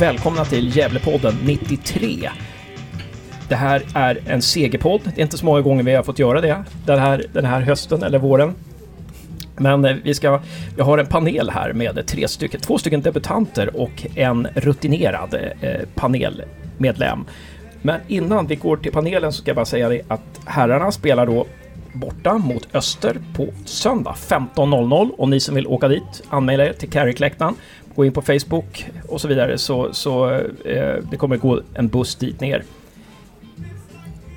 välkomna 0.00 0.44
till 0.44 0.76
Gävlepodden 0.76 1.34
93. 1.44 2.30
Det 3.48 3.54
här 3.54 3.82
är 3.94 4.18
en 4.26 4.42
segerpodd. 4.42 5.00
Det 5.04 5.20
är 5.20 5.22
inte 5.22 5.38
så 5.38 5.46
många 5.46 5.60
gånger 5.60 5.82
vi 5.82 5.94
har 5.94 6.02
fått 6.02 6.18
göra 6.18 6.40
det 6.40 6.64
den 6.86 6.98
här, 6.98 7.24
den 7.32 7.44
här 7.44 7.60
hösten 7.60 8.02
eller 8.02 8.18
våren. 8.18 8.54
Men 9.56 9.84
eh, 9.84 9.96
vi, 10.04 10.14
ska, 10.14 10.40
Jag 10.76 10.84
har 10.84 10.98
en 10.98 11.06
panel 11.06 11.50
här 11.50 11.72
med 11.72 12.06
tre 12.06 12.28
stycken, 12.28 12.60
två 12.60 12.78
stycken 12.78 13.00
debutanter 13.00 13.76
och 13.76 14.06
en 14.14 14.48
rutinerad 14.54 15.34
eh, 15.60 15.70
panelmedlem. 15.94 17.24
Men 17.82 18.00
innan 18.08 18.46
vi 18.46 18.56
går 18.56 18.76
till 18.76 18.92
panelen 18.92 19.32
så 19.32 19.42
ska 19.42 19.48
jag 19.48 19.56
bara 19.56 19.64
säga 19.64 19.88
det 19.88 20.02
att 20.08 20.40
herrarna 20.44 20.92
spelar 20.92 21.26
då 21.26 21.46
borta 21.92 22.38
mot 22.38 22.74
Öster 22.74 23.16
på 23.36 23.48
söndag 23.64 24.14
15.00 24.18 25.10
och 25.10 25.28
ni 25.28 25.40
som 25.40 25.54
vill 25.54 25.66
åka 25.66 25.88
dit 25.88 26.22
anmäla 26.28 26.64
er 26.64 26.72
till 26.72 26.90
Carrickläktaren. 26.90 27.54
Gå 27.94 28.04
in 28.04 28.12
på 28.12 28.22
Facebook 28.22 28.86
och 29.08 29.20
så 29.20 29.28
vidare 29.28 29.58
så, 29.58 29.92
så 29.92 30.30
eh, 30.64 30.94
det 31.10 31.16
kommer 31.18 31.36
gå 31.36 31.60
en 31.74 31.88
buss 31.88 32.14
dit 32.14 32.40
ner. 32.40 32.64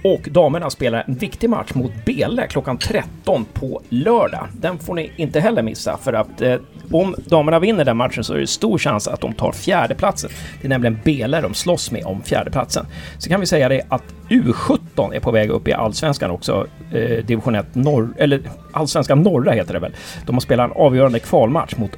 Och 0.03 0.29
damerna 0.31 0.69
spelar 0.69 1.03
en 1.07 1.15
viktig 1.15 1.49
match 1.49 1.73
mot 1.73 1.91
Bele 2.05 2.47
klockan 2.47 2.77
13 2.77 3.45
på 3.53 3.81
lördag. 3.89 4.47
Den 4.53 4.79
får 4.79 4.93
ni 4.93 5.11
inte 5.15 5.39
heller 5.39 5.61
missa 5.61 5.97
för 5.97 6.13
att 6.13 6.41
eh, 6.41 6.55
om 6.91 7.15
damerna 7.25 7.59
vinner 7.59 7.85
den 7.85 7.97
matchen 7.97 8.23
så 8.23 8.33
är 8.33 8.37
det 8.37 8.47
stor 8.47 8.77
chans 8.77 9.07
att 9.07 9.21
de 9.21 9.33
tar 9.33 9.51
fjärdeplatsen. 9.51 10.29
Det 10.61 10.67
är 10.67 10.69
nämligen 10.69 10.99
Bele 11.03 11.41
de 11.41 11.53
slåss 11.53 11.91
med 11.91 12.05
om 12.05 12.21
fjärdeplatsen. 12.21 12.85
Så 13.17 13.29
kan 13.29 13.39
vi 13.39 13.45
säga 13.45 13.69
det 13.69 13.81
att 13.89 14.03
U17 14.29 15.13
är 15.13 15.19
på 15.19 15.31
väg 15.31 15.49
upp 15.49 15.67
i 15.67 15.73
Allsvenskan 15.73 16.31
också. 16.31 16.67
Eh, 16.91 17.25
division 17.25 17.55
1 17.55 17.75
norr, 17.75 18.13
eller 18.17 18.41
Allsvenskan 18.71 19.21
norra 19.21 19.51
heter 19.51 19.73
det 19.73 19.79
väl. 19.79 19.93
De 20.25 20.35
har 20.35 20.41
spelat 20.41 20.71
en 20.71 20.77
avgörande 20.77 21.19
kvalmatch 21.19 21.75
mot 21.75 21.91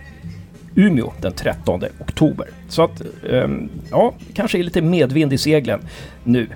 Umeå 0.76 1.14
den 1.22 1.34
13 1.34 1.84
oktober. 2.00 2.48
Så 2.70 2.84
att, 2.84 3.02
eh, 3.30 3.50
ja, 3.92 4.14
kanske 4.34 4.60
är 4.60 4.64
lite 4.64 4.82
medvind 4.82 5.34
i 5.34 5.38
seglen 5.38 5.80
nu. 6.24 6.48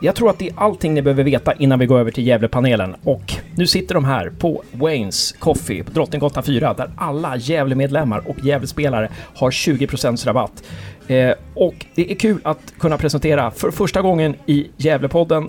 Jag 0.00 0.14
tror 0.14 0.30
att 0.30 0.38
det 0.38 0.48
är 0.48 0.54
allting 0.56 0.94
ni 0.94 1.02
behöver 1.02 1.24
veta 1.24 1.54
innan 1.54 1.78
vi 1.78 1.86
går 1.86 1.98
över 1.98 2.10
till 2.10 2.26
Gävlepanelen. 2.26 2.94
Och 3.02 3.34
nu 3.56 3.66
sitter 3.66 3.94
de 3.94 4.04
här 4.04 4.32
på 4.38 4.62
Waynes 4.72 5.32
Coffee 5.32 5.84
på 5.84 5.90
Drottninggatan 5.90 6.42
4 6.42 6.74
där 6.74 6.90
alla 6.96 7.36
Gävlemedlemmar 7.36 8.28
och 8.28 8.44
Gävlespelare 8.44 9.08
har 9.34 9.50
20% 9.50 10.26
rabatt. 10.26 10.64
Eh, 11.08 11.32
och 11.54 11.86
det 11.94 12.12
är 12.12 12.14
kul 12.14 12.40
att 12.44 12.74
kunna 12.78 12.98
presentera 12.98 13.50
för 13.50 13.70
första 13.70 14.02
gången 14.02 14.34
i 14.46 14.66
Gävlepodden 14.76 15.48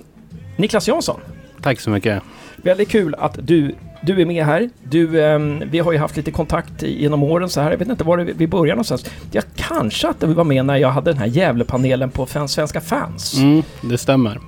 Niklas 0.58 0.88
Jansson. 0.88 1.20
Tack 1.62 1.80
så 1.80 1.90
mycket. 1.90 2.24
Väldigt 2.58 2.90
kul 2.90 3.16
att 3.16 3.40
du, 3.42 3.76
du 4.06 4.22
är 4.22 4.26
med 4.26 4.46
här. 4.46 4.70
Du, 4.84 5.22
eh, 5.22 5.40
vi 5.72 5.80
har 5.80 5.92
ju 5.92 5.98
haft 5.98 6.18
lite 6.18 6.32
kontakt 6.32 6.84
genom 6.84 7.24
åren 7.24 7.50
så 7.50 7.62
här. 7.62 7.72
Jag 7.72 7.78
vet 7.78 7.88
inte 7.88 8.04
var 8.04 8.18
vi 8.18 8.48
börjar 8.48 8.76
någonstans. 8.76 9.06
Jag 9.32 9.44
kanske 9.56 10.08
att 10.08 10.20
du 10.20 10.28
var 10.28 10.44
med 10.44 10.66
när 10.66 10.78
jag 10.78 10.90
hade 10.90 11.12
den 11.12 11.20
här 11.20 11.28
Gävlepanelen 11.28 12.12
på 12.12 12.26
Svenska 12.48 12.82
fans. 12.82 13.38
Mm, 13.38 13.64
det 13.82 13.98
stämmer. 13.98 14.40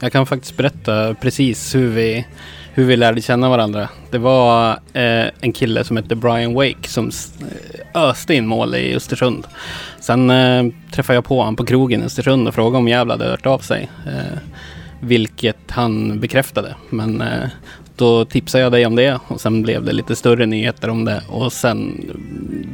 Jag 0.00 0.12
kan 0.12 0.26
faktiskt 0.26 0.56
berätta 0.56 1.14
precis 1.14 1.74
hur 1.74 1.88
vi, 1.88 2.26
hur 2.74 2.84
vi 2.84 2.96
lärde 2.96 3.20
känna 3.20 3.48
varandra. 3.48 3.88
Det 4.10 4.18
var 4.18 4.70
eh, 4.92 5.26
en 5.40 5.52
kille 5.52 5.84
som 5.84 5.96
hette 5.96 6.14
Brian 6.14 6.54
Wake 6.54 6.88
som 6.88 7.10
eh, 7.40 8.02
öste 8.02 8.34
in 8.34 8.46
mål 8.46 8.74
i 8.74 8.94
Östersund. 8.94 9.46
Sen 10.00 10.30
eh, 10.30 10.66
träffade 10.92 11.16
jag 11.16 11.24
på 11.24 11.38
honom 11.38 11.56
på 11.56 11.64
krogen 11.64 12.02
i 12.02 12.04
Östersund 12.04 12.48
och 12.48 12.54
frågade 12.54 12.78
om 12.78 12.88
Gävle 12.88 13.12
hade 13.12 13.24
hört 13.24 13.46
av 13.46 13.58
sig. 13.58 13.88
Eh, 14.06 14.38
vilket 15.00 15.70
han 15.70 16.20
bekräftade. 16.20 16.74
Men 16.90 17.20
eh, 17.20 17.48
då 17.96 18.24
tipsade 18.24 18.64
jag 18.64 18.72
dig 18.72 18.86
om 18.86 18.96
det 18.96 19.18
och 19.28 19.40
sen 19.40 19.62
blev 19.62 19.84
det 19.84 19.92
lite 19.92 20.16
större 20.16 20.46
nyheter 20.46 20.88
om 20.88 21.04
det 21.04 21.22
och 21.28 21.52
sen 21.52 22.10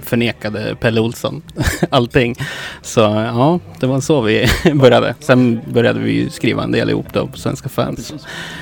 förnekade 0.03 0.77
Pelle 0.81 1.01
Olsson 1.01 1.43
allting. 1.91 2.35
Så 2.83 3.01
ja, 3.01 3.61
det 3.81 3.87
var 3.87 4.01
så 4.01 4.21
vi 4.21 4.47
började. 4.75 5.15
Sen 5.21 5.61
började 5.73 6.01
vi 6.01 6.31
skriva 6.31 6.63
en 6.63 6.73
del 6.73 6.91
ihop 6.91 7.07
då 7.13 7.27
på 7.27 7.39
Svenska 7.39 7.69
fans. 7.69 8.15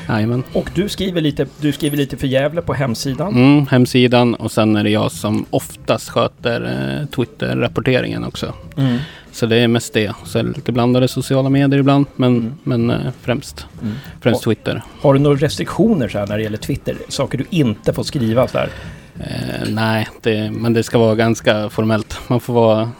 Jajamän. 0.08 0.42
Och 0.52 0.70
du 0.74 0.88
skriver, 0.88 1.20
lite, 1.20 1.46
du 1.60 1.72
skriver 1.72 1.96
lite 1.96 2.16
för 2.16 2.26
Gävle 2.26 2.62
på 2.62 2.74
hemsidan? 2.74 3.34
Mm, 3.34 3.66
hemsidan 3.66 4.34
och 4.34 4.52
sen 4.52 4.76
är 4.76 4.84
det 4.84 4.90
jag 4.90 5.12
som 5.12 5.46
oftast 5.50 6.08
sköter 6.08 6.60
eh, 7.00 7.06
Twitter-rapporteringen 7.06 8.24
också. 8.24 8.54
Mm. 8.76 8.98
Så 9.32 9.46
det 9.46 9.56
är 9.56 9.68
mest 9.68 9.92
det. 9.92 10.12
Så 10.24 10.42
lite 10.42 10.72
blandade 10.72 11.08
sociala 11.08 11.50
medier 11.50 11.80
ibland, 11.80 12.06
men, 12.16 12.36
mm. 12.36 12.54
men 12.62 12.90
äh, 12.90 13.12
främst, 13.22 13.66
mm. 13.82 13.94
främst 14.20 14.42
Twitter. 14.42 14.82
Har 15.00 15.14
du 15.14 15.20
några 15.20 15.36
restriktioner 15.36 16.08
så 16.08 16.18
här 16.18 16.26
när 16.26 16.36
det 16.36 16.42
gäller 16.42 16.58
Twitter? 16.58 16.96
Saker 17.08 17.38
du 17.38 17.44
inte 17.50 17.92
får 17.92 18.02
skriva 18.02 18.48
så 18.48 18.58
här? 18.58 18.70
Eh, 19.20 19.68
nej, 19.68 20.08
det, 20.20 20.50
men 20.50 20.72
det 20.72 20.82
ska 20.82 20.98
vara 20.98 21.14
ganska 21.14 21.70
formellt. 21.70 22.18
Man 22.28 22.40
får 22.40 22.54
vara 22.54 22.90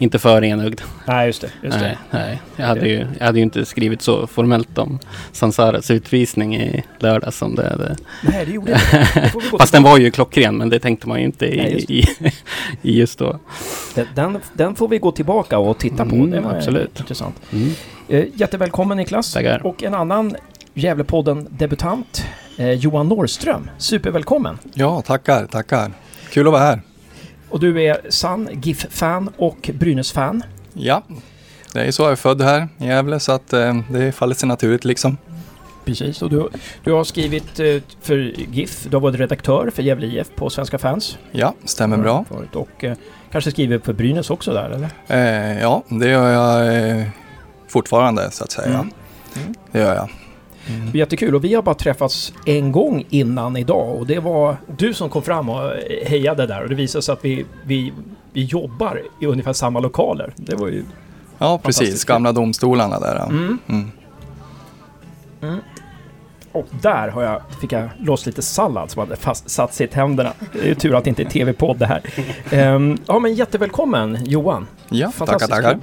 inte 0.00 0.18
för 0.18 0.44
enögd. 0.44 0.80
Nej, 1.06 1.26
just 1.26 1.40
det. 1.40 1.50
Just 1.62 1.78
nej, 1.78 1.98
det. 2.10 2.18
nej. 2.18 2.40
Jag, 2.56 2.66
hade 2.66 2.88
ju, 2.88 3.06
jag 3.18 3.26
hade 3.26 3.38
ju 3.38 3.42
inte 3.42 3.64
skrivit 3.64 4.02
så 4.02 4.26
formellt 4.26 4.78
om 4.78 4.98
Sansaras 5.32 5.90
utvisning 5.90 6.56
i 6.56 6.84
lördag 6.98 7.34
som 7.34 7.54
det 7.54 7.68
hade. 7.68 7.96
Nej, 8.22 8.46
det 8.46 8.52
gjorde 8.52 8.72
inte. 8.72 9.32
Fast 9.58 9.72
den 9.72 9.82
var 9.82 9.98
ju 9.98 10.10
klockren, 10.10 10.56
men 10.56 10.68
det 10.68 10.78
tänkte 10.78 11.08
man 11.08 11.18
ju 11.18 11.24
inte 11.24 11.46
i, 11.46 11.56
nej, 11.56 11.72
just. 11.72 11.90
I, 11.90 12.06
i, 12.82 12.98
just 12.98 13.18
då. 13.18 13.38
Den, 14.14 14.38
den, 14.52 14.74
får 14.74 14.88
vi 14.88 14.98
gå 14.98 15.12
tillbaka 15.12 15.58
och 15.58 15.78
titta 15.78 16.04
på. 16.04 16.14
Mm, 16.14 16.30
det 16.30 16.40
var 16.40 16.54
absolut. 16.54 17.00
intressant. 17.00 17.36
Mm. 17.52 17.70
Eh, 18.08 18.24
jättevälkommen 18.34 18.96
Niklas. 18.96 19.32
Tackar. 19.32 19.66
Och 19.66 19.82
en 19.82 19.94
annan 19.94 20.36
Gävlepodden-debutant, 20.74 22.24
eh, 22.56 22.70
Johan 22.70 23.08
Norrström. 23.08 23.70
Supervälkommen! 23.78 24.58
Ja, 24.74 25.02
tackar, 25.02 25.46
tackar. 25.46 25.92
Kul 26.30 26.46
att 26.46 26.52
vara 26.52 26.62
här. 26.62 26.80
Och 27.50 27.60
du 27.60 27.82
är 27.82 28.00
sann 28.08 28.48
GIF-fan 28.52 29.30
och 29.36 29.70
Brynäs-fan. 29.74 30.42
Ja, 30.72 31.02
det 31.72 31.80
är 31.80 31.90
så. 31.90 32.02
Jag 32.02 32.12
är 32.12 32.16
född 32.16 32.42
här 32.42 32.68
i 32.78 32.86
Gävle 32.86 33.20
så 33.20 33.32
att 33.32 33.52
eh, 33.52 33.80
det 33.90 34.12
faller 34.12 34.34
sig 34.34 34.48
naturligt 34.48 34.84
liksom. 34.84 35.16
Precis, 35.84 36.22
och 36.22 36.30
du, 36.30 36.48
du 36.84 36.92
har 36.92 37.04
skrivit 37.04 37.60
eh, 37.60 37.76
för 38.00 38.16
GIF. 38.52 38.86
Du 38.90 38.96
har 38.96 39.00
varit 39.00 39.20
redaktör 39.20 39.70
för 39.74 39.82
Gävle 39.82 40.06
IF 40.06 40.30
på 40.36 40.50
Svenska 40.50 40.78
fans. 40.78 41.18
Ja, 41.32 41.54
stämmer 41.64 41.96
bra. 41.96 42.24
Och 42.52 42.84
eh, 42.84 42.96
kanske 43.32 43.50
skriver 43.50 43.78
för 43.78 43.92
Brynäs 43.92 44.30
också 44.30 44.52
där 44.52 44.70
eller? 44.70 44.88
Eh, 45.08 45.60
ja, 45.60 45.82
det 45.88 46.08
gör 46.08 46.30
jag 46.30 46.76
eh, 46.98 47.06
fortfarande 47.68 48.30
så 48.30 48.44
att 48.44 48.52
säga. 48.52 48.68
Mm. 48.68 48.90
Mm. 49.36 49.54
Det 49.72 49.78
gör 49.78 49.94
jag. 49.94 50.10
Mm. 50.70 50.90
Jättekul 50.94 51.34
och 51.34 51.44
vi 51.44 51.54
har 51.54 51.62
bara 51.62 51.74
träffats 51.74 52.32
en 52.46 52.72
gång 52.72 53.04
innan 53.10 53.56
idag 53.56 53.96
och 53.96 54.06
det 54.06 54.18
var 54.18 54.56
du 54.76 54.94
som 54.94 55.10
kom 55.10 55.22
fram 55.22 55.48
och 55.48 55.70
hejade 56.06 56.46
där 56.46 56.62
och 56.62 56.68
det 56.68 56.74
visade 56.74 57.02
sig 57.02 57.12
att 57.12 57.24
vi, 57.24 57.44
vi, 57.64 57.92
vi 58.32 58.44
jobbar 58.44 59.02
i 59.20 59.26
ungefär 59.26 59.52
samma 59.52 59.80
lokaler. 59.80 60.32
Det 60.36 60.54
var 60.54 60.68
ju 60.68 60.84
Ja 61.38 61.58
precis, 61.62 62.04
gamla 62.04 62.32
domstolarna 62.32 63.00
där. 63.00 63.24
Mm. 63.24 63.58
Mm. 63.68 63.90
Mm. 65.42 65.60
Och 66.52 66.66
där 66.82 67.08
har 67.08 67.22
jag, 67.22 67.42
fick 67.60 67.72
jag 67.72 67.88
loss 67.98 68.26
lite 68.26 68.42
sallad 68.42 68.90
som 68.90 69.00
hade 69.00 69.16
fast, 69.16 69.50
satt 69.50 69.74
sig 69.74 69.86
i 69.86 69.88
tänderna. 69.88 70.32
Det 70.52 70.70
är 70.70 70.74
tur 70.74 70.94
att 70.94 71.04
det 71.04 71.10
inte 71.10 71.22
är 71.22 71.30
tv-podd 71.30 71.78
det 71.78 71.86
här. 71.86 72.02
Um, 72.74 72.98
ja 73.06 73.18
men 73.18 73.34
jättevälkommen 73.34 74.18
Johan. 74.24 74.66
Ja, 74.88 75.12
tackar 75.18 75.38
tackar. 75.38 75.78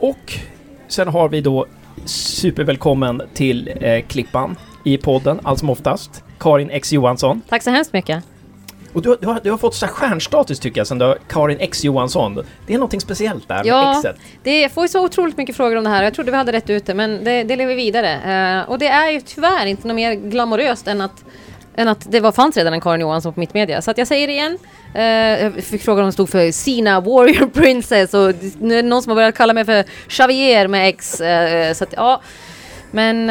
Och 0.00 0.38
sen 0.88 1.08
har 1.08 1.28
vi 1.28 1.40
då 1.40 1.66
supervälkommen 2.04 3.22
till 3.34 3.72
eh, 3.80 4.02
Klippan 4.02 4.56
i 4.84 4.98
podden, 4.98 5.40
allt 5.42 5.58
som 5.58 5.70
oftast. 5.70 6.24
Karin 6.38 6.70
X 6.70 6.92
Johansson. 6.92 7.42
Tack 7.48 7.62
så 7.62 7.70
hemskt 7.70 7.92
mycket. 7.92 8.24
Och 8.92 9.02
du, 9.02 9.16
du, 9.20 9.26
har, 9.26 9.40
du 9.42 9.50
har 9.50 9.58
fått 9.58 9.74
så 9.74 9.86
stjärnstatus 9.86 10.60
tycker 10.60 10.80
jag 10.80 10.86
sen 10.86 10.98
du 10.98 11.04
har 11.04 11.18
Karin 11.28 11.60
X 11.60 11.84
Johansson. 11.84 12.44
Det 12.66 12.74
är 12.74 12.78
någonting 12.78 13.00
speciellt 13.00 13.48
där 13.48 13.62
ja, 13.64 13.92
med 13.92 14.02
Xet. 14.02 14.16
Det, 14.42 14.60
jag 14.60 14.72
får 14.72 14.84
ju 14.84 14.88
så 14.88 15.04
otroligt 15.04 15.36
mycket 15.36 15.56
frågor 15.56 15.76
om 15.76 15.84
det 15.84 15.90
här. 15.90 16.02
Jag 16.02 16.14
trodde 16.14 16.30
vi 16.30 16.36
hade 16.36 16.52
rätt 16.52 16.70
ute 16.70 16.94
men 16.94 17.24
det, 17.24 17.44
det 17.44 17.56
lever 17.56 17.74
vidare. 17.74 18.60
Uh, 18.62 18.70
och 18.70 18.78
det 18.78 18.86
är 18.86 19.10
ju 19.10 19.20
tyvärr 19.20 19.66
inte 19.66 19.88
något 19.88 19.94
mer 19.94 20.14
glamoröst 20.14 20.88
än 20.88 21.00
att 21.00 21.24
än 21.76 21.88
att 21.88 22.12
det 22.12 22.20
var, 22.20 22.32
fanns 22.32 22.56
redan 22.56 22.72
en 22.72 22.80
Karin 22.80 23.00
Johansson 23.00 23.32
på 23.32 23.40
Mittmedia. 23.40 23.82
Så 23.82 23.90
att 23.90 23.98
jag 23.98 24.06
säger 24.06 24.26
det 24.26 24.32
igen. 24.32 24.58
Uh, 24.96 25.02
jag 25.02 25.64
fick 25.64 25.82
frågan 25.82 26.04
om 26.04 26.06
det 26.06 26.12
stod 26.12 26.28
för 26.28 26.52
Sina 26.52 27.00
Warrior 27.00 27.46
Princess 27.54 28.14
och 28.14 28.34
nu 28.60 28.78
är 28.78 28.82
det 28.82 28.88
någon 28.88 29.02
som 29.02 29.10
har 29.10 29.16
börjat 29.16 29.34
kalla 29.34 29.52
mig 29.52 29.64
för 29.64 29.84
Xavier 30.08 30.68
med 30.68 30.88
X. 30.88 31.20
Uh, 31.20 31.74
så 31.74 31.84
att 31.84 31.92
ja, 31.96 32.22
men... 32.90 33.30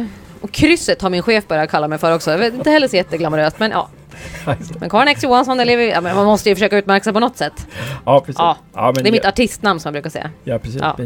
Uh, 0.00 0.06
och 0.40 0.52
krysset 0.52 1.02
har 1.02 1.10
min 1.10 1.22
chef 1.22 1.48
börjat 1.48 1.70
kalla 1.70 1.88
mig 1.88 1.98
för 1.98 2.14
också. 2.14 2.30
Jag 2.30 2.38
vet 2.38 2.54
inte 2.54 2.70
heller 2.70 2.88
så 2.88 2.96
jätteglamoröst 2.96 3.58
men 3.58 3.70
ja. 3.70 3.88
Men 4.80 4.90
Karin 4.90 5.08
X 5.08 5.22
Johansson, 5.22 5.58
lever, 5.58 5.82
ja, 5.82 6.00
men 6.00 6.16
man 6.16 6.26
måste 6.26 6.48
ju 6.48 6.54
försöka 6.54 6.78
utmärka 6.78 7.04
sig 7.04 7.12
på 7.12 7.20
något 7.20 7.36
sätt. 7.36 7.66
Ja, 8.04 8.20
precis. 8.20 8.38
Ja, 8.38 8.56
ja 8.74 8.92
det 8.92 9.08
är 9.08 9.12
mitt 9.12 9.24
artistnamn 9.24 9.80
som 9.80 9.88
jag 9.88 9.92
brukar 9.92 10.10
säga. 10.10 10.30
Ja, 10.44 10.58
precis. 10.58 10.80
Ja. 10.80 10.96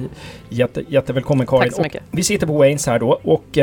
Jätte, 0.49 0.83
jättevälkommen 0.89 1.47
Karin. 1.47 1.63
Tack 1.63 1.77
så 1.77 1.83
mycket. 1.83 2.03
Och 2.11 2.19
vi 2.19 2.23
sitter 2.23 2.47
på 2.47 2.59
Waynes 2.59 2.87
här 2.87 2.99
då 2.99 3.21
och 3.23 3.59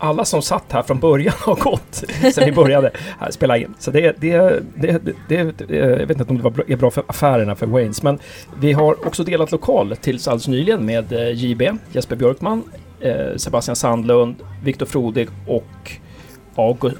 alla 0.00 0.24
som 0.24 0.42
satt 0.42 0.72
här 0.72 0.82
från 0.82 0.98
början 0.98 1.34
har 1.38 1.56
gått 1.56 1.94
sen 2.34 2.44
vi 2.44 2.52
började 2.52 2.90
här 3.18 3.30
spela 3.30 3.56
in. 3.56 3.74
Så 3.78 3.90
det, 3.90 4.16
det, 4.20 4.62
det, 4.74 5.02
det, 5.28 5.76
jag 5.76 6.06
vet 6.06 6.20
inte 6.20 6.32
om 6.32 6.54
det 6.66 6.72
är 6.72 6.76
bra 6.76 6.90
för 6.90 7.04
affärerna 7.06 7.54
för 7.54 7.66
Waynes, 7.66 8.02
men 8.02 8.18
vi 8.60 8.72
har 8.72 9.06
också 9.06 9.24
delat 9.24 9.52
lokal 9.52 9.96
tills 9.96 10.28
alldeles 10.28 10.48
nyligen 10.48 10.86
med 10.86 11.12
eh, 11.12 11.30
JB, 11.30 11.62
Jesper 11.92 12.16
Björkman, 12.16 12.62
eh, 13.00 13.36
Sebastian 13.36 13.76
Sandlund, 13.76 14.36
Viktor 14.64 14.86
Frodig 14.86 15.28
och 15.46 16.00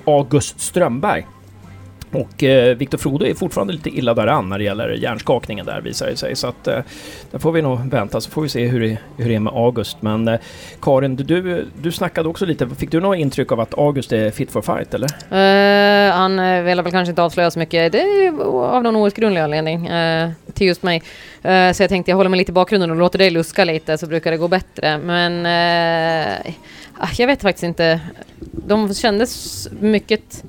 August 0.05 0.61
Strömberg. 0.61 1.27
Och 2.13 2.45
eh, 2.45 2.77
Viktor 2.77 2.99
Frodo 2.99 3.27
är 3.27 3.35
fortfarande 3.35 3.73
lite 3.73 3.89
illa 3.89 4.15
däran 4.15 4.49
när 4.49 4.59
det 4.59 4.65
gäller 4.65 4.89
hjärnskakningen 4.89 5.67
där 5.67 5.81
visar 5.81 6.07
det 6.07 6.17
sig. 6.17 6.37
Så 6.37 6.47
att 6.47 6.67
eh, 6.67 6.79
där 7.31 7.39
får 7.39 7.53
vi 7.53 7.63
nog 7.63 7.91
vänta 7.91 8.21
så 8.21 8.31
får 8.31 8.43
vi 8.43 8.49
se 8.49 8.67
hur 8.67 8.81
det, 8.81 8.99
hur 9.17 9.29
det 9.29 9.35
är 9.35 9.41
med 9.41 9.53
August. 9.53 10.03
Men 10.03 10.29
eh, 10.29 10.41
Karin, 10.81 11.17
du, 11.17 11.67
du 11.83 11.93
snackade 11.93 12.29
också 12.29 12.47
lite. 12.47 12.69
Fick 12.69 12.91
du 12.91 13.01
något 13.01 13.19
intryck 13.19 13.53
av 13.53 13.61
att 13.61 13.79
August 13.79 14.13
är 14.13 14.31
fit 14.31 14.51
for 14.51 14.63
fight 14.63 14.95
eller? 14.95 15.09
Uh, 15.09 16.13
han 16.13 16.39
eh, 16.39 16.59
uh, 16.59 16.65
vill 16.65 16.81
väl 16.81 16.93
kanske 16.93 17.11
inte 17.11 17.23
avslöja 17.23 17.51
så 17.51 17.59
mycket. 17.59 17.93
Det 17.93 18.01
är 18.01 18.41
av 18.55 18.83
någon 18.83 18.97
outgrundlig 18.97 19.41
anledning 19.41 19.91
uh, 19.91 20.31
till 20.55 20.67
just 20.67 20.83
mig. 20.83 21.03
Uh, 21.45 21.73
så 21.73 21.83
jag 21.83 21.89
tänkte 21.89 22.11
jag 22.11 22.17
håller 22.17 22.31
mig 22.31 22.39
lite 22.39 22.53
i 22.53 22.55
bakgrunden 22.55 22.91
och 22.91 22.97
låter 22.97 23.19
dig 23.19 23.31
luska 23.31 23.65
lite 23.65 23.99
så 23.99 24.07
brukar 24.07 24.31
det 24.31 24.37
gå 24.37 24.49
bättre. 24.49 24.99
Men 24.99 25.47
ah, 26.99 27.09
jag 27.17 27.27
vet 27.27 27.43
faktiskt 27.43 27.65
inte. 27.65 28.01
De 28.53 28.95
kändes 28.95 29.69
mycket 29.81 30.45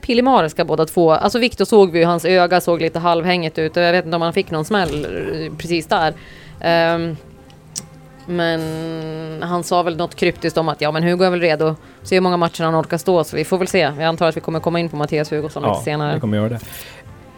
pillemariska 0.00 0.64
båda 0.64 0.86
två. 0.86 1.12
Alltså 1.12 1.38
Viktor 1.38 1.64
såg 1.64 1.90
vi 1.90 1.98
ju, 1.98 2.04
hans 2.04 2.24
öga 2.24 2.60
såg 2.60 2.82
lite 2.82 2.98
halvhängigt 2.98 3.58
ut 3.58 3.76
och 3.76 3.82
jag 3.82 3.92
vet 3.92 4.04
inte 4.04 4.16
om 4.16 4.22
han 4.22 4.32
fick 4.32 4.50
någon 4.50 4.64
smäll 4.64 5.06
precis 5.58 5.86
där. 5.86 6.14
Um, 6.94 7.16
men 8.26 9.42
han 9.42 9.64
sa 9.64 9.82
väl 9.82 9.96
något 9.96 10.14
kryptiskt 10.14 10.58
om 10.58 10.68
att 10.68 10.80
ja 10.80 10.92
men 10.92 11.02
Hugo 11.02 11.24
är 11.24 11.30
väl 11.30 11.40
redo. 11.40 11.76
Se 12.02 12.16
hur 12.16 12.20
många 12.20 12.36
matcher 12.36 12.64
han 12.64 12.80
orkar 12.80 12.98
stå 12.98 13.24
så 13.24 13.36
vi 13.36 13.44
får 13.44 13.58
väl 13.58 13.68
se. 13.68 13.78
Jag 13.78 14.02
antar 14.02 14.28
att 14.28 14.36
vi 14.36 14.40
kommer 14.40 14.60
komma 14.60 14.80
in 14.80 14.88
på 14.88 14.96
Mattias 14.96 15.32
Hugosson 15.32 15.62
ja, 15.62 15.72
lite 15.72 15.84
senare. 15.84 16.08
Ja, 16.08 16.14
vi 16.14 16.20
kommer 16.20 16.36
göra 16.36 16.48
det. 16.48 16.60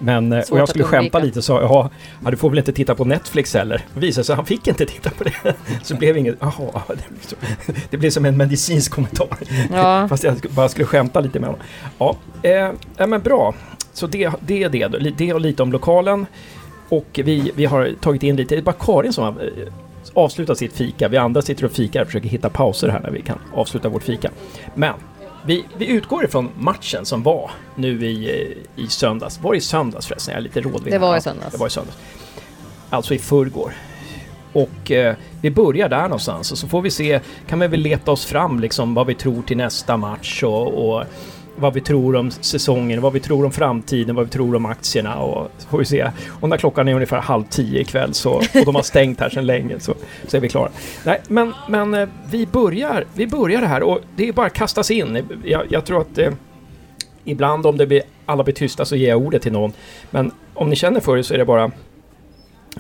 Men, 0.05 0.33
eh, 0.33 0.43
och 0.51 0.59
jag 0.59 0.69
skulle 0.69 0.85
skämta 0.85 1.19
lite 1.19 1.39
och 1.39 1.45
sa, 1.45 1.61
ja, 1.61 2.31
du 2.31 2.37
får 2.37 2.51
väl 2.51 2.59
inte 2.59 2.73
titta 2.73 2.95
på 2.95 3.05
Netflix 3.05 3.55
heller. 3.55 3.85
Det 3.95 4.01
visade 4.01 4.25
sig 4.25 4.33
att 4.33 4.37
han 4.37 4.47
fick 4.47 4.67
inte 4.67 4.87
titta 4.87 5.11
på 5.11 5.25
det. 5.25 5.55
Så 5.83 5.97
blev 5.97 6.17
inget, 6.17 6.37
jaha, 6.41 6.83
det, 6.89 7.09
blev 7.09 7.21
som, 7.21 7.39
det 7.91 7.97
blev 7.97 8.11
som 8.11 8.25
en 8.25 8.37
medicinsk 8.37 8.93
kommentar. 8.93 9.29
Ja. 9.73 10.09
Fast 10.11 10.25
jag 10.25 10.37
bara 10.51 10.69
skulle 10.69 10.87
skämta 10.87 11.21
lite 11.21 11.41
med 11.41 11.49
honom. 11.49 11.65
Ja, 11.99 12.17
eh, 12.99 13.07
men 13.07 13.21
bra. 13.21 13.55
Så 13.93 14.07
det, 14.07 14.31
det 14.41 14.63
är 14.63 14.69
det, 14.69 14.89
det 15.19 15.35
och 15.35 15.41
lite 15.41 15.63
om 15.63 15.73
lokalen. 15.73 16.27
Och 16.89 17.21
vi, 17.25 17.53
vi 17.55 17.65
har 17.65 17.95
tagit 18.01 18.23
in 18.23 18.37
lite, 18.37 18.55
det 18.55 18.61
är 18.61 18.63
bara 18.63 18.77
Karin 18.79 19.13
som 19.13 19.25
har 19.25 19.33
eh, 19.33 19.73
avslutat 20.15 20.59
sitt 20.59 20.73
fika. 20.73 21.09
Vi 21.09 21.17
andra 21.17 21.43
sitter 21.43 21.65
och 21.65 21.73
fikar 21.73 22.01
och 22.01 22.07
försöker 22.07 22.29
hitta 22.29 22.49
pauser 22.49 22.89
här 22.89 23.01
när 23.01 23.11
vi 23.11 23.23
kan 23.23 23.39
avsluta 23.55 23.89
vårt 23.89 24.03
fika. 24.03 24.31
Men 24.75 24.95
vi, 25.47 25.65
vi 25.77 25.87
utgår 25.87 26.25
ifrån 26.25 26.51
matchen 26.59 27.05
som 27.05 27.23
var 27.23 27.51
nu 27.75 28.07
i, 28.07 28.57
i 28.77 28.87
söndags. 28.87 29.41
Var 29.41 29.53
det 29.53 29.59
i 29.59 29.61
söndags 29.61 30.07
förresten? 30.07 30.33
Jag 30.33 30.39
är 30.39 30.43
lite 30.43 30.61
rådvill. 30.61 30.93
Det 30.93 30.99
var 30.99 31.17
i 31.17 31.21
söndags. 31.21 31.53
Det 31.53 31.59
var 31.59 31.67
i 31.67 31.71
söndags. 31.71 31.97
Alltså 32.91 33.15
i 33.15 33.19
förrgår. 33.19 33.73
Och 34.53 34.91
eh, 34.91 35.17
vi 35.41 35.51
börjar 35.51 35.89
där 35.89 36.03
någonstans 36.03 36.53
och 36.53 36.59
så 36.59 36.69
får 36.69 36.83
vi 36.83 36.91
se, 36.91 37.21
kan 37.47 37.61
vi 37.61 37.67
väl 37.67 37.81
leta 37.81 38.11
oss 38.11 38.25
fram 38.25 38.61
liksom 38.61 38.95
vad 38.95 39.07
vi 39.07 39.15
tror 39.15 39.43
till 39.43 39.57
nästa 39.57 39.97
match 39.97 40.43
och, 40.43 40.89
och 40.89 41.05
vad 41.57 41.75
vi 41.75 41.81
tror 41.81 42.17
om 42.17 42.31
säsongen, 42.31 43.01
vad 43.01 43.13
vi 43.13 43.21
tror 43.21 43.45
om 43.45 43.53
framtiden, 43.53 44.17
vad 44.17 44.25
vi 44.25 44.31
tror 44.31 44.55
om 44.57 44.67
aktierna 44.67 45.19
och 45.19 45.51
så 45.59 45.69
får 45.69 45.79
vi 45.79 45.85
se. 45.85 46.11
Och 46.41 46.49
när 46.49 46.57
klockan 46.57 46.89
är 46.89 46.95
ungefär 46.95 47.21
halv 47.21 47.45
tio 47.45 47.81
ikväll 47.81 48.15
så, 48.15 48.31
och 48.31 48.65
de 48.65 48.75
har 48.75 48.83
stängt 48.83 49.21
här 49.21 49.29
sedan 49.29 49.47
länge 49.47 49.81
så, 49.81 49.95
så 50.27 50.37
är 50.37 50.41
vi 50.41 50.49
klara. 50.49 50.71
Nej, 51.05 51.21
men, 51.29 51.55
men 51.69 51.95
eh, 51.95 52.09
vi 52.31 52.47
börjar, 52.47 53.05
vi 53.15 53.27
börjar 53.27 53.61
det 53.61 53.67
här 53.67 53.83
och 53.83 54.01
det 54.17 54.29
är 54.29 54.33
bara 54.33 54.47
att 54.47 54.53
kasta 54.53 54.83
sig 54.83 54.99
in. 54.99 55.27
Jag, 55.45 55.63
jag 55.69 55.85
tror 55.85 56.01
att 56.01 56.19
eh, 56.19 56.33
ibland 57.25 57.67
om 57.67 57.77
det 57.77 57.87
blir, 57.87 58.03
alla 58.27 58.45
blir 58.45 58.55
tysta 58.55 58.85
så 58.85 58.97
ger 58.97 59.09
jag 59.09 59.19
ordet 59.19 59.43
till 59.43 59.53
någon. 59.53 59.73
Men 60.11 60.33
om 60.55 60.71
ni 60.71 60.77
känner 60.77 61.01
för 61.01 61.17
det 61.17 61.25
så 61.25 61.35
är 61.35 61.39
det 61.39 61.45
bara 61.45 61.71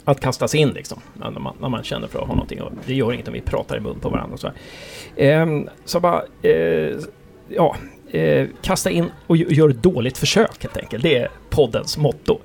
att 0.04 0.20
kasta 0.20 0.48
sig 0.48 0.60
in 0.60 0.68
liksom. 0.68 1.00
När 1.14 1.30
man, 1.30 1.54
när 1.60 1.68
man 1.68 1.82
känner 1.82 2.08
för 2.08 2.18
att 2.18 2.26
ha 2.26 2.34
någonting. 2.34 2.62
Och 2.62 2.72
det 2.86 2.94
gör 2.94 3.12
inget 3.12 3.28
om 3.28 3.34
vi 3.34 3.40
pratar 3.40 3.76
i 3.76 3.80
mun 3.80 4.00
på 4.00 4.08
varandra 4.08 4.34
och 4.34 4.40
så 4.40 4.50
här. 5.16 5.42
Eh, 5.42 5.62
så 5.84 6.00
bara, 6.00 6.22
eh, 6.42 6.96
ja, 7.48 7.76
eh, 8.12 8.48
kasta 8.62 8.90
in 8.90 9.10
och 9.26 9.36
gör 9.36 9.68
ett 9.68 9.82
dåligt 9.82 10.18
försök 10.18 10.62
helt 10.62 10.76
enkelt. 10.76 11.02
Det 11.02 11.18
är 11.18 11.28
poddens 11.50 11.98
motto. 11.98 12.38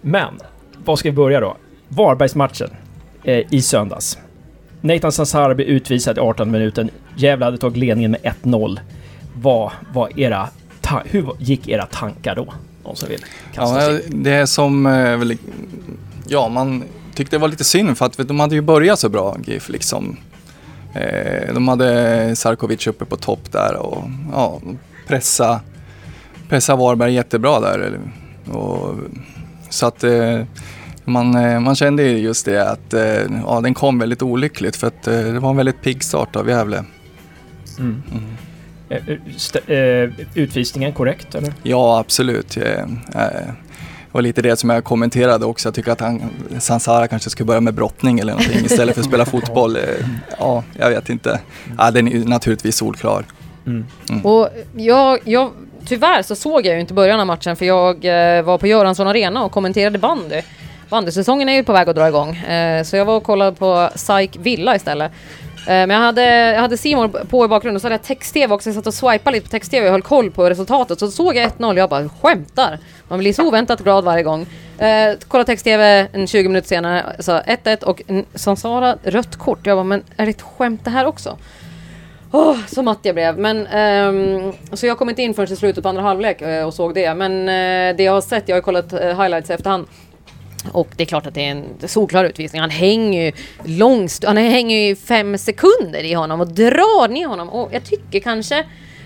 Men, 0.00 0.34
var 0.84 0.96
ska 0.96 1.08
vi 1.08 1.16
börja 1.16 1.40
då? 1.40 1.56
Varbergsmatchen 1.88 2.70
eh, 3.24 3.42
i 3.50 3.62
söndags. 3.62 4.18
Nathan 4.80 5.12
Sansara 5.12 5.54
blir 5.54 5.66
utvisad 5.66 6.18
i 6.18 6.20
18 6.20 6.50
minuten. 6.50 6.90
Gävle 7.16 7.44
hade 7.44 7.58
tagit 7.58 7.76
ledningen 7.76 8.10
med 8.10 8.20
1-0. 8.42 8.78
Vad 9.34 9.70
var 9.92 10.20
era 10.20 10.48
hur 11.04 11.32
gick 11.38 11.68
era 11.68 11.86
tankar 11.86 12.36
då? 12.36 12.46
Någon 12.84 12.96
som 12.96 13.08
vill 13.08 13.24
kasta 13.54 13.92
ja, 13.92 14.00
Det 14.08 14.30
är 14.30 14.46
som, 14.46 14.86
eh, 14.86 15.36
ja 16.26 16.48
man 16.48 16.84
tyckte 17.14 17.36
det 17.36 17.40
var 17.40 17.48
lite 17.48 17.64
synd 17.64 17.98
för 17.98 18.06
att 18.06 18.28
de 18.28 18.40
hade 18.40 18.54
ju 18.54 18.60
börjat 18.60 18.98
så 18.98 19.08
bra 19.08 19.36
GIF 19.44 19.68
liksom. 19.68 20.16
Eh, 20.94 21.54
de 21.54 21.68
hade 21.68 22.36
Sarkovic 22.36 22.86
uppe 22.86 23.04
på 23.04 23.16
topp 23.16 23.52
där 23.52 23.76
och 23.76 24.04
ja, 24.32 24.60
pressa, 25.06 25.60
pressa 26.48 26.76
Varberg 26.76 27.14
jättebra 27.14 27.60
där. 27.60 27.98
Och, 28.52 28.94
så 29.70 29.86
att 29.86 30.04
eh, 30.04 30.42
man, 31.04 31.34
eh, 31.34 31.60
man 31.60 31.74
kände 31.74 32.02
just 32.02 32.44
det 32.44 32.70
att 32.70 32.94
ja, 33.46 33.60
den 33.60 33.74
kom 33.74 33.98
väldigt 33.98 34.22
olyckligt 34.22 34.76
för 34.76 34.86
att 34.86 35.02
det 35.02 35.38
var 35.38 35.50
en 35.50 35.56
väldigt 35.56 35.82
pigg 35.82 36.04
start 36.04 36.36
av 36.36 36.48
Gävle. 36.48 36.84
Mm. 37.78 38.02
Mm. 38.12 38.36
Utvisningen 40.34 40.92
korrekt 40.92 41.34
eller? 41.34 41.52
Ja 41.62 41.98
absolut 41.98 42.58
var 44.12 44.22
lite 44.22 44.42
det 44.42 44.56
som 44.56 44.70
jag 44.70 44.84
kommenterade 44.84 45.46
också. 45.46 45.68
Jag 45.68 45.74
tycker 45.74 45.92
att 45.92 46.00
han, 46.00 46.30
Sansara 46.58 47.08
kanske 47.08 47.30
skulle 47.30 47.46
börja 47.46 47.60
med 47.60 47.74
brottning 47.74 48.18
eller 48.18 48.32
någonting 48.32 48.64
istället 48.64 48.94
för 48.94 49.00
att 49.00 49.08
spela 49.08 49.24
fotboll. 49.26 49.78
Ja, 50.38 50.64
jag 50.78 50.90
vet 50.90 51.08
inte. 51.08 51.40
Ja, 51.78 51.90
den 51.90 52.08
är 52.08 52.24
naturligtvis 52.24 52.76
solklar. 52.76 53.24
Mm. 53.66 53.86
Mm. 54.10 54.26
Och 54.26 54.48
jag, 54.76 55.18
jag, 55.24 55.50
tyvärr 55.86 56.22
så 56.22 56.34
såg 56.34 56.66
jag 56.66 56.74
ju 56.74 56.80
inte 56.80 56.94
början 56.94 57.20
av 57.20 57.26
matchen 57.26 57.56
för 57.56 57.64
jag 57.64 58.04
eh, 58.04 58.42
var 58.42 58.58
på 58.58 58.66
Göransson 58.66 59.06
Arena 59.06 59.44
och 59.44 59.52
kommenterade 59.52 59.98
bandy. 59.98 60.42
Bandysäsongen 60.88 61.48
är 61.48 61.52
ju 61.52 61.64
på 61.64 61.72
väg 61.72 61.88
att 61.88 61.96
dra 61.96 62.08
igång. 62.08 62.36
Eh, 62.36 62.84
så 62.84 62.96
jag 62.96 63.04
var 63.04 63.16
och 63.16 63.24
kollade 63.24 63.56
på 63.56 63.88
SAIK 63.94 64.36
Villa 64.40 64.76
istället. 64.76 65.12
Eh, 65.66 65.66
men 65.66 65.90
jag 65.90 65.98
hade, 65.98 66.24
jag 66.24 66.60
hade 66.60 66.76
Simon 66.76 67.12
på 67.30 67.44
i 67.44 67.48
bakgrunden 67.48 67.76
och 67.76 67.80
så 67.80 67.86
hade 67.86 67.94
jag 67.94 68.02
text-tv 68.02 68.54
också. 68.54 68.68
Jag 68.68 68.74
satt 68.74 68.86
och 68.86 68.94
swipade 68.94 69.36
lite 69.36 69.46
på 69.46 69.50
text-tv 69.50 69.86
och 69.86 69.92
höll 69.92 70.02
koll 70.02 70.30
på 70.30 70.50
resultatet. 70.50 70.98
Så 70.98 71.10
såg 71.10 71.36
jag 71.36 71.50
1-0 71.50 71.70
och 71.72 71.78
jag 71.78 71.90
bara 71.90 72.08
skämtar. 72.08 72.78
Man 73.08 73.18
blir 73.18 73.32
så 73.32 73.48
oväntat 73.48 73.80
glad 73.80 74.04
varje 74.04 74.22
gång. 74.22 74.46
Eh, 74.78 75.14
kolla 75.28 75.44
text-tv 75.44 76.08
en 76.12 76.26
20 76.26 76.48
minuter 76.48 76.68
senare, 76.68 77.16
så 77.18 77.32
1-1 77.32 77.82
och 77.82 78.02
Sansara 78.34 78.96
rött 79.02 79.36
kort. 79.36 79.66
Jag 79.66 79.76
bara, 79.76 79.84
men 79.84 80.02
är 80.16 80.26
det 80.26 80.30
ett 80.30 80.42
skämt 80.42 80.80
det 80.84 80.90
här 80.90 81.06
också? 81.06 81.38
Oh, 82.32 82.56
så 82.66 82.82
matt 82.82 82.98
jag 83.02 83.14
blev. 83.14 83.38
Men, 83.38 83.66
um, 83.66 84.52
så 84.72 84.86
jag 84.86 84.98
kom 84.98 85.08
inte 85.08 85.22
in 85.22 85.34
förrän 85.34 85.52
i 85.52 85.56
slutet 85.56 85.82
på 85.82 85.88
andra 85.88 86.02
halvlek 86.02 86.40
eh, 86.42 86.66
och 86.66 86.74
såg 86.74 86.94
det. 86.94 87.14
Men 87.14 87.32
uh, 87.32 87.96
det 87.96 88.02
jag 88.02 88.12
har 88.12 88.20
sett, 88.20 88.48
jag 88.48 88.56
har 88.56 88.60
kollat 88.60 88.92
uh, 88.92 88.98
highlights 89.00 89.50
i 89.50 89.52
efterhand. 89.52 89.86
Och 90.72 90.88
det 90.96 91.02
är 91.02 91.06
klart 91.06 91.26
att 91.26 91.34
det 91.34 91.46
är 91.46 91.50
en 91.50 91.64
solklar 91.88 92.24
utvisning. 92.24 92.60
Han 92.60 92.70
hänger 92.70 93.24
ju 93.24 93.32
långt, 93.64 94.24
han 94.24 94.36
hänger 94.36 94.88
ju 94.88 94.96
fem 94.96 95.38
sekunder 95.38 96.04
i 96.04 96.12
honom 96.12 96.40
och 96.40 96.48
drar 96.48 97.08
ner 97.08 97.26
honom. 97.26 97.48
Och 97.48 97.68
jag 97.72 97.84
tycker 97.84 98.20
kanske 98.20 98.64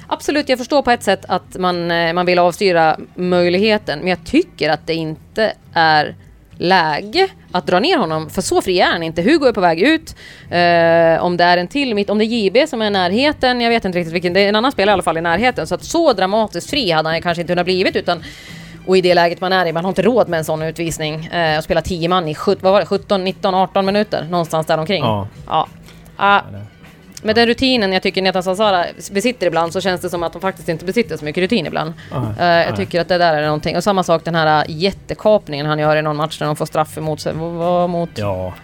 Absolut, 0.08 0.48
jag 0.48 0.58
förstår 0.58 0.82
på 0.82 0.90
ett 0.90 1.02
sätt 1.02 1.24
att 1.28 1.58
man, 1.58 1.90
eh, 1.90 2.12
man 2.12 2.26
vill 2.26 2.38
avstyra 2.38 2.98
möjligheten. 3.14 3.98
Men 3.98 4.08
jag 4.08 4.24
tycker 4.24 4.70
att 4.70 4.86
det 4.86 4.94
inte 4.94 5.52
är 5.72 6.14
läge 6.58 7.28
att 7.52 7.66
dra 7.66 7.80
ner 7.80 7.98
honom. 7.98 8.30
För 8.30 8.42
så 8.42 8.62
fri 8.62 8.80
är 8.80 8.86
han 8.86 9.02
inte. 9.02 9.22
Hugo 9.22 9.46
är 9.46 9.52
på 9.52 9.60
väg 9.60 9.80
ut. 9.80 10.16
Eh, 10.50 11.24
om 11.24 11.36
det 11.36 11.44
är 11.44 11.58
en 11.58 11.68
till 11.68 11.94
mitt, 11.94 12.10
om 12.10 12.18
det 12.18 12.24
är 12.24 12.26
JB 12.26 12.68
som 12.68 12.82
är 12.82 12.86
i 12.86 12.90
närheten, 12.90 13.60
jag 13.60 13.70
vet 13.70 13.84
inte 13.84 13.98
riktigt 13.98 14.14
vilken, 14.14 14.32
det 14.32 14.40
är 14.40 14.48
en 14.48 14.56
annan 14.56 14.72
spelare 14.72 14.92
i 14.92 14.94
alla 14.94 15.02
fall 15.02 15.18
i 15.18 15.20
närheten. 15.20 15.66
Så 15.66 15.74
att 15.74 15.84
så 15.84 16.12
dramatiskt 16.12 16.70
fri 16.70 16.90
hade 16.90 17.08
han 17.08 17.22
kanske 17.22 17.40
inte 17.40 17.52
kunnat 17.52 17.66
blivit 17.66 17.96
utan 17.96 18.22
och 18.86 18.96
i 18.96 19.00
det 19.00 19.14
läget 19.14 19.40
man 19.40 19.52
är 19.52 19.66
i, 19.66 19.72
man 19.72 19.84
har 19.84 19.88
inte 19.88 20.02
råd 20.02 20.28
med 20.28 20.38
en 20.38 20.44
sån 20.44 20.62
utvisning. 20.62 21.26
Eh, 21.26 21.58
och 21.58 21.64
spela 21.64 21.82
10 21.82 22.08
man 22.08 22.28
i 22.28 22.34
17, 22.34 22.60
vad 22.62 22.72
var 22.72 22.80
det, 22.80 22.86
17, 22.86 23.24
19, 23.24 23.54
18 23.54 23.86
minuter. 23.86 24.26
Någonstans 24.30 24.66
där 24.66 24.78
omkring. 24.78 25.04
Ja. 25.04 25.28
ja. 25.46 25.68
Ah, 26.16 26.40
med 27.22 27.34
den 27.34 27.46
rutinen 27.46 27.92
jag 27.92 28.02
tycker 28.02 28.22
Netan 28.22 28.42
Sansara 28.42 28.86
besitter 29.10 29.46
ibland 29.46 29.72
så 29.72 29.80
känns 29.80 30.00
det 30.00 30.10
som 30.10 30.22
att 30.22 30.32
de 30.32 30.40
faktiskt 30.42 30.68
inte 30.68 30.84
besitter 30.84 31.16
så 31.16 31.24
mycket 31.24 31.40
rutin 31.40 31.66
ibland. 31.66 31.92
uh, 32.38 32.46
jag 32.46 32.76
tycker 32.76 33.00
att 33.00 33.08
det 33.08 33.18
där 33.18 33.34
är 33.34 33.44
någonting. 33.44 33.76
Och 33.76 33.84
samma 33.84 34.02
sak 34.02 34.24
den 34.24 34.34
här 34.34 34.64
jättekapningen 34.68 35.66
han 35.66 35.78
gör 35.78 35.96
i 35.96 36.02
någon 36.02 36.16
match 36.16 36.40
när 36.40 36.46
de 36.46 36.56
får 36.56 36.66
straff 36.66 36.98
emot 36.98 37.20
sig. 37.20 37.32
Vad 37.34 37.90
mot... 37.90 38.10
Ja. 38.14 38.54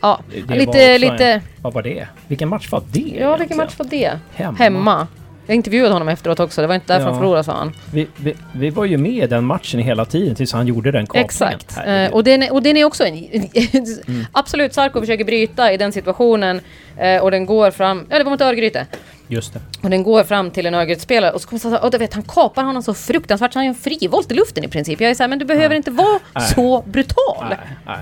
Ja, 0.00 0.20
lite, 0.48 0.98
lite... 0.98 1.26
En, 1.26 1.40
vad 1.62 1.72
var 1.72 1.82
det? 1.82 2.08
Vilken 2.26 2.48
match 2.48 2.70
var 2.70 2.82
det? 2.92 3.16
Ja, 3.20 3.36
vilken 3.36 3.56
match 3.56 3.74
var 3.78 3.86
det? 3.86 4.18
Hemma. 4.34 4.58
Hemma. 4.58 5.06
Jag 5.46 5.54
intervjuade 5.54 5.92
honom 5.92 6.08
efteråt 6.08 6.40
också, 6.40 6.60
det 6.60 6.66
var 6.66 6.74
inte 6.74 6.92
därför 6.92 7.06
ja. 7.06 7.10
han 7.10 7.20
förlorade 7.20 7.44
sa 7.44 7.52
han. 7.52 7.72
Vi, 7.92 8.06
vi, 8.16 8.34
vi, 8.52 8.70
var 8.70 8.84
ju 8.84 8.98
med 8.98 9.24
i 9.24 9.26
den 9.26 9.44
matchen 9.44 9.80
hela 9.80 10.04
tiden 10.04 10.34
tills 10.34 10.52
han 10.52 10.66
gjorde 10.66 10.90
den 10.90 11.06
kapningen. 11.06 11.24
Exakt. 11.24 11.78
Eh, 11.86 12.12
och, 12.12 12.24
den, 12.24 12.50
och 12.50 12.62
den 12.62 12.76
är 12.76 12.84
också 12.84 13.04
en... 13.04 13.14
mm. 13.14 14.26
Absolut, 14.32 14.74
Sarko 14.74 15.00
försöker 15.00 15.24
bryta 15.24 15.72
i 15.72 15.76
den 15.76 15.92
situationen 15.92 16.60
eh, 16.96 17.22
och 17.22 17.30
den 17.30 17.46
går 17.46 17.70
fram... 17.70 18.06
Ja, 18.10 18.18
det 18.18 18.24
var 18.24 18.30
mot 18.30 18.40
Örgryte. 18.40 18.86
Just 19.28 19.52
det. 19.52 19.60
Och 19.82 19.90
den 19.90 20.02
går 20.02 20.24
fram 20.24 20.50
till 20.50 20.66
en 20.66 20.74
Örgryte-spelare 20.74 21.32
och 21.32 21.40
så 21.40 21.48
kommer 21.48 21.70
han 21.70 21.84
och 21.84 21.90
du 21.90 21.98
vet, 21.98 22.14
han 22.14 22.22
kapar 22.22 22.64
honom 22.64 22.82
så 22.82 22.94
fruktansvärt 22.94 23.52
så 23.52 23.58
han 23.58 23.66
gör 23.66 23.74
en 23.74 23.80
frivolt 23.80 24.30
i 24.30 24.34
luften 24.34 24.64
i 24.64 24.68
princip. 24.68 25.00
Jag 25.00 25.10
är 25.10 25.14
såhär, 25.14 25.28
men 25.28 25.38
du 25.38 25.44
behöver 25.44 25.68
nej. 25.68 25.76
inte 25.76 25.90
vara 25.90 26.18
nej. 26.34 26.48
så 26.48 26.82
brutal. 26.86 27.46
Nej. 27.48 27.58
nej. 27.86 27.96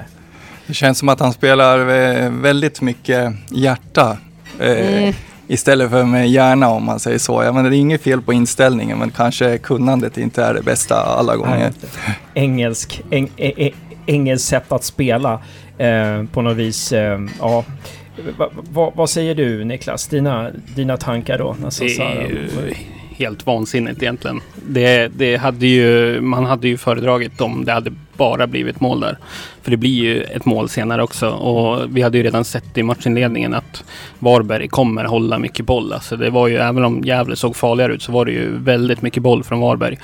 Det 0.66 0.74
känns 0.74 0.98
som 0.98 1.08
att 1.08 1.20
han 1.20 1.32
spelar 1.32 1.78
väldigt 2.28 2.80
mycket 2.80 3.32
hjärta. 3.50 4.18
Eh, 4.60 4.96
mm 5.02 5.14
istället 5.50 5.90
för 5.90 6.04
med 6.04 6.30
hjärna 6.30 6.68
om 6.68 6.84
man 6.84 7.00
säger 7.00 7.18
så. 7.18 7.42
Jag 7.42 7.54
menar, 7.54 7.70
det 7.70 7.76
är 7.76 7.78
inget 7.78 8.02
fel 8.02 8.22
på 8.22 8.32
inställningen 8.32 8.98
men 8.98 9.10
kanske 9.10 9.58
kunnandet 9.58 10.18
inte 10.18 10.44
är 10.44 10.54
det 10.54 10.62
bästa 10.62 10.94
alla 10.94 11.36
gånger. 11.36 11.72
Engelsk, 12.34 13.02
eng, 13.10 13.30
eng, 13.36 13.52
eng, 13.56 13.74
engelskt 14.06 14.48
sätt 14.48 14.72
att 14.72 14.84
spela 14.84 15.42
eh, 15.78 16.24
på 16.32 16.42
något 16.42 16.56
vis. 16.56 16.92
Eh, 16.92 17.20
ja. 17.40 17.64
Va, 18.38 18.50
va, 18.72 18.92
vad 18.94 19.10
säger 19.10 19.34
du 19.34 19.64
Niklas? 19.64 20.08
Dina, 20.08 20.50
dina 20.76 20.96
tankar 20.96 21.38
då? 21.38 21.56
Är 21.80 22.28
ju 22.28 22.74
helt 23.20 23.46
vansinnigt 23.46 24.02
egentligen. 24.02 24.40
Det, 24.54 25.08
det 25.08 25.36
hade 25.36 25.66
ju, 25.66 26.20
man 26.20 26.44
hade 26.44 26.68
ju 26.68 26.76
föredragit 26.76 27.40
om 27.40 27.64
det 27.64 27.72
hade 27.72 27.92
bara 28.16 28.46
blivit 28.46 28.80
mål 28.80 29.00
där. 29.00 29.18
För 29.62 29.70
det 29.70 29.76
blir 29.76 29.90
ju 29.90 30.22
ett 30.22 30.44
mål 30.44 30.68
senare 30.68 31.02
också. 31.02 31.28
Och 31.30 31.96
vi 31.96 32.02
hade 32.02 32.18
ju 32.18 32.24
redan 32.24 32.44
sett 32.44 32.78
i 32.78 32.82
matchinledningen 32.82 33.54
att 33.54 33.84
Varberg 34.18 34.68
kommer 34.68 35.04
hålla 35.04 35.38
mycket 35.38 35.66
boll. 35.66 35.92
Alltså 35.92 36.16
det 36.16 36.30
var 36.30 36.48
ju, 36.48 36.56
även 36.56 36.84
om 36.84 37.00
Gävle 37.04 37.36
såg 37.36 37.56
farligare 37.56 37.92
ut 37.92 38.02
så 38.02 38.12
var 38.12 38.24
det 38.24 38.32
ju 38.32 38.58
väldigt 38.58 39.02
mycket 39.02 39.22
boll 39.22 39.44
från 39.44 39.60
Varberg. 39.60 39.98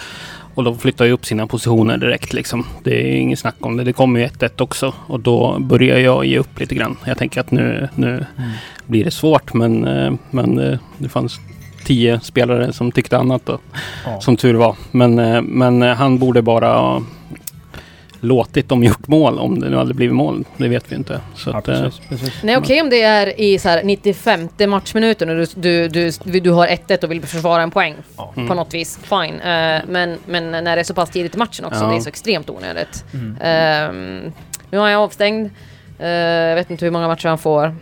Och 0.54 0.64
de 0.64 0.78
flyttar 0.78 1.04
ju 1.04 1.12
upp 1.12 1.26
sina 1.26 1.46
positioner 1.46 1.98
direkt 1.98 2.32
liksom. 2.32 2.66
Det 2.82 3.12
är 3.12 3.16
inget 3.16 3.38
snack 3.38 3.56
om 3.60 3.76
det. 3.76 3.84
Det 3.84 3.92
kommer 3.92 4.20
ju 4.20 4.26
1-1 4.26 4.62
också. 4.62 4.94
Och 5.06 5.20
då 5.20 5.58
börjar 5.58 5.98
jag 5.98 6.24
ge 6.24 6.38
upp 6.38 6.60
lite 6.60 6.74
grann. 6.74 6.96
Jag 7.06 7.18
tänker 7.18 7.40
att 7.40 7.50
nu, 7.50 7.88
nu 7.94 8.08
mm. 8.08 8.50
blir 8.86 9.04
det 9.04 9.10
svårt 9.10 9.54
men, 9.54 9.86
eh, 9.86 10.14
men 10.30 10.58
eh, 10.58 10.78
det 10.98 11.08
fanns 11.08 11.40
tio 11.86 12.20
spelare 12.20 12.72
som 12.72 12.92
tyckte 12.92 13.18
annat 13.18 13.42
då. 13.46 13.58
Ja. 14.04 14.20
Som 14.20 14.36
tur 14.36 14.54
var. 14.54 14.76
Men, 14.90 15.18
eh, 15.18 15.42
men 15.42 15.82
han 15.82 16.18
borde 16.18 16.42
bara 16.42 17.02
låtit 18.20 18.68
dem 18.68 18.84
gjort 18.84 19.08
mål 19.08 19.38
om 19.38 19.60
det 19.60 19.70
nu 19.70 19.76
hade 19.76 19.94
blivit 19.94 20.14
mål. 20.14 20.44
Det 20.56 20.68
vet 20.68 20.92
vi 20.92 20.96
inte. 20.96 21.20
Så 21.34 21.50
ja, 21.50 21.58
att, 21.58 21.64
precis, 21.64 22.00
precis. 22.08 22.42
Nej 22.42 22.56
okej 22.56 22.64
okay, 22.74 22.80
om 22.80 22.90
det 22.90 23.02
är 23.02 23.40
i 23.40 23.58
så 23.58 23.68
här 23.68 23.82
95 23.84 24.48
matchminuten 24.68 25.28
och 25.28 25.36
du, 25.36 25.88
du, 25.88 26.10
du, 26.24 26.40
du 26.40 26.50
har 26.50 26.66
1-1 26.66 27.04
och 27.04 27.10
vill 27.10 27.22
försvara 27.22 27.62
en 27.62 27.70
poäng 27.70 27.94
ja. 28.16 28.32
på 28.34 28.40
mm. 28.40 28.56
något 28.56 28.74
vis. 28.74 28.98
Fine. 29.02 29.34
Uh, 29.34 29.80
men, 29.88 30.18
men 30.26 30.50
när 30.50 30.76
det 30.76 30.80
är 30.80 30.84
så 30.84 30.94
pass 30.94 31.10
tidigt 31.10 31.34
i 31.34 31.38
matchen 31.38 31.64
också, 31.64 31.84
ja. 31.84 31.90
det 31.90 31.96
är 31.96 32.00
så 32.00 32.08
extremt 32.08 32.50
onödigt. 32.50 33.04
Mm. 33.14 33.30
Uh, 33.30 34.32
nu 34.70 34.78
har 34.78 34.88
jag 34.88 35.02
avstängd. 35.02 35.50
Uh, 36.00 36.06
jag 36.08 36.54
vet 36.54 36.70
inte 36.70 36.84
hur 36.84 36.92
många 36.92 37.08
matcher 37.08 37.28
han 37.28 37.38
får. 37.38 37.74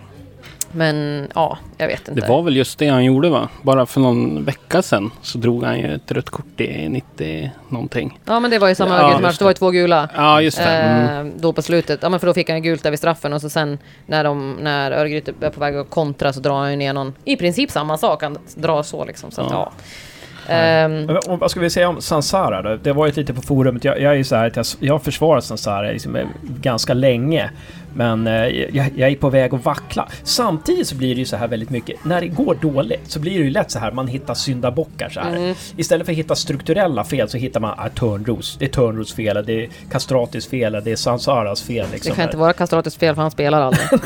Men 0.74 1.28
ja, 1.34 1.58
jag 1.76 1.86
vet 1.86 2.08
inte. 2.08 2.20
Det 2.20 2.28
var 2.28 2.42
väl 2.42 2.56
just 2.56 2.78
det 2.78 2.88
han 2.88 3.04
gjorde 3.04 3.28
va? 3.28 3.48
Bara 3.62 3.86
för 3.86 4.00
någon 4.00 4.44
vecka 4.44 4.82
sedan 4.82 5.10
så 5.22 5.38
drog 5.38 5.64
han 5.64 5.78
ju 5.78 5.94
ett 5.94 6.12
rött 6.12 6.30
kort 6.30 6.60
i 6.60 6.88
90 6.88 7.50
någonting. 7.68 8.18
Ja 8.24 8.40
men 8.40 8.50
det 8.50 8.58
var 8.58 8.68
ju 8.68 8.74
samma 8.74 8.98
ja, 8.98 9.18
match, 9.18 9.38
det 9.38 9.44
var 9.44 9.50
ju 9.50 9.54
två 9.54 9.70
gula. 9.70 10.08
Ja 10.14 10.40
just 10.40 10.58
det. 10.58 10.64
Mm. 10.64 11.26
Eh, 11.26 11.32
då 11.36 11.52
på 11.52 11.62
slutet. 11.62 11.98
Ja 12.02 12.08
men 12.08 12.20
för 12.20 12.26
då 12.26 12.34
fick 12.34 12.50
han 12.50 12.62
gult 12.62 12.82
där 12.82 12.90
vid 12.90 12.98
straffen 12.98 13.32
och 13.32 13.40
så 13.40 13.50
sen 13.50 13.78
när, 14.06 14.24
de, 14.24 14.56
när 14.60 14.90
Örgryte 14.90 15.32
är 15.40 15.50
på 15.50 15.60
väg 15.60 15.76
att 15.76 15.90
kontra 15.90 16.32
så 16.32 16.40
drar 16.40 16.58
han 16.58 16.70
ju 16.70 16.76
ner 16.76 16.92
någon, 16.92 17.14
i 17.24 17.36
princip 17.36 17.70
samma 17.70 17.98
sak, 17.98 18.22
han 18.22 18.38
drar 18.54 18.82
så 18.82 19.04
liksom. 19.04 19.30
Så 19.30 19.40
ja. 19.40 19.46
Att, 19.46 19.54
ja. 19.54 20.84
Um, 20.84 21.18
vad 21.26 21.50
ska 21.50 21.60
vi 21.60 21.70
säga 21.70 21.88
om 21.88 22.00
Sansara 22.00 22.62
då? 22.62 22.76
Det 22.76 22.92
var 22.92 23.06
ju 23.06 23.12
lite 23.12 23.34
på 23.34 23.42
forumet. 23.42 23.84
Jag, 23.84 24.00
jag 24.00 24.12
är 24.12 24.16
ju 24.16 24.24
så 24.24 24.36
här 24.36 24.46
att 24.46 24.56
jag, 24.56 24.66
jag 24.80 24.94
har 24.94 24.98
försvarat 24.98 25.44
Sansara 25.44 25.90
liksom, 25.90 26.18
ganska 26.42 26.94
länge. 26.94 27.50
Men 27.94 28.26
eh, 28.26 28.32
jag, 28.32 28.90
jag, 28.96 29.10
är 29.10 29.16
på 29.16 29.30
väg 29.30 29.54
att 29.54 29.64
vackla. 29.64 30.08
Samtidigt 30.22 30.88
så 30.88 30.96
blir 30.96 31.14
det 31.14 31.18
ju 31.18 31.24
så 31.24 31.36
här 31.36 31.48
väldigt 31.48 31.70
mycket. 31.70 32.04
När 32.04 32.20
det 32.20 32.28
går 32.28 32.54
dåligt 32.54 33.10
så 33.10 33.20
blir 33.20 33.38
det 33.38 33.44
ju 33.44 33.50
lätt 33.50 33.70
så 33.70 33.78
här 33.78 33.92
man 33.92 34.08
hittar 34.08 34.34
syndabockar 34.34 35.08
så 35.08 35.20
här. 35.20 35.36
Mm. 35.36 35.54
Istället 35.76 36.06
för 36.06 36.12
att 36.12 36.18
hitta 36.18 36.34
strukturella 36.34 37.04
fel 37.04 37.28
så 37.28 37.38
hittar 37.38 37.60
man 37.60 37.74
ah, 37.78 37.88
Törnros. 37.88 38.56
Det 38.58 38.64
är 38.64 38.68
Törnros 38.68 39.14
fel, 39.14 39.44
det 39.46 39.64
är 39.64 39.68
Kastratis 39.90 40.46
fel, 40.46 40.80
det 40.84 40.92
är 40.92 40.96
Sansaras 40.96 41.62
fel. 41.62 41.86
Liksom. 41.92 42.10
Det 42.10 42.16
kan 42.16 42.24
inte 42.24 42.36
vara 42.36 42.52
Kastratis 42.52 42.96
fel 42.96 43.14
för 43.14 43.22
han 43.22 43.30
spelar 43.30 43.60
aldrig. 43.60 43.86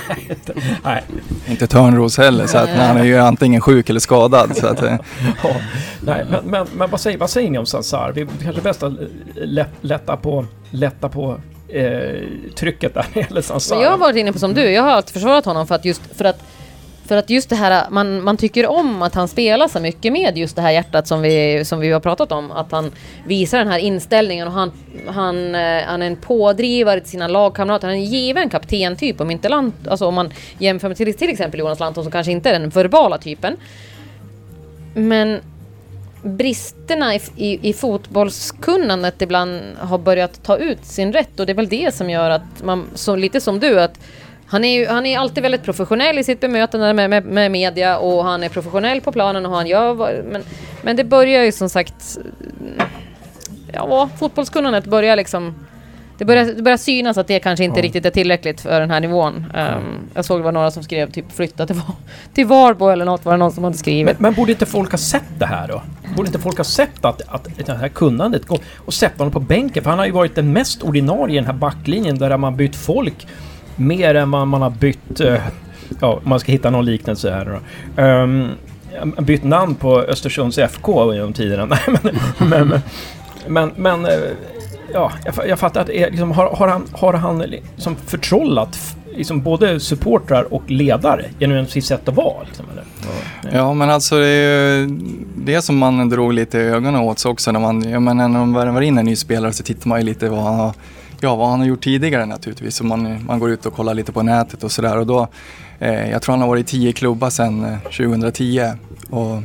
nej, 0.84 1.02
Inte 1.46 1.66
Törnros 1.66 2.18
heller 2.18 2.46
så 2.46 2.58
att 2.58 2.68
han 2.68 2.96
är 2.96 3.04
ju 3.04 3.18
antingen 3.18 3.60
sjuk 3.60 3.90
eller 3.90 4.00
skadad. 4.00 4.56
Så 4.56 4.66
att, 4.66 4.82
ja, 5.42 5.56
nej, 6.00 6.26
men, 6.30 6.44
men, 6.44 6.66
men 6.76 6.90
vad, 6.90 7.00
säger, 7.00 7.18
vad 7.18 7.30
säger 7.30 7.50
ni 7.50 7.58
om 7.58 7.66
Sansar? 7.66 8.12
Det 8.14 8.20
är 8.20 8.28
kanske 8.42 8.62
bäst 8.62 8.82
att 8.82 8.92
lätta 9.80 10.16
på, 10.16 10.46
lätta 10.70 11.08
på 11.08 11.40
eh, 11.68 12.22
trycket 12.54 12.94
där 12.94 13.06
nere 13.14 13.14
det 13.14 13.20
gäller 13.20 13.42
Jag 13.82 13.90
har 13.90 13.98
varit 13.98 14.16
inne 14.16 14.32
på 14.32 14.38
som 14.38 14.54
du, 14.54 14.70
jag 14.70 14.82
har 14.82 14.90
alltid 14.90 15.12
försvarat 15.12 15.44
honom 15.44 15.66
för 15.66 15.74
att 15.74 15.84
just, 15.84 16.02
för 16.16 16.24
att, 16.24 16.42
för 17.06 17.16
att 17.16 17.30
just 17.30 17.50
det 17.50 17.56
här, 17.56 17.90
man, 17.90 18.22
man 18.22 18.36
tycker 18.36 18.66
om 18.66 19.02
att 19.02 19.14
han 19.14 19.28
spelar 19.28 19.68
så 19.68 19.80
mycket 19.80 20.12
med 20.12 20.38
just 20.38 20.56
det 20.56 20.62
här 20.62 20.70
hjärtat 20.70 21.08
som 21.08 21.22
vi, 21.22 21.64
som 21.64 21.80
vi 21.80 21.90
har 21.90 22.00
pratat 22.00 22.32
om. 22.32 22.50
Att 22.50 22.72
han 22.72 22.92
visar 23.26 23.58
den 23.58 23.68
här 23.68 23.78
inställningen 23.78 24.48
och 24.48 24.54
han, 24.54 24.72
han, 25.06 25.54
eh, 25.54 25.82
han 25.86 26.02
är 26.02 26.06
en 26.06 26.16
pådrivare 26.16 27.00
till 27.00 27.10
sina 27.10 27.28
lagkamrater. 27.28 27.88
Han 27.88 27.96
är 27.96 28.00
en 28.00 28.04
given 28.04 28.50
kapten 28.50 28.96
typ 28.96 29.20
om 29.20 29.30
inte 29.30 29.48
alltså 29.88 30.06
om 30.06 30.14
man 30.14 30.32
jämför 30.58 30.88
med 30.88 30.96
till, 30.96 31.14
till 31.14 31.30
exempel 31.30 31.60
Jonas 31.60 31.80
Lanton 31.80 32.04
som 32.04 32.12
kanske 32.12 32.32
inte 32.32 32.50
är 32.50 32.60
den 32.60 32.68
verbala 32.68 33.18
typen. 33.18 33.56
Men 34.94 35.40
bristerna 36.28 37.14
i, 37.14 37.20
i, 37.36 37.68
i, 37.68 37.72
fotbollskunnandet 37.72 39.22
ibland 39.22 39.62
har 39.78 39.98
börjat 39.98 40.42
ta 40.42 40.56
ut 40.56 40.84
sin 40.84 41.12
rätt. 41.12 41.40
Och 41.40 41.46
det 41.46 41.52
är 41.52 41.54
väl 41.54 41.68
det 41.68 41.94
som 41.94 42.10
gör 42.10 42.30
att 42.30 42.62
man, 42.62 42.86
så 42.94 43.16
lite 43.16 43.40
som 43.40 43.60
du, 43.60 43.80
att 43.80 44.00
han 44.46 44.64
är, 44.64 44.78
ju, 44.78 44.86
han 44.86 45.06
är 45.06 45.18
alltid 45.18 45.42
väldigt 45.42 45.62
professionell 45.62 46.18
i 46.18 46.24
sitt 46.24 46.40
bemötande 46.40 46.92
med, 46.92 47.10
med, 47.10 47.24
med 47.24 47.50
media 47.50 47.98
och 47.98 48.24
han 48.24 48.42
är 48.42 48.48
professionell 48.48 49.00
på 49.00 49.12
planen 49.12 49.46
och 49.46 49.52
han 49.52 49.66
gör... 49.66 50.22
Men, 50.22 50.42
men 50.82 50.96
det 50.96 51.04
börjar 51.04 51.44
ju 51.44 51.52
som 51.52 51.68
sagt... 51.68 52.18
Ja, 53.72 54.08
fotbollskunnandet 54.18 54.84
börjar 54.84 55.16
liksom 55.16 55.54
det 56.18 56.24
börjar, 56.24 56.44
det 56.44 56.62
börjar 56.62 56.76
synas 56.76 57.18
att 57.18 57.26
det 57.26 57.38
kanske 57.38 57.64
inte 57.64 57.80
ja. 57.80 57.84
riktigt 57.84 58.06
är 58.06 58.10
tillräckligt 58.10 58.60
för 58.60 58.80
den 58.80 58.90
här 58.90 59.00
nivån. 59.00 59.34
Um, 59.36 59.98
jag 60.14 60.24
såg 60.24 60.38
det 60.38 60.44
var 60.44 60.52
några 60.52 60.70
som 60.70 60.82
skrev 60.82 61.10
typ 61.10 61.32
flytta 61.32 61.66
till, 61.66 61.80
till 62.34 62.46
Varbo 62.46 62.88
eller 62.88 63.04
något 63.04 63.24
var 63.24 63.32
det 63.32 63.38
någon 63.38 63.52
som 63.52 63.64
hade 63.64 63.76
skrivit. 63.76 64.06
Men, 64.06 64.16
men, 64.18 64.34
borde 64.34 64.52
inte 64.52 64.66
folk 64.66 64.90
ha 64.90 64.98
sett 64.98 65.38
det 65.38 65.46
här 65.46 65.68
då? 65.68 65.82
Borde 66.16 66.26
inte 66.28 66.38
folk 66.38 66.56
ha 66.56 66.64
sett 66.64 67.04
att, 67.04 67.22
att 67.28 67.48
det 67.66 67.72
här 67.72 67.88
kunnandet 67.88 68.46
går 68.46 68.58
och 68.76 68.94
sätta 68.94 69.18
honom 69.18 69.32
på 69.32 69.40
bänken? 69.40 69.82
För 69.82 69.90
han 69.90 69.98
har 69.98 70.06
ju 70.06 70.12
varit 70.12 70.34
den 70.34 70.52
mest 70.52 70.82
ordinarie 70.82 71.34
i 71.34 71.36
den 71.36 71.46
här 71.46 71.52
backlinjen 71.52 72.18
där 72.18 72.36
man 72.36 72.56
bytt 72.56 72.76
folk 72.76 73.26
mer 73.76 74.14
än 74.14 74.30
vad 74.30 74.48
man 74.48 74.62
har 74.62 74.70
bytt... 74.70 75.20
Uh, 75.20 75.38
ja, 76.00 76.20
man 76.22 76.40
ska 76.40 76.52
hitta 76.52 76.70
någon 76.70 76.84
liknelse 76.84 77.30
här 77.30 77.60
då. 77.96 78.02
Um, 78.02 78.50
bytt 79.18 79.44
namn 79.44 79.74
på 79.74 80.00
Östersunds 80.00 80.58
FK 80.58 81.14
genom 81.14 81.32
tiderna. 81.32 81.78
men, 81.86 82.18
men, 82.38 82.80
men, 83.46 83.72
men 83.76 84.06
eh, 84.06 84.12
ja, 84.92 85.12
jag, 85.24 85.48
jag 85.48 85.58
fattar 85.58 85.80
att 85.80 85.88
liksom, 85.88 86.30
har, 86.30 86.50
har, 86.50 86.68
han, 86.68 86.86
har 86.92 87.12
han 87.12 87.38
liksom 87.38 87.96
förtrollat 87.96 88.78
liksom 89.18 89.42
både 89.42 89.80
supportrar 89.80 90.54
och 90.54 90.62
ledare 90.70 91.24
genom 91.38 91.66
sitt 91.66 91.84
sätt 91.84 92.08
att 92.08 92.14
vara? 92.14 92.42
Liksom, 92.42 92.66
eller? 92.72 92.84
Ja, 93.58 93.74
men 93.74 93.90
alltså 93.90 94.18
det 94.18 94.26
är 94.26 94.78
ju 94.78 94.98
det 95.36 95.62
som 95.62 95.78
man 95.78 96.08
drog 96.08 96.32
lite 96.32 96.58
i 96.58 96.60
ögonen 96.60 97.00
åt 97.00 97.18
sig 97.18 97.30
också 97.30 97.52
när 97.52 97.60
man, 97.60 97.90
jag 97.90 98.02
menar, 98.02 98.28
när 98.28 98.38
man 98.38 98.54
värvar 98.54 98.80
in 98.80 98.98
en 98.98 99.04
ny 99.04 99.16
spelare 99.16 99.52
så 99.52 99.62
tittar 99.62 99.88
man 99.88 100.00
ju 100.00 100.06
lite 100.06 100.28
vad 100.28 100.42
han 100.42 100.54
har, 100.54 100.72
ja, 101.20 101.36
vad 101.36 101.48
han 101.48 101.60
har 101.60 101.66
gjort 101.66 101.84
tidigare 101.84 102.26
naturligtvis. 102.26 102.76
Så 102.76 102.84
man, 102.84 103.24
man 103.26 103.38
går 103.38 103.50
ut 103.50 103.66
och 103.66 103.74
kollar 103.74 103.94
lite 103.94 104.12
på 104.12 104.22
nätet 104.22 104.64
och 104.64 104.72
sådär 104.72 104.98
och 104.98 105.06
då, 105.06 105.28
eh, 105.78 106.10
jag 106.10 106.22
tror 106.22 106.32
han 106.32 106.40
har 106.40 106.48
varit 106.48 106.68
i 106.68 106.70
tio 106.70 106.92
klubbar 106.92 107.30
sedan 107.30 107.76
2010 107.82 108.58
eh, 108.58 108.72
och 109.10 109.42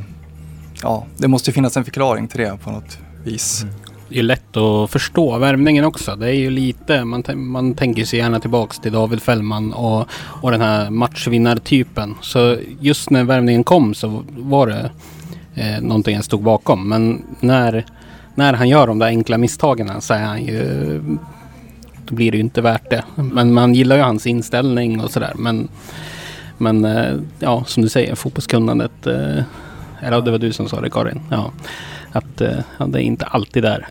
ja, 0.81 1.05
det 1.17 1.27
måste 1.27 1.51
finnas 1.51 1.77
en 1.77 1.83
förklaring 1.83 2.27
till 2.27 2.39
det 2.39 2.57
på 2.63 2.71
något 2.71 2.97
vis. 3.23 3.63
Mm 3.63 3.73
det 4.13 4.19
är 4.19 4.23
lätt 4.23 4.57
att 4.57 4.91
förstå 4.91 5.37
värvningen 5.37 5.85
också. 5.85 6.15
Det 6.15 6.27
är 6.27 6.33
ju 6.33 6.49
lite, 6.49 7.05
man, 7.05 7.23
man 7.35 7.73
tänker 7.73 8.05
sig 8.05 8.19
gärna 8.19 8.39
tillbaks 8.39 8.79
till 8.79 8.91
David 8.91 9.21
Fällman 9.21 9.73
och, 9.73 10.07
och 10.13 10.51
den 10.51 10.61
här 10.61 10.89
matchvinnartypen. 10.89 12.15
Så 12.21 12.57
just 12.79 13.09
när 13.09 13.23
värvningen 13.23 13.63
kom 13.63 13.93
så 13.93 14.23
var 14.29 14.67
det 14.67 14.91
eh, 15.55 15.81
någonting 15.81 16.15
jag 16.15 16.23
stod 16.23 16.43
bakom. 16.43 16.89
Men 16.89 17.23
när, 17.39 17.85
när 18.35 18.53
han 18.53 18.69
gör 18.69 18.87
de 18.87 18.99
där 18.99 19.07
enkla 19.07 19.37
misstagen 19.37 20.01
så 20.01 20.13
är 20.13 20.23
han 20.23 20.43
ju 20.43 21.01
då 22.05 22.15
blir 22.15 22.31
det 22.31 22.37
ju 22.37 22.43
inte 22.43 22.61
värt 22.61 22.89
det. 22.89 23.03
Men 23.15 23.53
man 23.53 23.73
gillar 23.73 23.95
ju 23.95 24.01
hans 24.01 24.27
inställning 24.27 25.01
och 25.01 25.11
sådär. 25.11 25.33
Men, 25.35 25.67
men 26.57 26.85
eh, 26.85 27.13
ja, 27.39 27.63
som 27.67 27.83
du 27.83 27.89
säger, 27.89 28.15
fotbollskunnandet. 28.15 29.07
Eh, 29.07 29.43
eller 30.01 30.21
det 30.21 30.31
var 30.31 30.37
du 30.37 30.53
som 30.53 30.69
sa 30.69 30.81
det 30.81 30.89
Karin. 30.89 31.21
Ja 31.31 31.51
att 32.13 32.41
eh, 32.41 32.49
ja, 32.51 32.63
han 32.77 32.95
är 32.95 32.99
inte 32.99 33.25
alltid 33.25 33.63
där. 33.63 33.87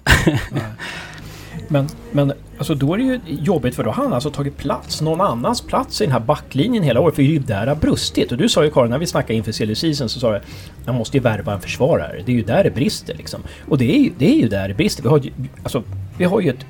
men, 1.69 1.89
men 2.13 2.33
alltså 2.59 2.75
då 2.75 2.95
är 2.95 2.99
det 2.99 3.05
ju 3.05 3.21
jobbigt 3.27 3.75
för 3.75 3.85
då 3.85 3.91
har 3.91 4.05
han 4.05 4.13
alltså 4.13 4.31
tagit 4.31 4.57
plats, 4.57 5.01
någon 5.01 5.21
annans 5.21 5.61
plats 5.61 6.01
i 6.01 6.05
den 6.05 6.13
här 6.13 6.21
backlinjen 6.21 6.83
hela 6.83 7.01
året. 7.01 7.15
För 7.15 7.23
det 7.23 7.29
är 7.29 7.33
ju 7.33 7.39
där 7.39 7.67
det 7.67 7.71
har 7.71 7.77
brustit. 7.77 8.33
Och 8.33 8.39
du 8.39 8.49
sa 8.49 8.65
ju 8.65 8.71
Karin, 8.71 8.91
när 8.91 8.99
vi 8.99 9.07
snackade 9.07 9.35
inför 9.35 9.53
silly 9.53 9.75
season 9.75 10.09
så 10.09 10.21
sa 10.21 10.33
du 10.33 10.41
man 10.87 10.95
måste 10.95 11.17
ju 11.17 11.23
värva 11.23 11.53
en 11.53 11.61
försvarare. 11.61 12.23
Det 12.27 12.33
är 12.33 12.37
ju 12.37 12.43
där 12.43 12.65
det 12.65 12.71
brister 12.71 13.15
liksom. 13.15 13.43
Och 13.69 13.79
det 13.79 13.97
är 13.97 13.99
ju, 13.99 14.11
det 14.19 14.27
är 14.27 14.37
ju 14.37 14.49
där 14.49 14.69
det 14.69 14.75
brister. 14.75 15.03
Vi 15.03 15.09
har 15.09 15.19
ju, 15.19 15.33
alltså, 15.63 15.83
vi 16.19 16.25
har 16.25 16.41
ju 16.41 16.51
ett 16.51 16.67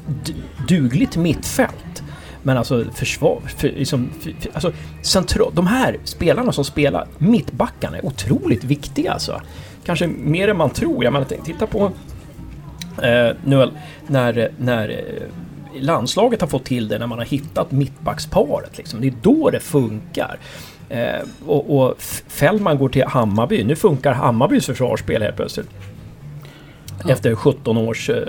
dugligt 0.68 1.16
mittfält. 1.16 2.02
Men 2.42 2.56
alltså 2.56 2.84
försvar... 2.94 3.40
För, 3.56 3.68
liksom, 3.68 4.10
för, 4.20 4.34
alltså, 4.52 4.72
central, 5.02 5.52
de 5.54 5.66
här 5.66 5.96
spelarna 6.04 6.52
som 6.52 6.64
spelar, 6.64 7.06
mittbackarna, 7.18 7.98
är 7.98 8.06
otroligt 8.06 8.64
viktiga 8.64 9.12
alltså 9.12 9.40
kanske 9.84 10.06
mer 10.06 10.48
än 10.48 10.56
man 10.56 10.70
tror. 10.70 11.04
Jag 11.04 11.12
menar, 11.12 11.26
titta 11.26 11.66
på 11.66 11.92
eh, 13.02 13.36
nu 13.44 13.70
när, 14.06 14.50
när 14.58 14.88
eh, 14.88 15.82
landslaget 15.82 16.40
har 16.40 16.48
fått 16.48 16.64
till 16.64 16.88
det, 16.88 16.98
när 16.98 17.06
man 17.06 17.18
har 17.18 17.26
hittat 17.26 17.72
mittbacksparet. 17.72 18.78
Liksom. 18.78 19.00
Det 19.00 19.06
är 19.06 19.14
då 19.22 19.50
det 19.50 19.60
funkar. 19.60 20.38
Eh, 20.88 21.22
och, 21.46 21.78
och 21.78 22.02
Fällman 22.28 22.78
går 22.78 22.88
till 22.88 23.04
Hammarby. 23.04 23.64
Nu 23.64 23.76
funkar 23.76 24.12
Hammarbys 24.12 24.66
försvarsspel 24.66 25.22
helt 25.22 25.36
plötsligt. 25.36 25.68
Efter 27.08 27.34
17 27.34 27.78
års 27.78 28.10
eh, 28.10 28.22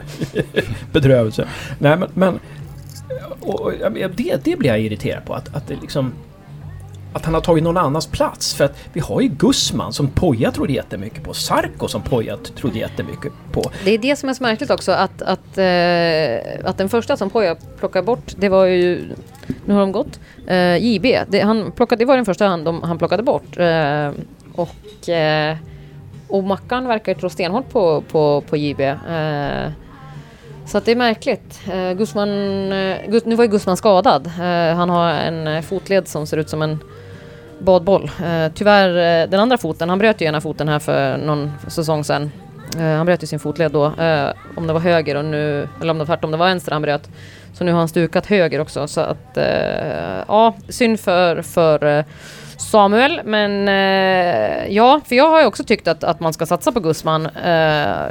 bedrövelse. 0.91 1.47
Nej 1.79 1.97
men... 1.97 2.09
men 2.13 2.39
och, 3.39 3.61
och, 3.61 3.73
ja, 3.95 4.07
det, 4.07 4.43
det 4.43 4.55
blir 4.59 4.69
jag 4.69 4.79
irriterad 4.81 5.25
på. 5.25 5.33
Att, 5.33 5.55
att 5.55 5.67
det 5.67 5.75
liksom... 5.81 6.13
Att 7.13 7.25
han 7.25 7.33
har 7.33 7.41
tagit 7.41 7.63
någon 7.63 7.77
annans 7.77 8.07
plats. 8.07 8.53
För 8.53 8.63
att 8.63 8.77
vi 8.93 8.99
har 8.99 9.21
ju 9.21 9.27
Gusman 9.27 9.93
som 9.93 10.07
Poja 10.07 10.51
trodde 10.51 10.73
jättemycket 10.73 11.23
på. 11.23 11.33
Sarko 11.33 11.87
som 11.87 12.01
Poja 12.01 12.37
trodde 12.37 12.79
jättemycket 12.79 13.31
på. 13.51 13.71
Det 13.85 13.91
är 13.91 13.97
det 13.97 14.15
som 14.15 14.29
är 14.29 14.33
så 14.33 14.43
märkligt 14.43 14.69
också 14.69 14.91
att, 14.91 15.21
att, 15.21 15.57
eh, 15.57 16.69
att 16.69 16.77
den 16.77 16.89
första 16.89 17.17
som 17.17 17.29
Poja 17.29 17.55
plockade 17.79 18.05
bort, 18.05 18.33
det 18.37 18.49
var 18.49 18.65
ju, 18.65 19.15
nu 19.65 19.73
har 19.73 19.81
de 19.81 19.91
gått, 19.91 20.19
eh, 20.47 20.77
JB. 20.77 21.19
Det, 21.27 21.39
han 21.39 21.71
plockade, 21.71 22.01
det 22.01 22.05
var 22.05 22.15
den 22.15 22.25
första 22.25 22.47
han, 22.47 22.63
de, 22.63 22.83
han 22.83 22.97
plockade 22.97 23.23
bort. 23.23 23.57
Eh, 23.57 24.11
och, 24.55 25.09
eh, 25.09 25.57
och 26.27 26.43
Mackan 26.43 26.87
verkar 26.87 27.11
ju 27.11 27.19
tro 27.19 27.29
stenhårt 27.29 27.69
på, 27.69 28.03
på, 28.11 28.43
på 28.49 28.57
JB. 28.57 28.81
Eh, 28.81 29.71
så 30.65 30.77
att 30.77 30.85
det 30.85 30.91
är 30.91 30.95
märkligt. 30.95 31.61
Uh, 31.73 31.93
Guzman, 31.93 32.29
uh, 32.29 33.21
nu 33.25 33.35
var 33.35 33.43
ju 33.43 33.49
Gusman 33.49 33.77
skadad. 33.77 34.27
Uh, 34.27 34.75
han 34.75 34.89
har 34.89 35.09
en 35.09 35.63
fotled 35.63 36.07
som 36.07 36.27
ser 36.27 36.37
ut 36.37 36.49
som 36.49 36.61
en 36.61 36.79
badboll. 37.59 38.11
Eh, 38.25 38.51
tyvärr, 38.53 39.23
eh, 39.23 39.29
den 39.29 39.39
andra 39.39 39.57
foten, 39.57 39.89
han 39.89 39.99
bröt 39.99 40.21
ju 40.21 40.25
ena 40.25 40.41
foten 40.41 40.67
här 40.67 40.79
för 40.79 41.17
någon 41.17 41.51
säsong 41.67 42.03
sedan. 42.03 42.31
Eh, 42.77 42.83
han 42.83 43.05
bröt 43.05 43.23
ju 43.23 43.27
sin 43.27 43.39
fotled 43.39 43.71
då. 43.71 43.85
Eh, 43.85 44.29
om 44.55 44.67
det 44.67 44.73
var 44.73 44.79
höger 44.79 45.15
och 45.15 45.25
nu, 45.25 45.67
eller 45.81 45.91
om 45.91 45.97
det 45.97 46.03
var 46.03 46.05
tvärtom, 46.05 46.31
det 46.31 46.37
var 46.37 46.47
vänster 46.47 46.71
han 46.71 46.81
bröt. 46.81 47.09
Så 47.53 47.63
nu 47.63 47.71
har 47.71 47.79
han 47.79 47.87
stukat 47.87 48.25
höger 48.25 48.59
också. 48.59 48.87
Så 48.87 49.01
att, 49.01 49.37
eh, 49.37 50.23
ja, 50.27 50.55
synd 50.69 50.99
för, 50.99 51.41
för 51.41 51.97
eh, 51.97 52.05
Samuel. 52.57 53.21
Men 53.25 53.67
eh, 53.67 54.75
ja, 54.75 55.01
för 55.05 55.15
jag 55.15 55.29
har 55.29 55.41
ju 55.41 55.47
också 55.47 55.63
tyckt 55.63 55.87
att, 55.87 56.03
att 56.03 56.19
man 56.19 56.33
ska 56.33 56.45
satsa 56.45 56.71
på 56.71 56.79
Gusman. 56.79 57.25
Eh, 57.25 58.07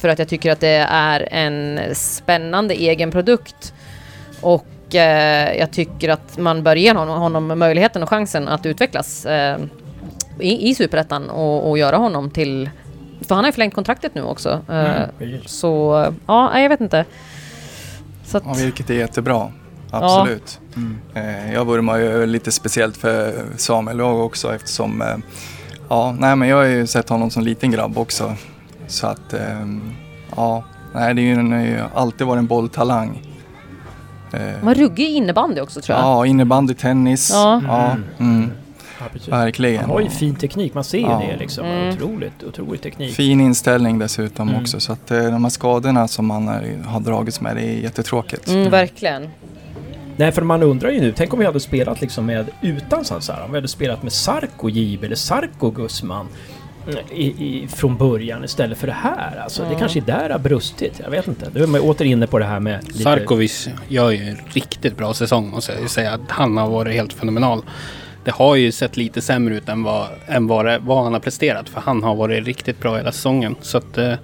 för 0.00 0.08
att 0.08 0.18
jag 0.18 0.28
tycker 0.28 0.52
att 0.52 0.60
det 0.60 0.86
är 0.90 1.28
en 1.30 1.80
spännande 1.94 2.74
egen 2.74 3.10
produkt. 3.10 3.74
Och 4.40 4.66
eh, 4.94 5.58
jag 5.58 5.70
tycker 5.70 6.08
att 6.08 6.38
man 6.38 6.62
bör 6.62 6.76
ge 6.76 6.92
honom, 6.92 7.20
honom 7.20 7.58
möjligheten 7.58 8.02
och 8.02 8.08
chansen 8.08 8.48
att 8.48 8.66
utvecklas 8.66 9.26
eh, 9.26 9.58
i, 10.38 10.70
i 10.70 10.74
Superettan 10.74 11.30
och, 11.30 11.70
och 11.70 11.78
göra 11.78 11.96
honom 11.96 12.30
till... 12.30 12.70
För 13.28 13.34
han 13.34 13.44
har 13.44 13.48
ju 13.48 13.52
förlängt 13.52 13.74
kontraktet 13.74 14.14
nu 14.14 14.22
också. 14.22 14.60
Eh, 14.70 15.02
så 15.46 16.06
ja, 16.26 16.60
jag 16.60 16.68
vet 16.68 16.80
inte. 16.80 17.04
Så 18.24 18.36
att, 18.36 18.42
Ja, 18.46 18.54
vilket 18.54 18.90
är 18.90 18.94
jättebra. 18.94 19.52
Absolut. 19.90 20.60
Eh, 21.14 21.52
jag 21.52 21.64
vurmar 21.64 21.98
ju 21.98 22.26
lite 22.26 22.52
speciellt 22.52 22.96
för 22.96 23.32
Samuel 23.56 24.00
också 24.00 24.54
eftersom 24.54 25.02
eh, 25.02 25.16
ja, 25.88 26.16
nej, 26.18 26.36
men 26.36 26.48
jag 26.48 26.56
har 26.56 26.64
ju 26.64 26.86
sett 26.86 27.08
honom 27.08 27.30
som 27.30 27.42
liten 27.42 27.70
grabb 27.70 27.98
också. 27.98 28.34
Så 28.86 29.06
att 29.06 29.32
ehm, 29.32 29.94
ja, 30.36 30.64
nej, 30.94 31.14
det 31.14 31.20
är 31.20 31.24
ju, 31.24 31.36
han 31.36 31.52
har 31.52 31.60
ju 31.60 31.80
alltid 31.94 32.26
varit 32.26 32.38
en 32.38 32.46
bolltalang. 32.46 33.31
Eh, 34.34 34.64
var 34.64 34.74
ruggig 34.74 35.04
i 35.04 35.12
innebandy 35.12 35.60
också 35.60 35.80
tror 35.80 35.98
jag. 35.98 36.06
ja, 36.06 36.26
innebandy, 36.26 36.74
tennis. 36.74 37.30
Ja. 37.32 37.62
Ja, 37.66 37.96
mm, 38.18 38.50
Ja, 39.00 39.06
precis. 39.12 39.28
verkligen. 39.28 39.80
Han 39.80 39.90
har 39.90 40.00
ju 40.00 40.08
fin 40.08 40.34
teknik, 40.34 40.74
man 40.74 40.84
ser 40.84 40.98
ju 40.98 41.04
Ja. 41.04 41.22
det 41.30 41.36
liksom. 41.36 41.66
Mm. 41.66 41.88
Otroligt, 41.88 42.42
otrolig 42.42 42.80
teknik. 42.82 43.14
Fin 43.14 43.40
inställning 43.40 43.98
dessutom 43.98 44.48
Mm. 44.48 44.60
också. 44.60 44.80
Så 44.80 44.92
att 44.92 45.10
eh, 45.10 45.22
de 45.22 45.44
här 45.44 45.50
skadorna 45.50 46.08
som 46.08 46.30
han 46.30 46.48
är, 46.48 46.82
har 46.86 47.00
dragits 47.00 47.40
med, 47.40 47.56
det 47.56 47.62
är 47.62 47.72
jättetråkigt. 47.80 48.48
Mm, 48.48 48.70
verkligen. 48.70 49.28
Nej, 50.16 50.32
för 50.32 50.42
man 50.42 50.62
undrar 50.62 50.90
ju 50.90 51.00
nu, 51.00 51.12
tänk 51.16 51.32
om 51.32 51.38
vi 51.38 51.44
hade 51.46 51.60
spelat 51.60 52.00
liksom 52.00 52.26
med 52.26 52.50
utan 52.62 53.04
Sansara. 53.04 53.44
Om 53.44 53.50
vi 53.52 53.56
hade 53.56 53.68
spelat 53.68 54.02
med 54.02 54.12
Sarko 54.12 54.68
Gibe 54.68 55.06
eller 55.06 55.16
Sarko 55.16 55.70
Gusman 55.70 56.20
mm, 56.20 56.32
i, 57.10 57.24
i, 57.26 57.68
från 57.68 57.96
början 57.96 58.44
istället 58.44 58.78
för 58.78 58.86
det 58.86 58.92
här. 58.92 59.40
Alltså, 59.44 59.62
Det 59.62 59.72
Ja. 59.72 59.78
kanske 59.78 59.98
är 59.98 60.04
där 60.04 60.28
det 60.28 60.34
har 60.34 60.38
brustit. 60.38 61.00
Jag 61.04 61.10
vet 61.10 61.28
inte. 61.28 61.50
Nu 61.54 61.62
är 61.62 61.66
man 61.66 61.80
åter 61.80 62.06
inne 62.06 62.26
på 62.26 62.38
det 62.38 62.44
här 62.44 62.60
med... 62.60 62.84
lite- 62.86 62.98
Sarkovic 62.98 63.68
gör 63.88 64.10
ju 64.10 64.28
en 64.28 64.38
riktigt 64.52 64.96
bra 64.96 65.14
säsong 65.14 65.50
måste 65.50 65.72
jag 65.80 65.90
säga. 65.90 66.12
Att 66.12 66.20
han 66.30 66.56
har 66.56 66.68
varit 66.70 66.94
helt 66.94 67.12
fenomenal. 67.12 67.62
Det 68.24 68.30
har 68.30 68.56
ju 68.56 68.72
sett 68.72 68.96
lite 68.96 69.20
sämre 69.20 69.54
ut 69.54 69.68
än 69.68 69.82
vad, 69.82 70.06
än 70.26 70.46
vad, 70.46 70.64
det, 70.66 70.78
vad 70.82 71.04
han 71.04 71.12
har 71.12 71.20
presterat. 71.20 71.68
För 71.68 71.80
han 71.80 72.02
har 72.02 72.14
varit 72.14 72.46
riktigt 72.46 72.80
bra 72.80 72.96
hela 72.96 73.12
säsongen. 73.12 73.54
Så 73.60 73.78
att, 73.78 73.98
eh, 73.98 74.14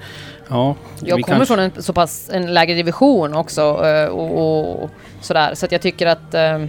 ja. 0.49 0.75
Jag 1.01 1.11
kommer 1.11 1.23
kanske- 1.39 1.47
från 1.47 1.59
en 1.59 1.83
så 1.83 1.93
pass 1.93 2.31
en 2.33 2.55
lägre 2.55 2.75
division 2.75 3.35
också 3.35 3.87
eh, 3.87 4.05
och, 4.09 4.83
och 4.83 4.91
sådär. 5.21 5.55
Så 5.55 5.67
att 5.67 5.73
jag 5.73 5.81
tycker 5.81 6.07
att... 6.07 6.35
eh, 6.35 6.65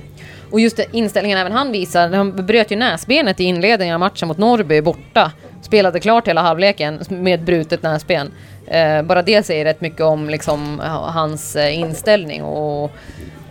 Och 0.52 0.60
just 0.60 0.78
det, 0.78 0.86
inställningen 0.92 1.38
även 1.38 1.52
han 1.52 1.72
visar. 1.72 2.10
Han 2.10 2.46
bröt 2.46 2.72
ju 2.72 2.76
näsbenet 2.76 3.40
i 3.40 3.44
inledningen 3.44 3.94
av 3.94 4.00
matchen 4.00 4.28
mot 4.28 4.38
Norrby 4.38 4.82
borta. 4.82 5.32
Spelade 5.70 6.00
klart 6.00 6.28
hela 6.28 6.42
halvleken 6.42 7.00
med 7.10 7.44
brutet 7.44 7.84
näsben. 7.84 8.32
Eh, 8.68 9.02
Bara 9.02 9.22
det 9.22 9.44
säger 9.46 9.66
rätt 9.66 9.82
mycket 9.82 10.02
om 10.02 10.30
liksom 10.30 10.80
hans 11.14 11.56
eh, 11.56 11.80
inställning 11.80 12.44
och, 12.44 12.92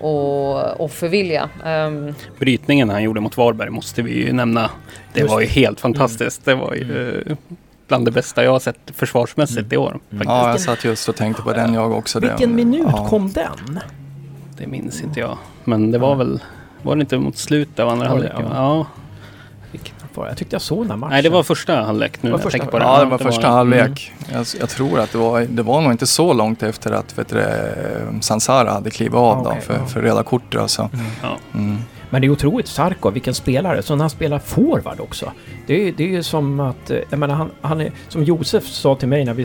och 0.01 0.81
offervilja. 0.81 1.49
Ehm, 1.65 2.15
Brytningen 2.39 2.91
han 2.91 3.03
gjorde 3.03 3.21
mot 3.21 3.37
Varberg 3.37 3.71
måste 3.71 4.03
vi 4.03 4.27
ju 4.27 4.33
nämna. 4.33 4.71
Det 5.13 5.21
Just 5.21 5.33
var 5.33 5.41
ju 5.41 5.47
helt 5.47 5.81
fantastiskt. 5.81 6.45
Det 6.45 6.55
var 6.55 6.75
ju 6.75 7.23
eh, 7.27 7.37
bland 7.89 8.05
det 8.05 8.11
bästa 8.11 8.45
jag 8.45 8.53
har 8.53 8.59
sett 8.61 8.79
försvarsmässigt 8.95 9.73
i 9.73 9.77
år. 9.77 9.91
Faktiskt. 10.11 10.25
Ja, 10.25 10.51
jag 10.51 10.61
satt 10.61 10.85
just 10.85 11.09
och 11.09 11.17
tänkte 11.17 11.43
på 11.43 11.53
den 11.53 11.75
jag 11.75 11.93
också. 11.93 12.21
Det- 12.21 12.27
Vilken 12.29 12.55
minut 12.57 12.87
ja. 12.93 13.07
kom 13.09 13.33
den? 13.33 13.81
Det 14.59 14.67
minns 14.67 15.03
inte 15.03 15.21
jag. 15.21 15.39
Men 15.65 15.91
det 15.91 15.99
var 15.99 16.15
väl... 16.17 16.41
Var 16.83 16.97
det 16.97 17.01
inte 17.01 17.19
mot 17.19 17.37
slutet 17.37 17.79
av 17.81 17.89
andra 17.89 18.09
Var 18.09 18.21
det? 18.21 18.33
halvlek? 18.33 18.51
Ja. 18.55 18.57
Ja. 18.57 18.87
Jag 20.27 20.37
tyckte 20.37 20.55
jag 20.55 20.63
såg 20.63 20.79
den 20.85 20.91
här 20.91 20.97
matchen. 20.97 21.13
Nej, 21.13 21.23
det 21.23 21.29
var 21.29 21.43
första 21.43 21.75
halvlek 21.83 22.23
nu 22.23 22.31
Var 22.31 22.39
när 22.39 22.43
jag 22.43 22.43
första- 22.43 22.59
tänker 22.59 22.73
på 22.73 22.79
det. 22.79 22.85
Ja, 22.85 22.99
det 22.99 23.05
var 23.05 23.19
första 23.19 23.47
mm. 23.47 23.53
halvlek. 23.53 24.13
Jag, 24.33 24.47
jag 24.61 24.69
tror 24.69 25.01
att 25.01 25.13
det 25.13 25.19
var, 25.19 25.41
det 25.41 25.63
var 25.63 25.81
nog 25.81 25.93
inte 25.93 26.07
så 26.07 26.33
långt 26.33 26.63
efter 26.63 26.93
att 26.93 27.19
vet 27.19 27.29
du, 27.29 27.35
det, 27.37 27.75
Sansara 28.21 28.71
hade 28.71 28.91
klivit 28.91 29.15
av 29.15 29.39
Okej, 29.39 29.55
då, 29.57 29.61
för, 29.67 29.75
ja. 29.81 29.87
för 29.87 30.01
röda 30.01 30.23
kort. 30.23 30.55
Alltså. 30.55 30.91
Ja. 31.23 31.37
Mm. 31.55 31.77
Men 32.11 32.21
det 32.21 32.27
är 32.27 32.31
otroligt 32.31 32.69
Sarko, 32.69 33.11
vilken 33.11 33.35
spelare. 33.35 33.83
Så 33.83 33.97
när 33.97 34.03
han 34.03 34.11
spelar 34.11 34.39
forward 34.39 35.01
också. 35.01 35.33
Det 35.67 35.89
är, 35.89 35.93
det 35.93 36.05
är 36.05 36.09
ju 36.09 36.23
som 36.23 36.61
att, 36.61 36.91
eh, 36.91 36.99
jag 37.11 37.19
menar 37.19 37.35
han, 37.35 37.51
han 37.61 37.81
är, 37.81 37.93
som 38.09 38.25
Josef 38.25 38.65
sa 38.65 38.95
till 38.95 39.09
mig 39.09 39.25
när 39.25 39.35
vi 39.35 39.45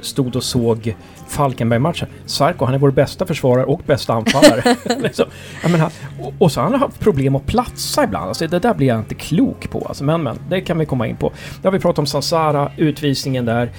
stod 0.00 0.36
och 0.36 0.44
såg 0.44 0.96
Falkenberg-matchen. 1.28 2.08
Sarko, 2.26 2.64
han 2.64 2.74
är 2.74 2.78
vår 2.78 2.90
bästa 2.90 3.26
försvarare 3.26 3.64
och 3.64 3.80
bästa 3.86 4.12
anfallare. 4.12 4.76
liksom. 4.98 5.26
menar, 5.62 5.92
och, 6.20 6.34
och 6.38 6.52
så 6.52 6.60
har 6.60 6.70
han 6.70 6.80
haft 6.80 7.00
problem 7.00 7.36
att 7.36 7.46
platsa 7.46 8.04
ibland. 8.04 8.28
Alltså, 8.28 8.46
det 8.46 8.58
där 8.58 8.74
blir 8.74 8.86
jag 8.86 8.98
inte 8.98 9.14
klok 9.14 9.70
på. 9.70 9.86
Alltså, 9.88 10.04
men, 10.04 10.22
men, 10.22 10.38
det 10.48 10.60
kan 10.60 10.78
vi 10.78 10.86
komma 10.86 11.06
in 11.06 11.16
på. 11.16 11.32
Nu 11.62 11.66
har 11.66 11.72
vi 11.72 11.78
pratat 11.78 11.98
om 11.98 12.06
Sansara, 12.06 12.72
utvisningen 12.76 13.44
där. 13.44 13.70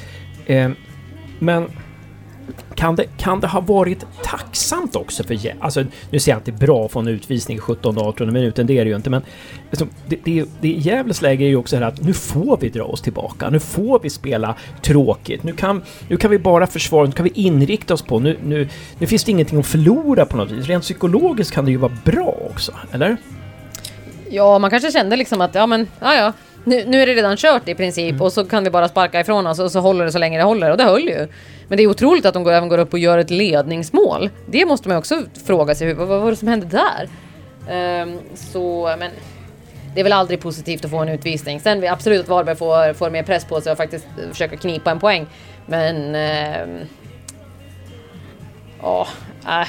Eh, 0.45 0.69
men 1.39 1.69
kan 2.75 2.95
det, 2.95 3.05
kan 3.17 3.39
det 3.39 3.47
ha 3.47 3.59
varit 3.59 4.05
tacksamt 4.23 4.95
också 4.95 5.23
för 5.23 5.33
Gä- 5.33 5.53
Alltså, 5.59 5.83
nu 6.09 6.19
säger 6.19 6.35
jag 6.35 6.39
inte 6.39 6.65
bra 6.65 6.85
att 6.85 6.91
få 6.91 6.99
en 6.99 7.07
utvisning 7.07 7.57
i 7.57 7.59
17-18 7.59 8.31
minuten, 8.31 8.67
det 8.67 8.77
är 8.79 8.85
det 8.85 8.89
ju 8.89 8.95
inte, 8.95 9.09
men 9.09 9.21
liksom, 9.69 9.89
det, 10.07 10.17
det, 10.23 10.45
det 10.61 10.67
Gävles 10.67 11.21
läge 11.21 11.45
är 11.45 11.47
ju 11.47 11.55
också 11.55 11.75
det 11.75 11.85
här 11.85 11.91
att 11.91 12.01
nu 12.01 12.13
får 12.13 12.57
vi 12.57 12.69
dra 12.69 12.83
oss 12.83 13.01
tillbaka, 13.01 13.49
nu 13.49 13.59
får 13.59 13.99
vi 14.03 14.09
spela 14.09 14.55
tråkigt, 14.81 15.43
nu 15.43 15.53
kan, 15.53 15.81
nu 16.07 16.17
kan 16.17 16.31
vi 16.31 16.39
bara 16.39 16.67
försvara, 16.67 17.05
nu 17.05 17.11
kan 17.11 17.23
vi 17.23 17.31
inrikta 17.35 17.93
oss 17.93 18.01
på, 18.01 18.19
nu, 18.19 18.37
nu, 18.43 18.67
nu 18.99 19.07
finns 19.07 19.23
det 19.23 19.31
ingenting 19.31 19.59
att 19.59 19.65
förlora 19.67 20.25
på 20.25 20.37
något 20.37 20.51
vis. 20.51 20.65
Rent 20.67 20.83
psykologiskt 20.83 21.53
kan 21.53 21.65
det 21.65 21.71
ju 21.71 21.77
vara 21.77 21.93
bra 22.03 22.35
också, 22.51 22.71
eller? 22.91 23.17
Ja, 24.29 24.59
man 24.59 24.69
kanske 24.69 24.91
kände 24.91 25.15
liksom 25.15 25.41
att 25.41 25.55
ja 25.55 25.67
men, 25.67 25.87
ja 25.99 26.15
ja. 26.15 26.33
Nu, 26.65 26.83
nu 26.87 27.01
är 27.01 27.05
det 27.07 27.13
redan 27.13 27.37
kört 27.37 27.67
i 27.69 27.75
princip 27.75 28.09
Mm. 28.11 28.21
och 28.21 28.33
så 28.33 28.45
kan 28.45 28.63
vi 28.63 28.69
bara 28.69 28.87
sparka 28.87 29.19
ifrån 29.19 29.47
oss 29.47 29.59
och 29.59 29.71
så 29.71 29.79
håller 29.79 30.05
det 30.05 30.11
så 30.11 30.19
länge 30.19 30.37
det 30.37 30.43
håller 30.43 30.71
och 30.71 30.77
det 30.77 30.83
höll 30.83 31.01
ju. 31.03 31.27
Men 31.73 31.77
det 31.77 31.83
är 31.83 31.87
otroligt 31.87 32.25
att 32.25 32.33
de 32.33 32.43
går, 32.43 32.51
även 32.51 32.69
går 32.69 32.77
upp 32.77 32.93
och 32.93 32.99
gör 32.99 33.17
ett 33.17 33.29
ledningsmål. 33.29 34.29
Det 34.47 34.65
måste 34.65 34.87
man 34.87 34.95
ju 34.95 34.99
också 34.99 35.23
fråga 35.45 35.75
sig, 35.75 35.93
vad, 35.93 36.07
vad 36.07 36.21
var 36.21 36.29
det 36.29 36.35
som 36.35 36.47
hände 36.47 36.65
där? 36.65 37.09
Um, 38.01 38.19
så, 38.35 38.95
men 38.99 39.11
det 39.93 39.99
är 39.99 40.03
väl 40.03 40.13
aldrig 40.13 40.39
positivt 40.41 40.85
att 40.85 40.91
få 40.91 40.97
en 40.97 41.09
utvisning. 41.09 41.59
Sen 41.59 41.81
vi- 41.81 41.87
absolut 41.87 42.21
att 42.21 42.29
Varberg 42.29 42.55
får, 42.55 42.93
får 42.93 43.09
mer 43.09 43.23
press 43.23 43.45
på 43.45 43.61
sig 43.61 43.71
och 43.71 43.77
faktiskt 43.77 44.05
försöka 44.31 44.57
knipa 44.57 44.91
en 44.91 44.99
poäng. 44.99 45.25
Men... 45.65 46.15
Ja, 48.81 49.07
Ja, 49.45 49.61
äh. 49.61 49.67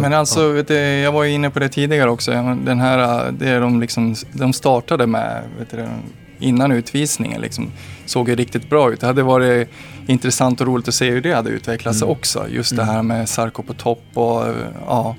Men 0.00 0.12
alltså, 0.12 0.48
vet 0.48 0.68
du, 0.68 0.74
jag 0.78 1.12
var 1.12 1.24
ju 1.24 1.32
inne 1.32 1.50
på 1.50 1.58
det 1.58 1.68
tidigare 1.68 2.10
också. 2.10 2.30
Den 2.64 2.80
här, 2.80 3.26
äh, 3.26 3.32
det 3.32 3.58
de, 3.58 3.80
liksom, 3.80 4.14
de 4.32 4.52
startade 4.52 5.06
med 5.06 5.42
vet 5.58 5.70
du, 5.70 5.86
innan 6.38 6.72
utvisningen 6.72 7.40
liksom, 7.40 7.72
såg 8.06 8.28
ju 8.28 8.34
riktigt 8.36 8.70
bra 8.70 8.92
ut. 8.92 9.00
Det 9.00 9.06
hade 9.06 9.22
varit 9.22 9.68
intressant 10.06 10.60
och 10.60 10.66
roligt 10.66 10.88
att 10.88 10.94
se 10.94 11.10
hur 11.10 11.20
det 11.20 11.32
hade 11.32 11.50
utvecklats 11.50 12.02
Mm. 12.02 12.12
också. 12.12 12.48
Just 12.48 12.76
det 12.76 12.84
här 12.84 13.02
med 13.02 13.28
Sarko 13.28 13.62
på 13.62 13.72
topp 13.74 14.02
och 14.14 14.42
ja, 14.86 15.16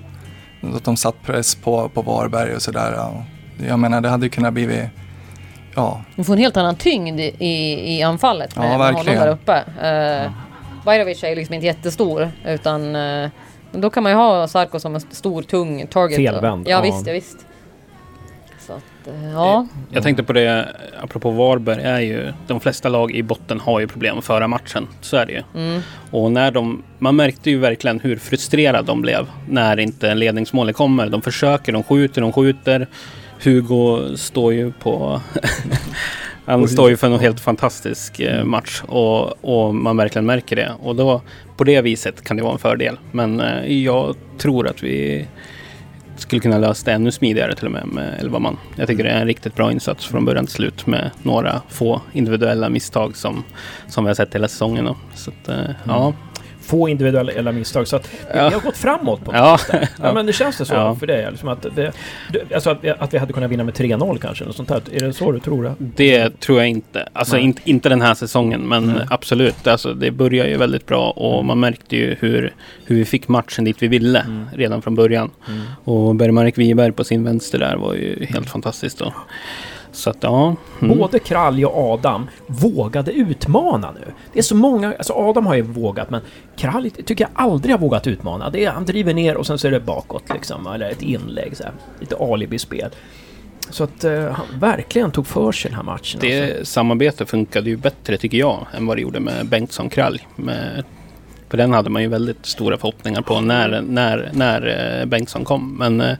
att 0.75 0.83
de 0.83 0.97
satt 0.97 1.15
press 1.23 1.55
på, 1.55 1.89
på 1.89 2.01
Varberg 2.01 2.55
och 2.55 2.61
sådär. 2.61 2.93
Ja. 2.95 3.23
Jag 3.67 3.79
menar, 3.79 4.01
det 4.01 4.09
hade 4.09 4.25
ju 4.25 4.29
kunnat 4.29 4.53
blivit 4.53 4.83
Ja, 5.75 6.01
De 6.15 6.23
får 6.25 6.33
en 6.33 6.39
helt 6.39 6.57
annan 6.57 6.75
tyngd 6.75 7.19
i, 7.19 7.95
i, 7.97 8.03
anfallet 8.03 8.55
med, 8.55 8.73
Ja, 8.73 8.77
med 8.77 8.93
honom 8.93 9.05
där 9.15 9.27
uppe. 9.27 9.57
Uh, 10.25 10.31
Bajrovic 10.85 11.23
är 11.23 11.35
liksom 11.35 11.55
inte 11.55 11.65
jättestor 11.65 12.31
utan 12.45 12.95
men 13.71 13.81
då 13.81 13.89
kan 13.89 14.03
man 14.03 14.11
ju 14.11 14.17
ha 14.17 14.47
Sarko 14.47 14.79
som 14.79 14.95
en 14.95 15.01
stor 15.01 15.41
tung 15.41 15.87
target. 15.87 16.17
Felvänd, 16.17 16.67
Ja, 16.67 16.71
ja. 16.71 16.81
visst, 16.81 17.07
ja 17.07 17.13
visst. 17.13 17.45
Ja. 19.33 19.67
Jag 19.89 20.03
tänkte 20.03 20.23
på 20.23 20.33
det, 20.33 20.75
apropå 21.01 21.31
Varberg, 21.31 21.81
är 21.81 21.99
ju 21.99 22.33
de 22.47 22.59
flesta 22.59 22.89
lag 22.89 23.11
i 23.11 23.23
botten 23.23 23.59
har 23.59 23.79
ju 23.79 23.87
problem 23.87 24.17
att 24.17 24.25
föra 24.25 24.47
matchen. 24.47 24.87
Så 25.01 25.17
är 25.17 25.25
det 25.25 25.31
ju. 25.31 25.43
Mm. 25.55 25.81
Och 26.11 26.31
när 26.31 26.51
de, 26.51 26.83
man 26.99 27.15
märkte 27.15 27.49
ju 27.49 27.57
verkligen 27.57 27.99
hur 27.99 28.17
frustrerade 28.17 28.87
de 28.87 29.01
blev 29.01 29.27
när 29.49 29.79
inte 29.79 30.13
ledningsmålet 30.13 30.75
kommer. 30.75 31.09
De 31.09 31.21
försöker, 31.21 31.71
de 31.71 31.83
skjuter, 31.83 32.21
de 32.21 32.33
skjuter. 32.33 32.87
Hugo 33.43 34.17
står 34.17 34.53
ju 34.53 34.71
på... 34.71 35.21
Han 36.45 36.67
står 36.67 36.89
ju 36.89 36.97
för 36.97 37.07
en 37.07 37.19
helt 37.19 37.39
fantastisk 37.39 38.19
eh, 38.19 38.43
match 38.43 38.81
och, 38.87 39.45
och 39.45 39.75
man 39.75 39.97
verkligen 39.97 40.25
märker 40.25 40.55
det. 40.55 40.71
Och 40.79 40.95
då, 40.95 41.21
på 41.57 41.63
det 41.63 41.81
viset 41.81 42.23
kan 42.23 42.37
det 42.37 42.43
vara 42.43 42.53
en 42.53 42.59
fördel. 42.59 42.99
Men 43.11 43.39
eh, 43.39 43.83
jag 43.83 44.15
tror 44.37 44.67
att 44.67 44.83
vi 44.83 45.27
skulle 46.21 46.39
kunna 46.39 46.57
lösa 46.57 46.85
det 46.85 46.91
ännu 46.91 47.11
smidigare 47.11 47.55
till 47.55 47.65
och 47.65 47.71
med 47.71 47.87
med 47.87 48.15
11 48.19 48.39
man. 48.39 48.57
Jag 48.75 48.87
tycker 48.87 49.03
det 49.03 49.09
är 49.09 49.21
en 49.21 49.27
riktigt 49.27 49.55
bra 49.55 49.71
insats 49.71 50.05
från 50.05 50.25
början 50.25 50.45
till 50.45 50.55
slut 50.55 50.87
med 50.87 51.11
några 51.23 51.61
få 51.69 52.01
individuella 52.13 52.69
misstag 52.69 53.15
som, 53.15 53.43
som 53.87 54.03
vi 54.03 54.09
har 54.09 54.15
sett 54.15 54.35
hela 54.35 54.47
säsongen. 54.47 54.85
Då. 54.85 54.95
Så 55.15 55.31
att, 55.31 55.49
eh, 55.49 55.75
ja. 55.83 56.13
Få 56.61 56.89
individuella 56.89 57.51
misstag. 57.51 57.87
Så 57.87 57.95
att 57.95 58.09
vi, 58.13 58.17
Ja. 58.37 58.41
har 58.49 58.59
gått 58.59 58.77
framåt 58.77 59.25
på 59.25 59.31
Ja. 59.33 59.59
ja. 59.71 59.79
ja, 60.03 60.13
men 60.13 60.25
det 60.25 60.33
känns 60.33 60.57
det 60.57 60.65
så 60.65 60.73
Ja. 60.73 60.95
för 60.95 61.07
dig? 61.07 61.27
Liksom 61.31 61.49
att, 61.49 61.65
det, 61.75 61.91
alltså 62.53 62.69
att, 62.69 62.85
att 62.99 63.13
vi 63.13 63.17
hade 63.17 63.33
kunnat 63.33 63.51
vinna 63.51 63.63
med 63.63 63.73
3-0 63.73 64.17
kanske? 64.17 64.43
Eller 64.43 64.53
sånt 64.53 64.69
där. 64.69 64.81
Är 64.91 64.99
det 64.99 65.13
så 65.13 65.31
du 65.31 65.39
tror? 65.39 65.63
Det? 65.63 65.75
Det 65.95 66.39
tror 66.39 66.57
jag 66.59 66.67
inte. 66.69 67.09
Alltså 67.13 67.35
Nej. 67.35 67.43
inte, 67.45 67.61
inte 67.69 67.89
den 67.89 68.01
här 68.01 68.13
säsongen, 68.13 68.61
men 68.61 68.85
Nej. 68.87 69.05
absolut. 69.09 69.67
Alltså, 69.67 69.93
det 69.93 70.11
börjar 70.11 70.45
ju 70.47 70.57
väldigt 70.57 70.85
bra 70.85 71.09
och 71.11 71.45
man 71.45 71.59
märkte 71.59 71.95
ju 71.95 72.15
hur, 72.19 72.53
hur 72.85 72.95
vi 72.95 73.05
fick 73.05 73.27
matchen 73.27 73.63
dit 73.65 73.77
vi 73.79 73.87
ville 73.87 74.19
Mm. 74.19 74.45
redan 74.53 74.81
från 74.81 74.95
början. 74.95 75.31
Mm. 75.47 75.61
Och 75.83 76.15
Bergmark 76.15 76.57
Wiberg 76.57 76.91
på 76.91 77.03
sin 77.03 77.23
vänster 77.23 77.59
där 77.59 77.75
var 77.77 77.93
ju 77.93 78.25
helt 78.29 78.49
fantastiskt 78.49 78.99
då. 78.99 79.13
Så 79.91 80.09
att 80.09 80.17
ja. 80.19 80.55
mm. 80.81 80.97
Både 80.97 81.19
Kralj 81.19 81.65
och 81.65 81.93
Adam 81.93 82.29
vågade 82.47 83.11
utmana 83.11 83.91
nu. 83.91 84.13
Det 84.33 84.39
är 84.39 84.43
så 84.43 84.55
många, 84.55 84.93
alltså 84.97 85.13
Adam 85.13 85.45
har 85.45 85.55
ju 85.55 85.61
vågat 85.61 86.09
men 86.09 86.21
Kralj 86.55 86.89
tycker 86.89 87.23
jag 87.23 87.31
aldrig 87.33 87.75
har 87.75 87.79
vågat 87.79 88.07
utmana. 88.07 88.49
Det 88.49 88.65
är, 88.65 88.71
han 88.71 88.85
driver 88.85 89.13
ner 89.13 89.37
och 89.37 89.47
sen 89.47 89.59
så 89.59 89.67
är 89.67 89.71
det 89.71 89.79
bakåt 89.79 90.23
liksom, 90.33 90.67
eller 90.67 90.89
ett 90.89 91.01
inlägg 91.01 91.57
så 91.57 91.63
här. 91.63 91.73
Lite 91.99 92.15
alibispel. 92.15 92.89
Så 93.69 93.83
att 93.83 94.03
eh, 94.03 94.25
han 94.25 94.45
verkligen 94.59 95.11
tog 95.11 95.27
för 95.27 95.51
sig 95.51 95.71
den 95.71 95.75
här 95.75 95.83
matchen. 95.83 96.21
alltså. 96.21 96.27
Det 96.27 96.67
samarbetet 96.67 97.29
funkade 97.29 97.69
ju 97.69 97.77
bättre 97.77 98.17
tycker 98.17 98.37
jag 98.37 98.67
än 98.73 98.85
vad 98.85 98.97
det 98.97 99.01
gjorde 99.01 99.19
med 99.19 99.45
Bengtsson 99.45 99.89
Kralj. 99.89 100.27
Med, 100.35 100.83
för 101.51 101.57
den 101.57 101.73
hade 101.73 101.89
man 101.89 102.01
ju 102.01 102.07
väldigt 102.07 102.45
stora 102.45 102.77
förhoppningar 102.77 103.21
på 103.21 103.41
när, 103.41 103.81
när, 103.81 104.29
när 104.33 104.99
eh, 105.01 105.05
Bengtsson 105.05 105.45
kom. 105.45 105.75
Men 105.79 106.01
eh, 106.01 106.17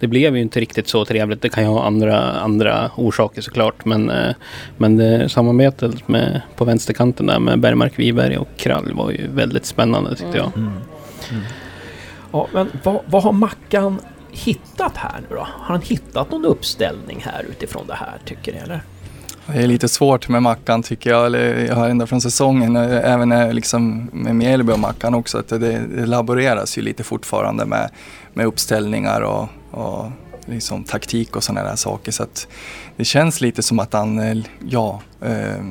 det 0.00 0.06
blev 0.06 0.36
ju 0.36 0.42
inte 0.42 0.60
riktigt 0.60 0.88
så 0.88 1.04
trevligt. 1.04 1.42
Det 1.42 1.48
kan 1.48 1.64
ju 1.64 1.68
ha 1.68 1.84
andra, 1.84 2.32
andra 2.32 2.90
orsaker 2.96 3.42
såklart. 3.42 3.84
Men, 3.84 4.10
eh, 4.10 4.34
men 4.76 4.96
det, 4.96 5.28
samarbetet 5.28 6.08
med, 6.08 6.40
på 6.56 6.64
vänsterkanten 6.64 7.26
där 7.26 7.38
med 7.38 7.60
Bergmark 7.60 7.98
Wiberg 7.98 8.38
och 8.38 8.48
Kralj 8.56 8.92
var 8.92 9.10
ju 9.10 9.28
väldigt 9.28 9.66
spännande 9.66 10.16
tyckte 10.16 10.36
jag. 10.36 10.52
Mm. 10.56 10.72
Mm. 11.30 11.42
Ja, 12.32 12.48
men 12.52 12.70
vad, 12.82 13.00
vad 13.06 13.22
har 13.22 13.32
Mackan 13.32 14.00
hittat 14.30 14.96
här 14.96 15.20
nu 15.28 15.36
då? 15.36 15.40
Har 15.40 15.74
han 15.74 15.82
hittat 15.82 16.30
någon 16.30 16.44
uppställning 16.44 17.24
här 17.24 17.46
utifrån 17.50 17.86
det 17.86 17.94
här 17.94 18.18
tycker 18.24 18.52
ni 18.52 18.58
eller? 18.58 18.82
Det 19.46 19.58
är 19.62 19.66
lite 19.66 19.88
svårt 19.88 20.28
med 20.28 20.42
Mackan 20.42 20.82
tycker 20.82 21.10
jag, 21.10 21.26
eller 21.26 21.64
jag 21.64 21.74
har 21.74 21.88
ända 21.88 22.06
från 22.06 22.20
säsongen, 22.20 22.76
eh, 22.76 23.12
även 23.12 23.54
liksom 23.54 24.10
med 24.12 24.36
Mjällby 24.36 24.72
och 24.72 24.78
Mackan 24.78 25.14
också, 25.14 25.38
att 25.38 25.48
det, 25.48 25.58
det 25.58 26.06
laboreras 26.06 26.78
ju 26.78 26.82
lite 26.82 27.04
fortfarande 27.04 27.66
med, 27.66 27.90
med 28.32 28.46
uppställningar 28.46 29.20
och, 29.20 29.48
och 29.70 30.10
liksom 30.46 30.84
taktik 30.84 31.36
och 31.36 31.44
sådana 31.44 31.68
där 31.68 31.76
saker. 31.76 32.12
Så 32.12 32.22
att 32.22 32.48
det 32.96 33.04
känns 33.04 33.40
lite 33.40 33.62
som 33.62 33.78
att 33.78 33.92
han, 33.92 34.18
eh, 34.18 34.44
ja, 34.68 35.00
eh, 35.20 35.64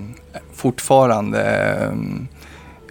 fortfarande 0.53 1.41
eh, 1.79 1.91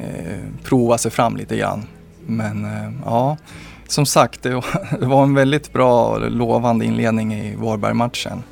eh, 0.06 0.38
provar 0.64 0.96
sig 0.96 1.10
fram 1.10 1.36
lite 1.36 1.56
grann. 1.56 1.86
Men 2.26 2.64
eh, 2.64 2.92
ja, 3.04 3.36
som 3.86 4.06
sagt, 4.06 4.42
det 4.42 4.54
var, 5.00 5.22
en 5.22 5.34
väldigt 5.34 5.72
bra 5.72 6.06
och 6.06 6.30
lovande 6.30 6.84
inledning 6.84 7.34
i 7.34 7.56
Varberg-matchen. 7.56 8.42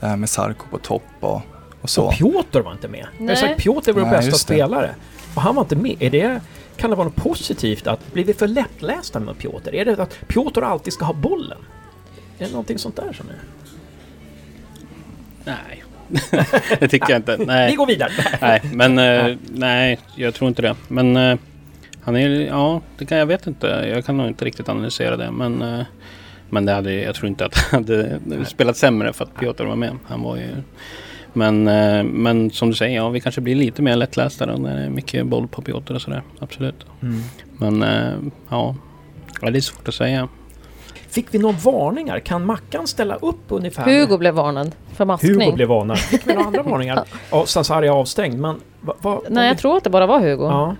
Det 0.00 0.06
här 0.06 0.16
med 0.16 0.28
Sarko 0.28 0.66
på 0.70 0.78
topp 0.78 1.02
och, 1.20 1.42
och 1.84 1.90
så. 1.90 2.04
Och 2.04 2.12
Piotr 2.12 2.60
var 2.60 2.72
inte 2.72 2.88
med. 2.88 3.06
Jag 3.12 3.20
har 3.20 3.26
Nej. 3.26 3.36
sagt 3.36 3.62
Piotr 3.62 3.88
är 3.88 3.92
vår 3.92 4.00
Nej, 4.00 4.10
bästa 4.10 4.32
spelare. 4.32 4.94
Och 5.34 5.42
han 5.42 5.54
var 5.54 5.62
inte 5.62 5.76
med. 5.76 6.02
Är 6.02 6.10
det, 6.10 6.40
kan 6.76 6.90
det 6.90 6.96
vara 6.96 7.08
något 7.08 7.16
positivt 7.16 7.86
att 7.86 8.12
blir 8.12 8.24
vi 8.24 8.34
för 8.34 8.48
lättlästa 8.48 9.20
med 9.20 9.38
Piotr? 9.38 9.74
Är 9.74 9.84
det 9.84 9.98
att 9.98 10.18
Piotr 10.28 10.62
alltid 10.62 10.92
ska 10.92 11.04
ha 11.04 11.12
bollen? 11.12 11.58
Är 12.38 12.44
det 12.44 12.50
någonting 12.50 12.78
sånt 12.78 12.96
där 12.96 13.12
som 13.12 13.28
är? 13.28 13.38
Nej, 15.44 15.84
det 16.80 16.88
tycker 16.88 17.10
jag 17.10 17.18
inte. 17.18 17.36
Nej. 17.46 17.70
Vi 17.70 17.76
går 17.76 17.86
vidare. 17.86 18.10
Nej, 18.40 18.62
men 18.72 18.98
eh, 18.98 19.36
nej, 19.52 19.98
jag 20.14 20.34
tror 20.34 20.48
inte 20.48 20.62
det. 20.62 20.76
Men 20.88 21.16
eh, 21.16 21.38
han 22.00 22.16
är, 22.16 22.28
ja, 22.28 22.80
det 22.98 23.06
kan 23.06 23.18
jag 23.18 23.26
vet 23.26 23.46
inte. 23.46 23.66
Jag 23.66 24.04
kan 24.04 24.16
nog 24.16 24.26
inte 24.26 24.44
riktigt 24.44 24.68
analysera 24.68 25.16
det. 25.16 25.30
Men, 25.30 25.62
eh, 25.62 25.84
men 26.50 26.64
det 26.64 26.72
hade, 26.72 26.94
jag 26.94 27.14
tror 27.14 27.28
inte 27.28 27.44
att 27.44 27.66
det 27.70 28.20
hade 28.26 28.44
spelat 28.44 28.76
sämre 28.76 29.12
för 29.12 29.24
att 29.24 29.34
Piotr 29.34 29.64
var 29.64 29.76
med. 29.76 29.98
Han 30.06 30.22
var 30.22 30.36
ju, 30.36 30.50
men, 31.34 31.68
eh, 31.68 32.02
men 32.04 32.50
som 32.50 32.68
du 32.70 32.74
säger, 32.76 32.96
ja, 32.96 33.08
vi 33.08 33.20
kanske 33.20 33.40
blir 33.40 33.54
lite 33.54 33.82
mer 33.82 33.96
lättlästa 33.96 34.46
då 34.46 34.52
när 34.52 34.76
det 34.76 34.82
är 34.82 34.90
mycket 34.90 35.26
boll 35.26 35.48
på 35.48 35.62
Piotr 35.62 35.94
och 35.94 36.02
sådär. 36.02 36.22
Absolut. 36.38 36.86
Mm. 37.02 37.20
Men 37.58 37.82
eh, 37.82 38.12
ja, 38.48 38.74
det 39.40 39.46
är 39.48 39.60
svårt 39.60 39.88
att 39.88 39.94
säga. 39.94 40.28
Fick 41.08 41.26
vi 41.30 41.38
några 41.38 41.56
varningar? 41.64 42.18
Kan 42.20 42.46
Mackan 42.46 42.86
ställa 42.86 43.14
upp 43.14 43.40
ungefär? 43.48 43.84
Hugo 43.84 44.18
blev 44.18 44.34
varnad 44.34 44.74
för 44.92 45.04
maskning. 45.04 45.40
Hugo 45.40 45.52
blev 45.52 45.68
varnad. 45.68 45.98
Fick 45.98 46.26
vi 46.26 46.34
några 46.34 46.46
andra 46.46 46.62
varningar? 46.70 47.04
Ja, 47.30 47.46
Sassari 47.46 47.86
är 47.86 47.90
avstängd, 47.92 48.38
men... 48.40 48.60
Va, 48.80 48.94
va, 49.00 49.20
Nej, 49.30 49.48
jag 49.48 49.58
tror 49.58 49.76
att 49.76 49.84
det 49.84 49.90
bara 49.90 50.06
var 50.06 50.20
Hugo. 50.20 50.44
Ja. 50.44 50.76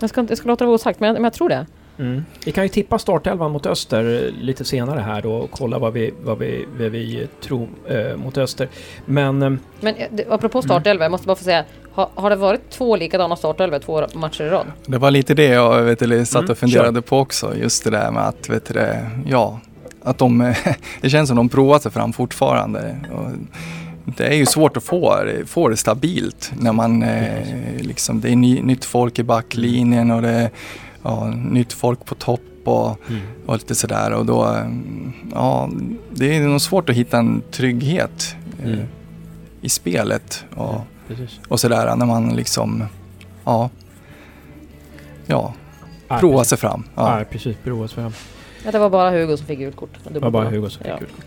Jag, 0.00 0.10
ska, 0.10 0.20
inte- 0.20 0.30
jag 0.30 0.38
ska 0.38 0.48
låta 0.48 0.64
det 0.64 0.66
vara 0.66 0.74
osagt, 0.74 1.00
men 1.00 1.06
jag, 1.06 1.14
men 1.14 1.24
jag 1.24 1.32
tror 1.32 1.48
det. 1.48 1.66
Mm. 1.98 2.24
Vi 2.44 2.52
kan 2.52 2.64
ju 2.64 2.68
tippa 2.68 2.98
startelvan 2.98 3.50
mot 3.52 3.66
Öster 3.66 4.32
lite 4.40 4.64
senare 4.64 5.00
här 5.00 5.22
då 5.22 5.32
och 5.32 5.50
kolla 5.50 5.78
vad 5.78 5.92
vi, 5.92 6.14
vad 6.22 6.38
vi, 6.38 6.64
vad 6.78 6.90
vi 6.90 7.28
tror 7.40 7.68
eh, 7.88 8.16
mot 8.16 8.38
Öster. 8.38 8.68
Men... 9.04 9.42
Eh, 9.42 9.52
Men 9.80 9.94
eh, 9.94 10.06
apropå 10.28 10.62
startelva, 10.62 11.04
jag 11.04 11.10
måste 11.10 11.26
bara 11.26 11.36
få 11.36 11.44
säga. 11.44 11.64
Har, 11.92 12.08
har 12.14 12.30
det 12.30 12.36
varit 12.36 12.70
två 12.70 12.96
likadana 12.96 13.36
startelvor 13.36 13.78
två 13.78 14.06
matcher 14.18 14.42
i 14.44 14.48
rad? 14.48 14.66
Det 14.86 14.98
var 14.98 15.10
lite 15.10 15.34
det 15.34 15.44
jag 15.44 15.82
vet, 15.82 15.98
du, 15.98 16.26
satt 16.26 16.40
Mm, 16.40 16.50
och 16.50 16.58
funderade 16.58 17.02
på 17.02 17.18
också. 17.18 17.56
Just 17.56 17.84
det 17.84 17.90
där 17.90 18.10
med 18.10 18.28
att, 18.28 18.48
vet 18.48 18.64
du, 18.66 18.74
det, 18.74 19.10
ja, 19.26 19.60
att 20.02 20.18
de, 20.18 20.54
det 21.00 21.10
känns 21.10 21.28
som 21.28 21.36
de 21.36 21.48
provar 21.48 21.78
sig 21.78 21.92
fram 21.92 22.12
fortfarande. 22.12 22.96
Och 23.12 23.30
det 24.16 24.26
är 24.26 24.34
ju 24.36 24.46
svårt 24.46 24.76
att 24.76 24.84
få, 24.84 25.22
det- 25.24 25.46
få 25.46 25.68
det 25.68 25.76
stabilt 25.76 26.52
när 26.60 26.72
man, 26.72 27.02
eh, 27.02 27.42
liksom, 27.80 28.20
det 28.20 28.32
är 28.32 28.36
ny, 28.36 28.62
nytt 28.62 28.84
folk 28.84 29.18
i 29.18 29.22
backlinjen 29.22 30.10
och 30.10 30.22
det 30.22 30.28
är 30.30 30.50
ja, 31.02 31.26
nytt 31.36 31.72
folk 31.72 32.04
på 32.04 32.14
topp 32.14 32.40
och, 32.64 32.98
och 33.46 33.54
lite 33.54 33.74
sådär. 33.74 34.12
Och 34.12 34.26
då, 34.26 34.44
eh, 34.44 34.66
ja, 35.34 35.70
det 36.10 36.36
är 36.36 36.40
nog 36.48 36.60
svårt 36.60 36.88
att 36.90 36.96
hitta 36.96 37.18
en 37.18 37.42
trygghet 37.50 38.36
eh, 38.62 38.66
Mm. 38.72 38.86
i 39.60 39.68
spelet. 39.68 40.44
Och, 40.54 40.80
precis. 41.08 41.40
och 41.48 41.60
sådär 41.60 41.96
när 41.96 42.06
man 42.06 42.28
liksom, 42.36 42.84
ja, 43.44 43.70
ja, 45.26 45.54
Ja, 46.08 46.18
prova 46.18 46.36
precis. 46.38 46.48
sig 46.48 46.58
fram. 46.58 46.84
Ja. 46.94 47.18
Ja, 47.18 47.24
precis. 47.30 47.56
Prova 47.64 47.88
sig 47.88 47.94
fram. 47.94 48.12
Ja, 48.64 48.70
det 48.72 48.78
var 48.78 48.90
bara 48.90 49.10
Hugo 49.10 49.36
som 49.36 49.46
fick 49.46 49.58
gult 49.58 49.76
kort. 49.76 49.90
Det 50.12 50.18
var 50.18 50.30
bara 50.30 50.48
Hugo 50.50 50.68
som 50.70 50.82
fick 50.82 50.92
Ja. 50.92 50.96
gult 50.98 51.12
kort. 51.16 51.24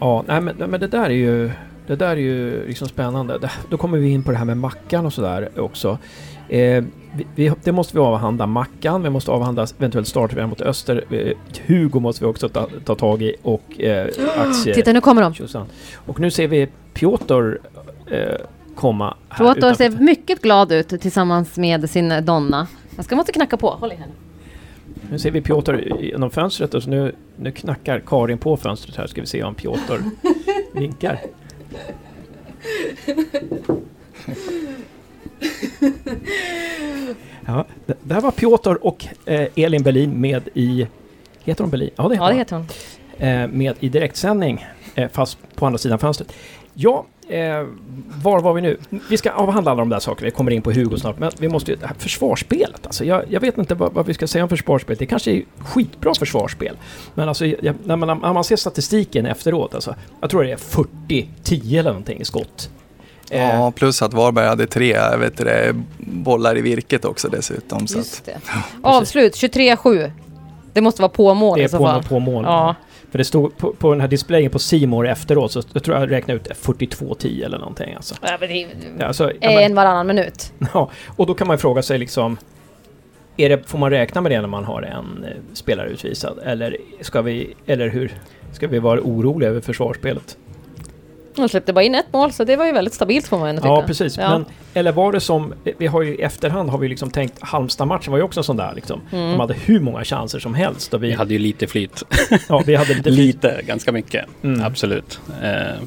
Ja, 0.00 0.24
nej, 0.28 0.40
men, 0.40 0.56
nej, 0.58 0.68
men 0.68 0.80
det 0.80 0.86
där 0.88 1.04
är 1.04 1.10
ju... 1.10 1.50
Det 1.86 1.96
där 1.96 2.08
är 2.08 2.16
ju 2.16 2.66
liksom 2.66 2.88
spännande. 2.88 3.38
Det, 3.38 3.50
då 3.70 3.76
kommer 3.76 3.98
vi 3.98 4.08
in 4.10 4.22
på 4.22 4.30
det 4.32 4.36
här 4.38 4.44
med 4.44 4.56
Mackan 4.56 5.06
och 5.06 5.12
sådär 5.12 5.48
också. 5.60 5.98
Eh, 6.48 6.84
vi, 7.16 7.26
vi, 7.34 7.52
det 7.64 7.72
måste 7.72 7.94
vi 7.94 8.00
avhandla. 8.00 8.46
Mackan, 8.46 9.02
vi 9.02 9.10
måste 9.10 9.30
avhandla 9.30 9.66
eventuellt 9.78 10.08
startprogram 10.08 10.48
mot 10.48 10.60
Öster. 10.60 11.04
Hugo 11.66 12.00
måste 12.00 12.24
vi 12.24 12.30
också 12.30 12.48
ta, 12.48 12.68
ta 12.84 12.94
tag 12.94 13.22
i 13.22 13.34
och 13.42 13.80
eh, 13.80 14.08
aktie... 14.36 14.74
Titta, 14.74 14.92
nu 14.92 15.00
kommer 15.00 15.22
de. 15.22 15.34
Tjosan. 15.34 15.66
Och 15.94 16.20
nu 16.20 16.30
ser 16.30 16.48
vi 16.48 16.68
Piotr 16.94 17.58
eh, 18.10 18.20
komma 18.74 19.16
här 19.28 19.44
Piotr 19.44 19.74
ser 19.74 19.84
utanför. 19.86 20.04
mycket 20.04 20.42
glad 20.42 20.72
ut 20.72 20.88
tillsammans 21.00 21.56
med 21.56 21.90
sin 21.90 22.24
donna. 22.24 22.66
Jag 22.96 23.04
ska 23.04 23.16
måste 23.16 23.32
knacka 23.32 23.56
på. 23.56 23.70
Håll 23.70 23.92
i 23.92 23.94
henne. 23.94 24.12
Nu 25.10 25.18
ser 25.18 25.30
vi 25.30 25.40
Piotr 25.40 26.02
genom 26.02 26.30
fönstret 26.30 26.74
och 26.74 26.82
så 26.82 26.90
nu, 26.90 27.14
nu 27.36 27.52
knackar 27.52 28.00
Karin 28.06 28.38
på 28.38 28.56
fönstret 28.56 28.96
här. 28.96 29.06
Ska 29.06 29.20
vi 29.20 29.26
se 29.26 29.42
om 29.42 29.54
Piotr 29.54 29.98
vinkar. 30.72 31.20
Ja, 37.46 37.64
d- 37.86 37.94
där 38.02 38.20
var 38.20 38.30
Piotr 38.30 38.74
och 38.86 39.06
eh, 39.26 39.48
Elin 39.56 39.82
Berlin 39.82 40.20
med 40.20 40.48
i... 40.54 40.86
Heter 41.44 41.64
hon 41.64 41.70
Berlin? 41.70 41.90
Ja, 41.96 42.08
det 42.08 42.14
heter 42.14 42.24
Ja, 42.24 42.30
det 42.32 42.38
heter 42.38 42.56
hon. 42.56 42.66
Eh, 43.28 43.48
med 43.48 43.74
i 43.80 43.88
direktsändning, 43.88 44.66
eh, 44.94 45.08
fast 45.12 45.38
på 45.54 45.66
andra 45.66 45.78
sidan 45.78 45.98
fönstret. 45.98 46.32
Ja, 46.74 47.06
Eh, 47.28 47.66
var 48.22 48.40
var 48.40 48.52
vi 48.54 48.60
nu? 48.60 48.76
Vi 49.10 49.16
ska 49.16 49.30
avhandla 49.30 49.70
alla 49.70 49.78
de 49.80 49.88
där 49.88 49.98
sakerna. 49.98 50.24
Vi 50.24 50.30
kommer 50.30 50.50
in 50.50 50.62
på 50.62 50.72
Hugo 50.72 50.96
snart. 50.98 51.18
Men 51.18 51.30
vi 51.38 51.48
måste 51.48 51.70
ju... 51.70 51.76
Det 51.76 51.86
här 51.86 51.94
försvarsspelet 51.98 52.86
alltså. 52.86 53.04
Jag, 53.04 53.24
jag 53.28 53.40
vet 53.40 53.58
inte 53.58 53.74
vad, 53.74 53.92
vad 53.92 54.06
vi 54.06 54.14
ska 54.14 54.26
säga 54.26 54.42
om 54.44 54.48
försvarsspelet. 54.48 54.98
Det 54.98 55.06
kanske 55.06 55.30
är 55.32 55.42
skitbra 55.58 56.14
försvarsspel. 56.14 56.76
Men 57.14 57.28
alltså 57.28 57.46
jag, 57.46 57.74
när, 57.84 57.96
man, 57.96 58.18
när 58.20 58.32
man 58.32 58.44
ser 58.44 58.56
statistiken 58.56 59.26
efteråt 59.26 59.74
alltså. 59.74 59.94
Jag 60.20 60.30
tror 60.30 60.44
det 60.44 60.52
är 60.52 60.56
40-10 60.56 61.78
eller 61.78 61.90
någonting 61.90 62.20
i 62.20 62.24
skott. 62.24 62.70
Eh, 63.30 63.40
Ja, 63.42 63.70
plus 63.76 64.02
att 64.02 64.14
Varberg 64.14 64.46
hade 64.46 64.66
tre 64.66 64.96
vet 65.18 65.36
du, 65.36 65.74
bollar 65.98 66.58
i 66.58 66.60
virket 66.60 67.04
också 67.04 67.28
dessutom. 67.28 67.86
Så 67.86 67.98
att. 67.98 68.28
Avslut 68.82 69.34
23-7. 69.34 70.10
Det 70.72 70.80
måste 70.80 71.02
vara 71.02 71.12
på 71.12 71.34
mål 71.34 71.58
det 71.58 71.64
är 71.64 71.68
så 71.68 71.78
på, 71.78 71.84
fall. 71.86 72.02
på 72.02 72.18
mål. 72.18 72.44
Ja. 72.44 72.74
För 73.10 73.18
det 73.18 73.24
stod 73.24 73.56
på, 73.56 73.72
på 73.72 73.92
den 73.92 74.00
här 74.00 74.08
displayen 74.08 74.50
på 74.50 74.58
Simor 74.58 75.08
efteråt 75.08 75.52
så 75.52 75.62
jag 75.72 75.82
tror 75.84 75.96
jag 75.98 76.10
räknade 76.10 76.40
ut 76.40 76.48
42-10 76.62 77.44
eller 77.44 77.58
någonting 77.58 77.94
alltså. 77.94 78.14
Ja, 78.22 78.36
men 78.40 78.48
det 78.98 79.04
alltså, 79.04 79.32
ja, 79.40 79.50
är 79.50 79.54
men- 79.54 79.64
en 79.64 79.74
varannan 79.74 80.06
minut. 80.06 80.52
Ja, 80.74 80.90
och 81.16 81.26
då 81.26 81.34
kan 81.34 81.46
man 81.46 81.54
ju 81.54 81.58
fråga 81.58 81.82
sig 81.82 81.98
liksom... 81.98 82.36
Är 83.36 83.48
det, 83.48 83.68
får 83.68 83.78
man 83.78 83.90
räkna 83.90 84.20
med 84.20 84.32
det 84.32 84.40
när 84.40 84.48
man 84.48 84.64
har 84.64 84.82
en 84.82 85.24
eh, 85.24 85.30
spelare 85.52 85.88
utvisad? 85.88 86.38
Eller 86.44 86.76
ska 87.00 87.22
vi, 87.22 87.54
eller 87.66 87.88
hur? 87.88 88.12
Ska 88.52 88.68
vi 88.68 88.78
vara 88.78 89.00
oroliga 89.00 89.48
över 89.50 89.60
försvarsspelet? 89.60 90.36
De 91.36 91.48
släppte 91.48 91.72
bara 91.72 91.84
in 91.84 91.94
ett 91.94 92.12
mål 92.12 92.32
så 92.32 92.44
det 92.44 92.56
var 92.56 92.66
ju 92.66 92.72
väldigt 92.72 92.94
stabilt 92.94 93.28
får 93.28 93.38
man 93.38 93.48
ändå 93.48 93.62
tycka. 93.62 93.72
Ja, 93.72 93.84
precis. 93.86 94.18
Ja. 94.18 94.30
Men, 94.30 94.44
eller 94.74 94.92
var 94.92 95.12
det 95.12 95.20
som... 95.20 95.54
Vi 95.78 95.86
har 95.86 96.02
ju 96.02 96.14
i 96.14 96.22
efterhand 96.22 96.70
har 96.70 96.78
vi 96.78 96.88
liksom 96.88 97.10
tänkt 97.10 97.34
Halmstad-matchen 97.40 98.10
var 98.10 98.18
ju 98.18 98.24
också 98.24 98.40
en 98.40 98.44
sån 98.44 98.56
där 98.56 98.72
liksom. 98.74 99.00
Mm. 99.12 99.30
De 99.30 99.40
hade 99.40 99.54
hur 99.54 99.80
många 99.80 100.04
chanser 100.04 100.38
som 100.38 100.54
helst 100.54 100.94
och 100.94 101.02
vi... 101.02 101.06
Vi 101.06 101.12
hade 101.12 101.32
ju 101.32 101.38
lite 101.38 101.66
flyt. 101.66 102.02
ja, 102.48 102.62
vi 102.66 102.74
hade 102.74 102.94
lite... 102.94 103.10
lite, 103.26 103.60
ganska 103.66 103.92
mycket. 103.92 104.26
Mm. 104.42 104.62
Absolut. 104.62 105.20
Eh, 105.42 105.82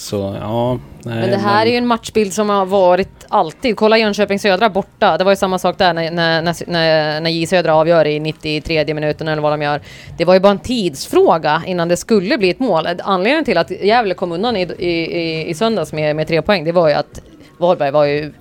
så 0.00 0.36
ja. 0.40 0.78
nej, 1.02 1.20
Men 1.20 1.30
det 1.30 1.36
här 1.36 1.66
är 1.66 1.70
ju 1.70 1.76
en 1.76 1.86
matchbild 1.86 2.32
som 2.32 2.48
har 2.48 2.66
varit 2.66 3.26
alltid. 3.28 3.76
Kolla 3.76 3.98
Jönköping 3.98 4.38
Södra 4.38 4.70
borta. 4.70 5.18
Det 5.18 5.24
var 5.24 5.32
ju 5.32 5.36
samma 5.36 5.58
sak 5.58 5.78
där 5.78 5.94
när, 5.94 6.10
när, 6.10 6.42
när, 6.42 6.54
när, 6.66 7.20
när 7.20 7.30
J 7.30 7.46
Södra 7.46 7.74
avgör 7.74 8.06
i 8.06 8.20
93 8.20 8.94
minuten 8.94 9.28
eller 9.28 9.42
vad 9.42 9.52
de 9.52 9.62
gör. 9.62 9.80
Det 10.18 10.24
var 10.24 10.34
ju 10.34 10.40
bara 10.40 10.52
en 10.52 10.58
tidsfråga 10.58 11.62
innan 11.66 11.88
det 11.88 11.96
skulle 11.96 12.38
bli 12.38 12.50
ett 12.50 12.58
mål. 12.58 12.86
Anledningen 13.02 13.44
till 13.44 13.58
att 13.58 13.70
Gävle 13.70 14.14
kom 14.14 14.32
undan 14.32 14.56
i, 14.56 14.62
i, 14.78 14.88
i, 14.88 15.48
i 15.48 15.54
söndags 15.54 15.92
med, 15.92 16.16
med 16.16 16.28
tre 16.28 16.42
poäng, 16.42 16.64
det 16.64 16.72
var 16.72 16.88
ju 16.88 16.94
att 16.94 17.20
Varberg 17.58 17.90
var 17.90 18.04
ju 18.04 18.32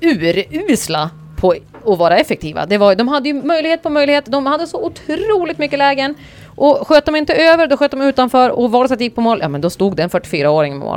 urusla 0.00 1.10
på 1.36 1.54
att 1.86 1.98
vara 1.98 2.16
effektiva. 2.16 2.66
Det 2.66 2.78
var, 2.78 2.94
de 2.94 3.08
hade 3.08 3.28
ju 3.28 3.34
möjlighet 3.34 3.82
på 3.82 3.90
möjlighet. 3.90 4.26
De 4.26 4.46
hade 4.46 4.66
så 4.66 4.84
otroligt 4.84 5.58
mycket 5.58 5.78
lägen. 5.78 6.14
Och 6.58 6.88
sköt 6.88 7.04
de 7.04 7.16
inte 7.16 7.34
över, 7.34 7.66
då 7.66 7.76
sköt 7.76 7.90
de 7.90 8.02
utanför 8.02 8.50
och 8.50 8.70
var 8.70 8.86
så 8.86 8.92
att 8.92 8.98
det 8.98 9.04
gick 9.04 9.14
på 9.14 9.20
mål, 9.20 9.38
ja 9.42 9.48
men 9.48 9.60
då 9.60 9.70
stod 9.70 9.96
det 9.96 10.02
en 10.02 10.10
44-åring 10.10 10.78
med 10.78 10.88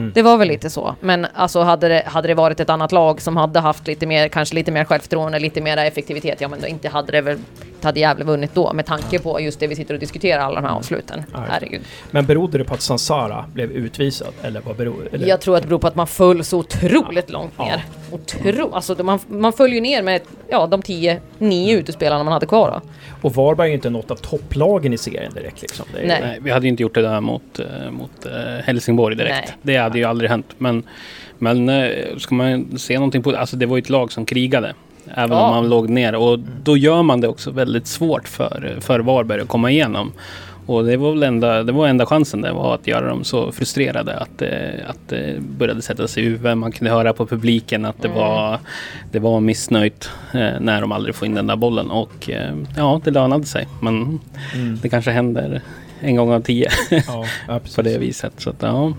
mål. 0.00 0.10
Det 0.14 0.22
var 0.22 0.36
väl 0.36 0.48
lite 0.48 0.70
så. 0.70 0.94
Men 1.00 1.26
alltså 1.34 1.60
hade 1.60 1.88
det, 1.88 2.02
hade 2.06 2.28
det 2.28 2.34
varit 2.34 2.60
ett 2.60 2.70
annat 2.70 2.92
lag 2.92 3.20
som 3.22 3.36
hade 3.36 3.60
haft 3.60 3.86
lite 3.86 4.06
mer, 4.06 4.28
kanske 4.28 4.54
lite 4.54 4.72
mer 4.72 4.84
självförtroende, 4.84 5.38
lite 5.38 5.60
mer 5.60 5.76
effektivitet, 5.76 6.40
ja 6.40 6.48
men 6.48 6.60
då 6.60 6.66
inte 6.66 6.88
hade 6.88 7.12
det 7.12 7.20
väl, 7.20 7.38
hade 7.82 8.00
Gävle 8.00 8.24
vunnit 8.24 8.54
då 8.54 8.72
med 8.72 8.86
tanke 8.86 9.18
på 9.18 9.40
just 9.40 9.60
det 9.60 9.66
vi 9.66 9.76
sitter 9.76 9.94
och 9.94 10.00
diskuterar, 10.00 10.40
alla 10.42 10.60
de 10.60 10.66
här 10.66 10.74
avsluten. 10.74 11.24
Ja, 11.32 11.38
just 11.38 11.46
det. 11.48 11.52
Herregud. 11.52 11.80
Men 12.10 12.26
berodde 12.26 12.58
det 12.58 12.64
på 12.64 12.74
att 12.74 12.82
Sansara 12.82 13.44
blev 13.54 13.72
utvisad? 13.72 14.28
Eller 14.42 14.60
vad 14.60 14.76
beror 14.76 15.08
eller? 15.12 15.28
Jag 15.28 15.40
tror 15.40 15.56
att 15.56 15.62
det 15.62 15.68
beror 15.68 15.78
på 15.78 15.86
att 15.86 15.94
man 15.94 16.06
föll 16.06 16.44
så 16.44 16.58
otroligt 16.58 17.30
långt 17.30 17.52
Ja. 17.56 17.64
ner. 17.64 17.84
Otro, 18.12 18.72
alltså 18.74 19.04
man, 19.04 19.18
man 19.28 19.52
föll 19.52 19.72
ju 19.72 19.80
ner 19.80 20.02
med 20.02 20.20
ja, 20.48 20.66
de 20.66 20.82
10, 20.82 21.20
9 21.38 21.76
utespelarna 21.78 22.24
man 22.24 22.32
hade 22.32 22.46
kvar 22.46 22.70
då. 22.70 22.90
Och 23.22 23.34
Varberg 23.34 23.66
är 23.66 23.68
ju 23.68 23.74
inte 23.74 23.90
något 23.90 24.10
av 24.10 24.16
topplagen 24.16 24.92
i 24.92 24.98
serien 24.98 25.32
direkt 25.34 25.62
liksom. 25.62 25.86
Det 25.94 26.00
är, 26.02 26.06
Nej. 26.06 26.20
Nej, 26.20 26.38
vi 26.42 26.50
hade 26.50 26.66
ju 26.66 26.70
inte 26.70 26.82
gjort 26.82 26.94
det 26.94 27.02
där 27.02 27.20
mot, 27.20 27.58
eh, 27.58 27.90
mot 27.90 28.26
eh, 28.26 28.32
Helsingborg 28.64 29.16
direkt. 29.16 29.48
Nej. 29.48 29.56
Det 29.62 29.76
hade 29.88 29.98
ju 29.98 30.04
aldrig 30.04 30.30
hänt. 30.30 30.46
Men, 30.58 30.82
men 31.38 31.68
eh, 31.68 32.16
ska 32.18 32.34
man 32.34 32.78
se 32.78 32.94
någonting 32.94 33.22
på 33.22 33.32
det, 33.32 33.38
alltså 33.38 33.56
det 33.56 33.66
var 33.66 33.76
ju 33.76 33.80
ett 33.82 33.90
lag 33.90 34.12
som 34.12 34.26
krigade. 34.26 34.74
Även 35.14 35.36
Ja. 35.38 35.44
om 35.48 35.54
man 35.54 35.68
låg 35.68 35.88
ner. 35.88 36.14
Och 36.14 36.38
då 36.62 36.76
gör 36.76 37.02
man 37.02 37.20
det 37.20 37.28
också 37.28 37.50
väldigt 37.50 37.86
svårt 37.86 38.28
för, 38.28 38.76
för 38.80 39.00
Varberg 39.00 39.40
att 39.40 39.48
komma 39.48 39.70
igenom. 39.70 40.12
Och 40.66 40.84
det 40.84 40.96
var 40.96 41.10
väl 41.10 41.22
enda, 41.22 41.62
det 41.62 41.72
var 41.72 41.86
enda 41.88 42.06
chansen 42.06 42.40
det 42.40 42.52
var 42.52 42.74
att 42.74 42.86
göra 42.86 43.08
dem 43.08 43.24
så 43.24 43.52
frustrerade 43.52 44.16
att, 44.18 44.42
eh, 44.42 44.50
att 44.88 44.98
det 45.08 45.36
började 45.58 45.82
sätta 45.82 46.08
sig 46.08 46.22
i 46.22 46.26
huvudet. 46.26 46.58
Man 46.58 46.72
kunde 46.72 46.90
höra 46.90 47.12
på 47.12 47.26
publiken 47.26 47.84
att 47.84 48.02
det, 48.02 48.08
Mm. 48.08 48.20
var, 48.20 48.58
det 49.12 49.18
var 49.18 49.40
missnöjt 49.40 50.10
eh, 50.32 50.50
när 50.60 50.80
de 50.80 50.92
aldrig 50.92 51.14
får 51.14 51.26
in 51.26 51.34
den 51.34 51.46
där 51.46 51.56
bollen. 51.56 51.90
Och 51.90 52.30
eh, 52.30 52.54
ja, 52.76 53.00
det 53.04 53.10
lönade 53.10 53.44
sig. 53.46 53.68
Men 53.82 54.20
Mm. 54.54 54.78
det 54.82 54.88
kanske 54.88 55.10
händer 55.10 55.60
en 56.00 56.16
gång 56.16 56.32
av 56.32 56.40
tio 56.40 56.68
Ja, 57.46 57.60
på 57.76 57.82
det 57.82 57.98
viset. 57.98 58.32
Så 58.36 58.50
att, 58.50 58.62
ja. 58.62 58.92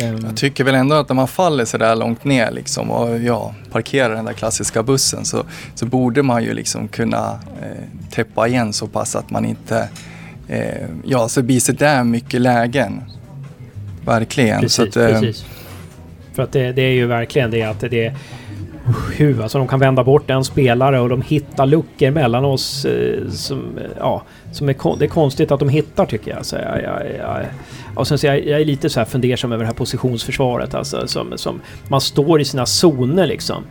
Ehm, 0.00 0.18
Jag 0.24 0.36
tycker 0.36 0.64
väl 0.64 0.74
ändå 0.74 0.96
att 0.96 1.08
när 1.08 1.16
man 1.16 1.28
faller 1.28 1.64
så 1.64 1.78
där 1.78 1.96
långt 1.96 2.24
ner 2.24 2.50
liksom 2.50 2.90
och 2.90 3.18
ja, 3.18 3.54
parkerar 3.72 4.14
den 4.14 4.24
där 4.24 4.32
klassiska 4.32 4.82
bussen 4.82 5.24
så, 5.24 5.44
så 5.74 5.86
borde 5.86 6.22
man 6.22 6.44
ju 6.44 6.54
liksom 6.54 6.88
kunna 6.88 7.38
eh, 7.62 8.10
täppa 8.10 8.48
igen 8.48 8.72
så 8.72 8.86
pass 8.86 9.16
att 9.16 9.30
man 9.30 9.44
inte, 9.44 9.88
eh, 10.48 10.86
ja 11.04 11.28
så 11.28 11.42
blir 11.42 11.60
så 11.60 11.72
där 11.72 12.04
mycket 12.04 12.40
lägen. 12.40 13.02
Verkligen. 14.04 14.68
så 14.68 14.84
Precis, 14.84 14.96
att, 14.96 15.10
eh, 15.10 15.20
precis. 15.20 15.44
För 16.34 16.42
att 16.42 16.52
det, 16.52 16.72
det 16.72 16.82
är 16.82 16.92
ju 16.92 17.06
verkligen 17.06 17.50
det 17.50 17.62
att 17.62 17.80
det 17.80 18.14
är... 19.18 19.42
Alltså 19.42 19.58
de 19.58 19.68
kan 19.68 19.80
vända 19.80 20.04
bort 20.04 20.30
en 20.30 20.44
spelare 20.44 21.00
och 21.00 21.08
de 21.08 21.22
hittar 21.22 21.66
luckor 21.66 22.10
mellan 22.10 22.44
oss 22.44 22.84
eh, 22.84 23.28
som... 23.28 23.58
Eh, 23.58 23.84
ja, 23.98 24.22
som 24.52 24.68
är, 24.68 24.72
kon- 24.72 24.98
det 24.98 25.04
är 25.04 25.08
konstigt 25.08 25.52
att 25.52 25.60
de 25.60 25.68
hittar 25.68 26.06
tycker 26.06 26.30
jag. 26.30 26.46
Så 26.46 26.56
jag, 26.56 26.82
jag, 26.82 27.02
jag 27.18 27.46
och 27.94 28.06
sen 28.06 28.18
så 28.18 28.26
jag, 28.26 28.46
jag 28.46 28.60
är 28.60 28.64
lite 28.64 28.90
så 28.90 29.00
här 29.00 29.04
fundersam 29.04 29.52
över 29.52 29.62
det 29.62 29.66
här 29.66 29.74
positionsförsvaret. 29.74 30.74
Alltså, 30.74 31.06
som, 31.06 31.32
som 31.36 31.60
man 31.88 32.00
står 32.00 32.40
i 32.40 32.44
sina 32.44 32.66
zoner 32.66 33.26
liksom. 33.26 33.64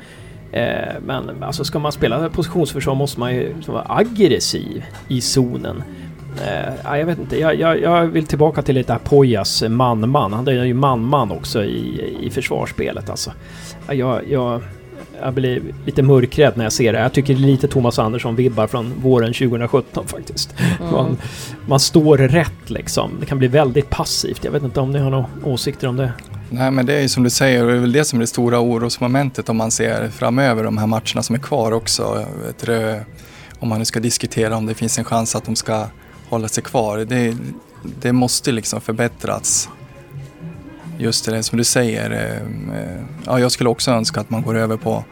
Eh, 0.52 0.94
men 1.06 1.44
alltså 1.44 1.64
ska 1.64 1.80
man 1.80 1.92
spela 1.92 2.30
positionsförsvar 2.30 2.96
måste 2.96 3.20
man 3.20 3.36
ju 3.36 3.54
liksom 3.56 3.74
vara 3.74 3.86
aggressiv 3.90 4.84
i 5.08 5.22
zonen. 5.22 5.84
Eh, 6.48 6.98
jag 7.00 7.06
vet 7.06 7.20
inte, 7.20 7.40
jag, 7.40 7.60
jag, 7.60 7.82
jag 7.82 8.08
vill 8.08 8.26
tillbaka 8.26 8.62
till 8.62 8.76
lite 8.76 8.94
här 8.94 9.00
Pojas 9.00 9.64
man-man. 9.70 10.34
Han 10.34 10.48
är 10.48 10.64
ju 10.64 10.74
man-man 10.74 11.32
också 11.32 11.64
i, 11.64 12.16
i 12.22 12.30
försvarsspelet 12.30 13.10
alltså. 13.10 13.32
Jag, 13.92 14.22
jag, 14.30 14.62
jag 15.22 15.34
blir 15.34 15.62
lite 15.86 16.04
mörkrädd 16.04 16.58
när 16.58 16.64
jag 16.66 16.74
ser 16.74 16.94
det. 16.94 17.00
Jag 17.00 17.14
tycker 17.14 17.34
det 17.34 17.40
är 17.40 17.46
lite 17.48 17.68
Thomas 17.68 18.00
Andersson-vibbar 18.00 18.68
från 18.68 18.94
våren 19.02 19.34
2017 19.34 20.08
faktiskt. 20.08 20.56
Man, 20.92 21.18
man 21.68 21.80
står 21.80 22.18
rätt 22.18 22.70
liksom. 22.70 23.12
Det 23.20 23.26
kan 23.26 23.38
bli 23.38 23.48
väldigt 23.48 23.90
passivt. 23.90 24.44
Jag 24.44 24.52
vet 24.52 24.64
inte 24.64 24.80
om 24.80 24.92
ni 24.92 25.00
har 25.00 25.10
några 25.10 25.26
åsikter 25.44 25.88
om 25.88 25.98
det? 25.98 26.12
Nej 26.50 26.72
men 26.72 26.86
det 26.86 26.94
är 26.94 27.02
ju 27.02 27.10
som 27.10 27.24
du 27.24 27.30
säger, 27.30 27.66
det 27.66 27.74
är 27.74 27.78
väl 27.78 27.92
det 27.92 28.06
som 28.06 28.20
är 28.20 28.22
det 28.22 28.28
stora 28.28 28.60
orosmomentet 28.60 29.50
om 29.50 29.58
man 29.58 29.72
ser 29.72 30.10
framöver 30.10 30.64
de 30.64 30.78
här 30.78 30.88
matcherna 30.88 31.24
som 31.24 31.36
är 31.36 31.40
kvar 31.40 31.72
också. 31.72 32.26
Du, 32.66 33.00
om 33.60 33.70
man 33.70 33.80
nu 33.80 33.86
ska 33.86 34.00
diskutera 34.00 34.58
om 34.58 34.66
det 34.66 34.74
finns 34.74 35.00
en 35.00 35.06
chans 35.06 35.36
att 35.36 35.46
de 35.46 35.56
ska 35.56 35.88
hålla 36.30 36.48
sig 36.48 36.64
kvar. 36.64 36.98
Det, 36.98 37.38
det 38.02 38.14
måste 38.14 38.52
liksom 38.52 38.82
förbättras. 38.82 39.70
Just 41.00 41.26
det 41.26 41.44
som 41.44 41.58
du 41.58 41.64
säger. 41.64 42.12
eh, 42.12 42.78
eh, 42.82 43.02
Ja, 43.26 43.40
jag 43.40 43.52
skulle 43.52 43.70
också 43.70 43.92
önska 43.92 44.22
att 44.22 44.30
man 44.30 44.42
går 44.42 44.56
över 44.58 44.78
på 44.78 45.04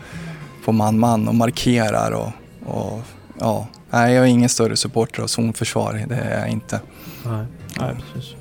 på 0.65 0.71
man-man 0.71 1.28
och 1.28 1.36
markerar 1.36 2.12
och, 2.12 2.32
och 2.73 3.02
ja. 3.39 3.67
Nej, 3.89 4.13
jag 4.13 4.23
är 4.23 4.28
ingen 4.30 4.50
större 4.50 4.76
supporter 4.76 5.21
av 5.23 5.28
zonförsvar, 5.28 6.06
det 6.10 6.15
är 6.15 6.39
jag 6.39 6.50
inte. 6.50 6.80
Nej, 7.26 7.45
nej 7.80 7.95
precis. 8.13 8.34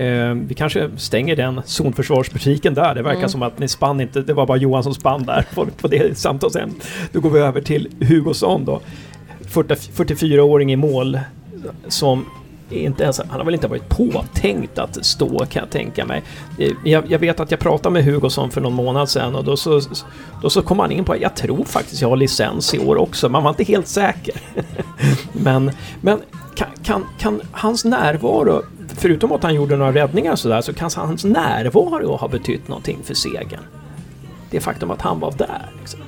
Eh, 0.00 0.34
vi 0.34 0.54
kanske 0.54 0.90
stänger 0.96 1.36
den 1.36 1.60
zonförsvarsbutiken 1.64 2.74
där. 2.74 2.94
Det 2.94 3.02
verkar 3.02 3.18
Mm. 3.18 3.28
som 3.28 3.42
att 3.42 3.58
ni 3.58 3.68
spann 3.68 4.00
inte. 4.00 4.22
Det 4.22 4.32
var 4.34 4.46
bara 4.46 4.56
Johan 4.58 4.82
som 4.82 4.94
spann 4.94 5.22
där 5.26 5.46
på, 5.54 5.66
på 5.66 5.88
det 5.88 6.18
samtalsämnet. 6.18 6.76
Då 7.12 7.20
går 7.20 7.30
vi 7.30 7.38
över 7.40 7.60
till 7.60 7.88
Hugosson 8.08 8.64
då. 8.64 8.80
40, 9.48 9.74
44-åring 9.74 10.72
i 10.72 10.76
mål 10.76 11.20
som 11.88 12.24
inte 12.70 13.02
ens, 13.02 13.18
han 13.18 13.30
har 13.30 13.44
väl 13.44 13.54
inte 13.54 13.68
varit 13.68 13.88
påtänkt 13.88 14.78
att 14.78 15.04
stå 15.04 15.38
kan 15.38 15.60
jag 15.60 15.70
tänka 15.70 16.04
mig. 16.04 16.22
Eh, 16.58 16.72
jag, 16.84 17.10
jag 17.10 17.18
vet 17.18 17.40
att 17.40 17.50
jag 17.50 17.60
pratade 17.60 17.92
med 17.92 18.04
Hugosson 18.04 18.50
för 18.50 18.60
någon 18.60 18.72
månad 18.72 19.08
sedan 19.08 19.34
och 19.34 19.44
då 19.44 19.56
så, 19.56 19.80
då 20.42 20.50
så 20.50 20.62
kom 20.62 20.78
han 20.78 20.92
in 20.92 21.04
på 21.04 21.12
att 21.12 21.20
jag 21.20 21.36
tror 21.36 21.64
faktiskt 21.64 22.02
jag 22.02 22.08
har 22.08 22.16
licens 22.16 22.74
i 22.74 22.78
år 22.78 22.96
också. 22.96 23.28
Man 23.28 23.42
var 23.42 23.50
inte 23.50 23.64
helt 23.64 23.88
säker. 23.88 24.34
men 25.32 25.70
men 26.00 26.20
kan, 26.54 26.68
kan, 26.82 27.06
kan 27.18 27.40
hans 27.52 27.84
närvaro, 27.84 28.62
förutom 28.96 29.32
att 29.32 29.42
han 29.42 29.54
gjorde 29.54 29.76
några 29.76 29.92
räddningar 29.92 30.32
och 30.32 30.38
sådär, 30.38 30.60
så 30.60 30.72
kan 30.72 30.90
hans 30.94 31.24
närvaro 31.24 32.16
ha 32.16 32.28
betytt 32.28 32.68
någonting 32.68 32.98
för 33.04 33.14
segern? 33.14 33.60
Det 34.50 34.60
faktum 34.60 34.90
att 34.90 35.02
han 35.02 35.20
var 35.20 35.32
där. 35.32 35.70
Liksom. 35.78 36.00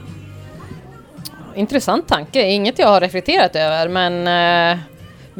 Intressant 1.54 2.08
tanke, 2.08 2.42
inget 2.42 2.78
jag 2.78 2.88
har 2.88 3.00
reflekterat 3.00 3.56
över 3.56 3.88
men 3.88 4.26
eh, 4.72 4.78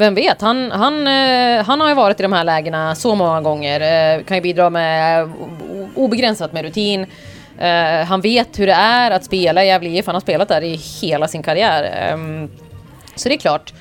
vem 0.00 0.14
vet, 0.14 0.40
han, 0.40 0.70
han, 0.70 1.06
eh, 1.06 1.64
han 1.64 1.80
har 1.80 1.88
ju 1.88 1.94
varit 1.94 2.20
i 2.20 2.22
de 2.22 2.32
här 2.32 2.44
lägena 2.44 2.94
så 2.94 3.14
många 3.14 3.40
gånger, 3.40 3.80
eh, 3.80 4.24
kan 4.24 4.36
ju 4.36 4.40
bidra 4.40 4.70
med 4.70 5.30
obegränsat 5.94 6.52
med 6.52 6.62
rutin. 6.62 7.06
Eh, 7.58 8.06
han 8.06 8.20
vet 8.20 8.58
hur 8.58 8.66
det 8.66 8.72
är 8.72 9.10
att 9.10 9.24
spela 9.24 9.64
i 9.64 9.66
Gävle 9.66 9.88
IF, 9.88 10.06
han 10.06 10.14
har 10.14 10.20
spelat 10.20 10.48
där 10.48 10.62
i 10.62 10.74
hela 11.02 11.28
sin 11.28 11.42
karriär. 11.42 11.84
Ehm, 11.84 12.50
så 13.14 13.28
det 13.28 13.34
är 13.34 13.38
klart, 13.38 13.72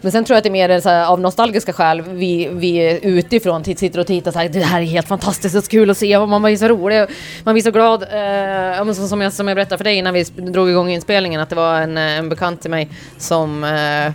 Men 0.00 0.12
sen 0.12 0.24
tror 0.24 0.34
jag 0.34 0.38
att 0.38 0.44
det 0.44 0.48
är 0.48 0.68
mer 0.68 0.80
så 0.80 0.88
här, 0.88 1.06
av 1.06 1.20
nostalgiska 1.20 1.72
skäl 1.72 2.02
vi, 2.02 2.48
vi 2.52 3.00
utifrån 3.02 3.64
sitter 3.64 3.98
och 3.98 4.06
tittar 4.06 4.32
så 4.32 4.38
här, 4.38 4.48
det 4.48 4.60
här 4.60 4.80
är 4.80 4.84
helt 4.84 5.08
fantastiskt, 5.08 5.54
det 5.54 5.58
är 5.58 5.62
så 5.62 5.68
kul 5.68 5.90
att 5.90 5.98
se, 5.98 6.18
man 6.18 6.42
blir 6.42 6.56
så 6.56 6.68
rolig, 6.68 7.06
man 7.44 7.54
blir 7.54 7.62
så 7.62 7.70
glad. 7.70 8.02
Eh, 8.02 8.92
som, 8.92 9.20
jag, 9.20 9.32
som 9.32 9.48
jag 9.48 9.56
berättade 9.56 9.76
för 9.76 9.84
dig 9.84 9.96
innan 9.96 10.14
vi 10.14 10.22
drog 10.22 10.70
igång 10.70 10.90
inspelningen, 10.90 11.40
att 11.40 11.50
det 11.50 11.56
var 11.56 11.80
en, 11.80 11.96
en 11.98 12.28
bekant 12.28 12.60
till 12.60 12.70
mig 12.70 12.88
som 13.18 13.64
eh, 13.64 14.12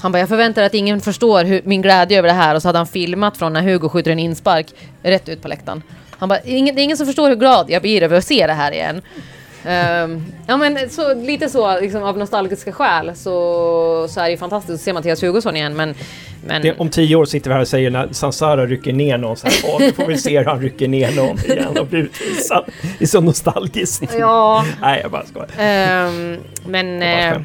han 0.00 0.12
bara, 0.12 0.18
jag 0.18 0.28
förväntar 0.28 0.62
att 0.62 0.74
ingen 0.74 1.00
förstår 1.00 1.44
hur, 1.44 1.60
min 1.64 1.82
glädje 1.82 2.18
över 2.18 2.28
det 2.28 2.34
här 2.34 2.54
och 2.54 2.62
så 2.62 2.68
hade 2.68 2.78
han 2.78 2.86
filmat 2.86 3.36
från 3.36 3.52
när 3.52 3.62
Hugo 3.62 3.88
skjuter 3.88 4.10
en 4.10 4.18
inspark 4.18 4.66
rätt 5.02 5.28
ut 5.28 5.42
på 5.42 5.48
läktaren. 5.48 5.82
Han 6.18 6.28
bara, 6.28 6.40
ingen, 6.40 6.74
det 6.74 6.80
är 6.80 6.84
ingen 6.84 6.96
som 6.96 7.06
förstår 7.06 7.28
hur 7.28 7.36
glad 7.36 7.70
jag 7.70 7.82
blir 7.82 8.02
över 8.02 8.16
att 8.18 8.24
se 8.24 8.46
det 8.46 8.52
här 8.52 8.72
igen. 8.72 9.02
Ehm, 9.64 10.24
ja 10.46 10.56
men 10.56 10.90
så, 10.90 11.14
lite 11.14 11.48
så 11.48 11.80
liksom, 11.80 12.02
av 12.02 12.18
nostalgiska 12.18 12.72
skäl 12.72 13.12
så, 13.16 14.06
så 14.08 14.20
är 14.20 14.24
det 14.24 14.30
ju 14.30 14.36
fantastiskt 14.36 14.74
att 14.74 14.80
se 14.80 14.92
Mattias 14.92 15.22
Hugosson 15.22 15.56
igen 15.56 15.76
men, 15.76 15.94
men 16.46 16.62
Det, 16.62 16.78
om 16.78 16.88
tio 16.90 17.16
år 17.16 17.24
sitter 17.24 17.50
vi 17.50 17.54
här 17.54 17.60
och 17.60 17.68
säger 17.68 17.90
när 17.90 18.08
Sansara 18.12 18.66
rycker 18.66 18.92
ner 18.92 19.18
någon 19.18 19.36
så 19.36 19.46
här, 19.46 19.56
åh, 19.64 19.80
nu 19.80 19.92
får 19.92 20.06
vi 20.06 20.18
se 20.18 20.38
hur 20.38 20.44
han 20.44 20.60
rycker 20.62 20.88
ner 20.88 21.12
någon 21.12 21.38
igen 21.38 21.78
och 21.78 21.86
blir 21.86 22.00
utvisad. 22.00 22.64
Det 22.98 23.04
är 23.04 23.08
så 23.08 23.20
nostalgiskt. 23.20 24.14
ja, 24.18 24.64
Nej, 24.80 25.00
jag 25.02 25.10
bara 25.10 25.26
skojar. 25.26 25.48
ehm, 25.58 26.36
men, 26.66 26.98
var 26.98 27.06
ett 27.06 27.36
eh. 27.36 27.42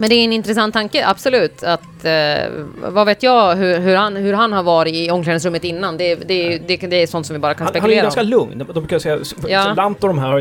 Men 0.00 0.08
det 0.08 0.14
är 0.14 0.24
en 0.24 0.32
intressant 0.32 0.74
tanke, 0.74 1.06
absolut. 1.06 1.62
Att, 1.62 2.04
eh, 2.04 2.50
vad 2.82 3.06
vet 3.06 3.22
jag 3.22 3.56
hur, 3.56 3.78
hur, 3.78 3.96
han, 3.96 4.16
hur 4.16 4.32
han 4.32 4.52
har 4.52 4.62
varit 4.62 4.94
i 4.94 5.10
omklädningsrummet 5.10 5.64
innan. 5.64 5.96
Det, 5.96 6.14
det, 6.14 6.58
det, 6.58 6.76
det 6.76 6.96
är 7.02 7.06
sånt 7.06 7.26
som 7.26 7.34
vi 7.34 7.40
bara 7.40 7.54
kan 7.54 7.66
Han, 7.66 7.74
han 7.74 7.76
är 7.76 7.80
spekulera 7.80 8.02
ganska 8.02 8.20
om. 8.20 8.26
lugn. 8.28 8.58
De 8.58 8.64
brukar 8.80 8.98
säga, 8.98 9.18
Ja. 9.48 9.64
så 9.64 9.74
Lant 9.74 10.02
och 10.02 10.08
de 10.08 10.18
här 10.18 10.32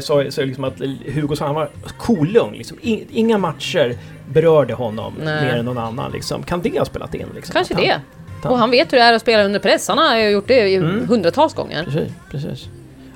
det 0.41 0.45
liksom 0.47 0.63
att 0.63 0.79
Hugo 1.15 1.35
så 1.35 1.45
han 1.45 1.55
var 1.55 1.69
kolugn. 1.97 2.53
Liksom. 2.57 2.77
In, 2.81 3.07
inga 3.11 3.37
matcher 3.37 3.97
berörde 4.33 4.73
honom 4.73 5.13
Nej. 5.23 5.43
mer 5.45 5.55
än 5.55 5.65
någon 5.65 5.77
annan. 5.77 6.11
Liksom. 6.11 6.43
Kan 6.43 6.61
det 6.61 6.77
ha 6.79 6.85
spelat 6.85 7.15
in? 7.15 7.25
Liksom? 7.35 7.53
Kanske 7.53 7.73
han- 7.73 7.83
det. 7.83 7.99
han- 8.43 8.51
Och 8.51 8.57
han 8.59 8.71
vet 8.71 8.93
hur 8.93 8.97
det 8.97 9.03
är 9.03 9.13
att 9.13 9.21
spela 9.21 9.43
under 9.43 9.59
press. 9.59 9.87
Han 9.87 9.97
har 9.97 10.17
ju 10.17 10.29
gjort 10.29 10.47
det 10.47 10.75
Mm. 10.75 11.07
hundratals 11.07 11.53
gånger. 11.53 11.83
Precis, 11.83 12.11
precis. 12.31 12.67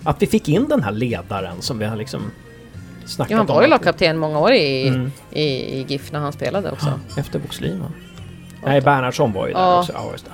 Att 0.03 0.21
vi 0.21 0.27
fick 0.27 0.49
in 0.49 0.67
den 0.69 0.83
här 0.83 0.91
ledaren 0.91 1.61
som 1.61 1.79
vi 1.79 1.85
har 1.85 1.95
liksom 1.95 2.21
Ja, 3.17 3.25
han 3.37 3.45
var 3.45 3.61
ju 3.61 3.67
lagkapten 3.67 4.17
många 4.17 4.39
år 4.39 4.51
i, 4.53 4.87
Mm. 4.87 5.11
i, 5.31 5.41
i 5.43 5.85
GIF 5.87 6.11
när 6.11 6.19
han 6.19 6.33
spelade 6.33 6.71
också. 6.71 6.99
Ja, 7.15 7.21
efter 7.21 7.39
Boxlin 7.39 7.79
va? 7.79 7.85
Nej, 8.65 8.81
Bernhardsson 8.81 9.33
var 9.33 9.47
ju 9.47 9.53
där 9.53 9.59
Ja. 9.59 9.79
också. 9.79 9.91
Ja, 9.93 10.09
just. 10.11 10.25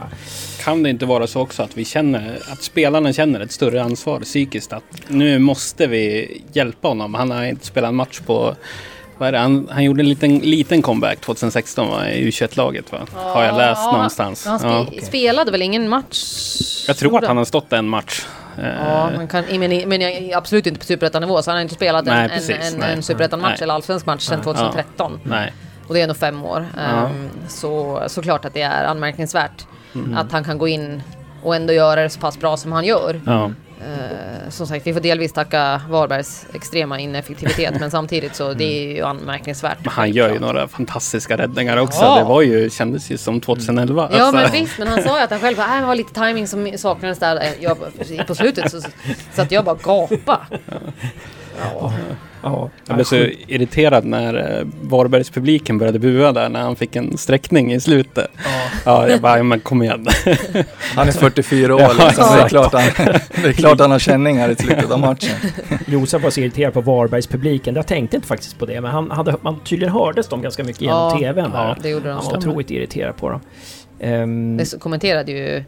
Kan 0.63 0.83
det 0.83 0.89
inte 0.89 1.05
vara 1.05 1.27
så 1.27 1.41
också 1.41 1.63
att 1.63 1.77
vi 1.77 1.85
känner, 1.85 2.39
att 2.51 2.63
spelarna 2.63 3.13
känner 3.13 3.39
ett 3.39 3.51
större 3.51 3.83
ansvar 3.83 4.19
psykiskt 4.19 4.73
att 4.73 4.83
nu 5.07 5.39
måste 5.39 5.87
vi 5.87 6.41
hjälpa 6.53 6.87
honom. 6.87 7.13
Han 7.13 7.31
har 7.31 7.43
inte 7.45 7.65
spelat 7.65 7.89
en 7.89 7.95
match 7.95 8.19
på, 8.25 8.55
vad 9.17 9.27
är 9.27 9.31
det, 9.31 9.37
han, 9.37 9.67
han 9.71 9.83
gjorde 9.83 10.01
en 10.01 10.09
liten, 10.09 10.37
liten 10.39 10.81
comeback 10.81 11.19
2016 11.21 11.87
va, 11.89 12.09
i 12.09 12.29
U21-laget 12.29 12.91
va? 12.91 12.99
Har 13.15 13.43
jag 13.43 13.57
läst 13.57 13.81
Ja, 13.85 13.91
någonstans. 13.91 14.45
Han 14.45 14.59
spe, 14.59 14.67
Ja. 14.67 14.85
spelade 15.01 15.51
väl 15.51 15.61
ingen 15.61 15.89
match? 15.89 16.25
Jag 16.87 16.97
tror 16.97 17.17
att 17.17 17.27
han 17.27 17.37
har 17.37 17.45
stått 17.45 17.73
en 17.73 17.87
match. 17.87 18.25
Eh, 18.59 18.67
Ja, 18.85 19.09
men, 19.17 19.27
kan, 19.27 19.43
men, 19.59 19.89
men 19.89 20.01
absolut 20.35 20.67
inte 20.67 20.79
på 20.79 20.85
superettanivå, 20.85 21.41
så 21.41 21.51
han 21.51 21.55
har 21.57 21.61
inte 21.61 21.75
spelat 21.75 22.07
en, 22.07 22.13
Nej, 22.13 22.23
en, 22.23 22.29
precis, 22.29 22.73
en, 22.73 22.79
nej. 22.79 22.93
en 22.93 23.03
superettan-match 23.03 23.61
eller 23.61 23.73
allsvensk 23.73 24.05
match 24.05 24.21
sedan 24.21 24.41
2013. 24.41 25.19
Nej. 25.23 25.53
Och 25.87 25.93
det 25.93 25.99
är 25.99 26.03
ändå 26.03 26.15
fem 26.15 26.45
år. 26.45 26.67
Ja. 26.77 26.81
Ehm, 26.83 27.29
så 27.47 28.01
såklart 28.07 28.45
att 28.45 28.53
det 28.53 28.61
är 28.61 28.83
anmärkningsvärt 28.85 29.65
Mm. 29.95 30.17
att 30.17 30.31
han 30.31 30.43
kan 30.43 30.57
gå 30.57 30.67
in 30.67 31.01
och 31.43 31.55
ändå 31.55 31.73
göra 31.73 32.01
det 32.01 32.09
så 32.09 32.19
pass 32.19 32.39
bra 32.39 32.57
som 32.57 32.71
han 32.71 32.85
gör. 32.85 33.21
Ja. 33.25 33.51
Eh, 33.81 34.49
som 34.49 34.67
sagt, 34.67 34.87
vi 34.87 34.93
får 34.93 34.99
delvis 34.99 35.33
tacka 35.33 35.81
Varbergs 35.89 36.45
extrema 36.53 36.99
ineffektivitet, 36.99 37.79
men 37.79 37.91
samtidigt 37.91 38.35
så 38.35 38.53
det 38.53 38.63
är 38.63 38.95
ju 38.95 39.03
anmärkningsvärt. 39.03 39.77
Men 39.83 39.89
han 39.93 40.11
gör 40.11 40.29
ju 40.33 40.39
några 40.39 40.67
fantastiska 40.67 41.37
räddningar 41.37 41.77
också. 41.77 42.01
Ja. 42.01 42.19
Det 42.19 42.23
var 42.25 42.41
ju, 42.41 42.69
kändes 42.69 43.09
ju 43.11 43.17
som 43.17 43.41
2011. 43.41 44.09
Ja 44.11 44.17
Alltså, 44.23 44.41
men 44.41 44.51
visst, 44.51 44.77
men 44.79 44.87
han 44.87 45.03
sa 45.03 45.17
ju 45.17 45.23
att 45.23 45.31
han 45.31 45.39
själv 45.39 45.57
bara, 45.57 45.77
äh, 45.79 45.85
var 45.87 45.95
lite 45.95 46.13
timing 46.13 46.47
som 46.47 46.71
saknades 46.77 47.19
där. 47.19 47.35
Eh, 47.35 47.51
Jag, 47.59 47.77
på 48.27 48.35
slutet 48.35 48.71
så, 48.71 48.81
så 49.35 49.41
att 49.41 49.51
jag 49.51 49.65
bara 49.65 49.75
gapa. 49.83 50.47
Ja. 51.61 51.93
Ja, 52.43 52.69
Jag 52.85 52.95
blev 52.95 53.03
så 53.05 53.15
irriterad 53.47 54.05
när 54.05 54.59
eh, 54.59 54.67
Varbergs 54.81 55.29
publiken 55.29 55.77
började 55.77 55.99
bua 55.99 56.31
där 56.31 56.49
när 56.49 56.61
han 56.61 56.75
fick 56.75 56.95
en 56.95 57.17
sträckning 57.17 57.73
i 57.73 57.79
slutet. 57.79 58.27
Ja, 58.85 59.07
jag 59.09 59.21
bara, 59.21 59.37
ja, 59.37 59.43
men 59.43 59.59
kom 59.59 59.83
igen. 59.83 60.07
Han 60.95 61.07
är 61.07 61.11
44 61.11 61.75
år 61.75 61.81
Ja, 61.81 61.87
liksom. 62.07 62.25
det, 62.37 62.41
är 62.43 62.47
klart 62.49 62.73
han, 62.73 62.81
det 63.43 63.47
är 63.49 63.53
klart 63.53 63.79
han 63.79 63.91
har 63.91 63.99
känningar 63.99 64.49
i 64.49 64.55
slutet 64.55 64.91
av 64.91 64.99
matchen. 64.99 65.35
Josef 65.85 66.23
var 66.23 66.29
så 66.29 66.39
irriterad 66.41 66.73
på 66.73 66.81
Varbergs 66.81 67.27
publiken. 67.27 67.75
Jag 67.75 67.87
tänkte 67.87 68.15
inte 68.15 68.27
faktiskt 68.27 68.59
på 68.59 68.65
det, 68.65 68.81
men 68.81 68.91
han 68.91 69.11
hade, 69.11 69.35
man 69.41 69.59
tydligen 69.59 69.93
hördes 69.93 70.27
de 70.27 70.41
ganska 70.41 70.63
mycket 70.63 70.81
genom 70.81 70.97
Ja, 70.97 71.17
TVn 71.33 71.51
där. 71.51 71.57
ja, 71.67 71.75
det 71.81 71.89
gjorde 71.89 72.09
de. 72.09 72.15
Han 72.15 72.25
var 72.25 72.37
otroligt 72.37 72.71
irriterad 72.71 73.15
på 73.17 73.29
dem. 73.29 73.39
Ehm, 73.99 74.57
Det 74.57 74.65
så 74.65 74.79
kommenterade 74.79 75.31
ju 75.31 75.63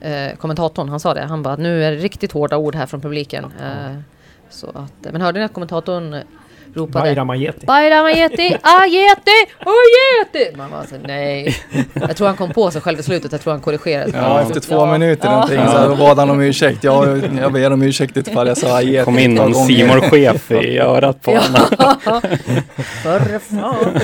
eh, 0.00 0.36
kommentatorn, 0.38 0.88
han 0.88 1.00
sa 1.00 1.14
det. 1.14 1.22
Han 1.22 1.42
bara, 1.42 1.56
nu 1.56 1.84
är 1.84 1.90
det 1.90 1.96
riktigt 1.96 2.32
hårda 2.32 2.56
ord 2.56 2.74
här 2.74 2.86
från 2.86 3.00
publiken. 3.00 3.44
Eh, 3.44 3.96
så 4.52 4.66
att, 4.68 5.12
men 5.12 5.20
hörde 5.20 5.38
ni 5.38 5.44
att 5.44 5.52
kommentatorn 5.52 6.16
ropade 6.74 7.04
Bayram 7.04 7.30
Ajeti. 7.30 7.66
Bayram 7.66 8.04
Ajeti, 8.04 8.56
Ajeti, 8.62 9.30
Ajeti! 9.58 10.56
Man 10.56 10.70
bara 10.70 10.86
så, 10.86 10.94
nej. 11.06 11.56
Jag 11.94 12.16
tror 12.16 12.26
han 12.26 12.36
kom 12.36 12.50
på 12.52 12.70
sig 12.70 12.80
själv 12.80 13.00
i 13.00 13.02
slutet, 13.02 13.32
jag 13.32 13.40
tror 13.40 13.52
han 13.52 13.60
korrigerade. 13.60 14.12
Ja, 14.14 14.40
efter 14.40 14.60
två 14.60 14.74
Ja. 14.74 14.92
minuter 14.92 15.26
Ja. 15.28 15.32
någonting 15.32 15.60
så 15.68 15.96
bad 15.96 16.18
han 16.18 16.30
om 16.30 16.40
ursäkt. 16.40 16.84
Jag, 16.84 17.22
jag 17.40 17.52
ber 17.52 17.72
om 17.72 17.82
ursäkt 17.82 18.16
ifall 18.16 18.46
jag 18.48 18.56
sa 18.58 18.76
ajet 18.76 19.04
kom 19.04 19.18
in 19.18 19.34
någon 19.34 19.54
simor 19.54 20.00
chef 20.00 20.50
i 20.50 20.78
örat 20.78 21.22
på 21.22 21.30
honom. 21.30 21.66
Ja, 21.78 22.20
för 23.02 23.38
fan. 23.38 24.00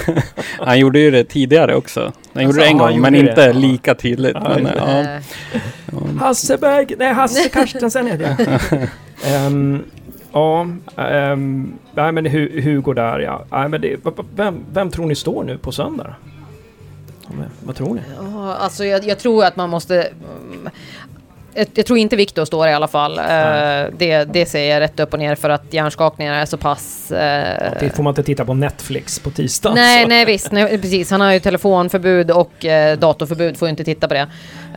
Han 0.67 0.79
gjorde 0.79 0.99
ju 0.99 1.11
det 1.11 1.25
tidigare 1.25 1.75
också. 1.75 2.13
Han 2.33 2.43
gjorde 2.43 2.47
Alltså, 2.47 2.61
det 2.61 2.67
en 2.67 2.77
ja, 2.79 2.87
gång, 2.89 3.01
men 3.01 3.15
gjorde 3.15 3.29
inte 3.31 3.41
det. 3.41 3.47
Ja. 3.47 3.53
lika 3.53 3.95
tydligt. 3.95 4.37
Ja, 4.45 4.57
men, 4.59 4.69
ja. 4.77 5.01
Eh, 5.01 6.19
Hasseberg! 6.21 6.87
Nej, 6.99 7.13
Hasse 7.13 7.49
Carstensen 7.49 8.07
heter 8.07 8.37
jag. 8.71 8.89
Ehm, 9.47 9.85
Ja, 10.39 10.67
ehm, 10.97 11.73
nej 11.95 12.13
men 12.13 12.27
Hu- 12.27 12.61
Hugo 12.63 12.93
där 12.93 13.19
ja. 13.19 13.45
Nej, 13.51 13.69
men 13.69 13.81
det, 13.81 13.97
vem, 14.37 14.61
vem 14.73 14.91
tror 14.91 15.07
ni 15.07 15.15
står 15.15 15.45
nu 15.45 15.59
på 15.59 15.73
söndag? 15.73 16.15
Vad- 17.27 17.47
Vad 17.65 17.77
tror 17.77 17.95
ni? 17.95 18.01
Ja, 18.35 18.55
alltså 18.55 18.85
jag, 18.85 19.05
jag 19.05 19.19
tror 19.19 19.45
att 19.45 19.57
man 19.57 19.71
måste... 19.71 20.09
Jag, 21.75 21.87
tror 21.87 21.99
inte 21.99 22.17
Viktor 22.17 22.45
står 22.45 22.69
i 22.69 22.73
alla 22.73 22.89
fall. 22.89 23.19
Eh, 23.19 23.25
det, 23.99 24.25
det 24.33 24.47
säger 24.47 24.73
jag 24.75 24.81
rätt 24.81 25.01
upp 25.01 25.13
och 25.13 25.19
ner 25.19 25.35
för 25.35 25.51
att 25.51 25.65
hjärnskakningar 25.71 26.35
är 26.35 26.45
så 26.45 26.57
pass... 26.57 27.11
eh, 27.13 27.73
Det 27.81 27.97
får 27.97 28.03
man 28.03 28.11
inte 28.11 28.23
titta 28.23 28.45
på 28.45 28.55
Netflix 28.55 29.19
på 29.19 29.31
tisdag. 29.31 29.73
Nej, 29.75 30.03
så. 30.03 30.09
nej 30.09 30.25
visst. 30.25 30.53
Nej, 30.53 30.79
precis. 30.81 31.11
Han 31.11 31.21
har 31.21 31.33
ju 31.33 31.41
telefonförbud 31.41 32.31
och 32.31 32.65
eh, 32.65 32.99
datorförbud. 32.99 33.57
Får 33.57 33.69
ju 33.69 33.71
inte 33.71 33.85
titta 33.85 34.09
på 34.09 34.15
det. 34.15 34.27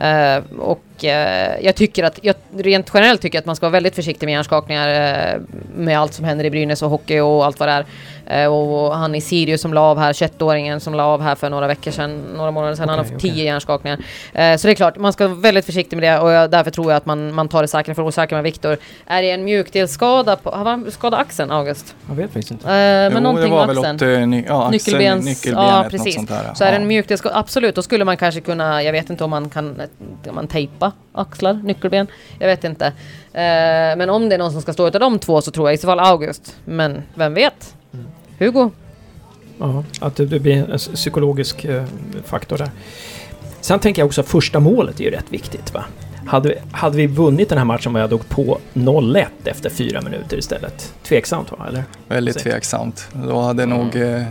Eh, 0.08 0.58
och 0.60 1.04
eh, 1.04 1.52
jag 1.60 1.74
tycker 1.74 2.04
att, 2.04 2.18
jag, 2.22 2.34
rent 2.56 2.90
generellt 2.94 3.20
tycker 3.20 3.36
jag 3.36 3.40
att 3.42 3.46
man 3.46 3.56
ska 3.56 3.66
vara 3.66 3.72
väldigt 3.72 3.94
försiktig 3.94 4.26
med 4.26 4.32
hjärnskakningar. 4.32 4.88
Eh, 4.88 5.40
med 5.76 5.98
allt 5.98 6.14
som 6.14 6.24
händer 6.24 6.44
i 6.44 6.50
Brynäs 6.50 6.82
och 6.82 6.90
hockey 6.90 7.20
och 7.20 7.44
allt 7.44 7.60
vad 7.60 7.68
det 7.68 7.72
är. 7.72 7.86
Eh, 8.32 8.46
och 8.46 8.96
han 8.96 9.14
i 9.14 9.20
Sirius 9.20 9.60
som 9.60 9.74
la 9.74 9.80
av 9.80 9.98
här, 9.98 10.12
21-åringen 10.12 10.78
som 10.78 10.94
la 10.94 11.04
av 11.04 11.22
här 11.22 11.34
för 11.34 11.50
några 11.50 11.66
veckor 11.66 11.90
sedan, 11.90 12.22
några 12.36 12.50
månader 12.50 12.74
sedan. 12.74 12.88
han 12.88 12.98
har 12.98 13.04
fått 13.04 13.14
okej. 13.16 13.30
10 13.30 13.44
hjärnskakningar. 13.44 13.98
Eh, 14.32 14.56
så 14.56 14.66
det 14.66 14.72
är 14.72 14.74
klart, 14.74 14.96
man 14.96 15.12
ska 15.12 15.28
vara 15.28 15.38
väldigt 15.38 15.64
försiktig 15.66 15.96
med 15.96 16.12
det 16.12 16.18
och 16.18 16.30
jag, 16.30 16.50
därför 16.50 16.70
tror 16.70 16.90
jag 16.92 16.96
att 16.96 17.06
man, 17.06 17.34
man 17.34 17.48
tar 17.48 17.62
det 17.62 17.68
säkra 17.68 17.94
för 17.94 18.02
osäkra 18.02 18.36
med 18.36 18.44
Viktor. 18.44 18.76
Är 19.06 19.22
det 19.22 19.30
en 19.30 19.44
mjukdelsskada? 19.44 20.36
Har 20.42 20.64
han 20.64 20.90
skadat 20.90 21.20
axeln, 21.20 21.50
August? 21.50 21.94
Jag 22.08 22.14
vet 22.14 22.24
faktiskt 22.26 22.50
inte. 22.50 22.68
Eh, 22.68 22.72
men 22.72 23.12
Jo, 23.12 23.20
någonting 23.20 23.50
det 23.50 23.56
var 23.56 23.66
med 23.66 23.76
väl 23.76 23.84
axeln. 23.84 23.96
åt 23.96 24.20
eh, 24.20 24.26
ny, 24.26 24.44
ja, 24.48 24.68
axeln, 24.68 24.70
Nyckelbens, 24.72 25.24
nyckelbenet, 25.24 25.70
ja 25.70 25.82
något 25.82 25.90
precis. 25.90 26.14
sånt 26.14 26.28
där. 26.28 26.54
Så 26.54 26.64
är 26.64 26.68
det 26.68 26.76
ja. 26.76 26.80
en 26.80 26.88
mjukdelsskada, 26.88 27.34
absolut, 27.36 27.74
då 27.74 27.82
skulle 27.82 28.04
man 28.04 28.16
kanske 28.16 28.40
kunna, 28.40 28.82
jag 28.82 28.92
vet 28.92 29.10
inte 29.10 29.24
om 29.24 29.30
man 29.30 29.50
kan, 29.50 29.82
kan 30.24 30.34
man 30.34 30.46
tejpa 30.46 30.92
axlar, 31.12 31.52
nyckelben, 31.52 32.06
jag 32.38 32.46
vet 32.46 32.64
inte. 32.64 32.92
Men 33.96 34.10
om 34.10 34.28
det 34.28 34.34
är 34.34 34.38
någon 34.38 34.52
som 34.52 34.62
ska 34.62 34.72
stå 34.72 34.88
utav 34.88 35.00
de 35.00 35.18
två 35.18 35.40
så 35.40 35.50
tror 35.50 35.68
jag 35.68 35.74
i 35.74 35.78
så 35.78 35.86
fall 35.86 36.00
August. 36.00 36.56
Men 36.64 37.02
vem 37.14 37.34
vet? 37.34 37.74
Hugo? 38.44 38.70
Ja, 39.58 39.84
att 40.00 40.16
det, 40.16 40.26
blir 40.26 40.70
en 40.70 40.78
psykologisk 40.78 41.64
eh, 41.64 41.84
faktor 42.24 42.58
där. 42.58 42.70
Sen 43.60 43.78
tänker 43.78 44.02
jag 44.02 44.06
också 44.06 44.20
att 44.20 44.28
första 44.28 44.60
målet 44.60 45.00
är 45.00 45.04
ju 45.04 45.10
rätt 45.10 45.24
viktigt. 45.28 45.74
Va? 45.74 45.84
Hade, 46.26 46.48
vi- 46.48 46.58
hade 46.72 46.96
vi 46.96 47.06
vunnit 47.06 47.48
den 47.48 47.58
här 47.58 47.64
matchen 47.64 47.94
och 47.96 48.00
jag 48.02 48.10
dog 48.10 48.28
på 48.28 48.58
0-1 48.74 49.24
efter 49.44 49.70
fyra 49.70 50.00
minuter 50.00 50.36
istället? 50.38 50.92
Tveksamt 51.02 51.50
va? 51.52 51.58
Eller? 51.68 51.84
Väldigt 52.08 52.38
tveksamt. 52.38 53.08
Då 53.28 53.40
hade 53.40 53.66
nog... 53.66 53.96
Eh, 53.96 54.22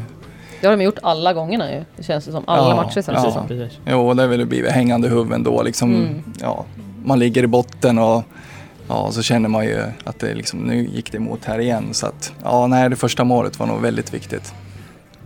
Det 0.61 0.67
har 0.67 0.77
de 0.77 0.83
gjort 0.83 0.97
alla 1.03 1.33
gångerna 1.33 1.71
ju. 1.73 1.83
Det 1.97 2.03
känns 2.03 2.25
det 2.25 2.31
som. 2.31 2.43
Alla 2.47 2.69
Ja, 2.69 2.75
matcher 2.75 3.03
det 3.05 3.13
ja. 3.13 3.45
Precis. 3.47 3.77
jo, 3.87 4.13
det 4.13 4.27
ville 4.27 4.45
blivit 4.45 4.71
hängande 4.71 5.07
huvuden 5.09 5.43
då. 5.43 5.63
Liksom, 5.63 5.95
Mm. 5.95 6.23
ja, 6.41 6.65
man 7.05 7.19
ligger 7.19 7.43
i 7.43 7.47
botten 7.47 7.99
och 7.99 8.23
ja, 8.91 9.11
så 9.11 9.21
känner 9.21 9.49
man 9.49 9.65
ju 9.65 9.83
att 10.03 10.19
det 10.19 10.33
liksom, 10.33 10.59
nu 10.59 10.83
gick 10.83 11.11
det 11.11 11.17
emot 11.17 11.45
här 11.45 11.59
igen. 11.59 11.93
Så 11.93 12.07
att, 12.07 12.33
ja, 12.43 12.67
nej, 12.67 12.89
det 12.89 12.95
första 12.95 13.23
målet 13.23 13.59
var 13.59 13.67
nog 13.67 13.81
väldigt 13.81 14.13
viktigt. 14.13 14.53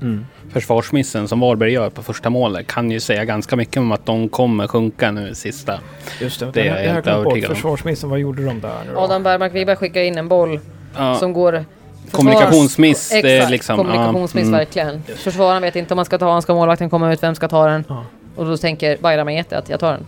Mm. 0.01 0.26
Försvarsmissen 0.53 1.28
som 1.28 1.39
Varberg 1.39 1.72
gör 1.72 1.89
på 1.89 2.03
första 2.03 2.30
målet 2.30 2.68
kan 2.68 2.91
ju 2.91 2.99
säga 2.99 3.26
ganska 3.26 3.55
mycket 3.55 3.78
om 3.78 3.91
att 3.91 4.05
de 4.05 4.30
kommer 4.30 4.68
sjunka 4.68 5.11
nu 5.11 5.36
sista. 5.36 5.80
Just 6.22 6.39
det, 6.39 6.51
Det 6.51 6.59
är 6.59 6.63
det 6.63 6.70
jag 6.70 6.86
jag 6.86 6.93
helt 6.93 7.07
övertygad 7.07 7.49
om. 7.49 7.55
Försvarsministern, 7.55 8.09
vad 8.09 8.20
gjorde 8.20 8.45
de 8.45 8.61
där 8.61 8.84
nu 8.88 8.93
då? 8.93 8.99
Adam 8.99 9.24
Bergmark 9.24 9.53
Wiberg 9.53 9.76
skickar 9.76 10.01
in 10.01 10.18
en 10.18 10.28
boll 10.28 10.59
Ja, 10.97 11.16
som 11.16 11.34
går... 11.34 11.66
Kommunikationsmiss, 12.11 13.09
det 13.09 13.18
är 13.18 13.36
Exakt, 13.36 13.51
liksom, 13.51 13.78
ja, 13.78 13.84
kommunikationsmiss 13.84 14.43
mm. 14.43 14.57
verkligen. 14.59 15.03
Försvararen 15.16 15.61
vet 15.61 15.76
inte 15.76 15.93
om 15.93 15.95
man 15.95 16.05
ska 16.05 16.18
ta, 16.18 16.32
han 16.32 16.41
ska 16.41 16.53
målvakten 16.53 16.89
komma 16.89 17.13
ut, 17.13 17.24
vem 17.24 17.36
ska 17.36 17.47
ta 17.47 17.68
den? 17.68 17.84
Ja. 17.88 18.03
Och 18.36 18.45
då 18.45 18.57
tänker 18.57 18.97
Bayram 18.97 19.28
att 19.28 19.70
jag 19.70 19.80
tar 19.80 19.91
den. 19.91 20.05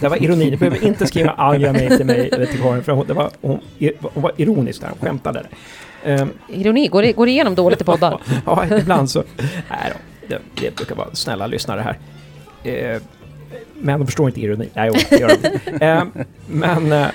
Det 0.00 0.08
var 0.08 0.22
ironi. 0.22 0.50
Du 0.50 0.56
behöver 0.56 0.84
inte 0.84 1.06
skriva 1.06 1.34
Aja 1.38 1.72
mig 1.72 1.96
till 1.96 2.06
mig 2.06 2.28
eller 2.32 2.46
till 2.46 2.60
Karin 2.60 2.82
för 2.82 2.92
hon, 2.92 3.06
det 3.06 3.12
var, 3.14 3.30
hon, 3.40 3.60
hon 4.00 4.22
var 4.22 4.32
ironisk 4.36 4.80
där. 4.80 4.88
Hon 4.88 4.98
skämtade. 5.08 5.46
Um, 6.06 6.30
Ironi, 6.48 6.88
går, 6.88 7.02
det- 7.02 7.12
går 7.12 7.26
det 7.26 7.32
igenom 7.32 7.54
dåligt 7.54 7.80
i 7.80 7.84
poddar? 7.84 8.20
ja, 8.46 8.66
ibland 8.78 9.10
så... 9.10 9.22
Nej 9.70 9.92
då, 9.92 9.96
det, 10.28 10.38
det 10.60 10.76
brukar 10.76 10.94
vara 10.94 11.08
snälla 11.12 11.46
lyssnare 11.46 11.80
här. 11.80 11.98
Eh, 12.72 13.02
men 13.74 14.00
de 14.00 14.06
förstår 14.06 14.26
inte 14.28 14.40
ironi. 14.40 14.68
Nej, 14.74 14.90
jo, 14.94 15.00
det 15.10 15.20
gör 15.20 15.32
de. 15.42 15.84
Eh, 15.86 16.04
men... 16.46 16.92
Eh, 16.92 17.06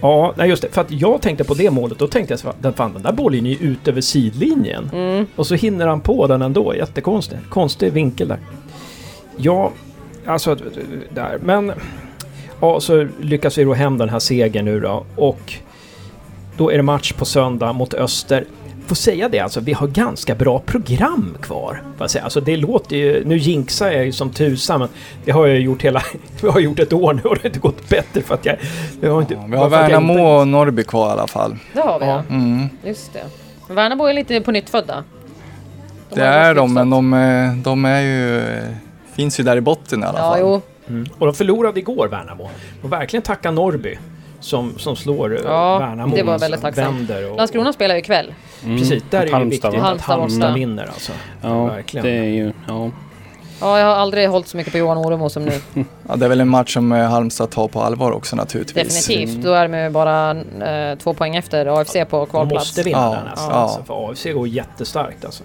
ja, 0.00 0.34
just 0.46 0.62
det. 0.62 0.68
För 0.68 0.80
att 0.80 0.90
jag 0.90 1.22
tänkte 1.22 1.44
på 1.44 1.54
det 1.54 1.70
målet, 1.70 1.98
då 1.98 2.06
tänkte 2.06 2.36
jag 2.62 2.74
fan, 2.76 2.92
den 2.92 3.02
där 3.02 3.12
bollen 3.12 3.46
är 3.46 3.50
ju 3.50 3.56
ut 3.56 3.88
över 3.88 4.00
sidlinjen. 4.00 4.90
Mm. 4.92 5.26
Och 5.36 5.46
så 5.46 5.54
hinner 5.54 5.86
han 5.86 6.00
på 6.00 6.26
den 6.26 6.42
ändå. 6.42 6.74
Jättekonstigt. 6.74 7.40
Konstig 7.50 7.92
vinkel 7.92 8.28
där. 8.28 8.38
Ja, 9.36 9.72
alltså 10.26 10.56
där. 11.10 11.38
Men... 11.42 11.72
Ja, 12.60 12.80
så 12.80 13.06
lyckas 13.20 13.58
vi 13.58 13.64
ro 13.64 13.72
hem 13.72 13.98
den 13.98 14.08
här 14.08 14.18
segern 14.18 14.64
nu 14.64 14.80
då. 14.80 15.04
Och 15.16 15.54
då 16.56 16.70
är 16.72 16.76
det 16.76 16.82
match 16.82 17.12
på 17.12 17.24
söndag 17.24 17.72
mot 17.72 17.94
Öster. 17.94 18.44
Får 18.86 18.94
säga 18.96 19.28
det 19.28 19.40
alltså, 19.40 19.60
vi 19.60 19.72
har 19.72 19.86
ganska 19.86 20.34
bra 20.34 20.58
program 20.58 21.36
kvar. 21.42 21.82
Får 21.96 22.04
jag 22.04 22.10
säga. 22.10 22.24
Alltså 22.24 22.40
det 22.40 22.56
låter 22.56 22.96
ju... 22.96 23.24
Nu 23.24 23.36
jinxar 23.36 23.90
jag 23.90 24.04
ju 24.04 24.12
som 24.12 24.30
tusan 24.30 24.80
men 24.80 24.88
det 25.24 25.32
har 25.32 25.46
jag 25.46 25.60
gjort 25.60 25.82
hela... 25.82 26.02
Vi 26.42 26.48
har 26.48 26.60
gjort 26.60 26.78
ett 26.78 26.92
år 26.92 27.12
nu 27.14 27.20
och 27.22 27.34
det 27.34 27.40
har 27.42 27.46
inte 27.46 27.58
gått 27.58 27.88
bättre 27.88 28.20
för 28.20 28.34
att 28.34 28.46
jag... 28.46 28.56
jag 29.00 29.12
har 29.12 29.20
inte, 29.20 29.34
Ja, 29.34 29.44
vi 29.50 29.56
har 29.56 29.68
Värnamo 29.68 30.12
inte- 30.12 30.22
och 30.22 30.48
Norrby 30.48 30.84
kvar 30.84 31.08
i 31.08 31.12
alla 31.12 31.26
fall. 31.26 31.56
Det 31.72 31.80
har 31.80 31.98
vi 32.00 32.06
ja. 32.06 32.22
Mm. 32.30 32.68
Just 32.84 33.12
det. 33.12 33.24
Värnamo 33.74 34.04
är 34.06 34.14
lite 34.14 34.40
på 34.40 34.50
nytt 34.52 34.70
födda. 34.70 35.04
De 36.10 36.20
Det 36.20 36.26
är 36.26 36.54
de, 36.54 36.74
men 36.74 36.90
de, 36.90 37.12
är- 37.12 37.56
de 37.64 37.84
är 37.84 38.00
ju... 38.00 38.42
Finns 39.16 39.40
ju 39.40 39.44
där 39.44 39.56
i 39.56 39.60
botten 39.60 40.02
i 40.02 40.06
alla 40.06 40.18
Ja, 40.18 40.30
fall. 40.30 40.38
jo. 40.40 40.60
Mm. 40.88 41.06
Och 41.18 41.26
de 41.26 41.34
förlorade 41.34 41.80
igår, 41.80 42.08
Värnamo. 42.08 42.50
Och 42.82 42.92
verkligen 42.92 43.22
tacka 43.22 43.50
Norrby. 43.50 43.98
Som, 44.40 44.78
som 44.78 44.96
slår 44.96 45.34
eh, 45.36 45.40
Ja, 45.44 45.78
Värnamo. 45.78 46.16
det 46.16 46.22
var 46.22 46.38
väldigt 46.38 46.60
tacksamt. 46.60 46.96
vänder 46.98 47.30
och- 47.30 47.36
Landskrona 47.36 47.72
spelar 47.72 47.94
ju 47.94 48.00
ikväll. 48.00 48.34
Mm. 48.64 48.78
Precis, 48.78 49.02
där 49.10 49.22
är 49.22 49.26
det 49.26 49.32
Halmstad, 49.32 49.50
viktigt 49.50 49.82
va? 49.82 49.88
att 49.88 50.00
Halmstad 50.00 50.18
Halmstad 50.18 50.40
borta. 50.40 50.54
vinner 50.54 50.84
alltså. 50.86 51.12
Ja, 51.42 51.64
verkligen. 51.66 52.06
det 52.06 52.12
är 52.12 52.24
ju... 52.24 52.52
Ja. 52.68 52.90
Ja, 53.60 53.78
jag 53.78 53.86
har 53.86 53.94
aldrig 53.94 54.28
hållit 54.28 54.48
så 54.48 54.56
mycket 54.56 54.72
på 54.72 54.78
Johan 54.78 54.98
Oremo 54.98 55.28
som 55.28 55.44
nu. 55.44 55.60
Ja, 56.08 56.16
det 56.16 56.24
är 56.24 56.28
väl 56.28 56.40
en 56.40 56.48
match 56.48 56.74
som 56.74 56.92
eh, 56.92 57.06
Halmstad 57.10 57.50
tar 57.50 57.68
på 57.68 57.80
allvar 57.82 58.12
också 58.12 58.36
naturligtvis. 58.36 59.06
Definitivt. 59.06 59.42
Då 59.44 59.52
är 59.52 59.68
de 59.68 59.78
ju 59.78 59.90
bara 59.90 60.30
eh, 60.90 60.98
två 60.98 61.14
poäng 61.14 61.36
efter 61.36 61.80
AFC 61.80 61.92
på 61.92 61.98
De 62.18 62.26
kvalplats. 62.26 62.52
måste 62.66 62.82
vinna 62.82 62.98
Ja, 62.98 63.14
den 63.14 63.24
nästan. 63.30 63.48
ja. 63.50 63.54
Alltså, 63.56 63.82
för 63.84 64.10
AFC 64.10 64.24
går 64.34 64.48
jättestarkt 64.48 65.24
alltså. 65.24 65.44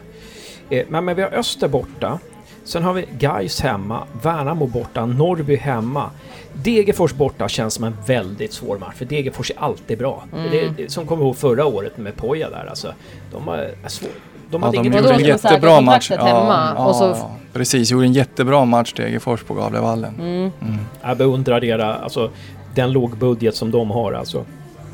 Eh, 0.69 0.85
men, 0.89 1.05
men 1.05 1.15
vi 1.15 1.21
har 1.21 1.29
Öster 1.29 1.67
borta. 1.67 2.19
Sen 2.63 2.83
har 2.83 2.93
vi 2.93 3.05
Gais 3.19 3.61
hemma, 3.61 4.03
Värnamo 4.21 4.67
borta, 4.67 5.05
Norrby 5.05 5.55
hemma. 5.55 6.09
Degerfors 6.53 7.13
borta 7.13 7.47
känns 7.47 7.73
som 7.73 7.83
en 7.83 7.97
väldigt 8.07 8.53
svår 8.53 8.77
match, 8.77 8.95
för 8.95 9.05
Degerfors 9.05 9.51
är 9.51 9.55
alltid 9.59 9.97
bra. 9.97 10.23
Mm. 10.35 10.73
Det, 10.77 10.91
som 10.91 11.05
kommer 11.07 11.23
ihåg 11.23 11.37
förra 11.37 11.65
året 11.65 11.97
med 11.97 12.15
Poja 12.15 12.49
där 12.49 12.65
alltså. 12.69 12.93
De 13.31 13.47
har 13.47 13.57
är 13.57 13.73
svår. 13.87 14.09
De 14.51 14.61
Ja, 14.63 14.71
de 14.71 14.83
gjorde 14.83 15.13
en 15.13 15.19
jättebra 15.25 15.81
match. 15.81 16.09
hemma, 16.11 16.87
och 16.87 16.95
så- 16.95 17.03
ja, 17.03 17.31
precis. 17.53 17.91
Gjorde 17.91 18.05
en 18.05 18.13
jättebra 18.13 18.65
match 18.65 18.93
Degerfors 18.93 19.43
på 19.43 19.53
Gavlevallen. 19.53 20.15
Mm. 20.19 20.51
Mm. 20.61 20.77
Jag 21.01 21.17
beundrar 21.17 21.61
deras, 21.61 22.01
alltså 22.03 22.29
den 22.75 22.91
lågbudget 22.91 23.55
som 23.55 23.71
de 23.71 23.91
har 23.91 24.13
alltså. 24.13 24.45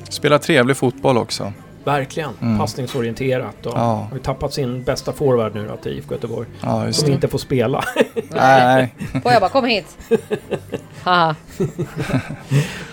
Spelar 0.09 0.37
trevlig 0.37 0.77
fotboll 0.77 1.17
också. 1.17 1.53
Verkligen. 1.85 2.29
Mm. 2.41 2.57
Passningsorienterat 2.59 3.65
och 3.65 3.73
Ja. 3.75 3.79
har 4.09 4.17
ju 4.17 4.19
tappat 4.23 4.53
sin 4.53 4.83
bästa 4.83 5.11
forward 5.13 5.55
nu 5.55 5.67
då 5.67 5.75
till 5.77 5.97
IFK 5.97 6.13
Göteborg. 6.15 6.47
Ja, 6.61 6.91
Som 6.93 7.07
det. 7.09 7.13
inte 7.13 7.27
får 7.27 7.37
spela. 7.37 7.83
Nej. 8.29 8.93
Och 9.23 9.31
jag 9.31 9.41
bara, 9.41 9.49
kom 9.49 9.65
hit. 9.65 9.97
Haha. 11.03 11.35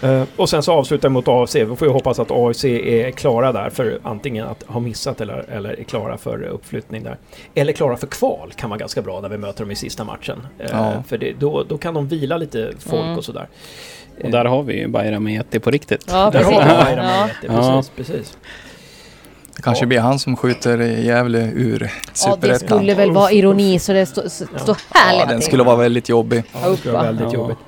Eh, 0.03 0.22
och 0.36 0.49
sen 0.49 0.62
så 0.62 0.72
avslutar 0.72 1.09
vi 1.09 1.12
mot 1.12 1.28
AFC. 1.28 1.55
Vi 1.57 1.76
får 1.76 1.88
ju 1.88 1.93
hoppas 1.95 2.18
att 2.18 2.30
AFC 2.30 2.64
är 2.64 3.11
klara 3.11 3.53
där 3.53 3.70
för 3.70 3.99
antingen 4.03 4.47
att 4.47 4.62
ha 4.62 4.80
missat 4.80 5.20
eller, 5.20 5.45
eller 5.51 5.80
är 5.80 5.84
klara 5.84 6.18
för 6.18 6.43
uppflyttning 6.43 7.03
där. 7.03 7.16
Eller 7.55 7.72
klara 7.72 7.97
för 7.97 8.07
kval 8.07 8.53
kan 8.57 8.70
vara 8.70 8.78
ganska 8.78 9.03
bra 9.03 9.20
när 9.20 9.28
vi 9.28 9.38
möter 9.38 9.61
dem 9.64 9.70
i 9.70 9.76
sista 9.76 10.05
matchen. 10.05 10.47
Eh, 10.59 10.66
Ja. 10.72 11.03
För 11.09 11.18
det, 11.18 11.32
då, 11.38 11.62
då 11.68 11.78
kan 11.78 11.95
de 11.95 12.09
vila 12.09 12.36
lite 12.36 12.72
folk 12.78 13.03
Mm. 13.03 13.18
och 13.18 13.24
sådär. 13.24 13.49
Och 14.24 14.30
där 14.30 14.45
har 14.45 14.62
vi 14.62 14.78
ju 14.78 14.88
Bayram 14.88 15.26
Ayete 15.26 15.61
på 15.61 15.70
riktigt. 15.70 16.05
Ja, 16.09 16.30
Där 16.30 16.38
precis. 16.38 16.55
har 16.59 16.62
vi 16.78 16.84
Bayram 16.84 17.07
Ja. 17.07 17.28
precis, 17.76 17.90
precis. 17.97 18.38
Det 19.57 19.62
kanske 19.62 19.84
Ja. 19.84 19.88
blir 19.88 19.98
han 20.00 20.18
som 20.18 20.36
skjuter 20.36 20.78
Gävle 20.78 21.38
ur 21.55 21.80
Ja, 21.82 21.88
det 22.07 22.18
Superettan. 22.18 22.68
skulle 22.78 22.94
väl 22.94 23.11
vara 23.12 23.32
ironi 23.32 23.78
så 23.78 23.92
det 23.92 24.07
står 24.07 24.28
stå, 24.28 24.44
stå 24.59 24.72
Ja, 24.94 25.00
härliga 25.00 25.26
den 25.26 25.42
skulle 25.42 25.62
vara 25.62 25.76
väldigt 25.76 26.09
jobbig. 26.09 26.42
Ja, 26.62 26.68
det 26.70 26.76
skulle 26.76 26.92
vara 26.94 27.05
väldigt 27.05 27.26
Ja. 27.32 27.34
jobbigt. 27.34 27.59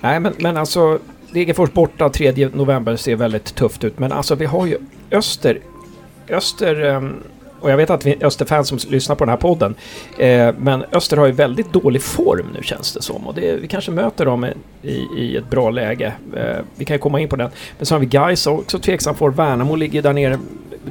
Nej, 0.00 0.20
men, 0.20 0.32
men 0.38 0.56
alltså 0.56 0.98
Degerfors 1.30 1.72
borta 1.72 2.08
3 2.08 2.48
november 2.52 2.96
ser 2.96 3.16
väldigt 3.16 3.54
tufft 3.54 3.84
ut. 3.84 3.98
Men 3.98 4.12
alltså 4.12 4.34
vi 4.34 4.44
har 4.44 4.66
ju 4.66 4.78
Öster. 5.10 5.58
Öster... 6.28 6.84
ehm, 6.84 7.14
och 7.60 7.70
jag 7.70 7.76
vet 7.76 7.90
att 7.90 8.06
vi 8.06 8.10
är 8.12 8.24
Österfans 8.26 8.68
som 8.68 8.78
lyssnar 8.88 9.16
på 9.16 9.24
den 9.24 9.30
här 9.30 9.36
podden. 9.36 9.74
Eh, 10.18 10.54
men 10.58 10.84
Öster 10.92 11.16
har 11.16 11.26
ju 11.26 11.32
väldigt 11.32 11.72
dålig 11.72 12.02
form 12.02 12.46
nu 12.54 12.62
känns 12.62 12.92
det 12.92 13.02
som. 13.02 13.26
Och 13.26 13.34
det, 13.34 13.56
vi 13.56 13.68
kanske 13.68 13.90
möter 13.90 14.24
dem 14.24 14.46
i, 14.82 15.06
i 15.18 15.36
ett 15.36 15.50
bra 15.50 15.70
läge. 15.70 16.12
Eh, 16.36 16.56
vi 16.76 16.84
kan 16.84 16.94
ju 16.94 16.98
komma 16.98 17.20
in 17.20 17.28
på 17.28 17.36
den. 17.36 17.50
Men 17.78 17.86
så 17.86 17.94
har 17.94 18.00
vi 18.00 18.06
Gais 18.06 18.46
också 18.46 18.78
tveksam 18.78 19.14
för. 19.14 19.30
Värnamo 19.30 19.74
ligger 19.76 20.02
där 20.02 20.12
nere. 20.12 20.38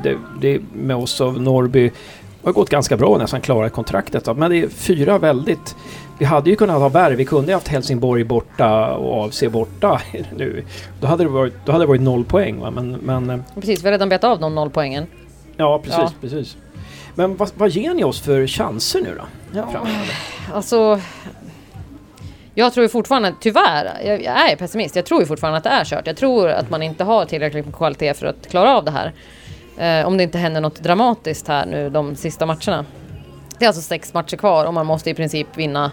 Det, 0.03 0.17
det 0.41 0.61
med 0.73 0.95
oss 0.95 1.19
Norrby. 1.19 1.89
Det 2.41 2.47
har 2.49 2.53
gått 2.53 2.69
ganska 2.69 2.97
bra 2.97 3.17
nästan 3.17 3.41
klara 3.41 3.69
kontraktet. 3.69 4.37
Men 4.37 4.51
det 4.51 4.57
är 4.57 4.69
fyra 4.69 5.17
väldigt... 5.17 5.75
Vi 6.17 6.25
hade 6.25 6.49
ju 6.49 6.55
kunnat 6.55 6.79
ha 6.79 6.89
värre. 6.89 7.15
Vi 7.15 7.25
kunde 7.25 7.51
ha 7.51 7.55
haft 7.55 7.67
Helsingborg 7.67 8.23
borta 8.23 8.93
och 8.95 9.25
AFC 9.25 9.43
borta 9.51 10.01
nu. 10.37 10.63
Då 11.01 11.07
hade 11.07 11.23
det 11.23 11.29
varit, 11.29 11.53
då 11.65 11.71
hade 11.71 11.83
det 11.83 11.87
varit 11.87 12.01
noll 12.01 12.23
poäng 12.25 12.59
va? 12.59 12.71
Men, 12.71 12.91
men 12.91 13.29
eh, 13.29 13.39
Precis, 13.55 13.83
vi 13.83 13.87
har 13.87 13.91
redan 13.91 14.09
betat 14.09 14.31
av 14.31 14.39
de 14.39 14.55
nollpoängen. 14.55 15.05
ja, 15.57 15.79
precis, 15.83 15.99
Ja. 15.99 16.11
precis. 16.21 16.57
Men 17.15 17.35
vad, 17.37 17.49
vad 17.57 17.69
ger 17.69 17.93
ni 17.93 18.03
oss 18.03 18.21
för 18.21 18.47
chanser 18.47 19.01
nu 19.01 19.09
då? 19.17 19.23
Ja. 19.59 19.67
Framöver? 19.71 20.17
Alltså... 20.53 20.99
Jag 22.57 22.73
tror 22.73 22.87
fortfarande, 22.87 23.33
tyvärr, 23.39 23.91
jag, 24.05 24.23
jag 24.23 24.51
är 24.51 24.55
pessimist. 24.55 24.95
Jag 24.95 25.05
tror 25.05 25.19
ju 25.21 25.25
fortfarande 25.27 25.57
att 25.57 25.63
det 25.63 25.69
är 25.69 25.85
kört. 25.85 26.07
Jag 26.07 26.17
tror 26.17 26.49
att 26.49 26.69
man 26.69 26.83
inte 26.83 27.03
har 27.03 27.25
tillräckligt 27.25 27.65
med 27.65 27.75
kvalitet 27.75 28.13
för 28.13 28.25
att 28.27 28.47
klara 28.49 28.77
av 28.77 28.85
det 28.85 28.91
här. 28.91 29.13
Eh, 29.77 30.07
om 30.07 30.17
det 30.17 30.23
inte 30.23 30.37
händer 30.37 30.61
något 30.61 30.79
dramatiskt 30.79 31.47
här 31.47 31.65
nu 31.65 31.89
de 31.89 32.15
sista 32.15 32.45
matcherna. 32.45 32.85
Det 33.59 33.65
är 33.65 33.69
alltså 33.69 33.81
sex 33.81 34.13
matcher 34.13 34.37
kvar 34.37 34.65
och 34.65 34.73
man 34.73 34.85
måste 34.85 35.09
i 35.09 35.13
princip 35.13 35.47
vinna 35.57 35.91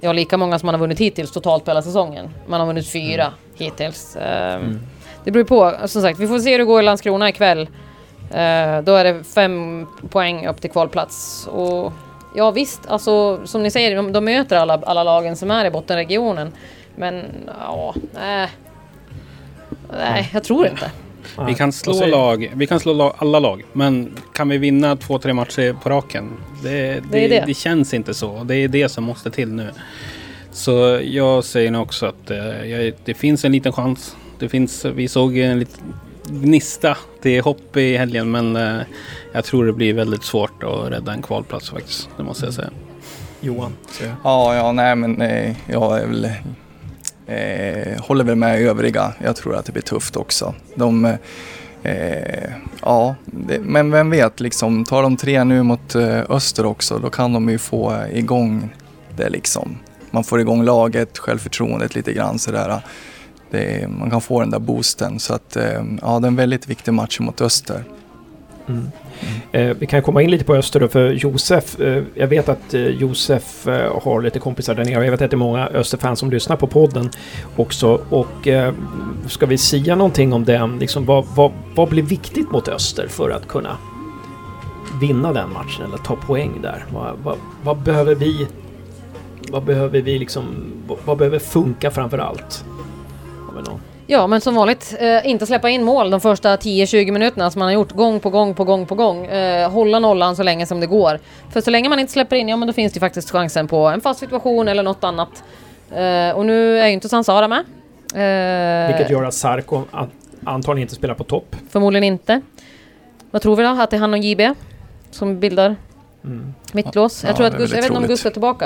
Ja, 0.00 0.12
lika 0.12 0.36
många 0.36 0.58
som 0.58 0.66
man 0.66 0.74
har 0.74 0.80
vunnit 0.80 0.98
hittills 0.98 1.32
totalt 1.32 1.64
på 1.64 1.70
hela 1.70 1.82
säsongen. 1.82 2.30
Man 2.46 2.60
har 2.60 2.66
vunnit 2.66 2.88
fyra 2.88 3.32
hittills. 3.54 4.16
Ehm, 4.16 4.80
Det 5.24 5.30
beror 5.30 5.44
på. 5.44 5.74
Som 5.88 6.02
sagt, 6.02 6.18
vi 6.18 6.26
får 6.28 6.38
se 6.38 6.50
hur 6.50 6.58
det 6.58 6.64
går 6.64 6.80
i 6.80 6.84
Landskrona 6.84 7.28
ikväll. 7.28 7.60
Eh, 8.30 8.80
då 8.82 8.94
är 8.94 9.04
det 9.04 9.24
fem 9.24 9.86
poäng 10.10 10.46
upp 10.46 10.60
till 10.60 10.70
kvalplats. 10.70 11.46
Och 11.46 11.92
ja 12.34 12.50
visst, 12.50 12.80
alltså 12.88 13.46
som 13.46 13.62
ni 13.62 13.70
säger, 13.70 13.96
de, 13.96 14.12
de 14.12 14.24
möter 14.24 14.56
alla, 14.56 14.74
alla 14.86 15.02
lagen 15.04 15.36
som 15.36 15.50
är 15.50 15.64
i 15.64 15.70
bottenregionen. 15.70 16.52
Men 16.96 17.24
ja, 17.60 17.94
nej. 18.14 18.48
Nej, 19.98 20.30
jag 20.32 20.44
tror 20.44 20.66
inte. 20.66 20.90
Vi 21.46 21.54
kan 21.54 21.72
slå, 21.72 22.06
lag, 22.06 22.52
vi 22.54 22.66
kan 22.66 22.80
slå 22.80 22.92
lag, 22.92 23.14
alla 23.18 23.38
lag, 23.38 23.64
men 23.72 24.16
kan 24.32 24.48
vi 24.48 24.58
vinna 24.58 24.96
två, 24.96 25.18
tre 25.18 25.32
matcher 25.32 25.76
på 25.82 25.88
raken? 25.90 26.32
Det, 26.62 26.70
det, 26.70 27.00
Det 27.10 27.28
det. 27.28 27.44
det. 27.46 27.54
känns 27.54 27.94
inte 27.94 28.14
så. 28.14 28.44
Det 28.44 28.56
är 28.56 28.68
det 28.68 28.88
som 28.88 29.04
måste 29.04 29.30
till 29.30 29.48
nu. 29.52 29.70
Så 30.52 31.00
jag 31.04 31.44
säger 31.44 31.70
nog 31.70 31.82
också 31.82 32.06
att 32.06 32.30
eh, 32.30 32.70
jag, 32.70 32.92
det 33.04 33.14
finns 33.14 33.44
en 33.44 33.52
liten 33.52 33.72
chans. 33.72 34.16
Det 34.38 34.48
finns, 34.48 34.84
vi 34.84 35.08
såg 35.08 35.38
en 35.38 35.58
liten 35.58 35.94
gnista 36.28 36.96
till 37.22 37.42
hopp 37.42 37.76
i 37.76 37.96
helgen, 37.96 38.30
men 38.30 38.56
eh, 38.56 38.80
jag 39.32 39.44
tror 39.44 39.66
det 39.66 39.72
blir 39.72 39.94
väldigt 39.94 40.24
svårt 40.24 40.62
att 40.62 40.90
rädda 40.90 41.12
en 41.12 41.22
kvalplats 41.22 41.70
faktiskt. 41.70 42.08
Det 42.16 42.22
måste 42.22 42.44
jag 42.44 42.54
säga. 42.54 42.70
Johan? 43.40 43.72
Ja, 44.24 44.54
ja, 44.54 44.72
nej 44.72 44.96
men 44.96 45.22
eh, 45.22 45.56
jag 45.66 46.00
är 46.00 46.06
väl, 46.06 46.30
eh, 47.26 48.00
håller 48.00 48.24
väl 48.24 48.36
med 48.36 48.60
övriga. 48.60 49.12
Jag 49.24 49.36
tror 49.36 49.56
att 49.56 49.64
det 49.64 49.72
blir 49.72 49.82
tufft 49.82 50.16
också. 50.16 50.54
De, 50.74 51.04
eh, 51.82 52.50
ja, 52.82 53.14
det, 53.24 53.60
men 53.60 53.90
vem 53.90 54.10
vet, 54.10 54.40
liksom, 54.40 54.84
tar 54.84 55.02
de 55.02 55.16
tre 55.16 55.44
nu 55.44 55.62
mot 55.62 55.94
eh, 55.94 56.20
Öster 56.28 56.66
också, 56.66 56.98
då 56.98 57.10
kan 57.10 57.32
de 57.32 57.48
ju 57.48 57.58
få 57.58 57.96
igång 58.12 58.70
det 59.16 59.28
liksom. 59.28 59.78
Man 60.10 60.24
får 60.24 60.40
igång 60.40 60.64
laget, 60.64 61.18
självförtroendet 61.18 61.94
lite 61.94 62.12
grann 62.12 62.38
sådär. 62.38 62.80
Det, 63.50 63.88
man 63.88 64.10
kan 64.10 64.20
få 64.20 64.40
den 64.40 64.50
där 64.50 64.58
boosten. 64.58 65.18
Så 65.18 65.34
att, 65.34 65.56
eh, 65.56 65.84
ja, 66.02 66.18
det 66.18 66.26
är 66.26 66.28
en 66.28 66.36
väldigt 66.36 66.68
viktig 66.68 66.94
match 66.94 67.20
mot 67.20 67.40
Öster. 67.40 67.84
Mm. 68.68 68.90
Eh, 69.52 69.76
vi 69.78 69.86
kan 69.86 70.02
komma 70.02 70.22
in 70.22 70.30
lite 70.30 70.44
på 70.44 70.54
Öster 70.54 70.80
då, 70.80 70.88
för 70.88 71.12
Josef. 71.12 71.80
Eh, 71.80 72.02
jag 72.14 72.26
vet 72.26 72.48
att 72.48 72.74
eh, 72.74 72.86
Josef 72.86 73.68
eh, 73.68 74.02
har 74.02 74.22
lite 74.22 74.38
kompisar 74.38 74.74
där 74.74 74.84
nere. 74.84 75.04
Jag 75.04 75.10
vet 75.10 75.22
att 75.22 75.30
det 75.30 75.34
är 75.34 75.38
många 75.38 75.66
Österfans 75.66 76.20
som 76.20 76.30
lyssnar 76.30 76.56
på 76.56 76.66
podden 76.66 77.10
också. 77.56 78.00
Och 78.10 78.48
eh, 78.48 78.74
ska 79.28 79.46
vi 79.46 79.58
säga 79.58 79.96
någonting 79.96 80.32
om 80.32 80.44
den? 80.44 80.78
Liksom, 80.78 81.04
vad, 81.04 81.26
vad, 81.34 81.52
vad 81.74 81.88
blir 81.88 82.02
viktigt 82.02 82.50
mot 82.50 82.68
Öster 82.68 83.06
för 83.08 83.30
att 83.30 83.48
kunna 83.48 83.76
vinna 85.00 85.32
den 85.32 85.52
matchen 85.52 85.84
eller 85.84 85.98
ta 85.98 86.16
poäng 86.16 86.62
där? 86.62 86.84
Vad, 86.92 87.18
vad, 87.22 87.38
vad 87.62 87.78
behöver 87.78 88.14
vi 88.14 88.46
vad 89.50 89.64
behöver 89.64 90.00
vi 90.00 90.18
liksom... 90.18 90.72
Vad, 90.86 90.98
vad 91.04 91.18
behöver 91.18 91.38
funka 91.38 91.90
framför 91.90 92.18
allt? 92.18 92.64
Har 93.46 93.54
vi 93.56 93.70
någon? 93.70 93.80
Ja, 94.08 94.26
men 94.26 94.40
som 94.40 94.54
vanligt, 94.54 94.96
eh, 95.00 95.26
inte 95.26 95.46
släppa 95.46 95.68
in 95.70 95.84
mål 95.84 96.10
de 96.10 96.20
första 96.20 96.56
10-20 96.56 97.10
minuterna 97.12 97.50
som 97.50 97.58
man 97.58 97.66
har 97.66 97.72
gjort 97.74 97.92
gång 97.92 98.20
på 98.20 98.30
gång 98.30 98.54
på 98.54 98.64
gång 98.64 98.86
på 98.86 98.94
gång. 98.94 99.26
Eh, 99.26 99.70
hålla 99.70 99.98
nollan 99.98 100.36
så 100.36 100.42
länge 100.42 100.66
som 100.66 100.80
det 100.80 100.86
går. 100.86 101.18
För 101.52 101.60
så 101.60 101.70
länge 101.70 101.88
man 101.88 101.98
inte 101.98 102.12
släpper 102.12 102.36
in, 102.36 102.48
ja 102.48 102.56
men 102.56 102.66
då 102.66 102.72
finns 102.72 102.92
det 102.92 103.00
faktiskt 103.00 103.30
chansen 103.30 103.68
på 103.68 103.86
en 103.88 104.00
fast 104.00 104.20
situation 104.20 104.68
eller 104.68 104.82
något 104.82 105.04
annat. 105.04 105.44
Eh, 105.94 106.30
och 106.36 106.46
nu 106.46 106.78
är 106.78 106.86
ju 106.86 106.92
inte 106.92 107.08
Sansara 107.08 107.48
med. 107.48 107.58
Eh, 108.14 108.94
Vilket 108.96 109.10
gör 109.10 109.24
att 109.24 109.34
Sarko 109.34 109.82
an- 109.90 110.10
antagligen 110.44 110.82
inte 110.84 110.94
spelar 110.94 111.14
på 111.14 111.24
topp. 111.24 111.56
Förmodligen 111.70 112.04
inte. 112.04 112.40
Vad 113.30 113.42
tror 113.42 113.56
vi 113.56 113.62
då? 113.62 113.68
Att 113.68 113.90
det 113.90 113.96
är 113.96 114.00
han 114.00 114.12
och 114.14 114.18
JB 114.18 114.54
som 115.10 115.40
bildar 115.40 115.76
Mm. 116.24 116.54
mittlås? 116.72 117.22
Ja, 117.22 117.28
jag, 117.28 117.36
tror 117.36 117.46
att 117.46 117.52
det 117.52 117.56
är 117.58 117.60
Gus, 117.60 117.70
jag 117.70 117.76
vet 117.76 117.84
inte 117.84 117.96
om 117.96 118.02
troligt. 118.04 118.10
Gus 118.20 118.26
är 118.26 118.30
tillbaka 118.30 118.64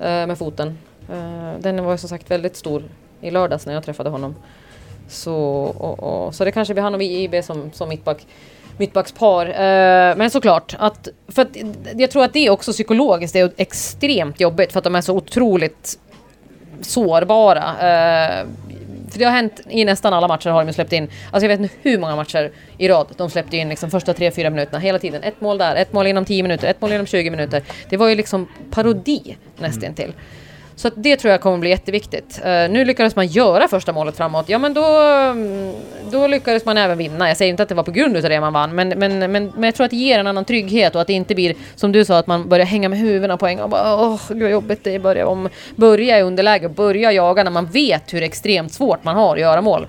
eh, 0.00 0.06
med 0.26 0.38
foten. 0.38 0.78
Eh, 1.12 1.60
den 1.60 1.84
var 1.84 1.92
ju 1.92 1.98
som 1.98 2.08
sagt 2.08 2.30
väldigt 2.30 2.56
stor 2.56 2.82
i 3.20 3.30
lördags 3.30 3.66
när 3.66 3.74
jag 3.74 3.84
träffade 3.84 4.10
honom. 4.10 4.34
Så, 5.08 5.34
och, 5.78 6.26
och, 6.26 6.34
så 6.34 6.44
det 6.44 6.52
kanske 6.52 6.74
blir 6.74 6.82
han 6.82 6.94
och 6.94 7.02
JB 7.02 7.44
som, 7.44 7.70
som 7.72 7.88
mittback, 7.88 8.26
mittbackspar. 8.76 9.46
Eh, 9.46 10.16
men 10.16 10.30
såklart, 10.30 10.76
att, 10.78 11.08
för 11.28 11.42
att 11.42 11.56
jag 11.96 12.10
tror 12.10 12.24
att 12.24 12.32
det 12.32 12.46
är 12.46 12.50
också 12.50 12.72
psykologiskt 12.72 13.32
det 13.32 13.40
är 13.40 13.52
extremt 13.56 14.40
jobbigt 14.40 14.72
för 14.72 14.78
att 14.78 14.84
de 14.84 14.94
är 14.94 15.00
så 15.00 15.16
otroligt 15.16 15.98
sårbara. 16.80 17.62
Eh, 17.62 18.46
för 19.12 19.18
det 19.18 19.24
har 19.24 19.32
hänt 19.32 19.60
i 19.68 19.84
nästan 19.84 20.12
alla 20.12 20.28
matcher 20.28 20.50
har 20.50 20.64
de 20.64 20.72
släppt 20.72 20.92
in, 20.92 21.02
alltså 21.30 21.46
jag 21.46 21.48
vet 21.48 21.60
inte 21.60 21.74
hur 21.82 21.98
många 21.98 22.16
matcher 22.16 22.50
i 22.78 22.88
rad 22.88 23.06
de 23.16 23.30
släppte 23.30 23.56
in 23.56 23.68
liksom 23.68 23.90
första 23.90 24.12
3-4 24.12 24.50
minuterna 24.50 24.78
hela 24.78 24.98
tiden. 24.98 25.22
Ett 25.22 25.40
mål 25.40 25.58
där, 25.58 25.76
ett 25.76 25.92
mål 25.92 26.06
inom 26.06 26.24
10 26.24 26.42
minuter, 26.42 26.68
ett 26.68 26.80
mål 26.80 26.92
inom 26.92 27.06
20 27.06 27.30
minuter. 27.30 27.62
Det 27.88 27.96
var 27.96 28.08
ju 28.08 28.14
liksom 28.14 28.48
parodi 28.70 29.36
nästintill. 29.58 30.12
Så 30.76 30.88
att 30.88 30.94
det 30.96 31.16
tror 31.16 31.30
jag 31.30 31.40
kommer 31.40 31.58
bli 31.58 31.70
jätteviktigt. 31.70 32.38
Uh, 32.38 32.46
nu 32.46 32.84
lyckades 32.84 33.16
man 33.16 33.26
göra 33.26 33.68
första 33.68 33.92
målet 33.92 34.16
framåt. 34.16 34.48
Ja 34.48 34.58
men 34.58 34.74
då, 34.74 34.84
mm, 34.84 35.74
då 36.10 36.26
lyckades 36.26 36.64
man 36.64 36.78
även 36.78 36.98
vinna. 36.98 37.28
Jag 37.28 37.36
säger 37.36 37.50
inte 37.50 37.62
att 37.62 37.68
det 37.68 37.74
var 37.74 37.82
på 37.82 37.90
grund 37.90 38.16
av 38.16 38.22
det 38.22 38.40
man 38.40 38.52
vann, 38.52 38.74
men, 38.74 38.88
men, 38.88 39.18
men, 39.18 39.32
men 39.32 39.62
jag 39.62 39.74
tror 39.74 39.84
att 39.84 39.90
det 39.90 39.96
ger 39.96 40.18
en 40.18 40.26
annan 40.26 40.44
trygghet 40.44 40.94
och 40.94 41.00
att 41.00 41.06
det 41.06 41.12
inte 41.12 41.34
blir 41.34 41.54
som 41.74 41.92
du 41.92 42.04
sa 42.04 42.18
att 42.18 42.26
man 42.26 42.48
börjar 42.48 42.66
hänga 42.66 42.88
med 42.88 42.98
huvudena 42.98 43.36
på 43.36 43.46
en 43.46 43.56
gång. 43.56 43.64
och 43.64 43.70
bara, 43.70 43.96
Åh, 43.96 44.20
gud 44.28 44.42
vad 44.42 44.50
jobbigt 44.50 44.84
det 44.84 44.94
är. 44.94 44.98
Börja, 44.98 45.26
om, 45.26 45.48
börja 45.76 46.18
i 46.18 46.22
underläge 46.22 46.68
börja 46.68 47.12
jaga 47.12 47.44
när 47.44 47.50
man 47.50 47.66
vet 47.66 48.14
hur 48.14 48.22
extremt 48.22 48.72
svårt 48.72 49.04
man 49.04 49.16
har 49.16 49.34
att 49.34 49.40
göra 49.40 49.60
mål. 49.60 49.86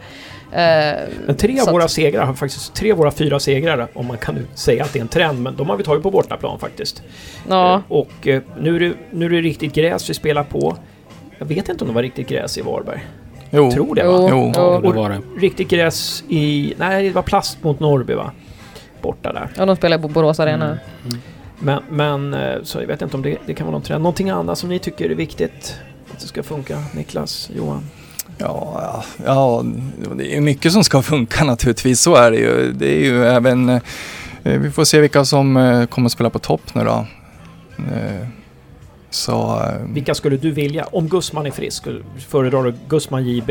Eh, 0.56 1.10
Men 1.26 1.36
tre 1.38 1.60
av 1.60 1.68
att- 1.68 1.74
våra 1.74 1.88
segrar 1.88 2.26
har 2.26 2.34
faktiskt... 2.34 2.74
Tre 2.74 2.92
av 2.92 2.98
våra 2.98 3.12
fyra 3.12 3.40
segrar, 3.40 3.88
om 3.94 4.06
man 4.08 4.18
kan 4.18 4.36
nu 4.36 4.46
säga 4.56 4.84
att 4.84 4.94
det 4.94 5.00
är 5.00 5.02
en 5.02 5.08
trend, 5.08 5.42
men 5.42 5.56
de 5.56 5.70
har 5.70 5.78
vi 5.78 5.84
tagit 5.84 6.04
på 6.04 6.12
bortaplan 6.12 6.60
faktiskt. 6.60 7.04
Ja. 7.50 7.74
Eh, 7.76 7.82
Och 7.88 8.28
eh, 8.28 8.42
nu 8.60 8.76
är, 8.76 8.80
det, 8.80 8.94
nu 9.12 9.26
är 9.26 9.30
det 9.30 9.42
riktigt 9.42 9.74
gräs 9.74 10.10
vi 10.10 10.14
spelar 10.14 10.44
på. 10.44 10.78
Jag 11.38 11.46
vet 11.46 11.70
inte 11.70 11.84
om 11.84 11.88
det 11.88 11.94
var 11.94 12.02
riktigt 12.02 12.28
gräs 12.28 12.58
i 12.58 12.62
Varberg. 12.62 13.06
Jo. 13.50 13.72
Tror 13.72 13.96
det 13.96 14.02
Jo, 14.06 14.12
va? 14.12 14.28
Jo. 14.32 14.52
Jo. 14.56 14.82
det 14.92 14.98
var 14.98 15.10
det. 15.10 15.22
Riktigt 15.42 15.70
gräs 15.70 16.24
i... 16.30 16.74
Nej, 16.78 17.04
det 17.04 17.12
var 17.16 17.22
plast 17.22 17.64
mot 17.64 17.80
Norrby 17.80 18.14
va? 18.14 18.32
Borta 19.02 19.34
där. 19.34 19.50
Ja, 19.58 19.66
de 19.66 19.76
spelar 19.76 19.98
på 19.98 20.08
Borås 20.08 20.40
Arena. 20.40 20.66
Mm. 20.66 20.80
Men, 21.60 21.84
men 21.90 22.36
så 22.66 22.80
jag 22.80 22.88
vet 22.88 23.02
inte 23.02 23.18
om 23.18 23.22
det, 23.24 23.38
det 23.46 23.54
kan 23.54 23.68
vara 23.68 23.72
någon 23.72 23.82
trend. 23.82 24.04
Någonting 24.04 24.30
annat 24.30 24.58
som 24.58 24.70
ni 24.70 24.80
tycker 24.80 25.10
är 25.10 25.16
viktigt 25.16 25.76
att 26.14 26.20
det 26.22 26.28
ska 26.28 26.44
funka? 26.44 26.84
Niklas, 26.96 27.50
Johan? 27.56 27.84
Ja, 28.38 29.04
ja, 29.26 29.64
det 30.18 30.36
är 30.38 30.42
mycket 30.42 30.72
som 30.74 30.84
ska 30.84 31.02
funka 31.02 31.44
naturligtvis. 31.46 32.02
Så 32.02 32.16
är 32.16 32.32
det 32.32 32.38
ju. 32.38 32.72
Det 32.74 32.88
är 32.96 33.00
ju 33.00 33.26
även... 33.26 33.70
eh, 33.70 33.80
Vi 34.44 34.72
får 34.72 34.84
se 34.84 35.00
vilka 35.00 35.26
som 35.26 35.58
eh, 35.58 35.86
kommer 35.86 36.06
att 36.06 36.12
spela 36.12 36.30
på 36.30 36.40
topp 36.40 36.62
nu 36.76 36.84
då. 36.84 37.06
Eh, 37.78 38.28
Så... 39.10 39.62
Vilka 39.88 40.14
skulle 40.16 40.38
du 40.38 40.52
vilja, 40.52 40.84
om 40.92 41.08
Gussman 41.08 41.46
är 41.46 41.52
frisk, 41.52 41.84
föredrar 42.30 42.64
du 42.64 42.74
Gussman 42.88 43.26
JB 43.28 43.50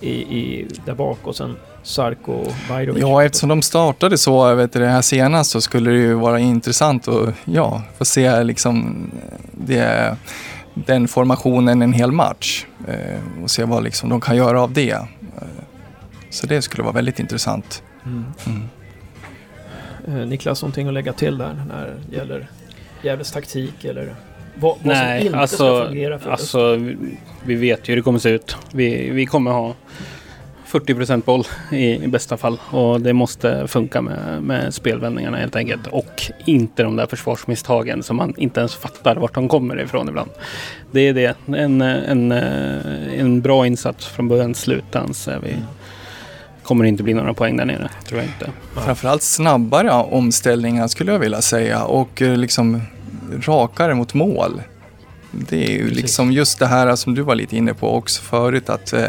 i, 0.00 0.10
i, 0.10 0.66
där 0.84 0.94
bak 0.94 1.18
och 1.24 1.36
sen 1.36 1.56
Sarko 1.82 2.32
och 2.32 2.52
Bajrovic? 2.68 3.00
Ja, 3.02 3.24
eftersom 3.24 3.48
de 3.48 3.62
startade 3.62 4.18
så 4.18 4.54
vet 4.54 4.72
du, 4.72 4.78
det 4.80 4.86
här 4.86 5.02
senast 5.02 5.50
så 5.50 5.60
skulle 5.60 5.90
det 5.90 5.96
ju 5.96 6.14
vara 6.14 6.38
intressant 6.38 7.08
att 7.08 7.28
ja, 7.44 7.82
få 7.98 8.04
se 8.04 8.42
liksom 8.44 8.96
det, 9.52 10.16
den 10.86 11.08
formationen 11.08 11.82
en 11.82 11.92
hel 11.92 12.12
match 12.12 12.66
eh, 12.88 13.42
och 13.42 13.50
se 13.50 13.64
vad 13.64 13.84
liksom 13.84 14.08
de 14.08 14.20
kan 14.20 14.36
göra 14.36 14.62
av 14.62 14.72
det. 14.72 14.90
Eh, 14.90 15.02
Så 16.30 16.46
det 16.46 16.62
skulle 16.62 16.82
vara 16.82 16.92
väldigt 16.94 17.18
intressant. 17.18 17.82
Mm. 18.04 18.24
Mm. 18.46 18.62
Eh, 20.20 20.26
Niklas, 20.26 20.62
någonting 20.62 20.88
att 20.88 20.94
lägga 20.94 21.12
till 21.12 21.38
där 21.38 21.64
när 21.68 21.94
det 22.10 22.16
gäller 22.16 22.48
Gävles 23.02 23.32
taktik 23.32 23.84
eller 23.84 24.14
vad, 24.54 24.70
vad 24.70 24.80
som 24.80 24.88
Nej, 24.88 25.20
inte 25.20 25.30
ska 25.30 25.38
alltså, 25.40 25.84
fungera 25.84 26.18
för 26.18 26.30
alltså 26.30 26.74
vi, 26.76 26.96
vi 27.44 27.54
vet 27.54 27.88
ju 27.88 27.92
hur 27.92 27.96
det 27.96 28.02
kommer 28.02 28.18
se 28.18 28.28
ut. 28.30 28.56
Vi, 28.72 29.10
vi 29.10 29.26
kommer 29.26 29.50
ha 29.50 29.74
40% 30.70 31.24
boll 31.24 31.44
i, 31.72 32.04
i 32.04 32.08
bästa 32.08 32.36
fall 32.36 32.60
och 32.70 33.00
det 33.00 33.12
måste 33.12 33.68
funka 33.68 34.02
med, 34.02 34.42
med 34.42 34.74
spelvändningarna 34.74 35.36
helt 35.36 35.56
enkelt. 35.56 35.86
Och 35.86 36.22
inte 36.46 36.82
de 36.82 36.96
där 36.96 37.06
försvarsmisstagen 37.06 38.02
som 38.02 38.16
man 38.16 38.34
inte 38.36 38.60
ens 38.60 38.74
fattar 38.74 39.16
vart 39.16 39.34
de 39.34 39.48
kommer 39.48 39.80
ifrån 39.80 40.08
ibland. 40.08 40.30
Det 40.90 41.00
är 41.00 41.14
det. 41.14 41.36
En, 41.46 41.80
en, 41.80 42.32
eh, 42.32 43.20
en 43.20 43.40
bra 43.40 43.66
insats 43.66 44.06
från 44.06 44.28
början 44.28 44.54
till 44.54 44.82
så 45.12 45.30
är 45.30 45.38
vi, 45.38 45.56
kommer 46.62 46.84
det 46.84 46.88
inte 46.88 47.02
bli 47.02 47.14
några 47.14 47.34
poäng 47.34 47.56
där 47.56 47.64
nere. 47.64 47.88
Tror 48.04 48.20
jag 48.20 48.28
inte. 48.28 48.50
Framförallt 48.74 49.22
snabbare 49.22 49.90
omställningar 49.90 50.88
skulle 50.88 51.12
jag 51.12 51.18
vilja 51.18 51.42
säga 51.42 51.84
och 51.84 52.22
eh, 52.22 52.36
liksom 52.36 52.82
rakare 53.40 53.94
mot 53.94 54.14
mål. 54.14 54.62
Det 55.30 55.64
är 55.66 55.70
ju 55.70 55.82
Precis. 55.82 56.02
liksom 56.02 56.32
just 56.32 56.58
det 56.58 56.66
här 56.66 56.96
som 56.96 57.14
du 57.14 57.22
var 57.22 57.34
lite 57.34 57.56
inne 57.56 57.74
på 57.74 57.94
också 57.94 58.22
förut 58.22 58.70
att, 58.70 58.92
eh, 58.92 59.04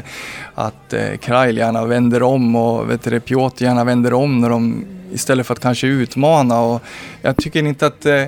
att 0.55 0.93
eh, 0.93 1.17
Krail 1.21 1.57
gärna 1.57 1.85
vänder 1.85 2.23
om 2.23 2.55
och 2.55 2.89
vet 2.89 3.03
du, 3.03 3.19
Piotr 3.19 3.63
gärna 3.63 3.83
vänder 3.83 4.13
om 4.13 4.41
när 4.41 4.49
de 4.49 4.85
istället 5.13 5.47
för 5.47 5.53
att 5.53 5.59
kanske 5.59 5.87
utmana. 5.87 6.59
Och 6.61 6.81
jag 7.21 7.37
tycker 7.37 7.63
inte 7.65 7.87
att 7.87 8.05
eh, 8.05 8.25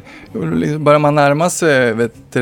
börjar 0.79 0.99
man 0.99 1.15
närma 1.15 1.49
sig 1.49 1.93
vet 1.93 2.13
du, 2.33 2.41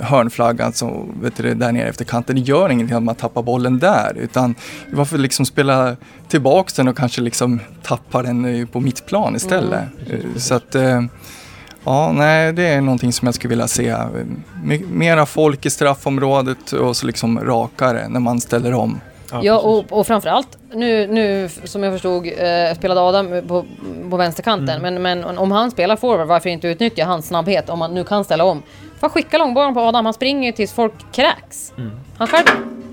hörnflaggan 0.00 0.72
så, 0.72 1.06
vet 1.22 1.36
du, 1.36 1.54
där 1.54 1.72
nere 1.72 1.88
efter 1.88 2.04
kanten, 2.04 2.36
det 2.36 2.42
gör 2.42 2.70
ingenting 2.70 2.96
att 2.96 3.02
man 3.02 3.14
tappar 3.14 3.42
bollen 3.42 3.78
där. 3.78 4.16
Utan 4.16 4.54
varför 4.92 5.18
liksom 5.18 5.46
spela 5.46 5.96
tillbaks 6.28 6.72
den 6.72 6.88
och 6.88 6.96
kanske 6.96 7.20
liksom 7.20 7.60
tappa 7.82 8.22
den 8.22 8.66
på 8.66 8.80
mittplan 8.80 9.36
istället. 9.36 9.84
Precis. 10.06 10.44
Så 10.44 10.54
att 10.54 10.74
eh, 10.74 11.02
Ja, 11.84 12.12
nej, 12.12 12.52
det 12.52 12.66
är 12.66 12.80
någonting 12.80 13.12
som 13.12 13.26
jag 13.26 13.34
skulle 13.34 13.48
vilja 13.48 13.68
se. 13.68 13.96
My- 14.64 14.84
Mera 14.90 15.26
folk 15.26 15.66
i 15.66 15.70
straffområdet 15.70 16.72
och 16.72 16.96
så 16.96 17.06
liksom 17.06 17.40
rakare 17.40 18.08
när 18.08 18.20
man 18.20 18.40
ställer 18.40 18.74
om. 18.74 19.00
Ja, 19.32 19.38
precis. 19.38 19.50
och, 19.92 19.98
och 19.98 20.06
framförallt 20.06 20.58
nu, 20.72 21.06
nu 21.06 21.48
som 21.64 21.82
jag 21.82 21.92
förstod 21.92 22.26
eh, 22.26 22.74
spelade 22.76 23.00
Adam 23.00 23.42
på, 23.48 23.64
på 24.10 24.16
vänsterkanten. 24.16 24.76
Mm. 24.78 25.02
Men, 25.02 25.22
men 25.24 25.38
om 25.38 25.50
han 25.50 25.70
spelar 25.70 25.96
forward, 25.96 26.26
varför 26.28 26.50
inte 26.50 26.68
utnyttja 26.68 27.04
hans 27.04 27.26
snabbhet 27.26 27.68
om 27.68 27.78
man 27.78 27.94
nu 27.94 28.04
kan 28.04 28.24
ställa 28.24 28.44
om? 28.44 28.62
Får 29.00 29.08
skicka 29.08 29.38
långbollen 29.38 29.74
på 29.74 29.80
Adam, 29.80 30.04
han 30.04 30.14
springer 30.14 30.46
ju 30.46 30.52
tills 30.52 30.72
folk 30.72 30.92
kräks. 31.12 31.72
Mm. 31.78 31.90
Han 32.18 32.26
själv... 32.26 32.46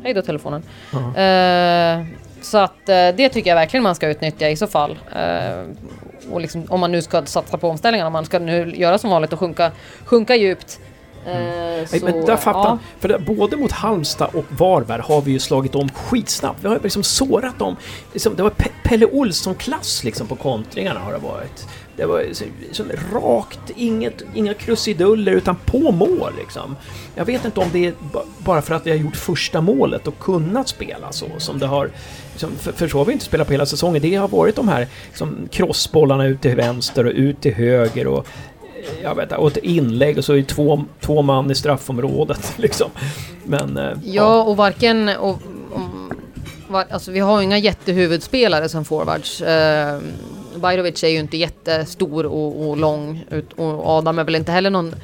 Hej 0.03 0.13
då 0.13 0.21
telefonen. 0.21 0.63
Ja. 0.91 1.21
Eh, 1.21 2.05
så 2.41 2.57
att 2.57 2.89
eh, 2.89 3.07
det 3.17 3.29
tycker 3.29 3.49
jag 3.49 3.55
verkligen 3.55 3.83
man 3.83 3.95
ska 3.95 4.07
utnyttja 4.07 4.49
i 4.49 4.55
så 4.55 4.67
fall. 4.67 4.97
Eh, 5.15 5.63
och 6.31 6.41
liksom, 6.41 6.65
om 6.69 6.79
man 6.79 6.91
nu 6.91 7.01
ska 7.01 7.25
satsa 7.25 7.57
på 7.57 7.69
omställningarna, 7.69 8.07
om 8.07 8.13
man 8.13 8.25
ska 8.25 8.39
nu 8.39 8.73
göra 8.75 8.97
som 8.97 9.09
vanligt 9.09 9.33
och 9.33 9.39
sjunka, 9.39 9.71
sjunka 10.05 10.35
djupt. 10.35 10.79
Eh, 11.27 11.33
Nej, 11.33 11.87
så, 11.87 12.05
men 12.05 12.25
där 12.25 12.37
fattar 12.37 12.69
ja. 12.69 12.77
För 12.99 13.19
både 13.19 13.57
mot 13.57 13.71
Halmstad 13.71 14.29
och 14.33 14.45
Varberg 14.49 15.01
har 15.01 15.21
vi 15.21 15.31
ju 15.31 15.39
slagit 15.39 15.75
om 15.75 15.89
skitsnabbt. 15.89 16.59
Vi 16.63 16.67
har 16.67 16.79
liksom 16.83 17.03
sårat 17.03 17.59
dem. 17.59 17.75
Liksom, 18.13 18.35
det 18.35 18.43
var 18.43 18.49
Pe- 18.49 18.71
Pelle 18.83 19.05
Olsson-klass 19.05 20.03
liksom 20.03 20.27
på 20.27 20.35
kontringarna 20.35 20.99
har 20.99 21.11
det 21.13 21.17
varit. 21.19 21.67
Det 21.97 22.05
var 22.05 22.23
så 22.71 22.83
rakt, 23.13 23.59
inget, 23.75 24.23
inga 24.35 24.53
krusiduller 24.53 25.31
utan 25.31 25.55
på 25.65 25.91
mål 25.91 26.33
liksom. 26.37 26.75
Jag 27.15 27.25
vet 27.25 27.45
inte 27.45 27.59
om 27.59 27.67
det 27.71 27.85
är 27.85 27.93
ba- 28.13 28.23
bara 28.39 28.61
för 28.61 28.75
att 28.75 28.85
vi 28.87 28.89
har 28.91 28.97
gjort 28.97 29.15
första 29.15 29.61
målet 29.61 30.07
och 30.07 30.19
kunnat 30.19 30.67
spela 30.67 31.11
så 31.11 31.25
som 31.37 31.59
det 31.59 31.65
har... 31.67 31.89
Liksom, 32.31 32.49
för, 32.59 32.71
för 32.71 32.87
så 32.87 32.97
har 32.97 33.05
vi 33.05 33.13
inte 33.13 33.25
spelat 33.25 33.47
på 33.47 33.53
hela 33.53 33.65
säsongen. 33.65 34.01
Det 34.01 34.15
har 34.15 34.27
varit 34.27 34.55
de 34.55 34.67
här 34.67 34.87
liksom, 35.07 35.47
crossbollarna 35.51 36.25
ut 36.25 36.41
till 36.41 36.55
vänster 36.55 37.05
och 37.05 37.11
ut 37.15 37.41
till 37.41 37.53
höger 37.53 38.07
och 38.07 38.27
jag 39.03 39.15
vet 39.15 39.23
inte, 39.23 39.35
och 39.35 39.47
ett 39.47 39.57
inlägg 39.57 40.17
och 40.17 40.25
så 40.25 40.33
är 40.33 40.37
det 40.37 40.43
två, 40.43 40.83
två 41.01 41.21
man 41.21 41.51
i 41.51 41.55
straffområdet 41.55 42.53
liksom. 42.57 42.89
Men... 43.43 43.77
eh, 43.77 43.97
Ja, 44.03 44.43
och 44.43 44.57
varken... 44.57 45.09
Och, 45.09 45.39
om, 45.71 46.11
var, 46.67 46.85
alltså 46.89 47.11
vi 47.11 47.19
har 47.19 47.39
ju 47.39 47.43
inga 47.43 47.57
jättehuvudspelare 47.57 48.69
som 48.69 48.85
forwards. 48.85 49.41
Eh, 49.41 49.99
Bajrovic 50.55 51.03
är 51.03 51.07
ju 51.07 51.19
inte 51.19 51.37
jättestor 51.37 52.25
och, 52.25 52.69
och 52.69 52.77
lång. 52.77 53.25
Ut, 53.31 53.53
och 53.53 53.87
Adam 53.87 54.19
är 54.19 54.23
väl 54.23 54.35
inte 54.35 54.51
heller 54.51 54.69
någon 54.69 54.95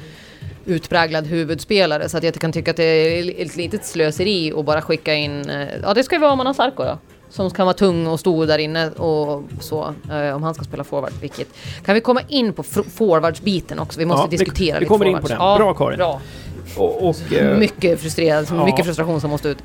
utpräglad 0.66 1.26
huvudspelare. 1.26 2.08
Så 2.08 2.16
att 2.16 2.24
jag 2.24 2.34
kan 2.34 2.52
tycka 2.52 2.70
att 2.70 2.76
det 2.76 2.84
är 2.84 3.42
ett 3.42 3.56
litet 3.56 3.84
slöseri 3.84 4.52
att 4.56 4.64
bara 4.64 4.82
skicka 4.82 5.14
in... 5.14 5.50
Eh, 5.50 5.68
ja, 5.82 5.94
det 5.94 6.04
ska 6.04 6.14
ju 6.14 6.20
vara 6.20 6.36
Manan 6.36 6.54
Sarko 6.54 6.82
då. 6.84 6.98
Som 7.34 7.50
kan 7.50 7.66
vara 7.66 7.74
tung 7.74 8.06
och 8.06 8.20
stor 8.20 8.46
där 8.46 8.58
inne 8.58 8.90
och 8.90 9.42
så. 9.60 9.94
Eh, 10.10 10.36
om 10.36 10.42
han 10.42 10.54
ska 10.54 10.64
spela 10.64 10.84
forward, 10.84 11.12
vilket... 11.20 11.48
Kan 11.84 11.94
vi 11.94 12.00
komma 12.00 12.20
in 12.28 12.52
på 12.52 12.62
forwardsbiten 12.62 13.78
också? 13.78 13.98
Vi 13.98 14.06
måste 14.06 14.22
Ja, 14.22 14.26
vi- 14.30 14.36
diskutera 14.36 14.74
vi 14.74 14.80
lite 14.80 14.88
kommer 14.88 15.06
in 15.06 15.12
forwards. 15.12 15.34
på 15.38 15.44
den. 15.44 15.58
Bra, 15.58 15.74
Karin. 15.74 15.98
Bra. 15.98 16.20
Och, 16.76 17.08
och, 17.08 17.32
eh, 17.32 17.58
Mycket 17.58 18.00
frustrerad, 18.00 18.46
Ja. 18.50 18.64
mycket 18.64 18.84
frustration 18.84 19.20
som 19.20 19.30
måste 19.30 19.48
ut. 19.48 19.58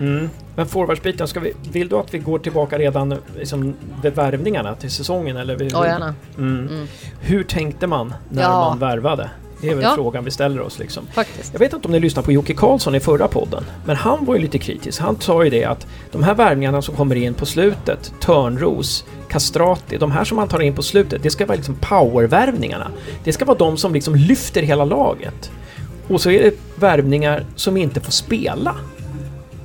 mm. 0.00 0.30
Men 0.56 0.66
forwardsbiten, 0.66 1.28
ska 1.28 1.40
vi, 1.40 1.52
vill 1.72 1.88
du 1.88 1.96
att 1.96 2.14
vi 2.14 2.18
går 2.18 2.38
tillbaka 2.38 2.78
redan 2.78 3.14
liksom, 3.36 3.74
vid 4.02 4.14
värvningarna 4.14 4.74
till 4.74 4.90
säsongen? 4.90 5.36
Eller 5.36 5.56
vill, 5.56 5.70
Ja, 5.72 5.86
gärna. 5.86 6.14
Mm. 6.38 6.68
Mm. 6.68 6.86
Hur 7.20 7.44
tänkte 7.44 7.86
man 7.86 8.14
när 8.28 8.42
Ja. 8.42 8.48
man 8.68 8.78
värvade? 8.78 9.30
Det 9.60 9.68
är 9.68 9.74
väl 9.74 9.84
Ja. 9.84 9.92
frågan 9.94 10.24
vi 10.24 10.30
ställer 10.30 10.60
oss 10.60 10.78
liksom. 10.78 11.06
Faktiskt. 11.14 11.52
Jag 11.52 11.58
vet 11.60 11.72
inte 11.72 11.88
om 11.88 11.92
ni 11.92 12.00
lyssnade 12.00 12.26
på 12.26 12.32
Jocke 12.32 12.54
Karlsson 12.54 12.94
i 12.94 13.00
förra 13.00 13.28
podden, 13.28 13.64
men 13.84 13.96
han 13.96 14.24
var 14.24 14.34
ju 14.34 14.40
lite 14.40 14.58
kritisk. 14.58 15.00
Han 15.00 15.20
sa 15.20 15.44
ju 15.44 15.50
det 15.50 15.64
att 15.64 15.86
de 16.12 16.22
här 16.22 16.34
värvningarna 16.34 16.82
som 16.82 16.96
kommer 16.96 17.14
in 17.14 17.34
på 17.34 17.46
slutet, 17.46 18.12
Törnros, 18.20 19.04
Castrati, 19.28 19.96
de 19.96 20.10
här 20.10 20.24
som 20.24 20.36
man 20.36 20.48
tar 20.48 20.60
in 20.60 20.74
på 20.74 20.82
slutet, 20.82 21.22
det 21.22 21.30
ska 21.30 21.46
vara 21.46 21.56
liksom 21.56 21.74
powervärvningarna. 21.80 22.90
Det 23.24 23.32
ska 23.32 23.44
vara 23.44 23.58
de 23.58 23.76
som 23.76 23.94
liksom 23.94 24.14
lyfter 24.14 24.62
hela 24.62 24.84
laget. 24.84 25.50
Och 26.08 26.20
så 26.20 26.30
är 26.30 26.42
det 26.42 26.54
värvningar 26.74 27.44
som 27.56 27.76
inte 27.76 28.00
får 28.00 28.12
spela. 28.12 28.74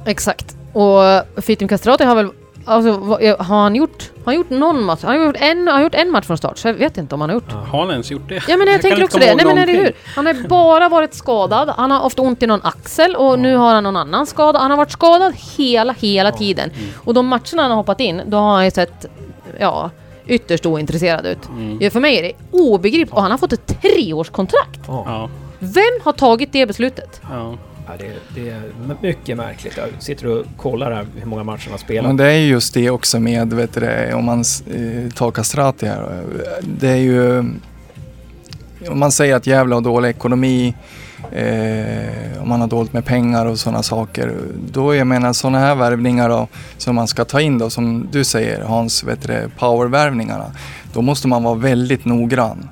Exakt. 0.06 0.56
Och 0.74 1.02
Fitim 1.44 1.68
Castrati 1.68 2.04
har 2.04 2.16
väl... 2.16 2.30
Alltså, 2.66 2.92
vad- 2.92 3.22
har 3.22 3.62
han 3.62 3.76
gjort... 3.76 4.12
Har 4.18 4.26
han 4.26 4.36
gjort 4.36 4.50
någon 4.50 4.84
match? 4.84 5.00
Han 5.04 5.20
har 5.20 5.26
gjort 5.26 5.36
en, 5.40 5.58
han 5.68 5.76
har 5.78 5.84
gjort 5.84 5.96
en 5.96 6.12
match 6.12 6.26
från 6.26 6.38
start, 6.38 6.58
så 6.58 6.68
jag 6.68 6.74
vet 6.74 6.98
inte 6.98 7.16
om 7.16 7.22
han 7.22 7.30
har 7.30 7.36
gjort. 7.36 7.52
Har 7.52 7.80
han 7.80 7.92
ens 7.92 8.12
gjort 8.12 8.30
det? 8.30 8.44
Ja 8.48 8.58
men 8.58 8.68
jag, 8.68 8.82
kan 8.82 8.90
tänker 8.90 9.04
också 9.04 9.20
det. 9.20 9.36
Nej 9.36 9.46
men 9.46 9.58
är 9.58 9.66
det 9.66 9.74
hur? 9.74 9.92
Han 10.16 10.26
har 10.26 10.48
bara 10.48 10.90
varit 10.90 11.14
skadad. 11.14 11.70
Han 11.78 11.92
har 11.92 12.06
ofta 12.06 12.22
ont 12.22 12.44
i 12.44 12.48
någon 12.48 12.60
axel 12.64 13.16
och 13.16 13.40
nu 13.40 13.56
har 13.56 13.74
han 13.74 13.84
någon 13.84 13.98
annan 13.98 14.26
skada. 14.26 14.60
Han 14.60 14.72
har 14.72 14.78
varit 14.78 14.92
skadad 14.92 15.34
hela, 15.58 15.94
hela 15.94 16.32
tiden. 16.32 16.70
Mm. 16.70 16.90
Och 17.04 17.14
de 17.14 17.28
matcherna 17.28 17.62
han 17.62 17.72
har 17.72 17.76
hoppat 17.78 18.00
in, 18.00 18.22
då 18.26 18.38
har 18.38 18.54
han 18.54 18.66
ju 18.66 18.72
sett, 18.72 19.06
ja, 19.60 19.90
ytterst 20.28 20.66
ointresserad 20.66 21.26
ut. 21.26 21.50
Mm. 21.50 21.78
Ja, 21.82 21.90
för 21.90 22.00
mig 22.00 22.18
är 22.20 22.24
det 22.24 22.32
obegripligt. 22.52 23.14
Och 23.14 23.22
han 23.22 23.32
har 23.32 23.38
fått 23.38 23.54
ett 23.54 23.82
treårskontrakt. 23.82 24.80
Ja. 24.88 25.04
Ja, 25.08 25.30
Vem 25.60 26.00
har 26.04 26.12
tagit 26.12 26.52
det 26.54 26.66
beslutet? 26.66 27.22
Ja. 27.88 27.94
Det, 28.00 28.42
det 28.42 28.50
är 28.50 28.62
mycket 29.02 29.38
märkligt. 29.38 29.78
Jag 29.78 29.88
sitter 30.00 30.28
och 30.28 30.46
kollar 30.58 30.92
här 30.92 31.06
hur 31.16 31.26
många 31.26 31.44
matcher 31.44 31.64
han 31.64 31.72
har 31.72 31.78
spelat. 31.78 32.06
Men 32.06 32.18
det 32.18 32.26
är 32.26 32.38
ju 32.38 32.48
just 32.48 32.74
det 32.74 32.90
också 32.90 33.20
med, 33.20 33.54
vet 33.54 33.74
du, 33.74 33.80
det, 33.80 34.14
om 34.14 34.26
man 34.26 34.40
eh, 34.40 35.12
tar 35.12 35.32
Castrati 35.32 35.86
här. 35.86 36.24
Det 36.62 36.90
är 36.90 36.96
ju... 36.96 37.44
Om 38.90 39.00
man 39.00 39.12
säger 39.12 39.36
att 39.36 39.48
Gävle 39.48 39.76
har 39.76 39.82
dålig 39.82 40.10
ekonomi, 40.10 40.76
eh, 41.32 42.42
om 42.42 42.50
man 42.50 42.62
har 42.62 42.68
dåligt 42.68 42.94
med 42.94 43.06
pengar 43.06 43.46
och 43.46 43.60
sådana 43.60 43.84
saker. 43.84 44.34
Då 44.72 44.96
jag 44.96 45.08
menar 45.08 45.34
sådana 45.34 45.60
här 45.60 45.76
värvningar 45.76 46.30
då, 46.30 46.48
som 46.78 46.96
man 46.96 47.08
ska 47.08 47.26
ta 47.26 47.42
in 47.42 47.58
då, 47.58 47.70
som 47.70 48.08
du 48.12 48.24
säger 48.24 48.62
Hans, 48.62 49.04
vet 49.04 49.22
du, 49.22 49.28
det, 49.28 49.50
powervärvningarna. 49.58 50.52
Då 50.94 51.02
måste 51.02 51.28
man 51.28 51.44
vara 51.44 51.56
väldigt 51.56 52.06
noggrann. 52.06 52.70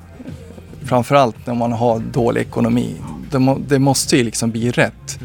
Framförallt 0.84 1.46
när 1.46 1.54
man 1.54 1.72
har 1.72 1.98
dålig 1.98 2.40
ekonomi. 2.40 2.96
Det, 3.34 3.40
må, 3.40 3.58
det 3.68 3.78
måste 3.78 4.16
ju 4.16 4.24
liksom 4.24 4.50
bli 4.50 4.70
rätt. 4.70 5.18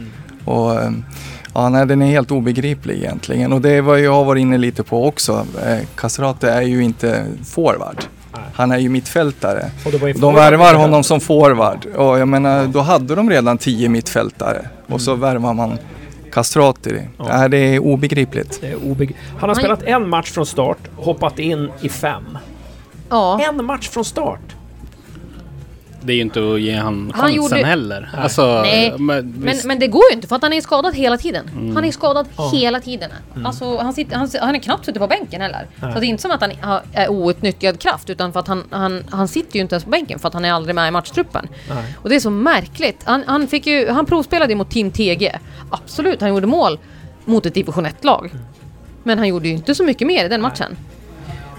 Och, 0.46 0.82
eh, 0.82 0.92
Ja, 1.54 1.70
nej, 1.70 1.86
den 1.86 2.02
är 2.02 2.06
helt 2.06 2.32
obegriplig 2.32 2.96
egentligen. 2.98 3.54
Och 3.54 3.62
det 3.62 3.70
är 3.70 3.82
vad 3.82 4.00
jag 4.00 4.12
har 4.14 4.24
varit 4.26 4.42
inne 4.42 4.58
lite 4.58 4.84
på 4.84 5.08
också. 5.08 5.46
Eh, 5.66 6.44
är 6.44 6.62
ju 6.62 6.84
inte 6.84 7.26
forward. 7.46 8.04
Nej. 8.34 8.42
Han 8.54 8.72
är 8.72 8.78
ju 8.78 8.90
mittfältare. 8.90 9.72
De 10.16 10.36
värvar 10.36 10.74
honom 10.74 11.04
som 11.04 11.20
forward. 11.20 11.86
Och 11.86 12.20
jag 12.20 12.28
menar, 12.28 12.68
då 12.68 12.80
hade 12.80 13.16
de 13.16 13.30
redan 13.30 13.58
tio 13.58 13.90
mittfältare. 13.90 14.70
Och 14.88 15.02
så 15.02 15.16
värvar 15.16 15.54
man 15.54 15.78
Castrati. 16.32 17.02
Ja. 17.18 17.38
Nej, 17.38 17.50
det 17.50 17.58
är 17.58 17.80
obegripligt. 17.80 18.62
Det 18.62 18.68
är 18.68 18.76
obeg... 18.76 19.16
Han 19.40 19.50
har 19.50 19.56
spelat 19.56 19.84
en 19.84 20.10
match 20.10 20.32
från 20.32 20.46
start, 20.46 20.80
hoppat 20.96 21.40
in 21.40 21.72
i 21.82 21.90
fem. 21.90 22.38
Ja. 23.10 23.42
En 23.50 23.66
match 23.66 23.90
från 23.90 24.06
start! 24.06 24.56
Det 26.02 26.14
är 26.14 26.16
ju 26.16 26.22
inte 26.22 26.54
att 26.54 26.62
ge 26.62 26.76
han 26.76 27.12
Han 27.16 27.22
chansen 27.22 27.36
gjorde- 27.36 27.56
heller. 27.66 28.10
Nej. 28.14 28.22
Alltså, 28.24 28.62
Nej, 28.62 28.92
men, 28.98 29.30
Men, 29.32 29.42
visst, 29.52 29.66
men 29.66 29.80
det 29.80 29.88
går 29.88 30.02
ju 30.12 30.16
inte 30.16 30.28
för 30.28 30.36
att 30.36 30.42
han 30.42 30.54
är 30.54 30.62
skadad 30.62 30.96
hela 30.96 31.18
tiden. 31.18 31.72
Han 31.76 31.86
är 31.86 31.92
skadad 31.92 32.28
Ja. 32.38 32.50
hela 32.54 32.80
tiden. 32.80 33.10
Alltså, 33.46 33.78
han, 33.78 33.94
sitter, 33.94 34.16
han, 34.16 34.30
han 34.42 34.56
är 34.56 34.60
knappt 34.60 34.86
suttit 34.86 35.02
på 35.02 35.08
bänken 35.08 35.42
heller. 35.42 35.68
Nej. 35.82 35.94
Så 35.94 36.00
det 36.00 36.06
är 36.06 36.08
inte 36.08 36.22
som 36.22 36.32
att 36.32 36.42
han 36.42 36.52
har- 36.62 36.82
är 36.94 37.10
outnyttjad 37.12 37.80
kraft 37.80 38.10
utan 38.10 38.34
för 38.34 38.40
att 38.40 38.48
han, 38.48 38.64
han, 38.70 39.04
han 39.12 39.28
sitter 39.28 39.56
ju 39.56 39.62
inte 39.62 39.76
ens 39.76 39.84
på 39.84 39.90
bänken 39.90 40.20
för 40.20 40.28
att 40.28 40.34
han 40.34 40.46
är 40.46 40.52
aldrig 40.52 40.76
med 40.76 40.88
i 40.88 40.92
matchtruppen. 40.92 41.48
Nej. 41.70 41.96
Och 41.98 42.10
det 42.10 42.16
är 42.16 42.20
så 42.20 42.30
märkligt. 42.30 43.02
Han, 43.04 43.24
han, 43.28 43.48
fick 43.48 43.68
ju, 43.68 43.90
han 43.90 44.06
provspelade 44.06 44.56
mot 44.56 44.72
Team 44.72 44.92
TG. 44.92 45.32
Absolut, 45.70 46.22
han 46.22 46.30
gjorde 46.30 46.48
mål 46.48 46.80
mot 47.26 47.46
ett 47.46 47.54
division 47.54 47.86
1-lag. 47.86 48.32
Men 49.04 49.18
han 49.18 49.28
gjorde 49.28 49.48
ju 49.48 49.54
inte 49.54 49.76
så 49.76 49.84
mycket 49.84 50.08
mer 50.08 50.26
i 50.26 50.28
den 50.28 50.42
matchen. 50.42 50.78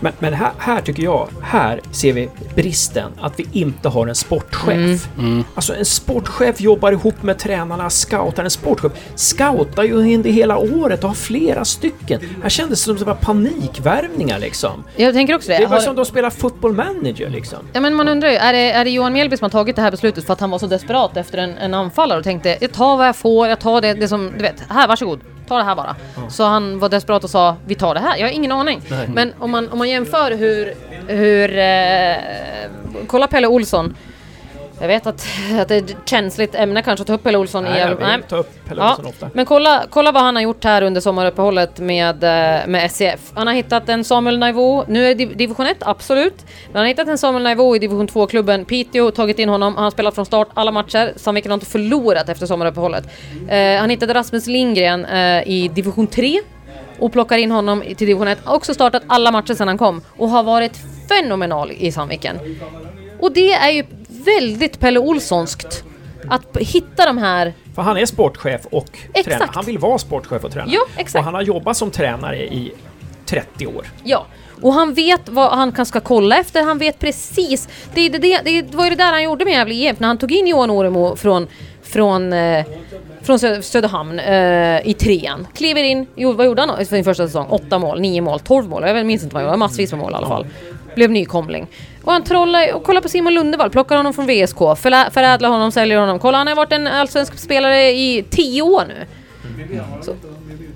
Men, 0.01 0.13
men 0.19 0.33
här, 0.35 0.51
här 0.59 0.81
tycker 0.81 1.03
jag, 1.03 1.29
här 1.43 1.81
ser 1.93 2.13
vi 2.13 2.29
bristen. 2.55 3.13
Att 3.21 3.41
vi 3.41 3.47
inte 3.53 3.89
har 3.89 4.07
en 4.07 4.15
sportchef. 4.15 5.09
Mm. 5.19 5.45
Alltså 5.55 5.75
en 5.77 5.85
sportchef 5.85 6.61
jobbar 6.61 6.93
ihop 6.93 7.23
med 7.23 7.39
tränarna, 7.39 7.91
scoutar. 7.91 8.45
En 8.45 8.51
sportchef 8.51 8.93
scoutar 9.15 9.83
ju 9.85 9.93
under 10.15 10.31
hela 10.31 10.59
året 10.59 11.03
och 11.05 11.09
har 11.11 11.15
flera 11.15 11.65
stycken. 11.65 12.21
Här 12.43 12.49
kändes 12.49 12.79
det 12.81 12.85
som 12.85 12.93
att 12.93 12.99
det 12.99 13.05
var 13.05 13.15
panikvärvningar 13.15 14.39
liksom. 14.39 14.85
Jag 14.97 15.15
tänker 15.15 15.35
också 15.35 15.49
det. 15.49 15.59
Det 15.59 15.67
var 15.67 15.77
Har- 15.77 15.81
som 15.81 15.97
de 15.97 16.05
spelar 16.05 16.31
football 16.31 16.73
manager 16.73 17.29
liksom. 17.31 17.59
Ja 17.73 17.81
men 17.81 17.95
man 17.95 18.09
undrar 18.09 18.29
ju, 18.29 18.37
är 18.37 18.53
det, 18.53 18.71
är 18.73 18.85
det 18.85 18.91
Johan 18.91 19.13
Mjällby 19.13 19.37
som 19.37 19.45
har 19.45 19.51
tagit 19.51 19.77
det 19.77 19.83
här 19.83 19.91
beslutet 19.91 20.27
för 20.27 20.33
att 20.33 20.41
han 20.41 20.51
var 20.51 20.59
så 20.59 20.67
desperat 20.67 21.17
efter 21.17 21.39
en, 21.39 21.59
en 21.59 21.75
anfallare 21.75 22.19
och 22.19 22.25
tänkte 22.25 22.59
jag 22.61 22.73
tar 22.73 22.97
vad 22.97 23.09
jag 23.09 23.17
får, 23.17 23.49
jag 23.49 23.61
tar 23.61 23.81
det, 23.81 23.95
det 23.95 24.09
som, 24.09 24.31
du 24.37 24.43
vet, 24.43 24.63
här 24.69 24.89
varsågod, 24.89 25.21
ta 25.51 25.59
det 25.59 25.65
här 25.65 25.75
bara. 25.75 25.97
Så 26.29 26.45
han 26.45 26.79
var 26.79 26.89
desperat 26.89 27.25
och 27.25 27.31
sa 27.31 27.57
vi 27.67 27.75
tar 27.75 27.95
det 27.95 28.01
här, 28.01 28.17
jag 28.17 28.27
har 28.27 28.33
ingen 28.33 28.53
aning. 28.53 28.81
Nej. 28.91 29.09
Men 29.09 29.33
om 29.39 29.51
man, 29.51 29.69
om 29.69 29.79
man 29.79 29.89
jämför 29.89 30.31
hur, 30.31 30.75
hur 31.07 31.59
eh, 31.59 33.07
kolla 33.07 33.27
Pelle 33.27 33.47
Olsson. 33.47 33.97
Jag 34.81 34.89
vet 34.89 35.07
att, 35.07 35.26
att 35.61 35.68
det 35.68 35.74
är 35.74 35.78
ett 35.83 35.97
känsligt 36.05 36.55
ämne 36.55 36.83
kanske 36.83 37.03
att 37.03 37.07
ta 37.07 37.12
upp 37.14 37.22
Pelle 37.22 37.39
Olsson 37.39 37.66
i... 37.66 37.70
Nej, 37.70 37.81
jag 37.81 38.01
nej. 38.01 38.16
vill 38.16 38.26
ta 38.28 38.37
upp 38.37 38.64
Pelle 38.68 38.81
Ja, 38.83 38.91
Olsson 38.91 39.07
ofta. 39.07 39.31
men 39.35 39.47
kolla, 39.47 39.85
kolla 39.91 40.12
vad 40.12 40.22
han 40.22 40.35
har 40.37 40.43
gjort 40.43 40.64
här 40.64 40.83
under 40.83 41.01
sommaruppehållet 41.01 41.78
med, 41.78 42.24
eh, 42.24 42.66
med 42.66 42.85
SCF. 42.91 43.20
Han 43.35 43.47
har 43.47 43.55
hittat 43.55 43.89
en 43.89 44.05
Samuel 44.05 44.39
Naivå, 44.39 44.85
nu 44.89 45.05
är 45.05 45.14
det 45.14 45.24
div- 45.24 45.37
division 45.37 45.66
1, 45.66 45.76
absolut. 45.81 46.35
Men 46.66 46.72
han 46.76 46.81
har 46.83 46.89
hittat 46.89 47.09
en 47.09 47.18
Samuel 47.18 47.43
Naivå 47.43 47.76
i 47.76 47.78
division 47.78 48.09
2-klubben 48.09 48.64
Piteå, 48.64 49.11
tagit 49.11 49.39
in 49.39 49.49
honom. 49.49 49.74
Han 49.74 49.85
har 49.85 49.91
spelat 49.91 50.14
från 50.14 50.26
start 50.26 50.49
alla 50.55 50.70
matcher. 50.70 51.12
Sandviken 51.16 51.51
har 51.51 51.55
inte 51.57 51.66
förlorat 51.66 52.28
efter 52.28 52.47
sommaruppehållet. 52.47 53.05
Eh, 53.49 53.76
han 53.81 53.91
hittade 53.91 54.14
Rasmus 54.14 54.47
Lindgren 54.47 55.05
eh, 55.05 55.49
i 55.49 55.70
division 55.74 56.07
3 56.07 56.41
och 56.99 57.12
plockar 57.12 57.39
in 57.39 57.51
honom 57.51 57.83
i- 57.83 57.95
till 57.95 58.07
division 58.07 58.28
1. 58.28 58.39
Har 58.45 58.55
också 58.57 58.74
startat 58.74 59.03
alla 59.07 59.31
matcher 59.31 59.55
sedan 59.55 59.68
han 59.68 59.78
kom 59.78 60.03
och 60.16 60.28
har 60.28 60.43
varit 60.43 60.76
fenomenal 61.09 61.72
i 61.72 61.93
Sandviken. 61.93 62.39
Och 63.20 63.33
det 63.33 63.53
är 63.53 63.70
ju 63.70 63.85
väldigt 64.25 64.81
Pelle 64.81 64.99
Olssonskt. 64.99 65.85
Att 66.29 66.57
hitta 66.57 67.07
de 67.07 67.18
här 67.18 67.53
För 67.75 67.83
han 67.83 67.97
är 67.97 68.07
sportchef 68.07 68.61
och 68.71 68.87
Exakt. 69.14 69.25
tränare. 69.25 69.49
Han 69.53 69.64
vill 69.64 69.79
vara 69.79 69.99
sportchef 69.99 70.45
och 70.45 70.53
tränare. 70.53 70.71
Ja, 70.75 70.81
exakt. 70.97 71.18
Och 71.21 71.25
han 71.25 71.35
har 71.35 71.43
jobbat 71.43 71.77
som 71.77 71.91
tränare 71.91 72.39
i 72.39 72.73
30 73.27 73.66
år. 73.66 73.87
Ja, 74.05 74.27
och 74.62 74.73
han 74.75 74.95
vet 74.95 75.29
vad 75.29 75.51
han 75.53 75.73
kan 75.73 75.87
ska 75.87 76.01
kolla 76.01 76.37
efter. 76.37 76.62
Han 76.62 76.79
vet 76.79 76.99
precis. 76.99 77.68
Det, 77.95 78.09
det, 78.09 78.18
det, 78.18 78.41
det 78.45 78.75
var 78.75 78.85
ju 78.85 78.91
det 78.91 78.97
där 78.97 79.12
han 79.12 79.23
gjorde 79.23 79.45
med 79.45 79.55
Gävle 79.55 79.75
IF 79.75 80.01
när 80.01 80.09
han 80.09 80.18
tog 80.18 80.33
in 80.33 80.47
Johan 80.47 80.71
Oremo 80.71 81.16
från, 81.16 81.47
från, 81.83 82.33
eh, 82.33 82.64
från 83.23 83.37
Sö- 83.39 83.61
Söderhamn 83.62 84.18
eh, 84.18 84.87
i 84.89 84.95
trean. 84.99 85.47
Kliver 85.55 85.83
in, 85.83 86.07
jo, 86.14 86.33
vad 86.33 86.47
gjorde 86.47 86.62
han 86.62 86.81
i 86.81 86.85
sin 86.85 87.05
första 87.05 87.27
säsong? 87.27 87.47
Åtta 87.49 87.79
mål, 87.79 88.01
nio 88.01 88.21
mål, 88.21 88.41
tolv 88.41 88.68
mål. 88.68 88.83
Jag 88.87 89.07
minns 89.07 89.23
inte 89.23 89.35
vad 89.35 89.43
han 89.43 89.49
gjorde, 89.51 89.59
massvis 89.59 89.93
med 89.93 90.01
mål 90.01 90.12
i 90.12 90.14
alla 90.14 90.29
fall. 90.29 90.47
Blev 90.95 91.11
nykomling. 91.11 91.66
Och 92.05 92.12
han 92.12 92.24
trollar 92.24 92.74
och 92.74 92.82
kollar 92.84 93.01
på 93.01 93.09
Simon 93.09 93.34
Lundevall, 93.34 93.70
plockar 93.70 93.97
honom 93.97 94.14
från 94.14 94.26
VSK, 94.26 94.57
förlä- 94.59 95.11
förädlar 95.11 95.49
honom, 95.49 95.72
säljer 95.72 95.99
honom. 95.99 96.18
Kolla, 96.18 96.38
han 96.38 96.47
har 96.47 96.55
varit 96.55 96.72
en 96.72 96.86
allsvensk 96.86 97.38
spelare 97.38 97.91
i 97.91 98.24
tio 98.30 98.62
år 98.62 98.84
nu. 98.88 99.07
Precis. 100.01 100.14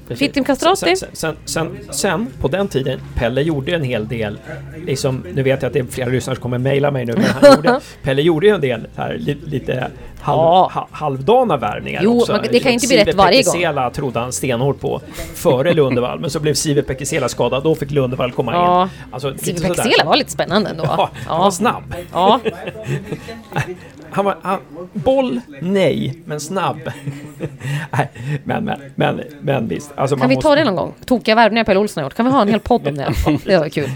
Fittim 0.09 0.45
Castrati. 0.45 0.97
Sen, 0.97 1.09
sen, 1.13 1.37
sen, 1.45 1.79
sen, 1.91 2.27
på 2.41 2.49
den 2.49 2.69
tiden, 2.69 3.01
Pelle 3.15 3.43
gjorde 3.43 3.75
en 3.75 3.83
hel 3.83 4.09
del, 4.09 4.39
liksom, 4.87 5.25
nu 5.35 5.43
vet 5.43 5.63
jag 5.63 5.67
att 5.69 5.73
det 5.73 5.79
är 5.79 5.85
flera 5.85 6.09
lyssnare 6.09 6.37
som 6.37 6.43
kommer 6.43 6.59
mejla 6.59 6.91
mig 6.91 7.05
nu, 7.05 7.13
men 7.13 7.25
han 7.25 7.57
gjorde, 7.57 7.81
Pelle 8.03 8.23
gjorde 8.23 8.47
ju 8.47 8.55
en 8.55 8.61
del 8.61 8.87
här, 8.97 9.17
li, 9.19 9.37
lite 9.47 9.73
halv, 10.21 10.39
Ja. 10.39 10.71
ha, 10.75 10.89
halvdana 10.91 11.57
värvningar 11.57 12.01
Jo, 12.05 12.21
också. 12.21 12.33
men 12.33 12.43
det 12.53 12.61
kan 12.61 12.73
inte 12.73 12.87
bli 12.87 12.97
rätt 12.97 13.05
Sive 13.07 13.17
varje 13.17 13.43
gång. 13.43 13.53
Pekesela 13.53 13.91
trodde 13.91 14.19
han 14.21 14.33
stenhårt 14.33 14.81
på 14.81 15.01
före 15.35 15.73
Lundevall, 15.75 16.21
men 16.21 16.31
så 16.31 16.41
blev 16.41 16.55
Sive 16.55 16.83
Pekesela 16.83 17.29
skadad, 17.29 17.63
då 17.63 17.75
fick 17.75 17.91
Lundevall 17.91 18.33
komma 18.33 18.53
Ja. 18.53 18.83
in. 18.83 18.89
Alltså, 19.13 19.35
Sive 19.39 19.59
sådär. 19.59 19.75
Pekesela 19.75 20.05
var 20.05 20.17
lite 20.17 20.31
spännande 20.31 20.71
ändå. 20.71 20.85
Ja, 20.87 21.11
han 21.27 21.41
var 21.41 21.51
snabb. 21.51 21.95
Ja. 22.13 22.41
Han 24.15 24.25
var, 24.25 24.37
han, 24.43 24.61
boll, 24.93 25.41
nej, 25.61 26.23
men 26.25 26.41
snabb. 26.41 26.79
nej, 27.91 28.11
men, 28.45 28.65
men, 28.65 28.81
men, 28.95 29.21
men 29.41 29.69
visst. 29.69 29.93
Alltså, 29.97 30.17
Kan 30.17 30.21
man 30.21 30.29
vi 30.29 30.35
måste, 30.35 30.49
ta 30.49 30.55
det 30.55 30.65
någon 30.65 30.77
gång? 30.77 30.95
Tokiga 31.07 31.35
värvningar 31.35 31.65
Pelle 31.65 31.81
Olsson 31.81 32.03
har 32.03 32.07
gjort. 32.11 32.15
Kan 32.17 32.27
vi 32.27 32.33
ha 32.33 32.43
en 32.43 32.49
hel 32.49 32.61
podd 32.61 32.89
om 32.89 32.95
det? 32.95 33.13
Det 33.45 33.59
var 33.59 33.69
kul. 33.69 33.91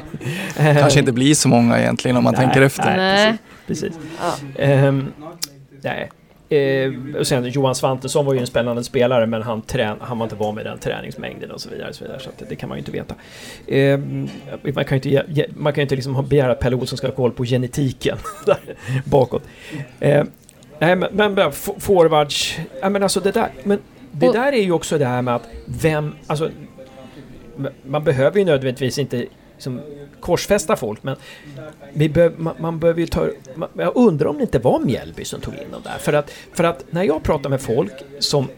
Kanske 0.57 1.01
inte 1.01 1.13
blir 1.13 1.35
så 1.35 1.49
många 1.49 1.79
egentligen 1.81 2.17
om 2.17 2.25
man 2.25 2.35
Nej, 2.35 2.45
tänker 2.45 2.63
efter. 2.63 2.97
Nej, 2.97 3.37
precis. 3.67 3.95
precis. 3.97 4.09
Ja. 4.57 4.63
Ehm, 4.63 5.13
nej. 5.83 6.11
Eh, 6.51 6.93
och 7.19 7.27
sen 7.27 7.45
Johan 7.45 7.75
Svantesson 7.75 8.27
var 8.27 8.35
ju 8.35 8.41
en 8.41 8.47
spännande 8.47 8.85
spelare 8.85 9.27
men 9.27 9.43
han, 9.43 9.63
trän 9.63 9.97
han 10.01 10.19
var 10.19 10.27
inte 10.27 10.37
van 10.37 10.55
med 10.55 10.67
den 10.67 10.79
träningsmängden 10.79 11.51
och 11.51 11.61
så 11.61 11.71
vidare. 11.71 11.89
Och 11.89 11.95
så 11.95 12.05
vidare 12.05 12.21
så 12.21 12.31
det, 12.49 12.57
kan 12.57 12.69
man 12.69 12.79
ju 12.79 12.81
inte 12.81 12.93
veta. 12.93 13.15
Ehm, 13.67 14.29
man 14.75 14.85
kan 14.85 14.99
ju 14.99 15.11
inte, 15.11 15.47
man 15.57 15.73
kan 15.73 15.83
inte 15.83 15.95
liksom 15.95 16.27
begära 16.29 16.53
att 16.53 16.61
Pelle 16.61 16.77
Olsson 16.77 16.99
ska 16.99 17.07
ha 17.07 17.15
koll 17.15 17.33
på 17.33 17.45
genetiken 17.45 18.19
bakåt. 19.05 19.43
Nej, 20.79 20.97
men, 20.97 21.35
men 21.35 21.53
forwards... 21.53 22.59
Ja, 22.81 22.89
men 22.89 23.03
alltså 23.03 23.21
det 23.21 23.33
där... 23.33 23.51
Men 23.65 23.79
det 24.13 24.33
där 24.33 24.53
är 24.53 24.63
ju 24.63 24.73
också 24.73 24.99
det 24.99 25.07
här 25.07 25.23
med 25.23 25.35
att 25.35 25.49
vem... 25.67 26.15
Alltså... 26.27 26.51
Man 27.83 28.05
behöver 28.05 28.39
ju 28.39 28.45
nödvändigtvis 28.45 28.99
inte 28.99 29.27
liksom, 29.59 29.81
korsfästa 30.21 30.77
folk, 30.77 31.03
men 31.03 31.17
behöv, 31.95 32.33
man, 32.37 32.55
man 32.59 32.79
behöver 32.79 33.01
ju 33.01 33.07
ta... 33.07 33.29
Man, 33.55 33.69
jag 33.77 33.93
undrar 33.97 34.29
om 34.29 34.37
det 34.37 34.43
inte 34.43 34.59
var 34.59 34.81
Mjällby 34.81 35.25
som 35.25 35.41
tog 35.41 35.55
in 35.55 35.71
dem 35.73 35.81
där. 35.85 35.99
För 35.99 36.13
att, 36.13 36.31
för 36.53 36.65
att 36.65 36.85
när 36.91 37.03
jag 37.03 37.23
pratar 37.23 37.51
med 37.51 37.61
folk 37.61 37.93
som... 38.19 38.49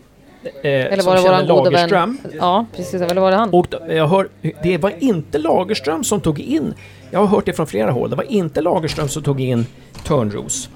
Eh, 0.43 0.53
Eller 0.63 1.03
var 1.03 1.17
det 1.17 1.23
våran 1.23 1.47
gode 1.47 1.71
Lagerström, 1.71 2.19
vän? 2.23 2.33
Ja, 2.39 2.67
precis. 2.77 3.03
Eller 3.03 3.21
var 3.21 3.31
det 3.31 3.37
han? 3.37 3.51
och 3.51 3.67
jag 3.89 4.07
hör, 4.07 4.29
det 4.63 4.79
var 4.79 4.93
inte 4.99 5.39
Lagerström 5.39 6.05
som 6.05 6.21
tog 6.21 6.41
in, 6.41 6.75
jag 7.11 7.21
har 7.21 7.27
hört 7.27 7.47
det 7.47 7.53
från 7.53 7.67
flera 7.67 7.91
håll, 7.91 8.11
det 8.11 8.17
var 8.17 8.33
inte 8.33 8.61
Lagerström 8.61 9.09
som 9.09 9.23
tog 9.23 9.41
in 9.41 9.67
Törnros 10.05 10.71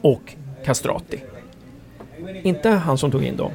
och 0.00 0.34
Castrati. 0.64 1.20
Inte 2.42 2.70
han 2.70 2.98
som 2.98 3.10
tog 3.10 3.24
in 3.24 3.36
dem. 3.36 3.50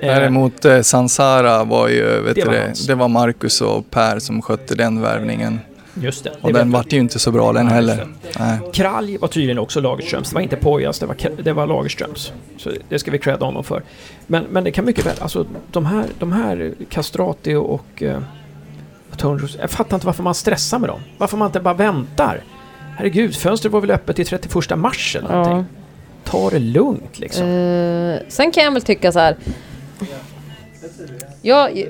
Eh, 0.00 0.06
Däremot 0.08 0.64
eh, 0.64 0.80
Sansara 0.80 1.64
var 1.64 1.88
ju, 1.88 2.20
vet 2.20 2.34
Det 2.34 2.44
var 2.44 2.52
det, 2.52 2.86
det 2.86 2.94
var 2.94 3.08
Marcus 3.08 3.60
och 3.60 3.90
Per 3.90 4.18
som 4.18 4.42
skötte 4.42 4.74
den 4.74 5.00
värvningen. 5.00 5.60
Just 5.94 6.24
det. 6.24 6.32
Och 6.40 6.52
det 6.52 6.58
den 6.58 6.70
vart 6.70 6.92
ju 6.92 6.98
inte 6.98 7.18
så 7.18 7.30
bra 7.32 7.52
den 7.52 7.68
heller. 7.68 8.06
Nej. 8.38 8.58
Kralj 8.72 9.16
var 9.18 9.28
tydligen 9.28 9.58
också 9.58 9.80
Lagerströms. 9.80 10.28
Det 10.28 10.34
var 10.34 10.42
inte 10.42 10.56
Pojas, 10.56 10.98
det 10.98 11.06
var, 11.06 11.16
det 11.42 11.52
var 11.52 11.66
Lagerströms. 11.66 12.32
Så 12.56 12.70
det 12.88 12.98
ska 12.98 13.10
vi 13.10 13.18
credda 13.18 13.46
honom 13.46 13.64
för. 13.64 13.82
Men, 14.26 14.44
men 14.44 14.64
det 14.64 14.70
kan 14.70 14.84
mycket 14.84 15.06
väl, 15.06 15.16
alltså 15.20 15.46
de 15.70 15.86
här, 15.86 16.06
de 16.18 16.32
här 16.32 16.74
Castrati 16.88 17.54
och 17.54 18.02
eh, 18.02 18.18
Törnros, 19.16 19.56
jag 19.60 19.70
fattar 19.70 19.96
inte 19.96 20.06
varför 20.06 20.22
man 20.22 20.34
stressar 20.34 20.78
med 20.78 20.90
dem. 20.90 21.00
Varför 21.18 21.36
man 21.36 21.46
inte 21.46 21.60
bara 21.60 21.74
väntar. 21.74 22.42
Herregud, 22.96 23.36
fönstret 23.36 23.72
var 23.72 23.80
väl 23.80 23.90
öppet 23.90 24.16
till 24.16 24.26
31 24.26 24.78
mars 24.78 25.16
eller 25.16 25.28
någonting. 25.28 25.56
Ja. 25.74 25.79
Ta 26.30 26.50
det 26.50 26.58
lugnt 26.58 27.18
liksom. 27.18 27.46
Uh, 27.46 28.18
sen 28.28 28.50
kan 28.52 28.64
jag 28.64 28.72
väl 28.72 28.82
tycka 28.82 29.12
så 29.12 29.18
här. 29.18 29.36
Jag, 31.42 31.84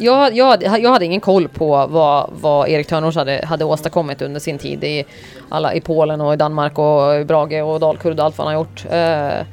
jag, 0.00 0.36
jag, 0.36 0.46
hade- 0.46 0.78
jag 0.78 0.90
hade 0.90 1.04
ingen 1.04 1.20
koll 1.20 1.48
på 1.48 1.86
vad, 1.86 2.30
vad 2.40 2.68
Erik 2.68 2.86
Törnros 2.86 3.14
hade, 3.14 3.44
hade 3.46 3.64
åstadkommit 3.64 4.22
under 4.22 4.40
sin 4.40 4.58
tid 4.58 4.84
i, 4.84 5.04
alla, 5.48 5.74
i 5.74 5.80
Polen 5.80 6.20
och 6.20 6.34
i 6.34 6.36
Danmark 6.36 6.78
och 6.78 7.20
i 7.20 7.24
Brage 7.24 7.62
och 7.62 7.80
Dalkurd 7.80 8.18
och 8.18 8.24
allt 8.24 8.38
vad 8.38 8.46
han 8.46 8.56
har 8.56 8.62
gjort. 8.62 8.84
Uh, 8.86 9.46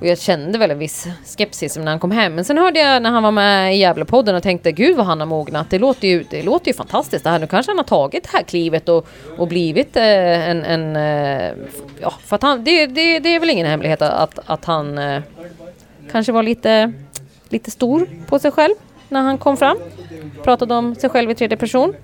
och 0.00 0.06
jag 0.06 0.18
kände 0.18 0.58
väl 0.58 0.70
en 0.70 0.78
viss 0.78 1.06
skepsis 1.36 1.76
när 1.76 1.86
han 1.86 1.98
kom 1.98 2.10
hem. 2.10 2.34
Men 2.34 2.44
sen 2.44 2.58
hörde 2.58 2.78
jag 2.78 3.02
när 3.02 3.10
han 3.10 3.22
var 3.22 3.30
med 3.30 3.74
i 3.74 3.78
Gävlepodden 3.78 4.34
och 4.34 4.42
tänkte 4.42 4.72
gud 4.72 4.96
vad 4.96 5.06
han 5.06 5.20
har 5.20 5.26
mognat. 5.26 5.70
Det 5.70 5.78
låter 5.78 6.08
ju, 6.08 6.24
det 6.30 6.42
låter 6.42 6.66
ju 6.66 6.74
fantastiskt 6.74 7.24
det 7.24 7.30
här. 7.30 7.38
Nu 7.38 7.46
kanske 7.46 7.70
han 7.70 7.78
har 7.78 7.84
tagit 7.84 8.22
det 8.22 8.30
här 8.32 8.42
klivet 8.42 8.88
och, 8.88 9.06
och 9.38 9.48
blivit 9.48 9.96
eh, 9.96 10.50
en... 10.50 10.64
en 10.64 10.96
eh, 10.96 11.52
ja, 12.00 12.14
för 12.24 12.36
att 12.36 12.42
han, 12.42 12.64
det, 12.64 12.86
det, 12.86 13.18
det 13.18 13.34
är 13.34 13.40
väl 13.40 13.50
ingen 13.50 13.66
hemlighet 13.66 14.02
att, 14.02 14.38
att 14.46 14.64
han 14.64 14.98
eh, 14.98 15.22
kanske 16.12 16.32
var 16.32 16.42
lite, 16.42 16.92
lite 17.48 17.70
stor 17.70 18.08
på 18.28 18.38
sig 18.38 18.50
själv 18.50 18.74
när 19.08 19.20
han 19.20 19.38
kom 19.38 19.56
fram. 19.56 19.76
Pratade 20.42 20.74
om 20.74 20.94
sig 20.94 21.10
själv 21.10 21.30
i 21.30 21.34
tredje 21.34 21.56
person. 21.56 21.94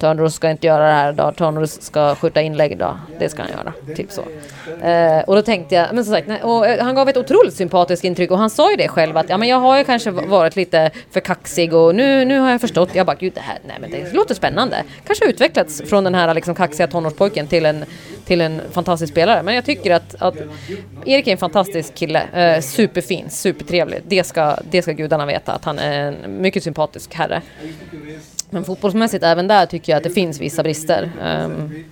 Törnros 0.00 0.34
ska 0.34 0.50
inte 0.50 0.66
göra 0.66 0.86
det 0.86 0.92
här 0.92 1.12
idag, 1.12 1.36
Törnros 1.36 1.82
ska 1.82 2.14
skjuta 2.14 2.42
inlägg 2.42 2.72
idag. 2.72 2.98
Det 3.18 3.28
ska 3.28 3.42
han 3.42 3.50
göra. 3.50 3.96
Typ 3.96 4.12
så. 4.12 4.22
Eh, 4.86 5.20
och 5.20 5.36
då 5.36 5.42
tänkte 5.42 5.74
jag, 5.74 5.94
men 5.94 6.04
som 6.04 6.14
sagt, 6.14 6.28
nej, 6.28 6.42
och, 6.42 6.66
eh, 6.66 6.84
han 6.84 6.94
gav 6.94 7.08
ett 7.08 7.16
otroligt 7.16 7.54
sympatiskt 7.54 8.04
intryck 8.04 8.30
och 8.30 8.38
han 8.38 8.50
sa 8.50 8.70
ju 8.70 8.76
det 8.76 8.88
själv 8.88 9.16
att 9.16 9.28
ja, 9.28 9.38
men 9.38 9.48
jag 9.48 9.60
har 9.60 9.78
ju 9.78 9.84
kanske 9.84 10.10
varit 10.10 10.56
lite 10.56 10.90
för 11.10 11.20
kaxig 11.20 11.74
och 11.74 11.94
nu, 11.94 12.24
nu 12.24 12.38
har 12.38 12.50
jag 12.50 12.60
förstått. 12.60 12.94
Jag 12.94 13.06
bara, 13.06 13.16
gud 13.16 13.32
det 13.34 13.40
här, 13.40 13.58
nej 13.66 13.76
men 13.80 13.90
det 13.90 14.12
låter 14.12 14.34
spännande. 14.34 14.84
Kanske 15.06 15.24
har 15.24 15.30
utvecklats 15.30 15.82
från 15.86 16.04
den 16.04 16.14
här 16.14 16.34
liksom 16.34 16.54
kaxiga 16.54 16.86
tonårspojken 16.86 17.46
till 17.46 17.66
en, 17.66 17.84
till 18.24 18.40
en 18.40 18.60
fantastisk 18.72 19.12
spelare. 19.12 19.42
Men 19.42 19.54
jag 19.54 19.64
tycker 19.64 19.94
att, 19.94 20.14
att 20.18 20.34
Erik 21.06 21.26
är 21.26 21.32
en 21.32 21.38
fantastisk 21.38 21.94
kille. 21.94 22.22
Eh, 22.32 22.60
superfin, 22.60 23.30
supertrevlig. 23.30 24.02
Det 24.06 24.24
ska, 24.24 24.56
det 24.70 24.82
ska 24.82 24.92
gudarna 24.92 25.26
veta 25.26 25.52
att 25.52 25.64
han 25.64 25.78
är 25.78 26.08
en 26.08 26.42
mycket 26.42 26.62
sympatisk 26.62 27.14
herre. 27.14 27.42
Men 28.50 28.64
fotbollsmässigt 28.64 29.24
även 29.24 29.48
där 29.48 29.66
tycker 29.66 29.92
jag 29.92 29.96
att 29.96 30.04
det 30.04 30.10
finns 30.10 30.40
vissa 30.40 30.62
brister. 30.62 31.10
Ehm, 31.22 31.84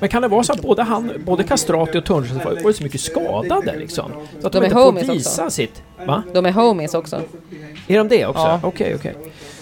Men 0.00 0.08
kan 0.08 0.22
det 0.22 0.28
vara 0.28 0.42
så 0.42 0.52
att 0.52 0.62
både, 0.62 0.82
han, 0.82 1.12
både 1.24 1.44
Castrati 1.44 1.98
och 1.98 2.04
Törnros 2.04 2.44
var 2.44 2.62
var 2.64 2.72
så 2.72 2.82
mycket 2.82 3.00
skadade 3.00 3.74
liksom? 3.78 4.12
Så 4.40 4.46
att 4.46 4.52
de, 4.52 4.58
De 4.58 4.64
inte 4.64 4.76
får 4.76 4.92
visa 4.92 5.44
också. 5.44 5.50
sitt... 5.50 5.82
Va? 6.06 6.22
de 6.32 6.46
är 6.46 6.50
homies 6.52 6.94
också. 6.94 7.20
Är 7.88 7.98
de 7.98 8.08
det 8.08 8.26
också? 8.26 8.42
Ja. 8.42 8.60
Okej, 8.62 8.94
okej. 8.94 9.14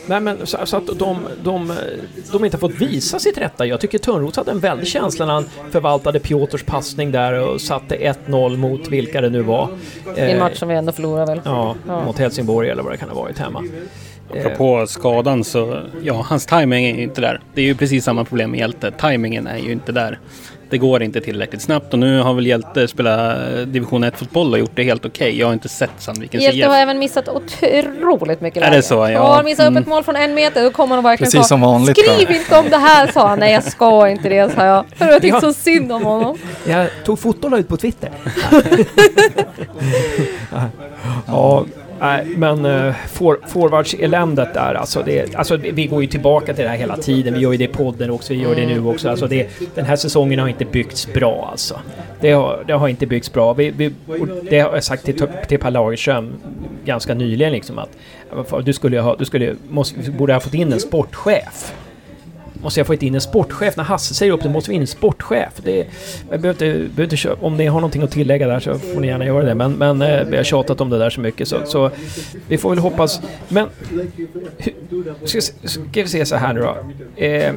Nej 0.07 0.21
men 0.21 0.47
så, 0.47 0.59
så 0.65 0.77
att 0.77 0.87
de, 0.99 1.19
de, 1.45 1.73
de 2.33 2.45
inte 2.45 2.57
har 2.57 2.61
fått 2.61 2.81
visa 2.81 3.19
sitt 3.19 3.39
rätta. 3.39 3.67
Jag 3.67 3.81
tycker 3.81 3.99
Törnros 3.99 4.37
hade 4.37 4.51
en 4.51 4.59
väldig 4.61 4.87
känsla 4.89 5.27
när 5.27 5.33
han 5.35 5.45
förvaltade 5.71 6.19
Piotrs 6.21 6.63
passning 6.63 7.13
där 7.13 7.49
och 7.49 7.61
satte 7.61 7.97
1-0 8.27 8.57
mot 8.57 8.89
vilka 8.89 9.21
det 9.21 9.31
nu 9.31 9.43
var. 9.43 9.69
I 10.17 10.21
en 10.21 10.29
Eh, 10.29 10.39
match 10.39 10.59
som 10.59 10.69
vi 10.69 10.75
ändå 10.75 10.93
förlorar 10.93 11.27
väl. 11.27 11.41
Ja, 11.45 11.75
Ja. 11.87 12.05
mot 12.05 12.19
Helsingborg 12.19 12.71
eller 12.71 12.83
vad 12.83 12.93
det 12.93 12.97
kan 12.97 13.09
ha 13.09 13.17
varit 13.23 13.39
hemma. 13.39 13.65
Eh, 14.35 14.47
Apropå 14.47 14.87
skadan 14.87 15.45
så, 15.45 15.81
ja, 16.03 16.25
hans 16.29 16.47
timing 16.47 16.85
är 16.87 16.97
ju 16.97 17.03
inte 17.03 17.21
där. 17.21 17.41
Det 17.55 17.61
är 17.61 17.65
ju 17.67 17.75
precis 17.75 18.05
samma 18.05 18.25
problem 18.25 18.51
med 18.51 18.61
Hjälte. 18.61 18.91
Timingen 18.91 19.47
är 19.47 19.59
ju 19.59 19.73
inte 19.73 19.93
där. 19.93 20.19
Det 20.71 20.79
går 20.79 21.03
inte 21.03 21.21
tillräckligt 21.21 21.63
snabbt 21.63 21.93
och 21.93 21.99
nu 21.99 22.21
har 22.21 22.35
väl 22.35 22.47
Hjälte 22.47 22.89
spelat 22.89 23.39
eh, 23.39 23.59
division 23.61 24.05
1-fotboll 24.05 24.53
och 24.53 24.59
gjort 24.59 24.71
det 24.75 24.83
helt 24.83 25.05
okej. 25.05 25.39
Jag 25.39 25.47
har 25.47 25.53
inte 25.53 25.69
sett 25.69 25.91
Sandvikens 25.99 26.45
Hjälte 26.45 26.59
IF. 26.59 26.67
har 26.67 26.77
även 26.77 26.99
missat 26.99 27.29
otroligt 27.29 28.41
mycket 28.41 28.57
Är 28.57 28.61
det 28.67 28.71
lägen. 28.71 28.83
så? 28.83 29.09
Ja. 29.11 29.35
Han 29.35 29.45
missade 29.45 29.69
upp 29.69 29.73
Mm. 29.73 29.83
ett 29.83 29.89
mål 29.89 30.03
från 30.05 30.17
en 30.17 30.35
meter. 30.35 30.65
Då 30.65 30.71
kommer 30.71 30.95
han 30.95 31.05
verkligen 31.05 31.31
Precis 31.33 31.49
som 31.49 31.61
vanligt, 31.61 31.99
Skriv 31.99 32.29
va? 32.29 32.35
inte 32.35 32.59
om 32.59 32.65
det 32.71 32.77
här, 32.77 33.07
sa 33.13 33.29
han. 33.29 33.39
Nej, 33.39 33.53
jag 33.53 33.65
ska 33.65 34.09
inte 34.09 34.29
det, 34.29 34.53
sa 34.55 34.65
jag. 34.65 34.85
För 34.97 35.07
jag 35.07 35.23
tyckte 35.23 35.41
så 35.41 35.53
synd 35.53 35.93
om 35.93 36.03
honom. 36.03 36.39
Jag 36.69 36.87
tog 37.05 37.19
foto 37.19 37.45
och 37.47 37.51
la 37.51 37.59
ut 37.59 37.69
på 37.69 37.77
Twitter. 37.77 38.11
ja, 41.27 41.65
nej, 42.03 42.27
men 42.27 42.65
eh, 42.65 42.87
uh, 42.87 42.95
for, 43.09 43.39
forwardseländet 43.47 44.55
där 44.55 44.75
alltså, 44.75 45.03
det, 45.03 45.35
alltså. 45.35 45.57
Vi 45.57 45.87
går 45.87 46.03
ju 46.03 46.09
tillbaka 46.09 46.55
till 46.55 46.65
det 46.65 46.71
här 46.71 46.77
hela 46.77 46.97
tiden. 46.97 47.35
Vi 47.35 47.41
gör 47.41 47.53
ju 47.53 47.59
det 47.59 47.65
i 47.65 47.69
podden 47.69 48.11
också, 48.11 48.33
vi 48.33 48.41
gör 48.41 48.55
det 48.55 48.67
nu 48.67 48.85
också. 48.85 49.09
Alltså 49.09 49.27
det, 49.27 49.49
den 49.75 49.85
här 49.85 49.97
säsongen 49.97 50.39
har 50.39 50.49
inte 50.49 50.65
byggts 50.65 51.13
bra 51.13 51.49
alltså. 51.51 51.81
Det 52.21 52.31
har, 52.31 52.65
det 52.67 52.73
har 52.73 52.89
inte 52.89 53.07
byggts 53.07 53.33
bra. 53.33 53.53
Vi, 53.53 53.71
vi, 53.71 53.93
det 54.51 54.61
har 54.61 54.75
jag 54.75 54.85
sagt 54.85 55.05
till, 55.05 55.27
till 55.49 55.59
Per 55.59 55.71
Lagerström 55.71 56.33
ganska 56.85 57.15
nyligen 57.15 57.53
liksom 57.53 57.79
att 57.79 57.97
du 58.65 58.73
skulle 58.73 59.01
ha, 59.01 59.17
du 59.17 59.25
skulle, 59.25 59.57
måste, 59.69 60.11
borde 60.11 60.33
ha 60.33 60.41
fått 60.41 60.55
in 60.55 60.73
en 60.73 60.81
sportchef 60.81 61.75
måste 62.63 62.81
jag 62.81 62.87
få 62.87 62.95
in 62.95 63.15
en 63.15 63.21
sportchef. 63.21 63.77
När 63.77 63.85
Hasse 63.85 64.15
säger 64.15 64.33
upp 64.33 64.43
det 64.43 64.49
måste 64.49 64.71
vi 64.71 64.75
in 64.77 64.81
en 64.83 64.87
sportchef. 64.87 65.49
Det, 65.65 65.87
jag 66.31 66.41
behöver 66.41 66.51
inte, 66.51 66.95
behöver 66.95 67.15
inte 67.15 67.33
om 67.41 67.57
ni 67.57 67.67
har 67.67 67.81
någonting 67.81 68.03
att 68.03 68.11
tillägga 68.11 68.47
där 68.47 68.61
så 68.61 68.79
får 68.79 69.01
ni 69.01 69.07
gärna 69.07 69.27
göra 69.27 69.43
det. 69.45 69.55
Men, 69.55 69.73
men 69.73 70.03
eh, 70.03 70.25
vi 70.25 70.37
har 70.37 70.45
tjatat 70.45 70.81
om 70.81 70.91
det 70.91 70.99
där 70.99 71.11
så 71.11 71.21
mycket 71.21 71.49
så, 71.49 71.57
så 71.67 71.91
vi 72.49 72.59
får 72.59 72.71
väl 72.71 72.79
hoppas. 72.79 73.21
Men 73.49 73.67
hur- 74.59 75.27
ska, 75.27 75.41
ska 75.69 76.03
vi 76.03 76.07
se 76.09 76.27
så 76.27 76.37
här 76.37 76.53
nu 76.55 76.61
då. 76.61 76.77
Eh, 77.25 77.53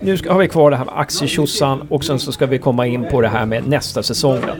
nu 0.00 0.16
ska, 0.16 0.32
har 0.32 0.38
vi 0.40 0.48
kvar 0.48 0.70
det 0.70 0.76
här 0.76 0.84
med 0.84 0.94
aktietjosan 0.98 1.86
och 1.88 2.04
sen 2.04 2.18
så 2.18 2.32
ska 2.32 2.46
vi 2.46 2.58
komma 2.58 2.86
in 2.86 3.04
på 3.10 3.20
det 3.20 3.28
här 3.28 3.46
med 3.46 3.68
nästa 3.68 4.02
säsong. 4.02 4.40
Då. 4.46 4.52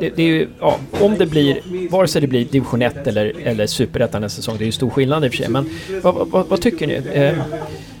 Det, 0.00 0.10
det 0.16 0.22
är 0.22 0.26
ju, 0.26 0.48
ja, 0.60 0.76
om 1.00 1.14
det 1.18 1.26
blir, 1.26 1.60
vare 1.90 2.08
sig 2.08 2.20
det 2.20 2.26
blir 2.26 2.44
division 2.44 2.82
1 2.82 3.06
eller, 3.06 3.32
eller 3.44 3.66
superettan 3.66 4.22
nästa 4.22 4.36
säsong, 4.36 4.54
det 4.58 4.64
är 4.64 4.66
ju 4.66 4.72
stor 4.72 4.90
skillnad 4.90 5.24
i 5.24 5.28
och 5.28 5.32
för 5.32 5.36
sig. 5.38 5.48
Men 5.48 5.68
vad, 6.02 6.14
vad- 6.14 6.28
vad, 6.28 6.46
vad 6.48 6.60
tycker 6.62 6.86
ni? 6.86 6.94
Eh, 7.12 7.34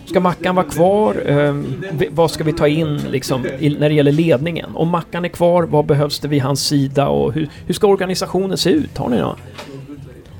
Ska 0.08 0.20
Mackan 0.20 0.54
vara 0.54 0.66
kvar? 0.66 1.22
Ehm, 1.26 1.82
vad 2.10 2.30
ska 2.30 2.44
vi 2.44 2.52
ta 2.52 2.68
in 2.68 2.96
liksom, 2.96 3.46
i, 3.58 3.76
när 3.80 3.88
det 3.88 3.94
gäller 3.94 4.12
ledningen? 4.12 4.70
Om 4.74 4.88
Mackan 4.88 5.24
är 5.24 5.28
kvar, 5.28 5.62
vad 5.62 5.86
behövs 5.86 6.20
det 6.20 6.28
vid 6.28 6.42
hans 6.42 6.66
sida? 6.66 7.08
Och 7.08 7.32
hur, 7.32 7.48
hur 7.66 7.74
ska 7.74 7.86
organisationen 7.86 8.58
se 8.58 8.70
ut? 8.70 8.98
Har 8.98 9.08
ni 9.08 9.16
några, 9.16 9.36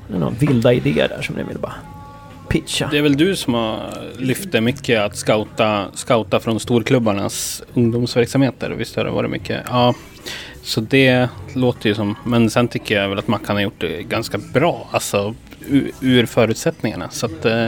några 0.07 0.29
vilda 0.29 0.73
idéer 0.73 1.07
där 1.07 1.21
som 1.21 1.35
ni 1.35 1.43
vill 1.43 1.57
bara 1.57 1.73
pitcha? 2.49 2.87
Det 2.91 2.97
är 2.97 3.01
väl 3.01 3.17
du 3.17 3.35
som 3.35 3.53
har 3.53 3.79
lyft 4.17 4.51
det 4.51 4.61
mycket 4.61 4.99
att 4.99 5.15
scouta, 5.15 5.85
scouta 5.93 6.39
från 6.39 6.59
storklubbarnas 6.59 7.63
ungdomsverksamheter. 7.73 8.69
Visst 8.69 8.95
har 8.95 9.05
det 9.05 9.11
varit 9.11 9.31
mycket? 9.31 9.61
Ja. 9.67 9.93
Så 10.63 10.81
det 10.81 11.29
låter 11.53 11.89
ju 11.89 11.95
som... 11.95 12.15
Men 12.25 12.49
sen 12.49 12.67
tycker 12.67 13.01
jag 13.01 13.09
väl 13.09 13.19
att 13.19 13.27
Mackan 13.27 13.55
har 13.55 13.63
gjort 13.63 13.81
det 13.81 14.03
ganska 14.03 14.37
bra. 14.53 14.87
Alltså 14.91 15.35
ur, 15.67 15.91
ur 16.01 16.25
förutsättningarna. 16.25 17.09
Så 17.09 17.25
att 17.25 17.45
eh, 17.45 17.67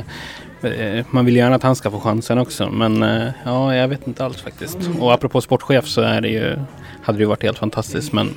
man 1.10 1.26
vill 1.26 1.36
gärna 1.36 1.56
att 1.56 1.64
han 1.64 1.76
ska 1.76 1.92
få 1.92 2.00
chansen 2.00 2.38
också. 2.38 2.70
Men 2.70 3.04
eh, 3.04 3.28
ja, 3.46 3.76
jag 3.76 3.88
vet 3.88 4.08
inte 4.08 4.26
alls 4.26 4.42
faktiskt. 4.42 4.78
Och 5.00 5.14
apropå 5.14 5.42
sportchef 5.42 5.88
så 5.88 6.02
är 6.02 6.22
det 6.22 6.30
ju... 6.30 6.58
Hade 7.04 7.18
det 7.18 7.22
ju 7.22 7.28
varit 7.28 7.44
helt 7.44 7.58
fantastiskt. 7.58 8.14
Men 8.14 8.30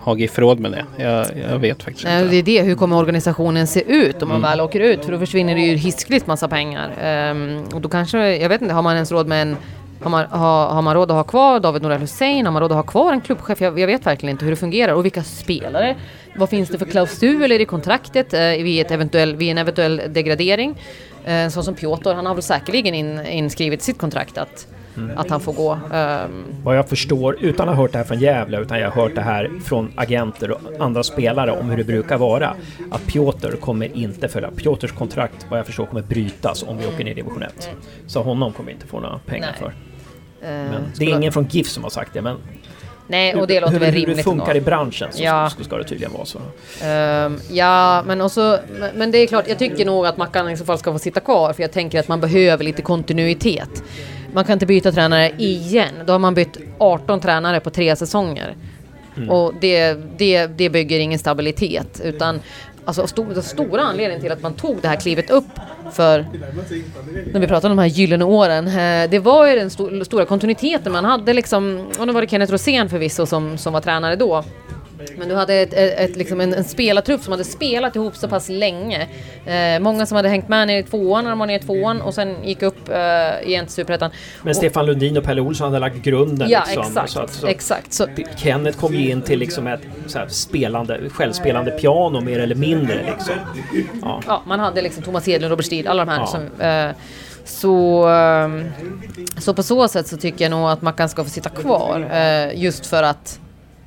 har 0.00 0.16
GIF 0.16 0.38
råd 0.38 0.60
med 0.60 0.72
det? 0.72 0.84
Jag, 1.04 1.26
jag 1.50 1.58
vet 1.58 1.82
faktiskt 1.82 2.04
Nej, 2.04 2.22
inte. 2.22 2.30
det 2.30 2.36
är 2.36 2.42
det. 2.42 2.62
Hur 2.62 2.74
kommer 2.74 2.96
organisationen 2.96 3.66
se 3.66 3.82
ut 3.92 4.22
om 4.22 4.28
man 4.28 4.42
väl 4.42 4.60
åker 4.60 4.80
ut? 4.80 5.04
För 5.04 5.12
då 5.12 5.18
försvinner 5.18 5.54
det 5.54 5.60
ju 5.60 5.74
hiskligt 5.76 6.26
massa 6.26 6.48
pengar. 6.48 6.90
Ehm, 7.02 7.64
och 7.74 7.80
då 7.80 7.88
kanske, 7.88 8.36
jag 8.36 8.48
vet 8.48 8.62
inte, 8.62 8.74
har 8.74 8.82
man 8.82 8.94
ens 8.94 9.12
råd 9.12 9.26
med 9.26 9.42
en 9.42 9.56
har 10.00 10.10
man, 10.10 10.26
har, 10.30 10.66
har 10.66 10.82
man 10.82 10.94
råd 10.94 11.10
att 11.10 11.16
ha 11.16 11.24
kvar 11.24 11.60
David 11.60 11.82
Norell 11.82 12.00
Hussein? 12.00 12.46
Har 12.46 12.52
man 12.52 12.62
råd 12.62 12.72
att 12.72 12.76
ha 12.76 12.82
kvar 12.82 13.12
en 13.12 13.20
klubbchef? 13.20 13.60
Jag, 13.60 13.78
jag 13.78 13.86
vet 13.86 14.06
verkligen 14.06 14.30
inte 14.30 14.44
hur 14.44 14.52
det 14.52 14.56
fungerar. 14.56 14.92
Och 14.92 15.04
vilka 15.04 15.22
spelare? 15.22 15.96
Vad 16.36 16.48
finns 16.48 16.68
det 16.68 16.78
för 16.78 16.86
klausuler 16.86 17.60
i 17.60 17.64
kontraktet 17.64 18.34
eh, 18.34 18.40
vid, 18.40 18.86
ett 18.86 18.90
eventuell, 18.90 19.36
vid 19.36 19.50
en 19.50 19.58
eventuell 19.58 20.02
degradering? 20.08 20.74
Eh, 21.24 21.48
så 21.48 21.62
som 21.62 21.74
Piotr, 21.74 22.10
han 22.14 22.26
har 22.26 22.34
väl 22.34 22.42
säkerligen 22.42 22.94
in, 22.94 23.26
inskrivet 23.26 23.80
i 23.80 23.84
sitt 23.84 23.98
kontrakt 23.98 24.38
att 24.38 24.66
att 25.16 25.30
han 25.30 25.40
får 25.40 25.52
gå. 25.52 25.78
Ehm, 25.92 26.44
Vad 26.64 26.76
jag 26.76 26.88
förstår, 26.88 27.36
utan 27.40 27.68
att 27.68 27.76
ha 27.76 27.82
hört 27.82 27.92
det 27.92 27.98
här 27.98 28.04
från 28.04 28.18
Gävle, 28.18 28.60
utan 28.60 28.78
jag 28.80 28.90
har 28.90 29.02
hört 29.02 29.14
det 29.14 29.20
här 29.20 29.50
från 29.64 29.92
agenter 29.96 30.50
och 30.50 30.60
andra 30.78 31.02
spelare 31.02 31.50
om 31.52 31.70
hur 31.70 31.76
det 31.76 31.84
brukar 31.84 32.18
vara. 32.18 32.56
Att 32.90 33.06
Piotr 33.06 33.50
kommer 33.56 33.96
inte 33.96 34.28
följa. 34.28 34.50
Piotrs 34.50 34.92
kontrakt, 34.92 35.46
vad 35.50 35.58
jag 35.58 35.66
förstår, 35.66 35.86
kommer 35.86 36.02
brytas 36.02 36.62
om 36.62 36.78
vi 36.78 36.86
åker 36.86 37.04
ner 37.04 37.10
i 37.10 37.14
division 37.14 37.42
1. 37.42 37.70
Så 38.06 38.22
honom 38.22 38.52
kommer 38.52 38.66
vi 38.66 38.72
inte 38.74 38.86
få 38.86 39.00
några 39.00 39.18
pengar 39.18 39.48
Nej. 39.50 39.58
för. 39.60 39.66
eh, 40.46 40.70
Men 40.70 40.82
det 40.98 41.04
är 41.04 41.16
ingen 41.16 41.32
från 41.32 41.44
GIF 41.50 41.68
som 41.68 41.82
har 41.82 41.90
sagt 41.90 42.14
det, 42.14 42.22
men 42.22 42.36
Nej, 43.10 43.34
och 43.34 43.46
det 43.46 43.60
låter 43.60 43.78
väl 43.78 43.84
hur 43.90 43.92
det 44.00 44.06
rimligt 44.06 44.24
funkar 44.24 44.46
ändå. 44.46 44.56
i 44.56 44.60
branschen 44.60 45.08
så, 45.12 45.22
Ja. 45.22 45.50
så 45.58 45.64
ska 45.64 45.76
det 45.76 45.84
tydligen 45.84 46.12
vara 46.12 46.24
så. 46.24 46.38
Ehm, 46.84 47.40
ja, 47.50 48.02
men 48.06 48.20
också, 48.20 48.58
men- 48.94 49.10
det 49.10 49.18
är 49.18 49.26
klart, 49.26 49.48
jag 49.48 49.58
tycker 49.58 49.84
nog 49.86 50.06
att 50.06 50.16
Mackan 50.16 50.50
i 50.50 50.56
så 50.56 50.64
fall 50.64 50.78
ska 50.78 50.92
få 50.92 50.98
sitta 50.98 51.20
kvar 51.20 51.52
för 51.52 51.62
jag 51.62 51.72
tänker 51.72 52.00
att 52.00 52.08
man 52.08 52.20
behöver 52.20 52.64
lite 52.64 52.82
kontinuitet. 52.82 53.82
Man 54.32 54.44
kan 54.44 54.52
inte 54.52 54.66
byta 54.66 54.92
tränare 54.92 55.30
igen. 55.38 55.94
Då 56.06 56.12
har 56.12 56.18
man 56.18 56.34
bytt 56.34 56.56
18 56.78 57.20
tränare 57.20 57.60
på 57.60 57.70
tre 57.70 57.96
säsonger. 57.96 58.54
Och 59.28 59.52
det, 59.60 59.94
det, 60.18 60.46
det 60.46 60.70
bygger 60.70 60.98
ingen 61.00 61.18
stabilitet. 61.18 62.00
Utan 62.04 62.40
alltså, 62.88 63.06
sto, 63.06 63.24
den 63.24 63.42
stora 63.42 63.82
anledningen 63.82 64.22
till 64.22 64.32
att 64.32 64.42
man 64.42 64.54
tog 64.54 64.76
det 64.82 64.88
här 64.88 64.96
klivet 64.96 65.30
upp 65.30 65.44
för 65.92 66.26
när 67.32 67.40
vi 67.40 67.46
pratar 67.46 67.70
om 67.70 67.76
de 67.76 67.82
här 67.82 67.88
gyllene 67.88 68.24
åren. 68.24 68.66
Eh, 68.66 69.10
det 69.10 69.18
var 69.18 69.46
ju 69.46 69.56
den 69.56 69.70
sto, 69.70 70.04
stora 70.04 70.24
kontinuiteten 70.24 70.92
man 70.92 71.04
hade 71.04 71.32
liksom. 71.32 71.86
Och 71.98 72.06
nu 72.06 72.12
var 72.12 72.20
det 72.20 72.28
Kenneth 72.28 72.52
Rosén 72.52 72.88
förvisso 72.88 73.26
som, 73.26 73.58
som 73.58 73.72
var 73.72 73.80
tränare 73.80 74.16
då. 74.16 74.44
Men 75.18 75.28
du 75.28 75.34
hade 75.34 75.54
ett, 75.54 75.72
ett, 75.72 76.10
ett, 76.10 76.16
liksom 76.16 76.40
en, 76.40 76.54
en 76.54 76.64
spelartrupp 76.64 77.22
som 77.22 77.32
hade 77.32 77.44
spelat 77.44 77.96
ihop 77.96 78.16
så 78.16 78.28
pass 78.28 78.48
länge. 78.48 79.08
Eh, 79.46 79.80
många 79.80 80.06
som 80.06 80.16
hade 80.16 80.28
hängt 80.28 80.48
med 80.48 80.66
ner 80.66 80.78
i 80.78 80.82
tvåan 80.82 81.24
när 81.24 81.30
de 81.30 81.38
var 81.38 81.46
nere 81.46 81.56
i 81.56 81.60
tvåan 81.60 82.00
och 82.00 82.14
sen 82.14 82.44
gick 82.44 82.62
upp 82.62 82.88
eh, 82.88 83.48
igen 83.48 83.66
till 83.66 83.74
Superettan. 83.74 84.10
Men 84.42 84.54
Stefan 84.54 84.86
Lundin 84.86 85.16
och 85.16 85.24
Pelle 85.24 85.40
Olsson 85.40 85.64
hade 85.64 85.78
lagt 85.78 85.96
grunden. 85.96 86.50
Ja, 86.50 86.62
liksom, 86.66 86.82
exakt. 86.82 87.10
Så 87.10 87.20
att, 87.20 87.30
så 87.30 87.46
exakt. 87.46 87.92
Så, 87.92 88.06
Kenneth 88.36 88.78
kom 88.78 88.94
ju 88.94 89.10
in 89.10 89.22
till 89.22 89.38
liksom 89.38 89.66
ett 89.66 89.80
så 90.06 90.20
spelande, 90.28 91.00
självspelande 91.10 91.70
piano 91.70 92.20
mer 92.20 92.40
eller 92.40 92.54
mindre. 92.54 92.94
Liksom. 92.94 93.34
Ja. 94.02 94.22
ja, 94.26 94.42
man 94.46 94.60
hade 94.60 94.82
liksom 94.82 95.02
Thomas 95.02 95.28
Edlund, 95.28 95.50
Robert 95.50 95.66
Strid, 95.66 95.86
alla 95.86 96.04
de 96.04 96.10
här. 96.10 96.20
Ja. 96.20 96.26
Som, 96.26 96.60
eh, 96.60 96.90
så, 97.48 98.06
ehm, 98.08 98.64
så 99.38 99.54
på 99.54 99.62
så 99.62 99.88
sätt 99.88 100.06
så 100.06 100.16
tycker 100.16 100.44
jag 100.44 100.50
nog 100.50 100.68
att 100.68 100.82
Mackan 100.82 101.08
ska 101.08 101.24
få 101.24 101.30
sitta 101.30 101.50
kvar. 101.50 102.10
Eh, 102.12 102.62
just 102.62 102.86
för 102.86 103.02
att, 103.02 103.40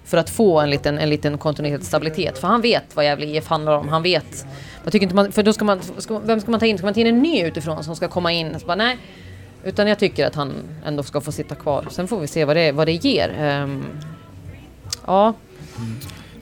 för 0.05 0.17
att 0.17 0.29
få 0.29 0.59
en 0.59 0.69
liten, 0.69 0.97
en 0.97 1.09
liten 1.09 1.37
kontinuitet 1.37 1.79
och 1.81 1.85
stabilitet. 1.87 2.37
För 2.37 2.47
han 2.47 2.61
vet 2.61 2.83
vad 2.95 3.05
Gävle 3.05 3.25
IF 3.25 3.47
handlar 3.47 3.77
om. 3.77 3.89
Han 3.89 4.03
vet. 4.03 4.45
Jag 4.83 4.91
tycker 4.91 5.03
inte 5.03 5.15
man, 5.15 5.31
för 5.31 5.43
då 5.43 5.53
ska 5.53 5.65
man, 5.65 5.79
ska, 5.97 6.19
vem 6.19 6.41
ska 6.41 6.51
man 6.51 6.59
ta 6.59 6.65
in? 6.65 6.77
Ska 6.77 6.87
man 6.87 6.93
ta 6.93 6.99
in 6.99 7.07
en 7.07 7.19
ny 7.21 7.43
utifrån 7.43 7.83
som 7.83 7.95
ska 7.95 8.07
komma 8.07 8.31
in? 8.31 8.59
Så 8.59 8.65
bara, 8.65 8.75
nej. 8.75 8.97
Utan 9.63 9.87
jag 9.87 9.99
tycker 9.99 10.25
att 10.27 10.35
han 10.35 10.53
ändå 10.85 11.03
ska 11.03 11.21
få 11.21 11.31
sitta 11.31 11.55
kvar. 11.55 11.85
Sen 11.89 12.07
får 12.07 12.19
vi 12.19 12.27
se 12.27 12.45
vad 12.45 12.55
det, 12.55 12.71
vad 12.71 12.87
det 12.87 12.91
ger. 13.05 13.35
Ehm, 13.39 13.83
ja, 15.05 15.33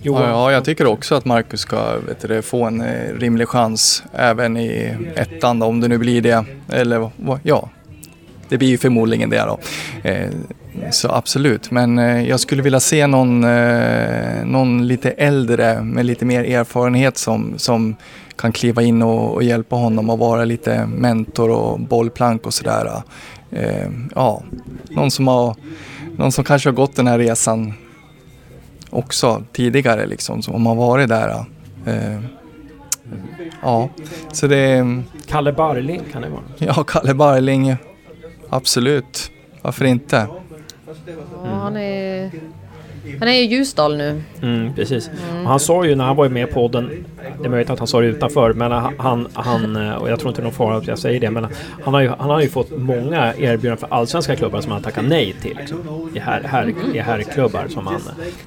Ja, 0.01 0.30
ja, 0.30 0.51
jag 0.51 0.66
tycker 0.66 0.86
också 0.88 1.16
att 1.16 1.26
Marcus 1.26 1.60
ska 1.62 1.95
vet 2.07 2.22
du, 2.28 2.41
få 2.41 2.64
en 2.66 2.82
eh, 2.82 3.14
rimlig 3.20 3.47
chans 3.47 4.03
även 4.14 4.57
i 4.57 4.95
ettan 5.16 5.60
då, 5.60 5.66
om 5.66 5.82
det 5.82 5.88
nu 5.88 5.97
blir 5.97 6.22
det. 6.22 6.45
Eller 6.72 7.10
vad- 7.16 7.39
ja, 7.43 7.70
det 8.49 8.57
blir 8.57 8.68
ju 8.70 8.78
förmodligen 8.78 9.30
det 9.30 9.45
då. 9.47 9.60
Eh, 10.10 10.30
så 10.91 11.11
absolut, 11.11 11.72
men 11.72 11.99
eh, 11.99 12.28
jag 12.28 12.39
skulle 12.39 12.61
vilja 12.61 12.80
se 12.80 13.07
någon, 13.07 13.43
eh, 13.43 14.45
någon 14.45 14.88
lite 14.88 15.11
äldre 15.11 15.82
med 15.84 16.05
lite 16.05 16.26
mer 16.26 16.43
erfarenhet 16.43 17.17
som, 17.17 17.53
som 17.57 17.95
kan 18.36 18.51
kliva 18.51 18.82
in 18.82 19.01
och, 19.01 19.34
och 19.34 19.43
hjälpa 19.43 19.76
honom 19.76 20.09
och 20.09 20.20
vara 20.20 20.45
lite 20.45 20.86
mentor 20.86 21.49
och 21.49 21.80
bollplank 21.80 22.45
och 22.45 22.53
sådär. 22.53 23.01
Eh, 23.51 23.89
ja, 24.15 24.43
någon 24.89 25.11
som, 25.11 25.28
har, 25.28 25.55
någon 26.17 26.32
som 26.32 26.43
kanske 26.43 26.70
har 26.70 26.74
gått 26.74 26.95
den 26.95 27.07
här 27.07 27.17
resan 27.17 27.74
också 28.89 29.43
tidigare 29.51 30.05
liksom, 30.05 30.41
som 30.41 30.65
har 30.65 30.76
varit 30.76 31.09
där. 31.09 31.45
Ja, 33.61 33.89
så 34.32 34.47
det 34.47 34.57
är, 34.57 35.03
Kalle 35.28 35.53
Barling 35.53 36.01
kan 36.11 36.22
det 36.22 36.30
vara. 36.30 36.41
ja, 36.57 36.84
Kalle 36.84 37.13
Barling, 37.13 37.76
absolut. 38.49 39.32
Varför 39.61 39.86
inte? 39.86 40.28
Ja 41.44 41.50
han 41.50 41.78
är... 41.78 42.32
Han 43.20 43.28
är 43.28 43.34
i 43.34 43.45
Ljusdal 43.45 43.97
nu. 43.97 44.22
Mm, 44.41 44.74
precis. 44.74 45.10
Och 45.43 45.49
han 45.49 45.60
sa 45.60 45.86
ju 45.86 45.95
när 45.95 46.05
han 46.05 46.16
var 46.16 46.30
med 46.30 46.49
i 46.49 46.51
podden, 46.51 47.05
det 47.39 47.45
är 47.45 47.49
möjligt 47.49 47.70
att 47.70 47.80
han 47.80 47.88
sa 47.88 48.01
det 48.01 48.07
utanför, 48.07 48.53
men 48.53 48.72
han, 48.97 49.28
han 49.34 49.76
eh, 49.76 49.93
och 49.95 50.10
jag 50.10 50.20
tror 50.20 50.30
inte 50.30 50.41
det 50.41 50.43
är 50.43 50.45
någon 50.45 50.53
fara 50.53 50.78
att 50.78 50.88
jag 50.88 50.99
säger 50.99 51.20
det, 51.20 51.32
men 51.32 51.47
han 51.84 51.93
har 51.93 52.01
ju, 52.01 52.07
han 52.20 52.30
har 52.30 52.41
ju 52.41 52.49
fått 52.49 52.78
många 52.78 53.34
erbjudanden 53.38 53.78
för 53.78 53.95
allsvenska 53.95 54.36
klubbar 54.36 54.62
som 54.62 54.72
han 54.72 54.82
tackar 54.82 55.01
nej 55.01 55.36
till. 55.41 55.57
Liksom. 55.60 56.10
I, 56.16 56.20
här, 56.20 56.43
här, 56.43 56.74
I 56.93 56.99
herrklubbar 56.99 57.68
som 57.68 57.88
han 57.88 58.01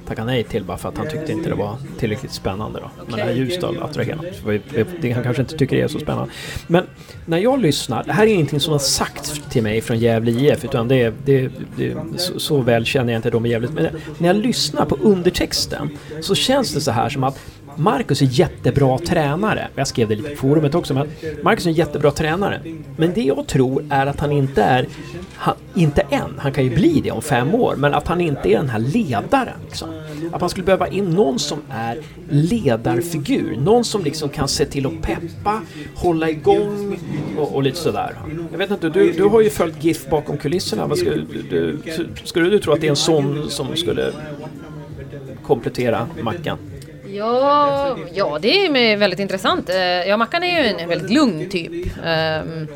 tackar 0.07 0.25
nej 0.25 0.43
till 0.43 0.63
bara 0.63 0.77
för 0.77 0.89
att 0.89 0.97
han 0.97 1.07
tyckte 1.07 1.31
inte 1.31 1.49
det 1.49 1.55
var 1.55 1.75
tillräckligt 1.99 2.31
spännande. 2.31 2.79
Då. 2.79 2.89
Men 3.07 3.19
det 3.19 3.25
här 3.25 3.31
Ljusdal 3.31 3.77
attraherar 3.83 5.13
Han 5.13 5.23
kanske 5.23 5.41
inte 5.41 5.57
tycker 5.57 5.75
det 5.75 5.81
är 5.81 5.87
så 5.87 5.99
spännande. 5.99 6.31
Men 6.67 6.83
när 7.25 7.37
jag 7.37 7.59
lyssnar, 7.61 8.03
det 8.03 8.13
här 8.13 8.23
är 8.23 8.27
ingenting 8.33 8.59
som 8.59 8.71
har 8.71 8.79
sagts 8.79 9.41
till 9.49 9.63
mig 9.63 9.81
från 9.81 9.99
Gävle 9.99 10.31
IF, 10.31 10.65
utan 10.65 10.87
det, 10.87 11.01
är- 11.01 11.13
det, 11.25 11.49
det, 11.77 11.95
så, 12.15 12.39
så 12.39 12.57
väl 12.61 12.85
känner 12.85 13.13
jag 13.13 13.17
inte 13.17 13.29
dem 13.29 13.45
i 13.45 13.49
Gävle. 13.49 13.67
Men 13.73 13.87
när 14.17 14.27
jag 14.27 14.35
lyssnar 14.35 14.52
lyssnar 14.53 14.85
på 14.85 14.95
undertexten 14.95 15.89
så 16.21 16.35
känns 16.35 16.73
det 16.73 16.81
så 16.81 16.91
här 16.91 17.09
som 17.09 17.23
att 17.23 17.39
Marcus 17.75 18.21
är 18.21 18.25
jättebra 18.25 18.97
tränare. 18.99 19.67
Jag 19.75 19.87
skrev 19.87 20.09
det 20.09 20.15
lite 20.15 20.29
på 20.29 20.35
forumet 20.35 20.75
också, 20.75 20.93
men 20.93 21.07
Marcus 21.43 21.65
är 21.65 21.69
en 21.69 21.75
jättebra 21.75 22.11
tränare. 22.11 22.61
Men 22.97 23.13
det 23.13 23.21
jag 23.21 23.47
tror 23.47 23.85
är 23.89 24.05
att 24.05 24.19
han 24.19 24.31
inte 24.31 24.63
är, 24.63 24.87
han, 25.35 25.55
inte 25.73 26.01
än, 26.01 26.33
han 26.37 26.51
kan 26.51 26.63
ju 26.63 26.75
bli 26.75 27.01
det 27.03 27.11
om 27.11 27.21
fem 27.21 27.55
år, 27.55 27.75
men 27.77 27.93
att 27.93 28.07
han 28.07 28.21
inte 28.21 28.49
är 28.49 28.57
den 28.57 28.69
här 28.69 28.79
ledaren. 28.79 29.59
Liksom. 29.65 29.89
Att 30.31 30.41
man 30.41 30.49
skulle 30.49 30.65
behöva 30.65 30.87
in 30.87 31.05
någon 31.05 31.39
som 31.39 31.59
är 31.69 31.97
ledarfigur, 32.29 33.57
någon 33.57 33.83
som 33.83 34.03
liksom 34.03 34.29
kan 34.29 34.47
se 34.47 34.65
till 34.65 34.85
att 34.85 35.01
peppa, 35.01 35.61
hålla 35.95 36.29
igång 36.29 36.99
och, 37.37 37.55
och 37.55 37.63
lite 37.63 37.77
sådär. 37.77 38.15
Jag 38.51 38.57
vet 38.57 38.71
inte, 38.71 38.89
du, 38.89 39.11
du 39.11 39.23
har 39.23 39.41
ju 39.41 39.49
följt 39.49 39.83
GIF 39.83 40.09
bakom 40.09 40.37
kulisserna. 40.37 40.87
Vad 40.87 40.97
skulle, 40.97 41.25
du, 41.49 41.79
skulle 42.23 42.49
du 42.49 42.59
tro 42.59 42.73
att 42.73 42.81
det 42.81 42.87
är 42.87 42.89
en 42.89 42.95
sån 42.95 43.49
som 43.49 43.75
skulle 43.75 44.11
komplettera 45.43 46.07
Mackan? 46.21 46.57
Ja, 47.07 47.97
ja 48.13 48.39
det 48.41 48.65
är 48.65 48.97
väldigt 48.97 49.19
intressant. 49.19 49.69
Eh, 49.69 49.77
ja, 49.77 50.17
Mackan 50.17 50.43
är 50.43 50.63
ju 50.63 50.67
en 50.67 50.89
väldigt 50.89 51.11
lugn 51.11 51.49
typ. 51.49 51.87
Ehm, 52.05 52.67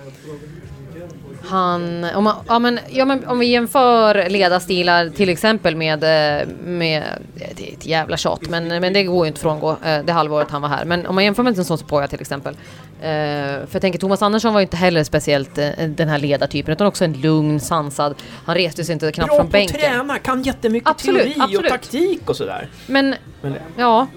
han, 1.44 2.06
om, 2.16 2.24
man, 2.24 2.36
ja, 2.48 2.60
men, 2.60 2.80
ja, 2.90 3.06
men 3.06 3.26
om 3.26 3.40
vi 3.40 3.46
jämför 3.46 4.30
ledarstilar 4.30 5.10
till 5.10 5.30
exempel 5.30 5.76
med, 5.76 6.04
eh, 6.04 6.48
med 6.66 7.04
eh, 7.36 7.48
det 7.56 7.70
är 7.70 7.74
ett 7.74 7.86
jävla 7.86 8.18
tjat, 8.18 8.50
men, 8.50 8.68
men 8.68 8.94
det 8.94 9.04
går 9.04 9.26
ju 9.26 9.28
inte 9.28 9.38
att 9.38 9.42
frångå 9.42 9.78
det 10.06 10.12
halvåret 10.12 10.52
han 10.52 10.62
var 10.62 10.70
här. 10.70 10.86
Men 10.86 11.06
om 11.06 11.16
man 11.16 11.24
jämför 11.24 11.44
med 11.44 11.58
en 11.58 11.66
sån 11.66 11.78
som 11.78 11.88
Poja 11.88 12.08
till 12.08 12.22
exempel. 12.22 12.56
Eh, 13.02 13.08
För 13.08 13.68
jag 13.72 13.82
tänker 13.82 14.00
Thomas 14.00 14.22
Andersson 14.22 14.54
var 14.54 14.60
ju 14.60 14.64
inte 14.64 14.78
heller 14.78 15.04
speciellt 15.04 15.58
eh, 15.58 15.70
den 15.88 16.08
här 16.10 16.18
ledartypen, 16.20 16.72
utan 16.74 16.88
också 16.88 17.06
en 17.06 17.14
lugn, 17.14 17.60
sansad. 17.60 18.16
Han 18.46 18.56
reste 18.56 18.84
sig 18.84 18.94
inte 18.94 19.12
knappt 19.12 19.28
Bra 19.30 19.36
från 19.38 19.46
på 19.46 19.48
att 19.48 19.52
bänken. 19.52 19.80
träna, 19.80 20.20
kan 20.20 20.44
jättemycket 20.44 20.90
Absolut, 20.90 21.22
teori 21.24 21.36
absolut. 21.40 21.60
och 21.66 21.70
taktik 21.70 22.30
och 22.30 22.36
sådär. 22.38 22.68
Men 22.88 23.16
Men, 23.42 23.56
Ja, 23.78 24.08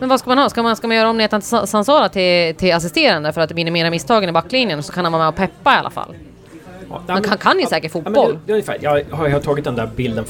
men 0.00 0.08
vad 0.08 0.20
ska 0.20 0.30
man 0.30 0.38
ha? 0.38 0.50
Ska 0.50 0.62
man, 0.62 0.76
ska 0.76 0.88
man 0.88 0.96
göra 0.96 1.10
om 1.10 1.16
Netan 1.18 1.42
Sa- 1.42 1.66
Sansara 1.66 2.08
till, 2.08 2.54
till 2.54 2.74
assisterande 2.74 3.32
för 3.32 3.40
att 3.40 3.54
minimera 3.54 3.90
misstagen 3.90 4.28
i 4.28 4.32
backlinjen 4.32 4.82
så 4.82 4.92
kan 4.92 5.04
han 5.04 5.12
vara 5.12 5.22
med 5.22 5.28
och 5.28 5.36
peppa 5.36 5.74
i 5.74 5.76
alla 5.76 5.90
fall. 5.90 6.14
ja, 6.90 7.02
Man 7.06 7.22
kan, 7.22 7.38
kan 7.38 7.60
ju 7.60 7.66
säkert 7.66 7.94
Ja, 7.94 8.00
men 8.04 8.14
fotboll. 8.14 8.32
det, 8.32 8.38
det 8.46 8.52
ungefär, 8.52 8.78
jag 8.80 8.90
har, 9.10 9.26
jag 9.28 9.32
har 9.32 9.40
tagit 9.40 9.64
den 9.64 9.76
där 9.76 9.86
bilden 9.96 10.24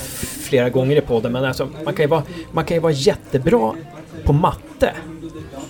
flera 0.45 0.69
gånger 0.69 0.97
i 0.97 1.01
podden, 1.01 1.33
men 1.33 1.45
alltså, 1.45 1.69
man, 1.85 1.95
kan 1.95 2.03
ju 2.03 2.09
vara, 2.09 2.23
man 2.53 2.65
kan 2.65 2.77
ju 2.77 2.81
vara 2.81 2.93
jättebra 2.93 3.73
på 4.25 4.33
matte. 4.33 4.93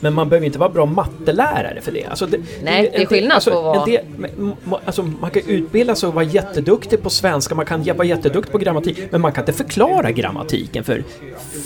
Men 0.01 0.14
man 0.14 0.29
behöver 0.29 0.47
inte 0.47 0.59
vara 0.59 0.68
bra 0.68 0.87
mattelärare 0.87 1.79
för 1.83 1.93
det. 1.93 2.05
Alltså 2.05 2.27
det 2.27 2.39
Nej, 2.62 2.91
det 2.93 3.03
är 3.03 3.07
skillnad 3.07 3.35
alltså, 3.35 3.51
på 3.51 3.59
att 3.59 3.64
vara- 3.64 3.85
del- 3.87 4.05
alltså, 4.85 5.03
Man 5.03 5.31
kan 5.31 5.43
utbilda 5.47 5.95
sig 5.95 6.07
och 6.09 6.14
vara 6.14 6.25
jätteduktig 6.25 7.03
på 7.03 7.11
svenska, 7.11 7.55
man 7.55 7.66
kan 7.66 7.83
vara 7.85 8.05
jätteduktig 8.05 8.53
på 8.53 8.59
grammatik, 8.59 8.99
men 9.11 9.21
man 9.21 9.33
kan 9.33 9.43
inte 9.43 9.53
förklara 9.53 10.11
grammatiken 10.11 10.85
för, 10.85 11.05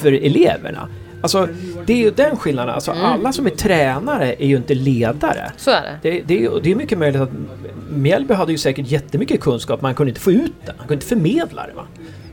för 0.00 0.12
eleverna. 0.12 0.88
Alltså, 1.20 1.48
det 1.86 1.92
är 1.92 1.96
ju 1.96 2.11
den 2.11 2.36
skillnaden. 2.36 2.74
Alltså, 2.74 2.90
Mm. 2.90 3.05
Alla 3.05 3.32
som 3.32 3.46
är 3.46 3.50
tränare 3.50 4.34
är 4.38 4.46
ju 4.46 4.57
inte 4.57 4.74
ledare. 4.74 5.52
Så 5.57 5.70
är 5.70 5.82
det. 6.02 6.11
Det, 6.11 6.20
det, 6.26 6.44
är, 6.44 6.50
det 6.62 6.70
är 6.70 6.74
mycket 6.74 6.98
möjligt 6.98 7.20
att 7.22 7.30
Mjällby 7.90 8.34
hade 8.34 8.52
ju 8.52 8.59
säkert 8.59 8.86
jättemycket 8.90 9.40
kunskap, 9.40 9.80
men 9.80 9.86
han 9.86 9.94
kunde 9.94 10.11
inte 10.11 10.20
få 10.20 10.32
ut 10.32 10.52
den. 10.66 10.74
Han 10.78 10.88
kunde 10.88 10.94
inte 10.94 11.07
förmedla 11.07 11.66
det. 11.66 11.72
Va? 11.72 11.82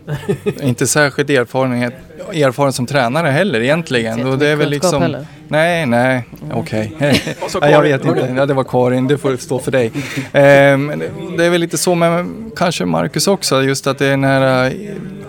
Inte 0.62 0.88
särskilt 0.88 1.30
erfarenhet, 1.30 1.93
erfaren 2.34 2.74
som 2.74 2.86
tränare 2.86 3.28
heller 3.28 3.62
egentligen. 3.62 4.28
Och 4.28 4.38
det 4.38 4.47
är 4.47 4.56
väl 4.56 4.70
liksom... 4.70 5.02
heller. 5.02 5.26
Nej, 5.47 5.86
nej, 5.86 6.24
okej. 6.54 6.93
Vad 7.41 7.52
sa 7.52 7.60
Ja, 7.62 7.70
jag 7.70 7.82
vet 7.82 8.06
inte. 8.06 8.34
Ja, 8.38 8.45
det 8.45 8.54
var 8.54 8.64
Karin, 8.64 9.08
det 9.08 9.18
får 9.18 9.38
stå 9.38 9.60
för 9.60 9.72
dig. 9.72 9.91
Eh, 10.16 10.78
men 10.78 11.04
det- 11.38 11.45
är 11.45 11.49
väl 11.49 11.62
lite 11.62 11.78
så 11.78 11.95
med 11.95 12.26
kanske 12.56 12.86
Marcus 12.86 13.28
också, 13.28 13.64
just 13.64 13.88
att 13.88 13.97
det 13.97 14.06
är 14.06 14.12
den 14.12 14.24
här, 14.24 14.66
eh, 14.66 14.72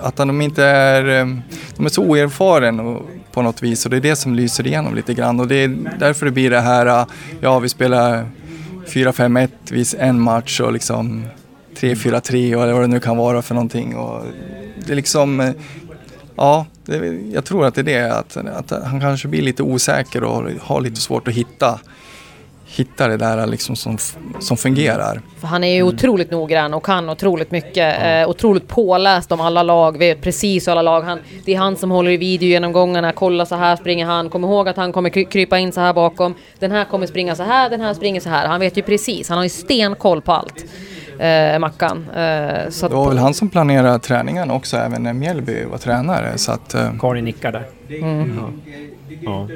att 0.03 0.17
de 0.17 0.41
inte 0.41 0.65
är, 0.65 1.21
eh, 1.21 1.27
de 1.77 1.87
är 1.87 1.91
så 1.91 2.03
oerfaren 2.03 2.81
och, 2.81 3.03
på 3.33 3.43
något 3.43 3.63
vis 3.63 3.85
och 3.85 3.91
det 3.91 3.97
är 3.97 4.01
det 4.01 4.17
som 4.17 4.35
lyser 4.35 4.67
igenom 4.67 4.95
lite 4.95 5.15
grann 5.15 5.41
och 5.41 5.49
det 5.49 5.57
är 5.57 5.77
därför 5.99 6.27
det 6.27 6.33
blir 6.33 6.51
det 6.51 6.61
här, 6.61 7.07
ja 7.41 7.59
vi 7.59 7.69
spelar 7.69 8.27
4-5-1 8.87 9.49
vis 9.71 9.95
en 9.99 10.21
match 10.21 10.61
och 10.61 10.73
liksom 10.73 11.25
3-4-3 11.83 12.63
eller 12.63 12.73
vad 12.73 12.83
det 12.83 12.87
nu 12.87 13.01
kan 13.01 13.17
vara 13.17 13.43
för 13.43 13.55
någonting. 13.55 13.97
Och 13.97 14.25
det 14.87 14.93
är 14.93 14.97
liksom, 14.97 15.41
eh, 15.41 15.51
ja, 16.37 16.67
det, 16.85 17.21
jag 17.33 17.45
tror 17.45 17.67
att 17.67 17.75
det 17.75 17.81
är 17.81 17.85
det, 17.85 18.15
att, 18.15 18.37
att 18.37 18.85
han 18.85 19.01
kanske 19.01 19.29
blir 19.29 19.43
lite 19.43 19.63
osäker 19.63 20.25
och 20.25 20.51
har 20.61 20.81
lite 20.81 21.01
svårt 21.01 21.29
att 21.29 21.35
hitta 21.35 21.81
hitta 22.77 23.09
det 23.09 23.17
där 23.17 23.47
liksom 23.47 23.77
som, 23.77 23.99
som 24.41 24.57
fungerar. 24.57 25.21
För 25.41 25.47
han 25.47 25.65
är 25.65 25.75
ju 25.75 25.81
mm. 25.81 25.95
otroligt 25.95 26.31
noggrann 26.31 26.75
och 26.75 26.85
kan 26.85 27.09
otroligt 27.09 27.51
mycket. 27.51 27.77
Ja. 27.77 28.09
Eh, 28.09 28.29
otroligt 28.29 28.69
påläst 28.69 29.33
om 29.33 29.41
alla 29.41 29.63
lag, 29.63 29.99
vet 29.99 30.21
precis 30.21 30.69
alla 30.69 30.83
lag. 30.83 31.03
Han, 31.03 31.19
det 31.45 31.55
är 31.55 31.59
han 31.59 31.77
som 31.77 31.91
håller 31.91 32.11
i 32.11 32.17
videogenomgångarna, 32.17 33.13
kolla 33.13 33.47
så 33.47 33.55
här 33.55 33.77
springer 33.77 34.07
han, 34.07 34.31
kom 34.31 34.45
ihåg 34.45 34.69
att 34.69 34.77
han 34.77 34.93
kommer 34.93 35.25
krypa 35.31 35.59
in 35.59 35.73
så 35.73 35.81
här 35.81 35.93
bakom. 35.93 36.35
Den 36.59 36.71
här 36.71 36.85
kommer 36.85 37.07
springa 37.07 37.37
så 37.37 37.43
här, 37.43 37.71
den 37.71 37.81
här 37.81 37.95
springer 37.95 38.21
så 38.21 38.29
här. 38.29 38.49
Han 38.49 38.61
vet 38.61 38.79
ju 38.79 38.83
precis, 38.83 39.29
han 39.29 39.39
har 39.39 39.45
ju 39.45 39.51
stenkoll 39.51 40.23
på 40.23 40.33
allt. 40.33 40.65
Eh, 41.19 41.59
Mackan. 41.59 42.11
Eh, 42.11 42.71
så 42.71 42.89
det 42.89 42.95
var 42.95 43.09
väl 43.09 43.19
han 43.19 43.35
som 43.35 43.51
planerade 43.51 43.99
träningen 43.99 44.51
också, 44.51 44.77
även 44.77 45.03
när 45.03 45.13
Mjällby 45.13 45.65
var 45.65 45.79
tränare. 45.79 46.39
Så 46.39 46.53
att, 46.53 46.75
eh. 46.75 46.91
Karin 47.01 47.25
nickar 47.25 47.53
där. 47.53 47.65
Mm. 47.89 48.41
Ja. 48.41 48.49
Ja. 49.21 49.49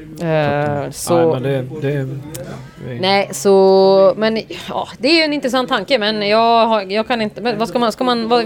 Uh, 0.84 0.90
så... 0.90 1.38
Nej, 1.38 1.64
det, 1.80 1.88
det, 1.88 2.08
Nej, 3.00 3.28
så... 3.32 4.14
Men 4.16 4.36
ja, 4.68 4.88
det 4.98 5.08
är 5.08 5.14
ju 5.14 5.22
en 5.22 5.32
intressant 5.32 5.68
tanke, 5.68 5.98
men 5.98 6.28
jag, 6.28 6.92
jag 6.92 7.08
kan 7.08 7.22
inte... 7.22 7.40
Men 7.40 7.58
vad 7.58 7.68
ska 7.68 7.78
man, 7.78 7.92
ska 7.92 8.04
man, 8.04 8.28
vad, 8.28 8.44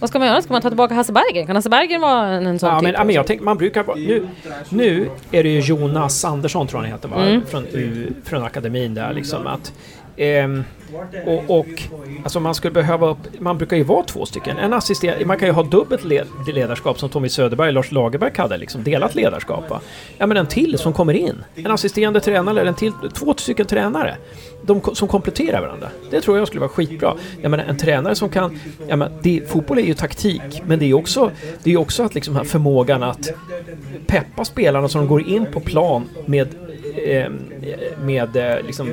vad 0.00 0.10
ska 0.10 0.18
man 0.18 0.28
göra? 0.28 0.42
Ska 0.42 0.52
man 0.52 0.62
ta 0.62 0.68
tillbaka 0.68 0.94
Hasse 0.94 1.12
Bergen? 1.12 1.46
Kan 1.46 1.56
Hasse 1.56 1.68
Bergen 1.68 2.00
vara 2.00 2.26
en, 2.26 2.46
en 2.46 2.58
sån 2.58 2.68
ja, 2.68 2.78
typ? 2.78 2.82
Men, 2.82 2.92
ja, 2.92 3.04
men 3.04 3.14
jag 3.14 3.26
tänker, 3.26 3.44
man 3.44 3.56
brukar... 3.56 3.96
Nu, 3.96 4.28
nu 4.68 5.10
är 5.32 5.42
det 5.42 5.48
ju 5.48 5.60
Jonas 5.60 6.24
Andersson, 6.24 6.66
tror 6.66 6.82
jag 6.82 6.90
han 6.90 6.98
heter, 6.98 7.08
va? 7.08 7.22
Mm. 7.22 7.46
Från, 7.46 7.66
från 8.24 8.42
akademin 8.42 8.94
där 8.94 9.12
liksom. 9.12 9.46
Att, 9.46 9.72
ehm, 10.18 10.64
och, 11.26 11.58
och 11.58 11.82
alltså 12.22 12.40
man 12.40 12.54
skulle 12.54 12.72
behöva 12.72 13.08
upp, 13.08 13.18
man 13.38 13.58
brukar 13.58 13.76
ju 13.76 13.82
vara 13.82 14.04
två 14.04 14.26
stycken. 14.26 14.58
En 14.58 14.72
assistent, 14.72 15.26
man 15.26 15.38
kan 15.38 15.48
ju 15.48 15.52
ha 15.52 15.62
dubbelt 15.62 16.04
led, 16.04 16.26
ledarskap 16.46 16.98
som 16.98 17.08
Tommy 17.08 17.28
Söderberg 17.28 17.68
och 17.68 17.74
Lars 17.74 17.92
Lagerberg 17.92 18.32
hade, 18.36 18.56
liksom 18.56 18.84
delat 18.84 19.14
ledarskap. 19.14 19.70
Va? 19.70 19.80
Ja 20.18 20.26
men 20.26 20.36
en 20.36 20.46
till 20.46 20.78
som 20.78 20.92
kommer 20.92 21.14
in. 21.14 21.44
En 21.54 21.70
assisterande 21.70 22.20
tränare 22.20 22.60
eller 22.60 22.68
en 22.68 22.74
till, 22.74 22.92
två 23.14 23.34
stycken 23.36 23.66
tränare. 23.66 24.16
De 24.62 24.80
som 24.94 25.08
kompletterar 25.08 25.60
varandra. 25.60 25.88
Det 26.10 26.20
tror 26.20 26.38
jag 26.38 26.46
skulle 26.46 26.60
vara 26.60 26.70
skitbra. 26.70 27.14
Jag 27.40 27.50
menar 27.50 27.64
en 27.64 27.76
tränare 27.76 28.14
som 28.14 28.28
kan, 28.28 28.58
Jag 28.88 28.98
menar, 28.98 29.12
det, 29.22 29.50
fotboll 29.50 29.78
är 29.78 29.82
ju 29.82 29.94
taktik, 29.94 30.62
men 30.66 30.78
det 30.78 30.84
är 30.84 30.94
också, 30.94 31.30
det 31.62 31.72
är 31.72 31.76
också 31.76 32.02
att 32.02 32.14
liksom 32.14 32.44
förmågan 32.44 33.02
att 33.02 33.30
peppa 34.06 34.44
spelarna 34.44 34.88
så 34.88 34.98
de 34.98 35.08
går 35.08 35.28
in 35.28 35.46
på 35.52 35.60
plan 35.60 36.08
med 36.26 36.48
eh, 37.06 37.30
med 38.04 38.36
eh, 38.36 38.66
liksom 38.66 38.90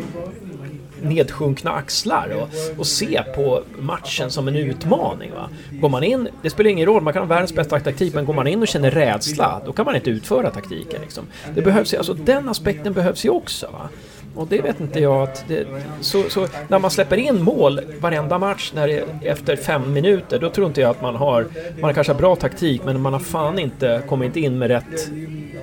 nedsjunkna 1.10 1.72
axlar 1.72 2.30
och, 2.42 2.80
och 2.80 2.88
se 2.88 3.24
på 3.36 3.64
matchen 3.80 4.32
som 4.32 4.48
en 4.48 4.56
utmaning. 4.56 5.32
Va? 5.32 5.50
Går 5.72 5.90
man 5.90 6.04
in, 6.04 6.28
det 6.42 6.50
spelar 6.50 6.70
ingen 6.70 6.86
roll, 6.86 7.04
man 7.04 7.14
kan 7.14 7.22
ha 7.22 7.28
världens 7.28 7.54
bästa 7.54 7.80
taktik, 7.80 8.14
men 8.14 8.26
går 8.26 8.34
man 8.34 8.48
in 8.48 8.62
och 8.62 8.68
känner 8.68 8.92
rädsla, 8.92 9.62
då 9.66 9.74
kan 9.74 9.86
man 9.86 9.96
inte 9.96 10.10
utföra 10.10 10.50
taktiken. 10.50 11.02
Liksom. 11.02 11.26
Det 11.56 11.62
behövs, 11.62 11.94
alltså, 11.94 12.14
den 12.14 12.50
aspekten 12.50 12.94
behövs 12.94 13.26
ju 13.26 13.30
också. 13.30 13.68
Va? 13.72 13.90
Och 14.36 14.48
det 14.48 14.62
vet 14.62 14.80
inte 14.80 15.00
jag 15.00 15.24
att... 15.24 15.46
Det, 15.48 15.68
så, 16.02 16.24
så, 16.30 16.48
när 16.68 16.80
man 16.80 16.92
släpper 16.92 17.18
in 17.18 17.44
mål 17.44 17.82
varenda 18.00 18.38
match 18.38 18.72
när 18.76 18.88
det, 18.88 19.04
efter 19.22 19.56
fem 19.56 19.94
minuter, 19.94 20.40
då 20.40 20.50
tror 20.50 20.68
inte 20.68 20.82
jag 20.82 20.90
att 20.90 21.02
man 21.02 21.16
har... 21.16 21.48
Man 21.82 21.94
kanske 21.94 22.14
har 22.14 22.20
bra 22.20 22.36
taktik, 22.36 22.82
men 22.86 23.02
man 23.02 23.14
har 23.14 23.20
fan 23.20 23.60
inte 23.60 24.02
kommit 24.08 24.36
in 24.36 24.60
med 24.60 24.68
rätt 24.68 25.10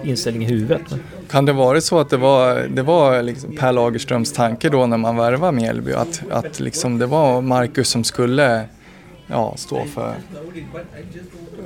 inställning 0.02 0.42
i 0.42 0.50
huvudet. 0.50 0.82
Kan 1.30 1.44
det 1.44 1.52
vara 1.52 1.80
så 1.80 1.98
att 1.98 2.10
det 2.10 2.16
var, 2.16 2.54
det 2.54 2.82
var 2.82 3.22
liksom 3.22 3.56
Per 3.56 3.72
Lagerströms 3.72 4.32
tanke 4.32 4.68
då 4.68 4.86
när 4.86 4.96
man 4.96 5.16
värvade 5.16 5.52
Mjällby, 5.52 5.92
att, 5.92 6.22
att 6.30 6.60
liksom 6.60 6.98
det 6.98 7.06
var 7.06 7.40
Marcus 7.40 7.88
som 7.88 8.04
skulle 8.04 8.64
ja, 9.26 9.54
stå 9.56 9.84
för, 9.84 10.14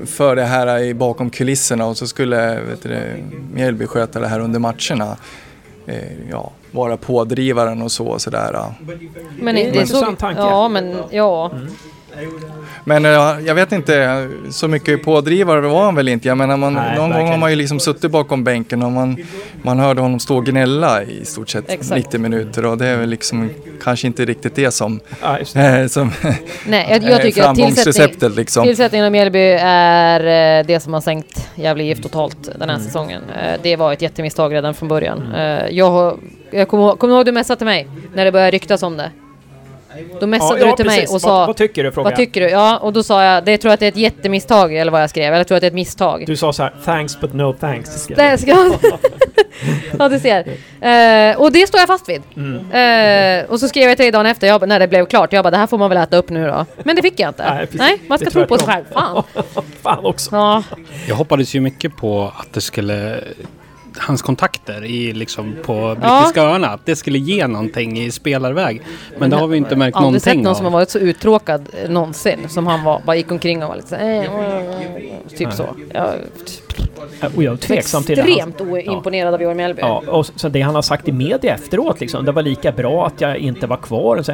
för 0.07 0.37
det 0.37 0.45
här 0.45 0.95
bakom 0.95 1.31
kulisserna 1.31 1.87
och 1.87 1.97
så 1.97 2.07
skulle 2.07 2.61
Mjällby 3.53 3.87
sköta 3.87 4.21
det 4.21 4.29
här 4.29 4.41
under 4.41 4.59
matcherna. 4.59 5.17
Eh, 5.87 6.29
ja, 6.31 6.51
vara 6.71 6.97
pådrivaren 6.97 7.83
och 7.83 7.93
så. 7.93 8.19
sådär. 8.19 8.73
Men 9.41 9.55
det, 9.55 9.71
det 9.71 9.79
är 9.81 9.87
så, 9.87 10.05
tanke. 10.05 10.41
Ja, 10.41 10.69
men 10.69 10.97
ja. 11.11 11.51
Mm. 11.55 11.69
Men 12.85 13.05
uh, 13.05 13.47
jag 13.47 13.55
vet 13.55 13.73
inte, 13.73 14.29
så 14.51 14.69
mycket 14.69 15.03
pådrivare 15.03 15.61
var 15.61 15.85
han 15.85 15.95
väl 15.95 16.09
inte. 16.09 16.29
Jag 16.29 16.39
menar, 16.39 16.57
man, 16.57 16.75
Nej, 16.75 16.97
någon 16.97 17.11
gång 17.11 17.29
har 17.29 17.39
man 17.39 17.51
ju 17.51 17.57
liksom 17.57 17.81
suttit 17.81 18.11
bakom 18.11 18.45
bänken 18.45 18.83
och 18.83 18.93
man, 18.93 19.17
man 19.63 19.79
hörde 19.79 20.01
honom 20.01 20.21
stå 20.21 20.37
och 20.37 20.47
gnälla 20.47 21.03
i 21.03 21.25
stort 21.25 21.49
sett 21.49 21.71
Exakt. 21.71 21.97
90 21.97 22.21
minuter 22.21 22.67
och 22.67 22.79
det 22.79 22.87
är 22.87 22.97
väl 22.97 23.09
liksom 23.09 23.51
kanske 23.83 24.07
inte 24.07 24.25
riktigt 24.25 24.55
det 24.55 24.71
som, 24.71 25.01
ja, 25.23 25.39
äh, 25.39 25.87
som 25.87 26.13
Nej, 26.67 26.87
jag, 26.91 27.03
jag 27.11 27.23
tycker 27.23 27.43
framgångsreceptet. 27.43 28.23
Att 28.23 28.37
liksom. 28.37 28.65
Tillsättningen 28.65 29.07
av 29.07 29.13
Mjällby 29.13 29.59
är 29.61 30.61
uh, 30.61 30.67
det 30.67 30.81
som 30.81 30.95
har 30.95 31.01
sänkt 31.01 31.49
Gävle 31.55 31.85
IF 31.85 32.03
totalt 32.03 32.43
den 32.59 32.69
här 32.69 32.77
mm. 32.77 32.87
säsongen. 32.87 33.23
Det 33.63 33.77
var 33.77 33.93
ett 33.93 34.03
jättemisstag 34.03 34.55
redan 34.55 34.75
från 34.75 34.89
början. 34.89 35.23
Mm. 35.35 35.77
jag 35.77 36.19
jag 36.51 36.69
kommer 36.69 36.85
ihåg, 36.85 36.99
kommer 36.99 37.15
ihåg 37.15 37.27
du 37.27 37.33
messade 37.33 37.59
till 37.59 37.67
mig 37.67 37.89
när 38.15 38.25
det 38.25 38.33
började 38.33 38.51
ryktas 38.51 38.83
om 38.83 38.97
det? 38.97 39.11
Då 40.21 40.27
messade 40.27 40.61
ja, 40.61 40.67
du 40.67 40.77
till 40.77 40.85
precis. 40.85 41.11
mig 41.11 41.15
och 41.15 41.21
sa... 41.21 41.29
Vad, 41.29 41.47
vad 41.47 41.57
tycker 41.57 41.85
du? 41.85 41.93
Frågade 41.93 42.11
Vad 42.11 42.17
tycker 42.17 42.41
du? 42.41 42.49
Ja, 42.49 42.79
och 42.79 42.93
då 42.93 43.03
sa 43.03 43.25
jag, 43.25 43.45
det 43.45 43.59
tror 43.59 43.73
att 43.73 43.81
det 43.81 43.87
är 43.87 43.89
ett 43.89 43.97
jättemisstag, 43.97 44.75
eller 44.75 44.93
vad 44.93 45.03
jag 45.03 45.11
skrev. 45.11 45.27
Eller 45.27 45.37
jag 45.37 45.49
tror 45.49 45.57
att 45.57 45.61
det 45.61 45.67
är 45.67 45.71
ett 45.71 45.75
misstag. 45.75 46.25
Du 46.27 46.37
sa 46.37 46.53
så 46.53 46.63
här, 46.63 46.75
thanks 46.85 47.21
but 47.21 47.33
no 47.33 47.53
thanks. 47.53 48.07
Det 48.07 48.39
ska 48.39 48.51
ja, 49.99 50.09
du 50.09 50.19
ser. 50.19 50.41
Uh, 50.41 51.41
och 51.41 51.53
det 51.53 51.67
står 51.67 51.81
jag 51.81 51.87
fast 51.87 52.09
vid. 52.09 52.23
Mm. 52.37 52.55
Uh, 52.55 53.51
och 53.51 53.61
så 53.61 53.69
skrev 53.69 53.89
jag 53.89 53.97
till 53.97 54.05
dig 54.05 54.13
dagen 54.13 54.27
efter, 54.27 54.47
jag, 54.47 54.69
när 54.69 54.81
det 54.81 54.89
blev 54.89 55.07
klart. 55.07 55.33
Jag 55.33 55.45
bara, 55.45 55.51
det 55.51 55.57
här 55.57 55.67
får 55.67 55.79
man 55.79 55.89
väl 55.89 55.99
äta 55.99 56.17
upp 56.17 56.31
nu 56.31 56.47
då. 56.47 56.67
Men 56.83 56.97
det 56.97 57.03
fick 57.03 57.21
jag 57.21 57.31
inte. 57.31 57.55
Nej, 57.55 57.69
Nej 57.73 58.01
man 58.09 58.19
ska 58.19 58.31
tro 58.31 58.47
på 58.47 58.59
sig 58.59 58.67
själv. 58.67 58.85
Fan. 58.93 59.23
Fan 59.83 60.05
också. 60.05 60.37
Ja. 60.37 60.63
Jag 61.09 61.17
hoppades 61.17 61.55
ju 61.55 61.61
mycket 61.61 61.97
på 61.97 62.33
att 62.37 62.53
det 62.53 62.61
skulle 62.61 63.25
hans 63.99 64.23
kontakter 64.23 64.85
i, 64.85 65.13
liksom, 65.13 65.57
på 65.63 65.97
brittiska 66.01 66.41
ja. 66.41 66.43
öarna. 66.43 66.69
Att 66.69 66.87
det 66.87 66.97
skulle 66.97 67.19
ge 67.19 67.47
någonting 67.47 67.99
i 67.99 68.11
spelarväg. 68.11 68.83
Men, 69.11 69.21
Men 69.21 69.31
det 69.31 69.37
har 69.37 69.47
vi 69.47 69.57
inte 69.57 69.77
märkt 69.77 69.95
någonting 69.95 70.03
av. 70.03 70.07
Aldrig 70.07 70.23
sett 70.23 70.37
någon 70.37 70.47
av. 70.47 70.55
som 70.55 70.65
har 70.65 70.73
varit 70.73 70.91
så 70.91 70.99
uttråkad 70.99 71.69
någonsin. 71.89 72.49
Som 72.49 72.67
han 72.67 72.85
var. 72.85 73.03
Bara 73.05 73.17
gick 73.17 73.33
omkring 73.33 73.63
och 73.63 73.69
var 73.69 73.77
lite 73.77 73.89
så 73.89 73.95
äh, 73.97 75.39
Typ 75.39 75.53
så. 75.53 75.77
Jag, 75.93 76.15
och 77.37 77.43
jag 77.43 77.53
är 77.53 77.57
tveksam 77.57 78.03
till 78.03 78.17
det. 78.17 78.23
Extremt 78.23 78.61
oimponerad 78.61 79.33
ja. 79.33 79.35
av 79.35 79.43
Johan 79.43 79.57
Mjällby. 79.57 79.81
Ja, 79.81 80.03
och 80.07 80.27
så 80.27 80.49
det 80.49 80.61
han 80.61 80.75
har 80.75 80.83
sagt 80.83 81.09
i 81.09 81.13
media 81.13 81.55
efteråt 81.55 82.01
liksom, 82.01 82.25
det 82.25 82.33
var 82.33 82.43
lika 82.43 82.73
bra 82.73 83.07
att 83.07 83.21
jag 83.21 83.37
inte 83.37 83.67
var 83.67 83.77
kvar. 83.77 84.23
Så, 84.23 84.33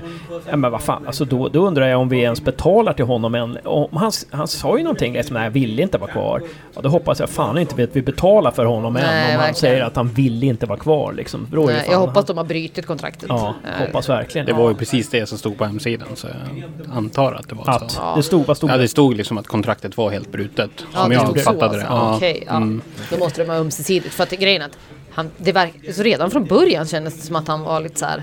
ja, 0.50 0.56
men 0.56 0.72
vad 0.72 0.82
fan, 0.82 1.06
alltså 1.06 1.24
då, 1.24 1.48
då 1.48 1.66
undrar 1.66 1.86
jag 1.86 2.00
om 2.00 2.08
vi 2.08 2.20
ens 2.20 2.44
betalar 2.44 2.92
till 2.92 3.04
honom 3.04 3.34
än. 3.34 3.58
Om 3.64 3.96
han, 3.96 4.12
han 4.30 4.48
sa 4.48 4.78
ju 4.78 4.84
någonting, 4.84 5.12
liksom, 5.12 5.34
nej 5.34 5.44
jag 5.44 5.50
ville 5.50 5.82
inte 5.82 5.98
vara 5.98 6.10
kvar. 6.10 6.42
Ja, 6.74 6.80
då 6.80 6.88
hoppas 6.88 7.20
jag 7.20 7.30
fan 7.30 7.58
inte 7.58 7.84
att 7.84 7.96
vi 7.96 8.02
betalar 8.02 8.50
för 8.50 8.64
honom 8.64 8.96
än. 8.96 9.02
Nej, 9.02 9.36
om 9.36 9.42
han 9.42 9.54
säger 9.54 9.82
att 9.82 9.96
han 9.96 10.08
ville 10.08 10.46
inte 10.46 10.66
vara 10.66 10.78
kvar 10.78 11.12
liksom. 11.12 11.46
Nej, 11.50 11.86
jag 11.90 11.98
hoppas 11.98 12.24
de 12.24 12.36
har 12.36 12.44
brutit 12.44 12.86
kontraktet. 12.86 13.26
Ja, 13.28 13.54
äh, 13.64 13.86
hoppas 13.86 14.08
verkligen. 14.08 14.46
Det 14.46 14.52
var 14.52 14.68
ju 14.68 14.74
precis 14.74 15.08
det 15.10 15.26
som 15.26 15.38
stod 15.38 15.58
på 15.58 15.64
hemsidan, 15.64 16.08
så 16.14 16.26
jag 16.26 16.96
antar 16.96 17.32
att 17.32 17.48
det 17.48 17.54
var 17.54 17.70
att, 17.70 17.90
så. 17.90 18.00
Ja. 18.00 18.12
Det 18.16 18.22
stod, 18.22 18.46
vad 18.46 18.56
stod 18.56 18.70
Ja, 18.70 18.76
det 18.76 18.88
stod 18.88 19.16
liksom 19.16 19.38
att 19.38 19.46
kontraktet 19.46 19.96
var 19.96 20.10
helt 20.10 20.32
brutet. 20.32 20.70
Ja, 20.94 21.02
som 21.02 21.12
jag 21.12 21.28
uppfattade 21.28 21.76
det. 21.76 21.86
Ja. 21.88 22.20
Okej, 22.32 22.44
ja. 22.46 22.56
Mm. 22.56 22.82
Då 23.10 23.18
måste 23.18 23.42
det 23.42 23.48
vara 23.48 23.58
ömsesidigt. 23.58 24.14
För 24.14 24.22
att 24.22 24.30
grejen 24.30 24.62
att 24.62 24.78
han, 25.10 25.30
det 25.36 25.52
verk, 25.52 25.74
så 25.94 26.02
redan 26.02 26.30
från 26.30 26.44
början 26.44 26.86
kändes 26.86 27.14
det 27.14 27.26
som 27.26 27.36
att 27.36 27.48
han 27.48 27.62
var 27.62 27.80
lite 27.80 27.98
så 27.98 28.06
här. 28.06 28.22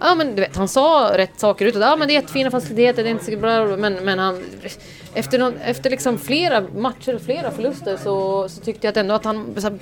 Ja 0.00 0.14
men 0.14 0.34
du 0.34 0.42
vet, 0.42 0.56
han 0.56 0.68
sa 0.68 1.10
rätt 1.14 1.40
saker 1.40 1.66
utåt. 1.66 1.82
Ja 1.82 1.96
men 1.96 2.08
det 2.08 2.12
är 2.12 2.14
jättefina 2.14 2.50
faciliteter, 2.50 3.02
det 3.02 3.08
är 3.08 3.10
inte 3.10 3.24
så 3.24 3.36
bra. 3.36 3.76
Men, 3.76 3.94
men 3.94 4.18
han... 4.18 4.44
Efter, 5.14 5.38
någon, 5.38 5.56
efter 5.56 5.90
liksom 5.90 6.18
flera 6.18 6.60
matcher 6.60 7.14
och 7.14 7.22
flera 7.22 7.50
förluster 7.50 7.96
så, 7.96 8.48
så 8.48 8.60
tyckte 8.60 8.86
jag 8.86 8.92
att 8.92 8.96
ändå 8.96 9.14
att 9.14 9.24
han... 9.24 9.54
Så 9.56 9.60
här, 9.60 9.78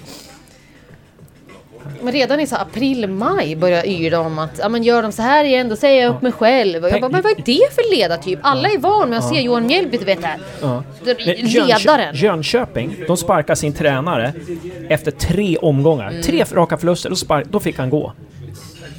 men 2.03 2.13
redan 2.13 2.41
i 2.41 2.47
så 2.47 2.57
april, 2.57 3.09
maj 3.09 3.57
börjar 3.57 3.87
yra 3.87 4.21
om 4.21 4.39
att 4.39 4.59
ja, 4.59 4.69
men 4.69 4.83
gör 4.83 5.03
de 5.03 5.13
så 5.13 5.23
här 5.23 5.45
igen 5.45 5.69
då 5.69 5.77
säger 5.77 6.03
jag 6.03 6.15
upp 6.15 6.23
mig 6.23 6.33
själv. 6.33 6.85
Och 6.85 6.91
jag 6.91 7.01
bara, 7.01 7.11
men 7.11 7.23
vad 7.23 7.33
är 7.33 7.43
det 7.45 7.75
för 7.75 7.97
ledartyp? 7.97 8.39
Alla 8.43 8.69
är 8.69 8.79
van 8.79 9.11
med 9.11 9.19
att 9.19 9.29
se 9.29 9.41
Johan 9.41 9.67
Mjällby, 9.67 9.99
du 9.99 10.05
vet 10.05 10.21
det 10.21 10.27
här. 10.27 10.39
Ledaren. 11.67 12.15
Jönköping, 12.15 12.97
de 13.07 13.17
sparkar 13.17 13.55
sin 13.55 13.73
tränare 13.73 14.33
efter 14.89 15.11
tre 15.11 15.57
omgångar. 15.57 16.09
Mm. 16.11 16.23
Tre 16.23 16.45
raka 16.53 16.77
förluster, 16.77 17.11
då, 17.11 17.17
spark, 17.17 17.47
då 17.51 17.61
fick 17.61 17.79
han 17.79 17.91
gå. 17.91 18.13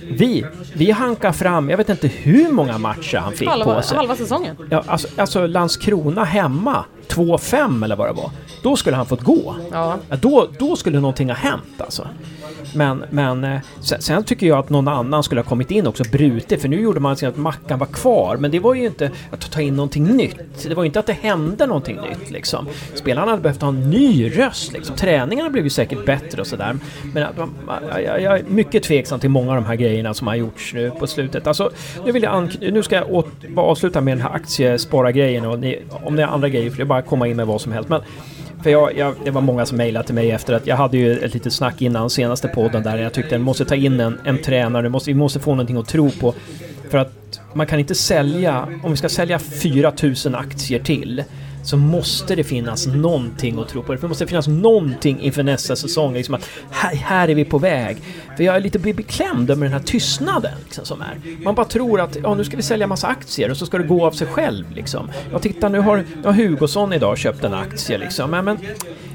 Vi, 0.09 0.45
vi 0.73 0.91
hankar 0.91 1.31
fram, 1.31 1.69
jag 1.69 1.77
vet 1.77 1.89
inte 1.89 2.07
hur 2.07 2.51
många 2.51 2.77
matcher 2.77 3.17
han 3.17 3.33
fick 3.33 3.47
halva, 3.47 3.75
på 3.75 3.81
sig. 3.81 3.97
Halva 3.97 4.15
säsongen. 4.15 4.55
Ja, 4.69 4.83
alltså, 4.87 5.07
alltså 5.15 5.47
Landskrona 5.47 6.23
hemma 6.23 6.85
2,5 7.07 7.83
eller 7.83 7.95
vad 7.95 8.07
det 8.07 8.13
var. 8.13 8.31
Då 8.63 8.75
skulle 8.75 8.95
han 8.95 9.05
fått 9.05 9.21
gå. 9.21 9.55
Ja. 9.71 9.97
Ja, 10.09 10.15
då, 10.15 10.47
då 10.59 10.75
skulle 10.75 10.99
någonting 10.99 11.29
ha 11.29 11.35
hänt 11.35 11.81
alltså. 11.81 12.07
Men, 12.73 13.03
men 13.09 13.43
eh, 13.43 13.59
sen, 13.81 14.01
sen 14.01 14.23
tycker 14.23 14.47
jag 14.47 14.59
att 14.59 14.69
någon 14.69 14.87
annan 14.87 15.23
skulle 15.23 15.41
ha 15.41 15.49
kommit 15.49 15.71
in 15.71 15.87
också 15.87 16.03
brutit. 16.11 16.61
För 16.61 16.67
nu 16.67 16.81
gjorde 16.81 16.99
man 16.99 17.17
så 17.17 17.27
att 17.27 17.37
Mackan 17.37 17.79
var 17.79 17.87
kvar. 17.87 18.37
Men 18.37 18.51
det 18.51 18.59
var 18.59 18.73
ju 18.73 18.85
inte 18.85 19.11
att 19.31 19.51
ta 19.51 19.61
in 19.61 19.75
någonting 19.75 20.03
nytt. 20.03 20.63
Det 20.63 20.75
var 20.75 20.83
ju 20.83 20.87
inte 20.87 20.99
att 20.99 21.05
det 21.05 21.13
hände 21.13 21.65
någonting 21.65 21.95
nytt 21.95 22.31
liksom. 22.31 22.67
Spelarna 22.93 23.31
hade 23.31 23.41
behövt 23.41 23.61
ha 23.61 23.69
en 23.69 23.89
ny 23.89 24.29
röst 24.29 24.73
liksom. 24.73 24.95
Träningarna 24.95 25.49
blev 25.49 25.63
ju 25.63 25.69
säkert 25.69 26.05
bättre 26.05 26.41
och 26.41 26.47
sådär. 26.47 26.77
Men 27.13 27.23
att 27.23 27.35
jag, 28.03 28.21
jag, 28.21 28.39
är 28.39 28.43
mycket 28.47 28.83
tveksam 28.83 29.19
till 29.19 29.29
många 29.29 29.49
av 29.49 29.55
de 29.55 29.65
här 29.65 29.75
grejerna 29.75 30.13
som 30.13 30.27
har 30.27 30.35
gjorts 30.35 30.73
nu 30.73 30.91
på 30.91 31.07
slutet. 31.07 31.47
Alltså, 31.47 31.71
nu, 32.05 32.11
vill 32.11 32.23
jag 32.23 32.49
nu 32.59 32.83
ska 32.83 32.95
jag 32.95 33.11
åt, 33.11 33.27
avsluta 33.55 34.01
med 34.01 34.17
den 34.17 34.21
här 34.21 34.35
aktiespara-grejen. 34.35 35.45
Och 35.45 35.59
ni, 35.59 35.79
om 36.03 36.15
det 36.15 36.23
är 36.23 36.27
andra 36.27 36.49
grejer 36.49 36.69
får 36.69 36.77
det 36.77 36.85
bara 36.85 37.01
komma 37.01 37.27
in 37.27 37.37
med 37.37 37.47
vad 37.47 37.61
som 37.61 37.71
helst. 37.71 37.89
Men 37.89 38.01
för 38.63 38.69
jag, 38.69 38.97
jag, 38.97 39.15
det 39.23 39.31
var 39.31 39.41
många 39.41 39.65
som 39.65 39.77
mejlade 39.77 40.05
till 40.05 40.15
mig 40.15 40.31
efter 40.31 40.53
att 40.53 40.67
jag 40.67 40.75
hade 40.75 40.97
ju 40.97 41.19
ett 41.19 41.33
litet 41.33 41.53
snack 41.53 41.81
innan 41.81 42.09
senaste 42.09 42.47
podden 42.47 42.83
där 42.83 42.97
jag 42.97 43.13
tyckte 43.13 43.35
att 43.35 43.41
måste 43.41 43.65
ta 43.65 43.75
in 43.75 43.99
en, 43.99 44.19
en 44.25 44.41
tränare, 44.41 44.89
måste, 44.89 45.09
vi 45.11 45.15
måste 45.15 45.39
få 45.39 45.51
någonting 45.51 45.77
att 45.77 45.87
tro 45.87 46.09
på. 46.11 46.33
För 46.89 46.97
att 46.97 47.39
man 47.53 47.67
kan 47.67 47.79
inte 47.79 47.95
sälja, 47.95 48.67
om 48.83 48.91
vi 48.91 48.97
ska 48.97 49.09
sälja 49.09 49.39
4000 49.39 50.35
aktier 50.35 50.79
till 50.79 51.23
så 51.63 51.77
måste 51.77 52.35
det 52.35 52.43
finnas 52.43 52.87
någonting 52.87 53.59
att 53.59 53.69
tro 53.69 53.83
på. 53.83 53.95
Det 53.95 54.07
måste 54.07 54.27
finnas 54.27 54.47
någonting 54.47 55.21
inför 55.21 55.43
nästa 55.43 55.75
säsong. 55.75 56.13
Liksom 56.13 56.35
att 56.35 56.49
här, 56.69 56.95
här 56.95 57.27
är 57.27 57.35
vi 57.35 57.45
på 57.45 57.57
väg. 57.57 57.97
För 58.37 58.43
jag 58.43 58.55
är 58.55 58.59
lite 58.59 58.79
beklämd 58.79 59.51
över 59.51 59.63
den 59.63 59.73
här 59.73 59.79
tystnaden 59.79 60.53
liksom, 60.63 60.85
som 60.85 61.01
är. 61.01 61.43
Man 61.43 61.55
bara 61.55 61.65
tror 61.65 62.01
att 62.01 62.17
ja, 62.23 62.35
nu 62.35 62.43
ska 62.43 62.57
vi 62.57 62.63
sälja 62.63 62.87
massa 62.87 63.07
aktier 63.07 63.51
och 63.51 63.57
så 63.57 63.65
ska 63.65 63.77
det 63.77 63.83
gå 63.83 64.05
av 64.05 64.11
sig 64.11 64.27
själv. 64.27 64.71
Liksom. 64.71 65.11
Ja, 65.31 65.39
titta 65.39 65.69
nu 65.69 65.79
har, 65.79 65.97
nu 65.97 66.23
har 66.23 66.33
Hugosson 66.33 66.93
idag 66.93 67.17
köpt 67.17 67.43
en 67.43 67.53
aktie. 67.53 67.97
Liksom. 67.97 68.31
Men, 68.31 68.45
men, 68.45 68.57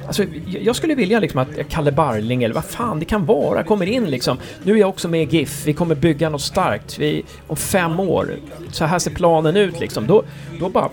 alltså, 0.07 0.25
jag 0.47 0.73
jag 0.73 0.77
skulle 0.77 0.95
vilja 0.95 1.21
liksom, 1.21 1.41
att 1.41 1.69
Kalle 1.69 1.93
Barling 1.93 2.43
eller 2.43 2.55
vad 2.55 2.65
fan 2.65 2.99
det 2.99 3.05
kan 3.05 3.27
vara 3.27 3.63
kommer 3.63 3.87
in. 3.87 4.05
Liksom. 4.05 4.39
Nu 4.63 4.73
är 4.73 4.77
jag 4.77 4.89
också 4.89 5.09
med 5.09 5.35
i 5.35 5.37
GIF. 5.37 5.67
Vi 5.67 5.73
kommer 5.73 5.95
bygga 5.95 6.29
något 6.29 6.43
starkt. 6.43 6.99
Vi, 6.99 7.25
om 7.47 7.57
fem 7.57 8.01
år. 8.01 8.37
Så 8.71 8.85
här 8.85 8.99
ser 8.99 9.11
planen 9.11 9.57
ut. 9.57 9.81
Liksom. 9.81 10.07
Då, 10.07 10.23
då 10.61 10.69
bara... 10.69 10.89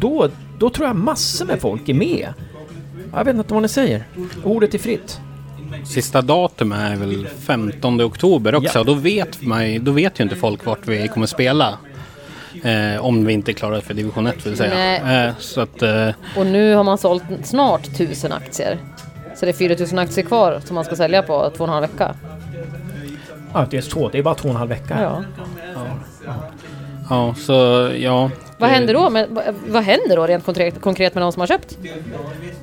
Då, 0.00 0.28
då 0.60 0.70
tror 0.70 0.86
jag 0.86 0.96
massor 0.96 1.46
med 1.46 1.60
folk 1.60 1.88
är 1.88 1.94
med. 1.94 2.28
Jag 3.14 3.24
vet 3.24 3.36
inte 3.36 3.54
vad 3.54 3.62
ni 3.62 3.68
säger. 3.68 4.04
Ordet 4.44 4.74
är 4.74 4.78
fritt. 4.78 5.20
Sista 5.86 6.22
datum 6.22 6.72
är 6.72 6.96
väl 6.96 7.26
15 7.26 8.00
oktober 8.00 8.54
också. 8.54 8.78
Ja. 8.78 8.84
Då 8.84 8.94
vet, 8.94 9.42
man, 9.42 9.70
ju- 9.72 9.78
då 9.78 9.92
vet 9.92 10.20
ju 10.20 10.24
inte 10.24 10.36
folk 10.36 10.66
vart 10.66 10.86
vi 10.88 11.08
kommer 11.08 11.26
spela. 11.26 11.78
Eh, 12.62 13.04
om 13.04 13.26
vi 13.26 13.32
inte 13.32 13.52
klarar 13.52 13.80
för 13.80 13.94
division 13.94 14.26
1 14.26 14.46
vill 14.46 14.56
säga. 14.56 15.26
Eh, 15.28 15.34
så 15.38 15.60
att... 15.60 15.82
Eh, 15.82 16.08
Och 16.36 16.46
nu 16.46 16.74
har 16.74 16.84
man 16.84 16.98
sålt 16.98 17.22
snart 17.44 17.86
1000 17.86 18.32
aktier. 18.32 18.78
Så 19.36 19.44
det 19.46 19.50
är 19.50 19.52
4000 19.52 19.98
aktier 19.98 20.24
kvar 20.24 20.60
som 20.64 20.74
man 20.74 20.84
ska 20.84 20.96
sälja 20.96 21.22
på 21.22 21.50
två 21.56 21.64
och 21.64 21.68
en 21.68 21.74
halv 21.74 21.82
vecka. 21.90 22.14
Ja, 23.54 23.66
det 23.70 23.76
är 23.76 23.80
så. 23.80 24.08
Det 24.08 24.18
är 24.18 24.22
bara 24.22 24.34
två 24.34 24.48
och 24.48 24.54
en 24.54 24.58
halv 24.58 24.68
vecka. 24.70 24.98
Ja. 25.02 25.24
ja, 26.26 26.34
så 27.36 27.52
ja. 27.96 28.30
Vad 28.58 28.70
det- 28.70 28.74
händer 28.74 28.94
då? 28.94 29.10
Med, 29.10 29.26
vad- 29.66 29.82
händer 29.82 30.16
då 30.16 30.26
rent 30.26 30.44
konkret, 30.44 30.80
konkret 30.80 31.14
med 31.14 31.22
de 31.22 31.32
som 31.32 31.40
har 31.40 31.46
köpt? 31.46 31.78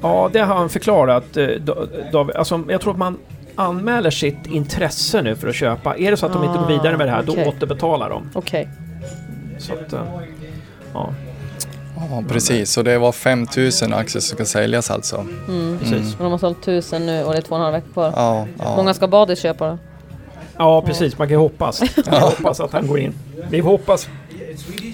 Ja, 0.02 0.30
det 0.34 0.40
har 0.40 0.56
han 0.56 0.70
förklarat. 0.70 1.38
eh, 1.38 1.44
Da- 1.48 1.88
David. 2.12 2.36
Alltså, 2.36 2.64
jag 2.70 2.82
tror 2.82 2.92
att 2.94 3.00
man 3.00 3.18
anmäler 3.56 4.10
sitt 4.10 4.46
intresse 4.48 5.22
nu 5.22 5.36
för 5.36 5.48
att 5.48 5.56
köpa. 5.56 5.98
Är 5.98 6.12
det 6.12 6.18
så 6.18 6.26
att 6.26 6.34
de 6.34 6.44
inte 6.44 6.58
går 6.60 6.68
vidare 6.68 6.98
med 6.98 7.08
det 7.08 7.12
här, 7.12 7.24
okej. 7.28 7.44
då 7.46 7.50
återbetalar 7.50 8.10
de. 8.10 8.30
Okej. 8.34 8.70
Så 9.60 9.74
att, 9.74 9.94
eh, 9.94 10.00
ja, 10.94 11.10
Ja, 12.12 12.24
precis. 12.30 12.78
Och 12.78 12.84
det 12.84 12.98
var 12.98 13.12
5000 13.12 13.94
aktier 13.94 14.22
som 14.22 14.36
ska 14.36 14.46
säljas 14.46 14.92
alltså. 14.92 15.26
precis. 15.80 16.16
Men 16.18 16.24
de 16.24 16.32
har 16.32 16.38
sålt 16.38 16.58
1000 16.62 17.06
nu 17.06 17.24
och 17.24 17.32
det 17.32 17.38
är 17.38 17.42
två 17.42 17.50
och 17.56 17.58
en 17.58 17.62
halv 17.64 17.74
vecka 17.74 17.88
kvar. 17.94 18.14
Ja, 18.16 18.48
ja. 18.60 18.76
Många 18.76 18.94
ska 18.94 19.08
Badis 19.08 19.40
köpa 19.40 19.68
då? 19.68 19.78
Ja, 20.58 20.82
precis. 20.82 21.18
Man 21.18 21.28
kan 21.28 21.34
ju 21.34 21.40
hoppas. 21.40 21.82
Man 21.96 22.04
kan 22.04 22.22
hoppas 22.22 22.60
att 22.60 22.72
han 22.74 22.88
går 22.88 23.00
in. 23.00 23.14
Vi 23.50 23.60
hoppas. 23.60 24.10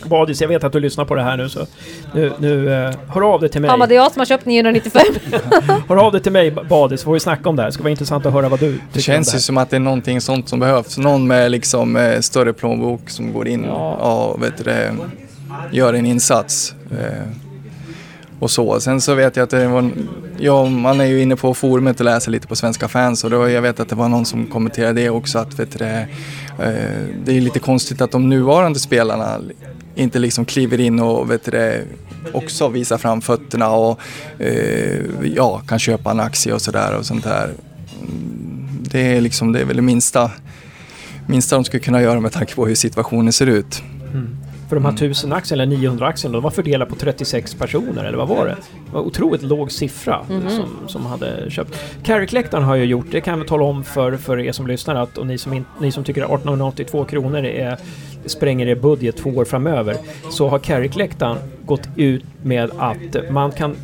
Badis, 0.05 0.41
jag 0.41 0.47
vet 0.47 0.64
att 0.64 0.74
du 0.74 0.80
lyssnar 0.80 1.05
på 1.05 1.16
det 1.16 1.24
här 1.24 1.38
nu 1.38 1.49
så 1.49 1.66
nu, 2.14 2.32
nu 2.39 2.74
eh, 2.74 2.93
hör 3.07 3.34
av 3.34 3.39
dig 3.41 3.49
till 3.49 3.61
mig. 3.61 3.70
Ja 3.72 3.78
men 3.78 3.89
det 3.89 3.95
är 3.95 3.97
jag 3.97 4.11
som 4.11 4.20
har 4.20 4.26
köpt 4.26 4.45
995. 4.45 5.01
Hör 5.89 5.95
av 5.95 6.11
dig 6.11 6.22
till 6.22 6.32
mig 6.32 6.51
Badis 6.51 7.01
så 7.01 7.05
får 7.05 7.14
vi 7.14 7.20
snacka 7.20 7.49
om 7.49 7.55
det 7.55 7.61
här. 7.61 7.68
Det 7.70 7.74
ska 7.74 7.84
vara 7.84 7.91
intressant 7.91 8.26
att 8.26 8.34
höra 8.34 8.49
vad 8.49 8.59
du 8.59 8.72
tycker 8.72 8.88
Det 8.93 9.01
känns 9.01 9.34
om 9.34 9.38
ju 9.38 9.41
som 9.41 9.57
att 9.57 9.70
det 9.70 9.76
är 9.76 9.80
någonting 9.80 10.22
sånt 10.22 10.49
som 10.49 10.59
behövs. 10.59 10.97
Någon 10.97 11.28
med 11.28 11.51
liksom 11.51 11.95
eh, 11.95 12.20
större 12.20 12.53
plånbok 12.53 13.09
som 13.09 13.34
går 13.34 13.47
in 13.47 13.64
Ja. 13.68 13.93
och 13.93 14.43
vet 14.43 14.66
du, 14.66 14.89
gör 15.72 15.93
en 15.93 16.05
insats. 16.05 16.76
Eh, 16.91 16.97
och 18.44 18.52
så. 18.52 18.80
Sen 18.80 19.02
så 19.02 19.16
vet 19.16 19.36
jag 19.36 19.44
att 19.44 19.50
det 19.50 19.68
var, 19.68 19.91
ja, 20.38 20.66
man 20.66 21.02
är 21.02 21.06
ju 21.06 21.22
inne 21.22 21.36
på 21.36 21.54
forumet 21.54 22.00
och 22.00 22.06
läser 22.06 22.32
lite 22.32 22.48
på 22.48 22.56
Svenska 22.56 22.88
fans 22.88 23.24
och 23.24 23.30
då, 23.30 23.50
jag 23.50 23.62
vet 23.62 23.80
att 23.80 23.89
det 23.89 23.96
var 23.96 24.10
någon 24.10 24.26
som 24.26 24.48
kommenterade 24.48 25.02
det 25.02 25.10
också 25.10 25.39
att 25.39 25.60
vet 25.60 25.72
du, 25.72 25.78
det, 25.80 26.08
eh, 26.60 27.08
det 27.26 27.38
är 27.38 27.41
lite 27.41 27.60
konstigt 27.60 28.02
att 28.02 28.12
de 28.12 28.30
nuvarande 28.30 28.80
spelarna 28.80 29.39
inte 29.96 30.20
liksom 30.20 30.46
kliver 30.46 30.80
in 30.80 31.00
och 31.00 31.32
vet 31.32 31.46
du, 31.46 31.88
också 32.34 32.68
visar 32.68 32.98
fram 32.98 33.22
fötterna 33.22 33.70
och 33.70 34.00
eh, 34.39 35.00
ja, 35.36 35.62
kan 35.68 35.80
köpa 35.80 36.12
en 36.12 36.20
aktie 36.20 36.54
och 36.54 36.62
sådär 36.62 36.98
och 36.98 37.06
sånt 37.06 37.24
där. 37.24 37.50
Mm, 38.02 38.68
det 38.82 39.18
är 39.18 39.22
liksom 39.22 39.52
det 39.52 39.60
är 39.60 39.66
väl 39.66 39.76
det 39.76 39.82
minsta, 39.82 40.32
minsta 41.28 41.56
de 41.56 41.66
skulle 41.66 41.84
kunna 41.84 42.02
göra 42.02 42.20
med 42.20 42.32
tanke 42.32 42.56
på 42.56 42.68
hur 42.68 42.76
situationen 42.76 43.34
ser 43.34 43.48
ut. 43.48 43.84
Mm. 44.14 44.43
För 44.70 44.76
de 44.76 44.86
här 44.86 44.93
1000 44.93 45.34
aktierna, 45.34 45.64
eller 45.64 45.78
900 45.78 46.07
aktierna, 46.07 46.34
de 46.34 46.43
var 46.43 46.51
fördelade 46.51 46.91
på 46.91 46.95
36 46.95 47.53
personer, 47.55 48.03
eller 48.03 48.18
vad 48.18 48.28
var 48.28 48.45
det? 48.45 48.55
Det 48.86 48.93
var 48.93 49.01
otroligt 49.01 49.41
låg 49.41 49.72
siffra 49.72 50.26
som, 50.28 50.68
som 50.88 51.05
hade 51.05 51.49
köpt. 51.51 51.80
Carrick-läktaren 52.03 52.64
har 52.64 52.76
ju 52.76 52.86
gjort, 52.86 53.05
det 53.11 53.22
kan 53.22 53.38
jag 53.38 53.47
tala 53.47 53.64
om 53.64 53.84
för, 53.84 54.18
för 54.18 54.39
er 54.39 54.51
som 54.51 54.68
lyssnar, 54.68 54.95
att, 54.95 55.18
och 55.18 55.28
ni 55.28 55.38
som, 55.38 55.53
in, 55.53 55.66
ni 55.80 55.91
som 55.91 56.03
tycker 56.03 56.22
att 56.22 56.30
1882 56.30 57.05
kronor 57.05 57.45
är, 57.45 57.78
spränger 58.26 58.68
er 58.68 58.76
budget 58.76 59.18
två 59.18 59.30
år 59.30 59.45
framöver, 59.45 59.97
så 60.32 60.47
har 60.49 60.59
Carrick-läktaren 60.59 61.38
gått 61.66 61.88
ut 61.95 62.24
med 62.43 62.72
att 62.78 63.32
man 63.32 63.51
kan 63.51 63.76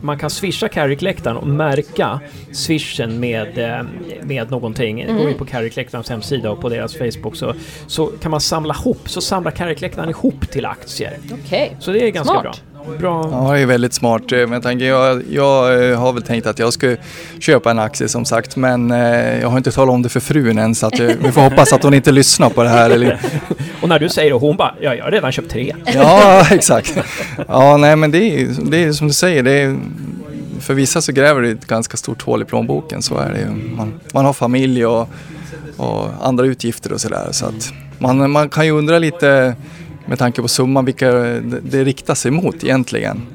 man 0.00 0.18
kan 0.18 0.30
swisha 0.30 0.68
Carrick-läktaren 0.68 1.36
och 1.36 1.46
märka 1.46 2.20
swishen 2.52 3.20
med, 3.20 3.58
eh, 3.58 3.86
med 4.22 4.50
någonting. 4.50 5.06
Mhm. 5.06 5.16
Går 5.18 5.30
in 5.30 5.38
på 5.38 5.44
Carrick-läktarens 5.44 6.10
hemsida 6.10 6.50
och 6.50 6.60
på 6.60 6.68
deras 6.68 6.94
Facebook 6.98 7.36
så, 7.36 7.54
så 7.86 8.06
kan 8.06 8.30
man 8.30 8.40
samla 8.40 8.74
ihop, 8.74 9.08
så 9.08 9.20
samlar 9.20 9.50
Carrick-läktaren 9.50 10.10
ihop 10.10 10.50
till 10.50 10.66
aktier. 10.66 11.18
Okej. 11.44 11.76
Så 11.80 11.92
det 11.92 12.06
är 12.06 12.10
ganska 12.10 12.32
Smart. 12.32 12.42
bra. 12.42 12.54
Bra. 12.98 13.28
Ja, 13.32 13.52
det 13.54 13.60
är 13.60 13.66
väldigt 13.66 13.94
smart. 13.94 14.32
Eh, 14.32 14.46
Men 14.46 14.62
tanke, 14.62 14.84
jag, 14.84 15.22
jag 15.30 15.90
eh, 15.90 15.98
har 15.98 16.12
väl 16.12 16.22
tänkt 16.22 16.46
att 16.46 16.58
jag 16.58 16.72
ska 16.72 16.96
köpa 17.40 17.70
en 17.70 17.78
aktie 17.78 18.08
som 18.08 18.24
sagt, 18.24 18.56
men 18.56 18.90
eh, 18.90 19.40
jag 19.40 19.48
har 19.48 19.58
inte 19.58 19.72
talat 19.72 19.92
om 19.94 20.02
det 20.02 20.08
för 20.08 20.20
frun 20.20 20.58
än 20.58 20.74
så 20.74 20.86
att 20.86 21.00
vi 21.00 21.32
får 21.32 21.40
hoppas 21.40 21.72
att 21.72 21.82
hon 21.82 21.94
inte 21.94 22.12
lyssnar 22.12 22.50
på 22.50 22.62
det 22.62 22.68
här. 22.68 22.90
Eller, 22.90 23.18
Och 23.82 23.88
när 23.88 23.98
du 23.98 24.08
säger 24.08 24.30
det, 24.30 24.36
hon 24.36 24.56
bara 24.56 24.74
ja, 24.80 24.94
jag 24.94 25.04
har 25.04 25.10
redan 25.10 25.32
köpt 25.32 25.50
tre. 25.50 25.74
ja, 25.94 26.46
exakt. 26.50 26.98
Ja, 27.48 27.76
nej 27.76 27.96
men 27.96 28.10
det 28.10 28.18
är, 28.18 28.48
det 28.70 28.84
är 28.84 28.92
som 28.92 29.06
du 29.06 29.12
säger, 29.12 29.42
det 29.42 29.52
är, 29.52 29.76
för 30.60 30.74
vissa 30.74 31.00
så 31.00 31.12
gräver 31.12 31.42
det 31.42 31.50
ett 31.50 31.66
ganska 31.66 31.96
stort 31.96 32.22
hål 32.22 32.42
i 32.42 32.44
plånboken, 32.44 33.02
så 33.02 33.18
är 33.18 33.32
det 33.32 33.38
ju. 33.38 33.74
Man, 33.76 34.00
man 34.14 34.24
har 34.24 34.32
familj 34.32 34.86
och, 34.86 35.08
och 35.76 36.08
andra 36.22 36.46
utgifter 36.46 36.92
och 36.92 37.00
sådär. 37.00 37.28
Så 37.30 37.46
att 37.46 37.72
man, 37.98 38.30
man 38.30 38.48
kan 38.48 38.66
ju 38.66 38.72
undra 38.72 38.98
lite 38.98 39.54
med 40.08 40.18
tanke 40.18 40.42
på 40.42 40.48
summan 40.48 40.84
vilka 40.84 41.10
det, 41.62 41.84
riktar 41.84 42.14
sig 42.14 42.30
mot 42.30 42.64
egentligen. 42.64 43.26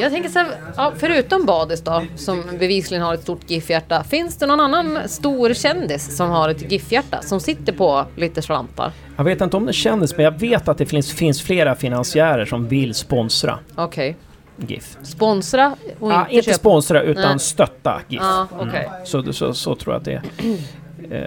Jag 0.00 0.12
tänker 0.12 0.28
så 0.30 0.38
här, 0.38 0.48
ja, 0.76 0.92
förutom 0.98 1.46
Badis 1.46 1.80
då, 1.80 2.02
som 2.16 2.42
bevisligen 2.58 3.02
har 3.04 3.14
ett 3.14 3.22
stort 3.22 3.50
GIF-hjärta. 3.50 4.04
Finns 4.04 4.36
det 4.36 4.46
någon 4.46 4.60
annan 4.60 4.98
stor 5.08 5.54
kändis 5.54 6.16
som 6.16 6.30
har 6.30 6.48
ett 6.48 6.72
GIF-hjärta? 6.72 7.22
Som 7.22 7.40
sitter 7.40 7.72
på 7.72 8.04
lite 8.16 8.42
slantar? 8.42 8.92
Jag 9.16 9.24
vet 9.24 9.40
inte 9.40 9.56
om 9.56 9.66
det 9.66 9.72
kändes, 9.72 10.16
men 10.16 10.24
jag 10.24 10.38
vet 10.40 10.68
att 10.68 10.78
det 10.78 10.86
finns, 10.86 11.12
finns 11.12 11.42
flera 11.42 11.74
finansiärer 11.74 12.44
som 12.44 12.68
vill 12.68 12.94
sponsra 12.94 13.58
Okej. 13.74 14.16
GIF. 14.56 14.96
Sponsra 15.02 15.76
och 16.00 16.12
Ah, 16.12 16.20
inte, 16.20 16.34
inte 16.34 16.44
köpa? 16.46 16.58
sponsra, 16.58 17.02
utan 17.02 17.30
Nej. 17.30 17.38
stötta 17.38 18.00
GIF. 18.08 18.20
Ja, 18.22 18.48
okej. 18.60 18.88
Så, 19.04 19.32
så, 19.32 19.54
så 19.54 19.74
tror 19.74 19.94
jag 19.94 19.98
att 20.00 20.04
det 20.04 20.12
är. 20.12 20.22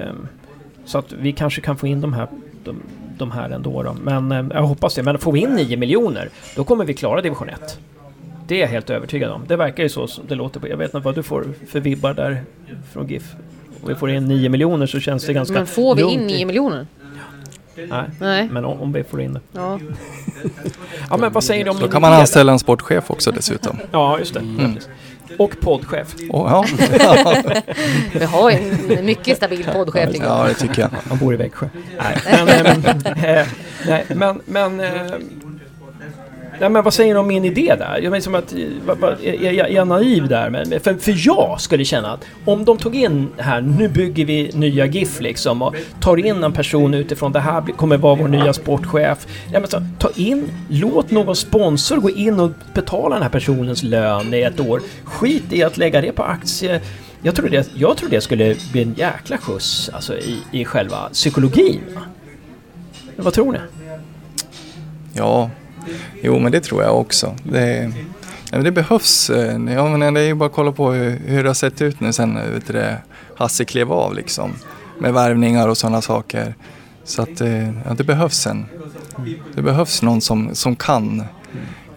Ehm, 0.10 0.28
så 0.86 0.98
att 0.98 1.12
vi 1.12 1.32
kanske 1.32 1.62
kan 1.62 1.78
få 1.78 1.88
in 1.88 2.02
de 2.02 2.14
här, 2.14 2.28
de, 2.64 2.82
de 3.22 3.31
här 3.31 3.49
ändå. 3.49 3.84
Då. 3.84 3.95
Men 4.03 4.31
eh, 4.31 4.45
jag 4.57 4.61
hoppas 4.64 4.95
det. 4.95 5.03
Men 5.03 5.18
får 5.19 5.31
vi 5.31 5.39
in 5.39 5.49
9 5.49 5.77
miljoner, 5.77 6.30
då 6.56 6.64
kommer 6.64 6.85
vi 6.85 6.93
klara 6.93 7.22
division 7.22 7.49
1. 7.49 7.80
Det 8.48 8.56
är 8.56 8.60
jag 8.60 8.68
helt 8.68 8.89
övertygad 8.89 9.31
om. 9.31 9.41
Det 9.48 9.56
verkar 9.56 9.84
ju 9.84 9.89
så 9.89 10.07
som 10.07 10.23
det 10.27 10.35
låter 10.35 10.60
på. 10.60 10.68
Jag 10.68 10.77
vet 10.77 10.93
inte 10.93 11.06
vad 11.06 11.15
du 11.15 11.23
får 11.23 11.45
för 11.68 11.80
vibbar 11.80 12.14
där 12.14 12.43
från 12.93 13.07
GIF. 13.07 13.34
Om 13.81 13.88
vi 13.88 13.95
får 13.95 14.10
in 14.10 14.26
9 14.27 14.49
miljoner 14.49 14.85
så 14.85 14.99
känns 14.99 15.26
det 15.26 15.34
ganska 15.34 15.53
Men 15.53 15.68
får 15.68 15.95
vi 15.95 16.02
in 16.02 16.07
lugnt 16.19 16.31
i- 16.31 16.35
9 16.35 16.45
miljoner? 16.45 16.88
Nej, 17.76 18.03
Nej. 18.19 18.49
men 18.52 18.65
om, 18.65 18.81
om 18.81 18.91
vi 18.93 19.03
får 19.03 19.22
in 19.22 19.34
det. 19.34 19.39
Ja. 19.53 19.80
Ja, 21.10 21.18
men 21.18 21.31
vad 21.34 21.43
säger 21.43 21.65
du 21.65 21.72
om 21.72 21.77
Då 21.80 21.88
kan 21.88 22.02
man 22.02 22.14
anställa 22.14 22.52
en 22.52 22.60
sportchef 22.60 23.11
också 23.11 23.31
dessutom. 23.31 23.77
Ja, 23.91 24.19
just 24.19 24.34
det. 24.34 24.41
Ja, 24.60 24.65
precis. 24.65 24.89
Och 25.38 25.60
poddchef. 25.60 26.16
Och, 26.30 26.49
ja, 26.49 26.66
Vi 28.14 28.26
har 28.26 28.52
en 28.52 29.06
mycket 29.06 29.38
stabil 29.38 29.64
poddchef 29.74 30.10
ja, 30.20 30.45
det 30.48 30.53
tycker 30.53 30.82
jag. 30.82 30.90
Han 31.10 31.18
bor 31.18 31.34
i 31.34 31.38
Växjö. 31.38 31.68
Nej, 31.99 32.18
men... 32.45 32.86
eh, 33.24 33.40
eh, 33.40 34.06
men... 34.16 34.41
men 34.45 34.80
eh, 34.80 34.91
Nej, 36.62 36.70
men 36.70 36.84
vad 36.84 36.94
säger 36.94 37.14
du 37.14 37.20
om 37.20 37.28
min 37.28 37.46
idé 37.46 37.76
där? 37.80 38.00
Jag 38.04 38.12
menar 38.12 38.20
som 38.22 38.36
att, 38.36 38.54
va- 38.86 38.96
va- 39.00 39.16
är, 39.24 39.44
är, 39.46 39.52
jag- 39.52 39.72
jag 39.72 39.88
naiv 39.88 40.28
där? 40.28 40.50
Men, 40.50 40.66
för, 40.80 40.94
för 40.94 41.14
jag 41.28 41.62
skulle 41.62 41.86
känna 41.86 42.12
att 42.14 42.26
om 42.46 42.66
de 42.66 42.78
tog 42.78 42.96
in 42.96 43.28
här, 43.38 43.62
nu 43.62 43.88
bygger 43.88 44.26
vi 44.26 44.52
nya 44.54 44.86
GIF 44.86 45.22
liksom 45.22 45.62
och 45.62 45.76
tar 46.02 46.18
in 46.26 46.44
en 46.44 46.54
person 46.54 46.94
utifrån, 46.94 47.32
det 47.32 47.40
här 47.40 47.62
kommer 47.62 47.98
vara 47.98 48.16
vår 48.16 48.28
nya 48.28 48.54
sportchef. 48.54 49.28
Ja, 49.54 49.60
men 49.60 49.70
så, 49.70 49.82
ta 50.00 50.10
in, 50.16 50.50
låt 50.70 51.12
någon 51.12 51.36
sponsor 51.36 51.98
gå 51.98 52.10
in 52.10 52.40
och 52.40 52.52
betala 52.74 53.16
den 53.16 53.24
här 53.24 53.30
personens 53.30 53.84
lön 53.84 54.34
i 54.34 54.42
ett 54.42 54.60
år. 54.60 54.82
Skit 55.04 55.54
i 55.54 55.64
att 55.64 55.78
lägga 55.78 56.02
det 56.02 56.12
på 56.12 56.24
aktier. 56.24 56.82
Jag 57.22 57.36
tror 57.36 57.50
det, 57.50 57.70
jag 57.76 57.98
tror 57.98 58.10
det 58.10 58.22
skulle 58.22 58.56
bli 58.72 58.82
en 58.82 58.94
jäkla 58.94 59.38
skjuts 59.38 59.90
alltså, 59.94 60.18
i, 60.18 60.38
i 60.52 60.66
själva 60.66 61.10
psykologin. 61.14 61.82
Vad 63.16 63.34
tror 63.34 63.52
ni? 63.54 63.60
Ja, 65.14 65.50
jo 66.22 66.40
men 66.40 66.52
det 66.52 66.60
tror 66.62 66.84
jag 66.84 66.99
också. 66.99 67.36
Det, 67.44 67.91
det 68.52 68.72
behövs. 68.72 69.30
eh, 69.30 69.74
Ja, 69.74 69.98
men 69.98 70.14
det 70.14 70.22
är 70.22 70.26
ju 70.26 70.34
bara 70.36 70.45
att 70.45 70.56
kolla 70.56 70.72
på 70.72 70.91
hur, 70.91 71.20
hur 71.26 71.44
det 71.44 71.49
har 71.49 71.53
sett 71.53 71.82
ut 71.82 71.99
nu 71.99 72.14
sen 72.14 72.36
vet 72.53 72.68
du, 72.68 72.74
det, 72.74 72.98
Hasse 73.38 73.66
klev 73.66 73.91
av 73.91 74.16
liksom. 74.16 74.52
Med 74.99 75.14
värvningar 75.14 75.68
och 75.68 75.78
sådana 75.78 76.02
saker. 76.02 76.56
Så 77.03 77.22
att 77.22 77.41
eh, 77.41 77.68
ja, 77.68 77.94
det 77.98 78.03
behövs 78.03 78.48
en. 78.48 78.66
Det 79.56 79.62
behövs 79.62 80.02
någon 80.02 80.22
som, 80.22 80.56
som 80.56 80.76
kan, 80.76 81.24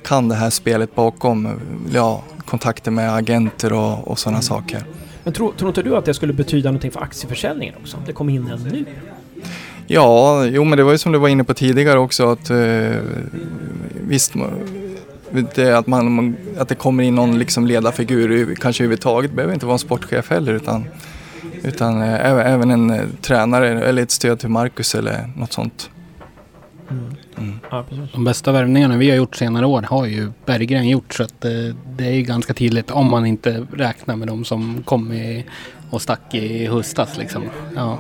kan 0.03 0.29
det 0.29 0.35
här 0.35 0.51
spelet 0.51 0.95
bakom. 0.95 1.49
Ja, 1.93 2.23
kontakter 2.45 2.91
med 2.91 3.15
agenter 3.15 3.73
och, 3.73 4.09
och 4.09 4.19
sådana 4.19 4.43
saker. 4.43 4.85
Men 5.25 5.33
tror, 5.33 5.53
tror 5.53 5.69
inte 5.69 5.83
du 5.83 5.97
att 5.97 6.05
det 6.05 6.15
skulle 6.15 6.33
betyda 6.33 6.69
någonting 6.69 6.91
för 6.91 7.01
aktieförsäljningen 7.01 7.75
också? 7.81 7.97
Om 7.97 8.03
det 8.07 8.13
kom 8.13 8.29
in 8.29 8.49
en 8.51 8.59
nu? 8.63 8.85
Ja, 9.87 10.45
jo 10.45 10.65
men 10.65 10.79
det 10.79 10.85
var 10.85 10.93
ju 10.93 10.99
som 10.99 11.13
du 11.13 11.19
var 11.19 11.29
inne 11.29 11.45
på 11.45 11.55
tidigare 11.55 11.99
också 11.99 12.31
att 12.31 12.51
eh, 12.51 12.57
visst 14.01 14.35
det, 15.55 15.79
att, 15.79 15.87
man, 15.87 16.37
att 16.59 16.69
det 16.69 16.75
kommer 16.75 17.05
in 17.05 17.15
någon 17.15 17.39
liksom 17.39 17.67
ledarfigur, 17.67 18.55
kanske 18.55 18.85
överhuvudtaget, 18.85 19.33
behöver 19.33 19.55
inte 19.55 19.67
vara 19.67 19.75
en 19.75 19.79
sportchef 19.79 20.31
heller 20.31 20.53
utan, 20.53 20.85
utan 21.63 22.03
eh, 22.03 22.27
även, 22.27 22.71
en 22.71 22.91
eh, 22.91 23.01
tränare 23.21 23.85
eller 23.85 24.03
ett 24.03 24.11
stöd 24.11 24.39
till 24.39 24.49
Marcus 24.49 24.95
eller 24.95 25.31
något 25.37 25.53
sånt. 25.53 25.91
Mm. 27.39 27.59
Ja, 27.71 27.85
precis. 27.89 28.13
De 28.13 28.25
bästa 28.25 28.53
värvningarna 28.53 28.97
vi 28.97 29.11
har 29.11 29.17
gjort 29.17 29.37
senare 29.37 29.67
år 29.67 29.83
har 29.83 30.07
ju 30.07 30.31
Berggren 30.47 30.89
gjort 30.89 31.15
så 31.15 31.23
att 31.23 31.45
eh, 31.45 31.51
det 31.97 32.05
är 32.05 32.13
ju 32.13 32.23
ganska 32.23 32.55
tydligt 32.55 32.91
om 32.91 33.11
man 33.11 33.27
inte 33.27 33.67
räknar 33.73 34.17
med 34.17 34.29
de 34.29 34.45
som 34.45 34.83
kom 34.85 35.13
i, 35.13 35.45
och 35.95 36.03
stack 36.03 36.35
i 36.35 36.67
höstas 36.67 37.19
liksom. 37.19 37.43
Ja. 37.77 37.99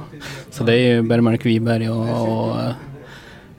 Så 0.50 0.64
det 0.64 0.72
är 0.74 0.78
ju 0.94 1.02
Bergmark 1.02 1.46
Wiberg 1.46 1.90
och, 1.90 2.48
och 2.48 2.56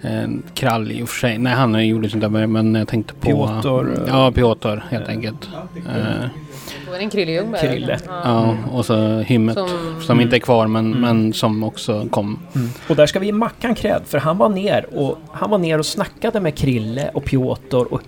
eh, 0.01 0.29
Krall 0.53 0.91
i 0.91 1.03
och 1.03 1.09
för 1.09 1.19
sig. 1.19 1.37
Nej 1.37 1.53
han 1.53 1.87
gjorde 1.87 2.05
inte 2.07 2.27
det 2.27 2.47
men 2.47 2.75
jag 2.75 2.87
tänkte 2.87 3.13
på... 3.13 3.19
Piotr, 3.61 4.01
eh, 4.01 4.07
Ja, 4.07 4.31
Piotr 4.31 4.83
helt 4.89 5.07
enkelt. 5.09 5.49
Eh, 5.75 6.27
Då 6.87 6.93
är 6.93 6.97
det 6.97 7.03
en 7.03 7.09
Krille 7.09 7.31
Ljungberg. 7.31 7.61
Krille. 7.67 7.99
ja, 8.07 8.57
och 8.71 8.85
så 8.85 9.19
Hymmet 9.19 9.57
som, 9.57 9.69
Som, 10.01 10.21
inte 10.21 10.35
är 10.35 10.39
kvar 10.39 10.67
men, 10.67 10.91
men 10.91 11.33
som 11.33 11.63
också 11.63 12.07
kom. 12.09 12.39
Och 12.89 12.95
där 12.95 13.05
ska 13.05 13.19
vi 13.19 13.25
ge 13.25 13.31
Mackan 13.31 13.75
cred, 13.75 14.01
för 14.05 14.17
han 14.17 14.37
var 14.37 14.49
ner 14.49 14.85
och, 14.95 15.17
han 15.31 15.49
var 15.49 15.57
ner 15.57 15.79
och 15.79 15.85
snackade 15.85 16.39
med 16.39 16.55
Krille 16.57 17.09
och 17.13 17.25
Piotr 17.25 17.93
och 17.93 18.01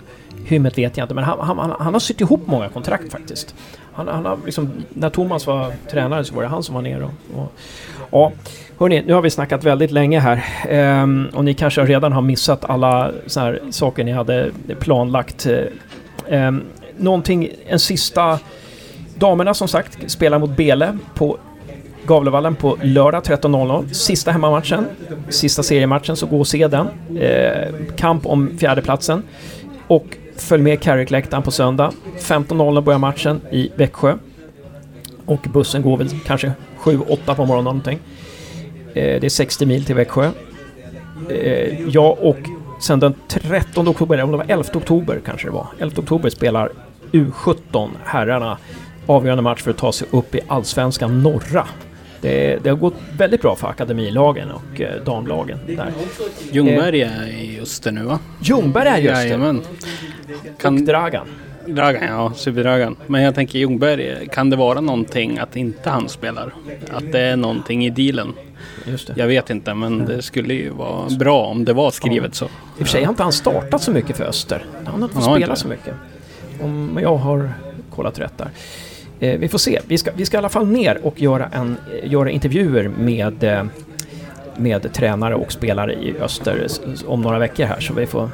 Hymmet 0.44 0.78
vet 0.78 0.96
jag 0.96 1.04
inte, 1.04 1.14
men 1.14 1.24
han, 1.24 1.38
han, 1.40 1.58
han, 1.58 1.74
han 1.80 1.92
har 1.92 2.00
sytt 2.00 2.20
ihop 2.20 2.46
många 2.46 2.68
kontrakt 2.68 3.12
faktiskt. 3.12 3.54
Han, 3.98 4.08
han 4.08 4.26
har 4.26 4.38
liksom, 4.44 4.70
när 4.88 5.10
Thomas 5.10 5.46
var 5.46 5.72
tränare 5.90 6.24
så 6.24 6.34
var 6.34 6.42
det 6.42 6.48
han 6.48 6.62
som 6.62 6.74
var 6.74 6.82
nere 6.82 7.04
och... 7.04 7.12
och 7.34 7.52
ja, 8.10 8.32
hörni, 8.78 9.02
nu 9.06 9.12
har 9.12 9.22
vi 9.22 9.30
snackat 9.30 9.64
väldigt 9.64 9.90
länge 9.90 10.20
här. 10.20 10.44
Ehm, 10.68 11.28
och 11.34 11.44
ni 11.44 11.54
kanske 11.54 11.84
redan 11.84 12.12
har 12.12 12.22
missat 12.22 12.64
alla 12.64 13.10
såna 13.26 13.46
här 13.46 13.60
saker 13.70 14.04
ni 14.04 14.12
hade 14.12 14.50
planlagt. 14.80 15.46
Ehm, 16.28 16.62
någonting, 16.96 17.48
en 17.66 17.78
sista... 17.78 18.38
Damerna 19.14 19.54
som 19.54 19.68
sagt 19.68 20.10
spelar 20.10 20.38
mot 20.38 20.56
Bele 20.56 20.98
på 21.14 21.38
Gavlevallen 22.06 22.54
på 22.54 22.78
lördag 22.82 23.22
13.00. 23.22 23.92
Sista 23.92 24.30
hemmamatchen, 24.30 24.86
sista 25.28 25.62
seriematchen, 25.62 26.16
så 26.16 26.26
gå 26.26 26.40
och 26.40 26.46
se 26.46 26.68
den. 26.68 26.88
Ehm, 27.20 27.74
kamp 27.96 28.26
om 28.26 28.58
fjärdeplatsen. 28.58 29.22
Och 29.86 30.17
följ 30.42 30.62
med 30.62 30.80
Carrick-läktaren 30.80 31.42
på 31.42 31.50
söndag. 31.50 31.92
15.00 32.18 32.80
börjar 32.80 32.98
matchen 32.98 33.40
i 33.52 33.70
Växjö. 33.76 34.14
Och 35.26 35.40
bussen 35.52 35.82
går 35.82 35.96
väl 35.96 36.08
kanske 36.26 36.52
7-8 36.78 37.34
på 37.34 37.46
morgonen 37.46 37.64
någonting. 37.64 37.98
Eh, 38.94 39.20
det 39.20 39.24
är 39.24 39.28
60 39.28 39.66
mil 39.66 39.84
till 39.84 39.94
Växjö. 39.94 40.30
Eh, 41.30 41.88
jag 41.88 42.18
och 42.18 42.38
sen 42.80 43.00
den 43.00 43.14
13 43.28 43.88
oktober, 43.88 44.14
eller 44.14 44.24
om 44.24 44.30
det 44.30 44.36
var 44.36 44.46
11 44.48 44.64
oktober 44.74 45.20
kanske 45.24 45.46
det 45.46 45.52
var. 45.52 45.66
11 45.78 46.02
oktober 46.02 46.30
spelar 46.30 46.72
U17 47.12 47.88
herrarna 48.04 48.58
avgörande 49.06 49.42
match 49.42 49.62
för 49.62 49.70
att 49.70 49.78
ta 49.78 49.92
sig 49.92 50.08
upp 50.10 50.34
i 50.34 50.40
Allsvenskan 50.48 51.22
norra. 51.22 51.66
Det, 52.20 52.58
det 52.62 52.70
har 52.70 52.76
gått 52.76 52.94
väldigt 53.18 53.42
bra 53.42 53.56
för 53.56 53.68
akademilagen 53.68 54.50
och 54.50 54.80
eh, 54.80 55.02
damlagen 55.04 55.58
där. 55.66 55.92
Ljungberg 56.52 57.02
är 57.02 57.26
i 57.26 57.60
Öster 57.62 57.92
nu 57.92 58.02
va? 58.02 58.18
Ljungberg 58.42 58.88
är 58.88 58.98
just 58.98 59.14
det. 59.14 59.22
Jajamän. 59.22 59.58
Och 60.54 60.60
Kan, 60.60 60.84
Dragan. 60.84 61.26
Dragan, 61.66 62.02
ja, 62.04 62.32
Superdragan. 62.36 62.96
Men 63.06 63.22
jag 63.22 63.34
tänker 63.34 63.58
Ljungberg, 63.58 64.28
kan 64.32 64.50
det 64.50 64.56
vara 64.56 64.80
någonting 64.80 65.38
att 65.38 65.56
inte 65.56 65.90
han 65.90 66.08
spelar? 66.08 66.52
Att 66.90 67.12
det 67.12 67.20
är 67.20 67.36
någonting 67.36 67.86
i 67.86 67.90
dealen? 67.90 68.32
Just 68.86 69.06
det. 69.06 69.14
Jag 69.16 69.26
vet 69.26 69.50
inte, 69.50 69.74
men 69.74 70.04
det 70.06 70.22
skulle 70.22 70.54
ju 70.54 70.70
vara 70.70 71.08
bra 71.18 71.44
om 71.46 71.64
det 71.64 71.72
var 71.72 71.90
skrivet 71.90 72.34
så. 72.34 72.44
I 72.44 72.48
och 72.48 72.78
för 72.78 72.84
sig 72.84 73.04
har 73.04 73.12
inte 73.12 73.22
han 73.22 73.32
startat 73.32 73.82
så 73.82 73.90
mycket 73.90 74.16
för 74.16 74.24
Öster. 74.24 74.64
Han 74.84 75.02
har 75.02 75.08
inte 75.08 75.14
fått 75.14 75.36
spela 75.36 75.56
så 75.56 75.68
mycket. 75.68 75.94
Om 76.60 76.98
jag 77.02 77.16
har 77.16 77.52
kollat 77.90 78.18
rätt 78.18 78.38
där. 78.38 78.48
Eh, 79.20 79.38
vi 79.38 79.48
får 79.48 79.58
se. 79.58 79.80
Vi 79.86 79.98
ska, 79.98 80.10
vi 80.16 80.26
ska 80.26 80.36
i 80.36 80.38
alla 80.38 80.48
fall 80.48 80.66
ner 80.66 80.98
och 81.02 81.20
göra, 81.20 81.48
en, 81.52 81.76
eh, 82.02 82.12
göra 82.12 82.30
intervjuer 82.30 82.88
med, 82.88 83.44
eh, 83.44 83.64
med 84.56 84.92
tränare 84.92 85.34
och 85.34 85.52
spelare 85.52 85.92
i 85.92 86.14
Öster 86.20 86.66
om 87.06 87.22
några 87.22 87.38
veckor 87.38 87.64
här. 87.64 87.80
Så 87.80 87.94
vi 87.94 88.06
får, 88.06 88.30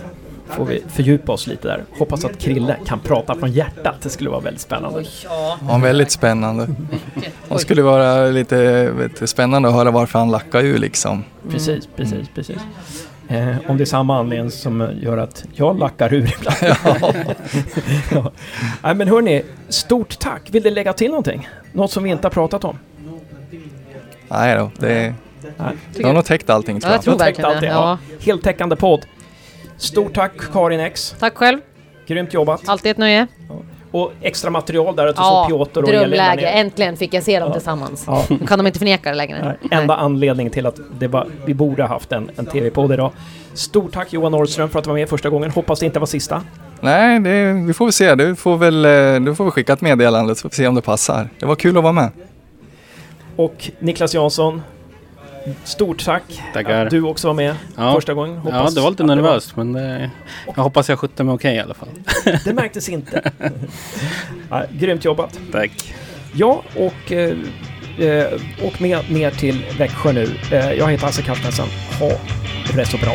får 0.48 0.64
vi 0.64 0.82
fördjupa 0.88 1.32
oss 1.32 1.46
lite 1.46 1.68
där. 1.68 1.84
Hoppas 1.98 2.24
att 2.24 2.38
Krille 2.38 2.76
kan 2.86 2.98
prata 3.00 3.34
från 3.34 3.52
hjärtat. 3.52 3.94
Det 4.02 4.08
skulle 4.08 4.30
vara 4.30 4.40
väldigt 4.40 4.60
spännande. 4.60 5.04
Ja. 5.24 5.78
Väldigt 5.82 6.10
spännande. 6.10 6.68
Det 7.48 7.58
skulle 7.58 7.82
vara 7.82 8.26
lite 8.26 8.90
vet, 8.90 9.28
spännande 9.28 9.68
att 9.68 9.74
höra 9.74 9.90
varför 9.90 10.18
han 10.18 10.30
lackar 10.30 10.64
ur 10.64 10.78
liksom. 10.78 11.24
Precis, 11.50 11.88
precis, 11.96 12.28
precis. 12.34 12.58
Eh, 13.28 13.56
om 13.66 13.76
det 13.76 13.84
är 13.84 13.86
samma 13.86 14.18
anledning 14.18 14.50
som 14.50 14.90
gör 15.02 15.18
att 15.18 15.44
jag 15.52 15.78
lackar 15.78 16.14
ur 16.14 16.34
ibland. 16.38 16.76
ja. 18.12 18.32
Nej, 18.82 18.94
men 18.94 19.08
hörni, 19.08 19.42
stort 19.68 20.18
tack! 20.18 20.42
Vill 20.50 20.62
du 20.62 20.70
lägga 20.70 20.92
till 20.92 21.08
någonting? 21.08 21.48
Något 21.72 21.90
som 21.90 22.02
vi 22.02 22.10
inte 22.10 22.26
har 22.26 22.30
pratat 22.32 22.64
om? 22.64 22.78
Nej 24.28 24.56
då, 24.56 24.70
det, 24.78 25.14
Nej. 25.40 25.72
det 25.96 26.04
har 26.04 26.12
nog 26.14 26.24
täckt 26.24 26.50
allting 26.50 26.80
tror 26.80 26.88
Ja, 26.90 26.94
jag. 26.94 26.96
jag 26.98 27.04
tror 27.04 27.12
täckt 27.14 27.38
verkligen 27.38 27.50
allt 27.50 27.60
det. 27.60 27.66
Ja. 27.66 27.98
Heltäckande 28.20 28.76
podd. 28.76 29.06
Stort 29.76 30.14
tack 30.14 30.32
Karin 30.52 30.80
X. 30.80 31.16
Tack 31.18 31.34
själv. 31.36 31.58
Grymt 32.06 32.34
jobbat. 32.34 32.68
Alltid 32.68 32.90
ett 32.90 32.98
nöje. 32.98 33.26
Och 33.94 34.12
extra 34.20 34.50
material 34.50 34.96
där 34.96 35.06
att 35.06 35.16
du 35.16 35.22
Ja, 35.22 35.46
såg 35.48 35.58
Piotr 35.58 35.78
och 35.82 35.88
drömläge. 35.88 36.46
Äntligen 36.48 36.96
fick 36.96 37.14
jag 37.14 37.22
se 37.22 37.38
dem 37.40 37.48
Ja. 37.48 37.52
tillsammans. 37.54 38.04
Ja. 38.06 38.24
Nu 38.28 38.46
kan 38.46 38.58
de 38.58 38.66
inte 38.66 38.78
förneka 38.78 39.10
det 39.10 39.16
längre. 39.16 39.56
Nej, 39.62 39.80
Enda 39.80 39.96
anledningen 39.96 40.52
till 40.52 40.66
att 40.66 40.80
det 40.98 41.08
var, 41.08 41.26
vi 41.46 41.54
borde 41.54 41.82
ha 41.82 41.88
haft 41.88 42.12
en, 42.12 42.30
en 42.36 42.46
TV-podd 42.46 42.92
idag. 42.92 43.10
Stort 43.54 43.92
tack 43.92 44.12
Johan 44.12 44.32
Norrström 44.32 44.68
för 44.68 44.78
att 44.78 44.84
du 44.84 44.88
var 44.90 44.94
med 44.94 45.08
första 45.08 45.30
gången. 45.30 45.50
Hoppas 45.50 45.80
det 45.80 45.86
inte 45.86 45.98
var 45.98 46.06
sista. 46.06 46.42
Nej, 46.80 47.20
det, 47.20 47.52
vi 47.66 47.72
får 47.74 47.84
väl 47.84 47.92
se. 47.92 48.14
Du 48.14 48.36
får 48.36 48.56
väl, 48.56 48.84
eh, 48.84 49.20
du 49.26 49.34
får 49.34 49.44
väl 49.44 49.50
skicka 49.50 49.72
ett 49.72 49.80
meddelande 49.80 50.34
så 50.34 50.42
får 50.42 50.48
vi 50.50 50.56
se 50.56 50.66
om 50.68 50.74
det 50.74 50.82
passar. 50.82 51.28
Det 51.38 51.46
var 51.46 51.54
kul 51.56 51.76
att 51.76 51.82
vara 51.82 51.92
med. 51.92 52.10
Och 53.36 53.70
Niklas 53.78 54.14
Jansson, 54.14 54.62
stort 55.64 56.04
tack 56.04 56.22
Tackar. 56.52 56.84
att 56.84 56.90
du 56.90 57.02
också 57.02 57.26
var 57.26 57.34
med 57.34 57.54
Ja. 57.76 57.94
första 57.94 58.14
gången. 58.14 58.40
Ja, 58.44 58.50
Hoppas 58.56 58.74
det 58.74 58.80
var 58.80 58.90
lite 58.90 59.04
nervöst 59.04 59.56
men 59.56 59.72
det, 59.72 60.10
jag 60.56 60.62
hoppas 60.62 60.88
jag 60.88 60.98
skötte 60.98 61.24
mig 61.24 61.34
okej 61.34 61.56
i 61.56 61.60
alla 61.60 61.74
fall. 61.74 61.88
Det, 62.24 62.40
det 62.44 62.52
märktes 62.52 62.88
inte. 62.88 63.32
ja, 64.50 64.62
grymt 64.72 65.04
jobbat. 65.04 65.38
Tack. 65.52 65.94
Ja, 66.32 66.62
och 66.76 67.12
eh, 67.12 67.36
eh, 67.98 68.26
åk 68.62 68.80
med 68.80 69.10
ner 69.10 69.30
till 69.30 69.64
Växjö 69.78 70.12
nu. 70.12 70.28
Eh, 70.52 70.72
jag 70.72 70.90
heter 70.90 71.06
Hasse 71.06 71.22
Carstensen. 71.22 71.66
Ha 72.00 72.10
det 72.76 72.84
så 72.86 72.96
bra. 72.98 73.12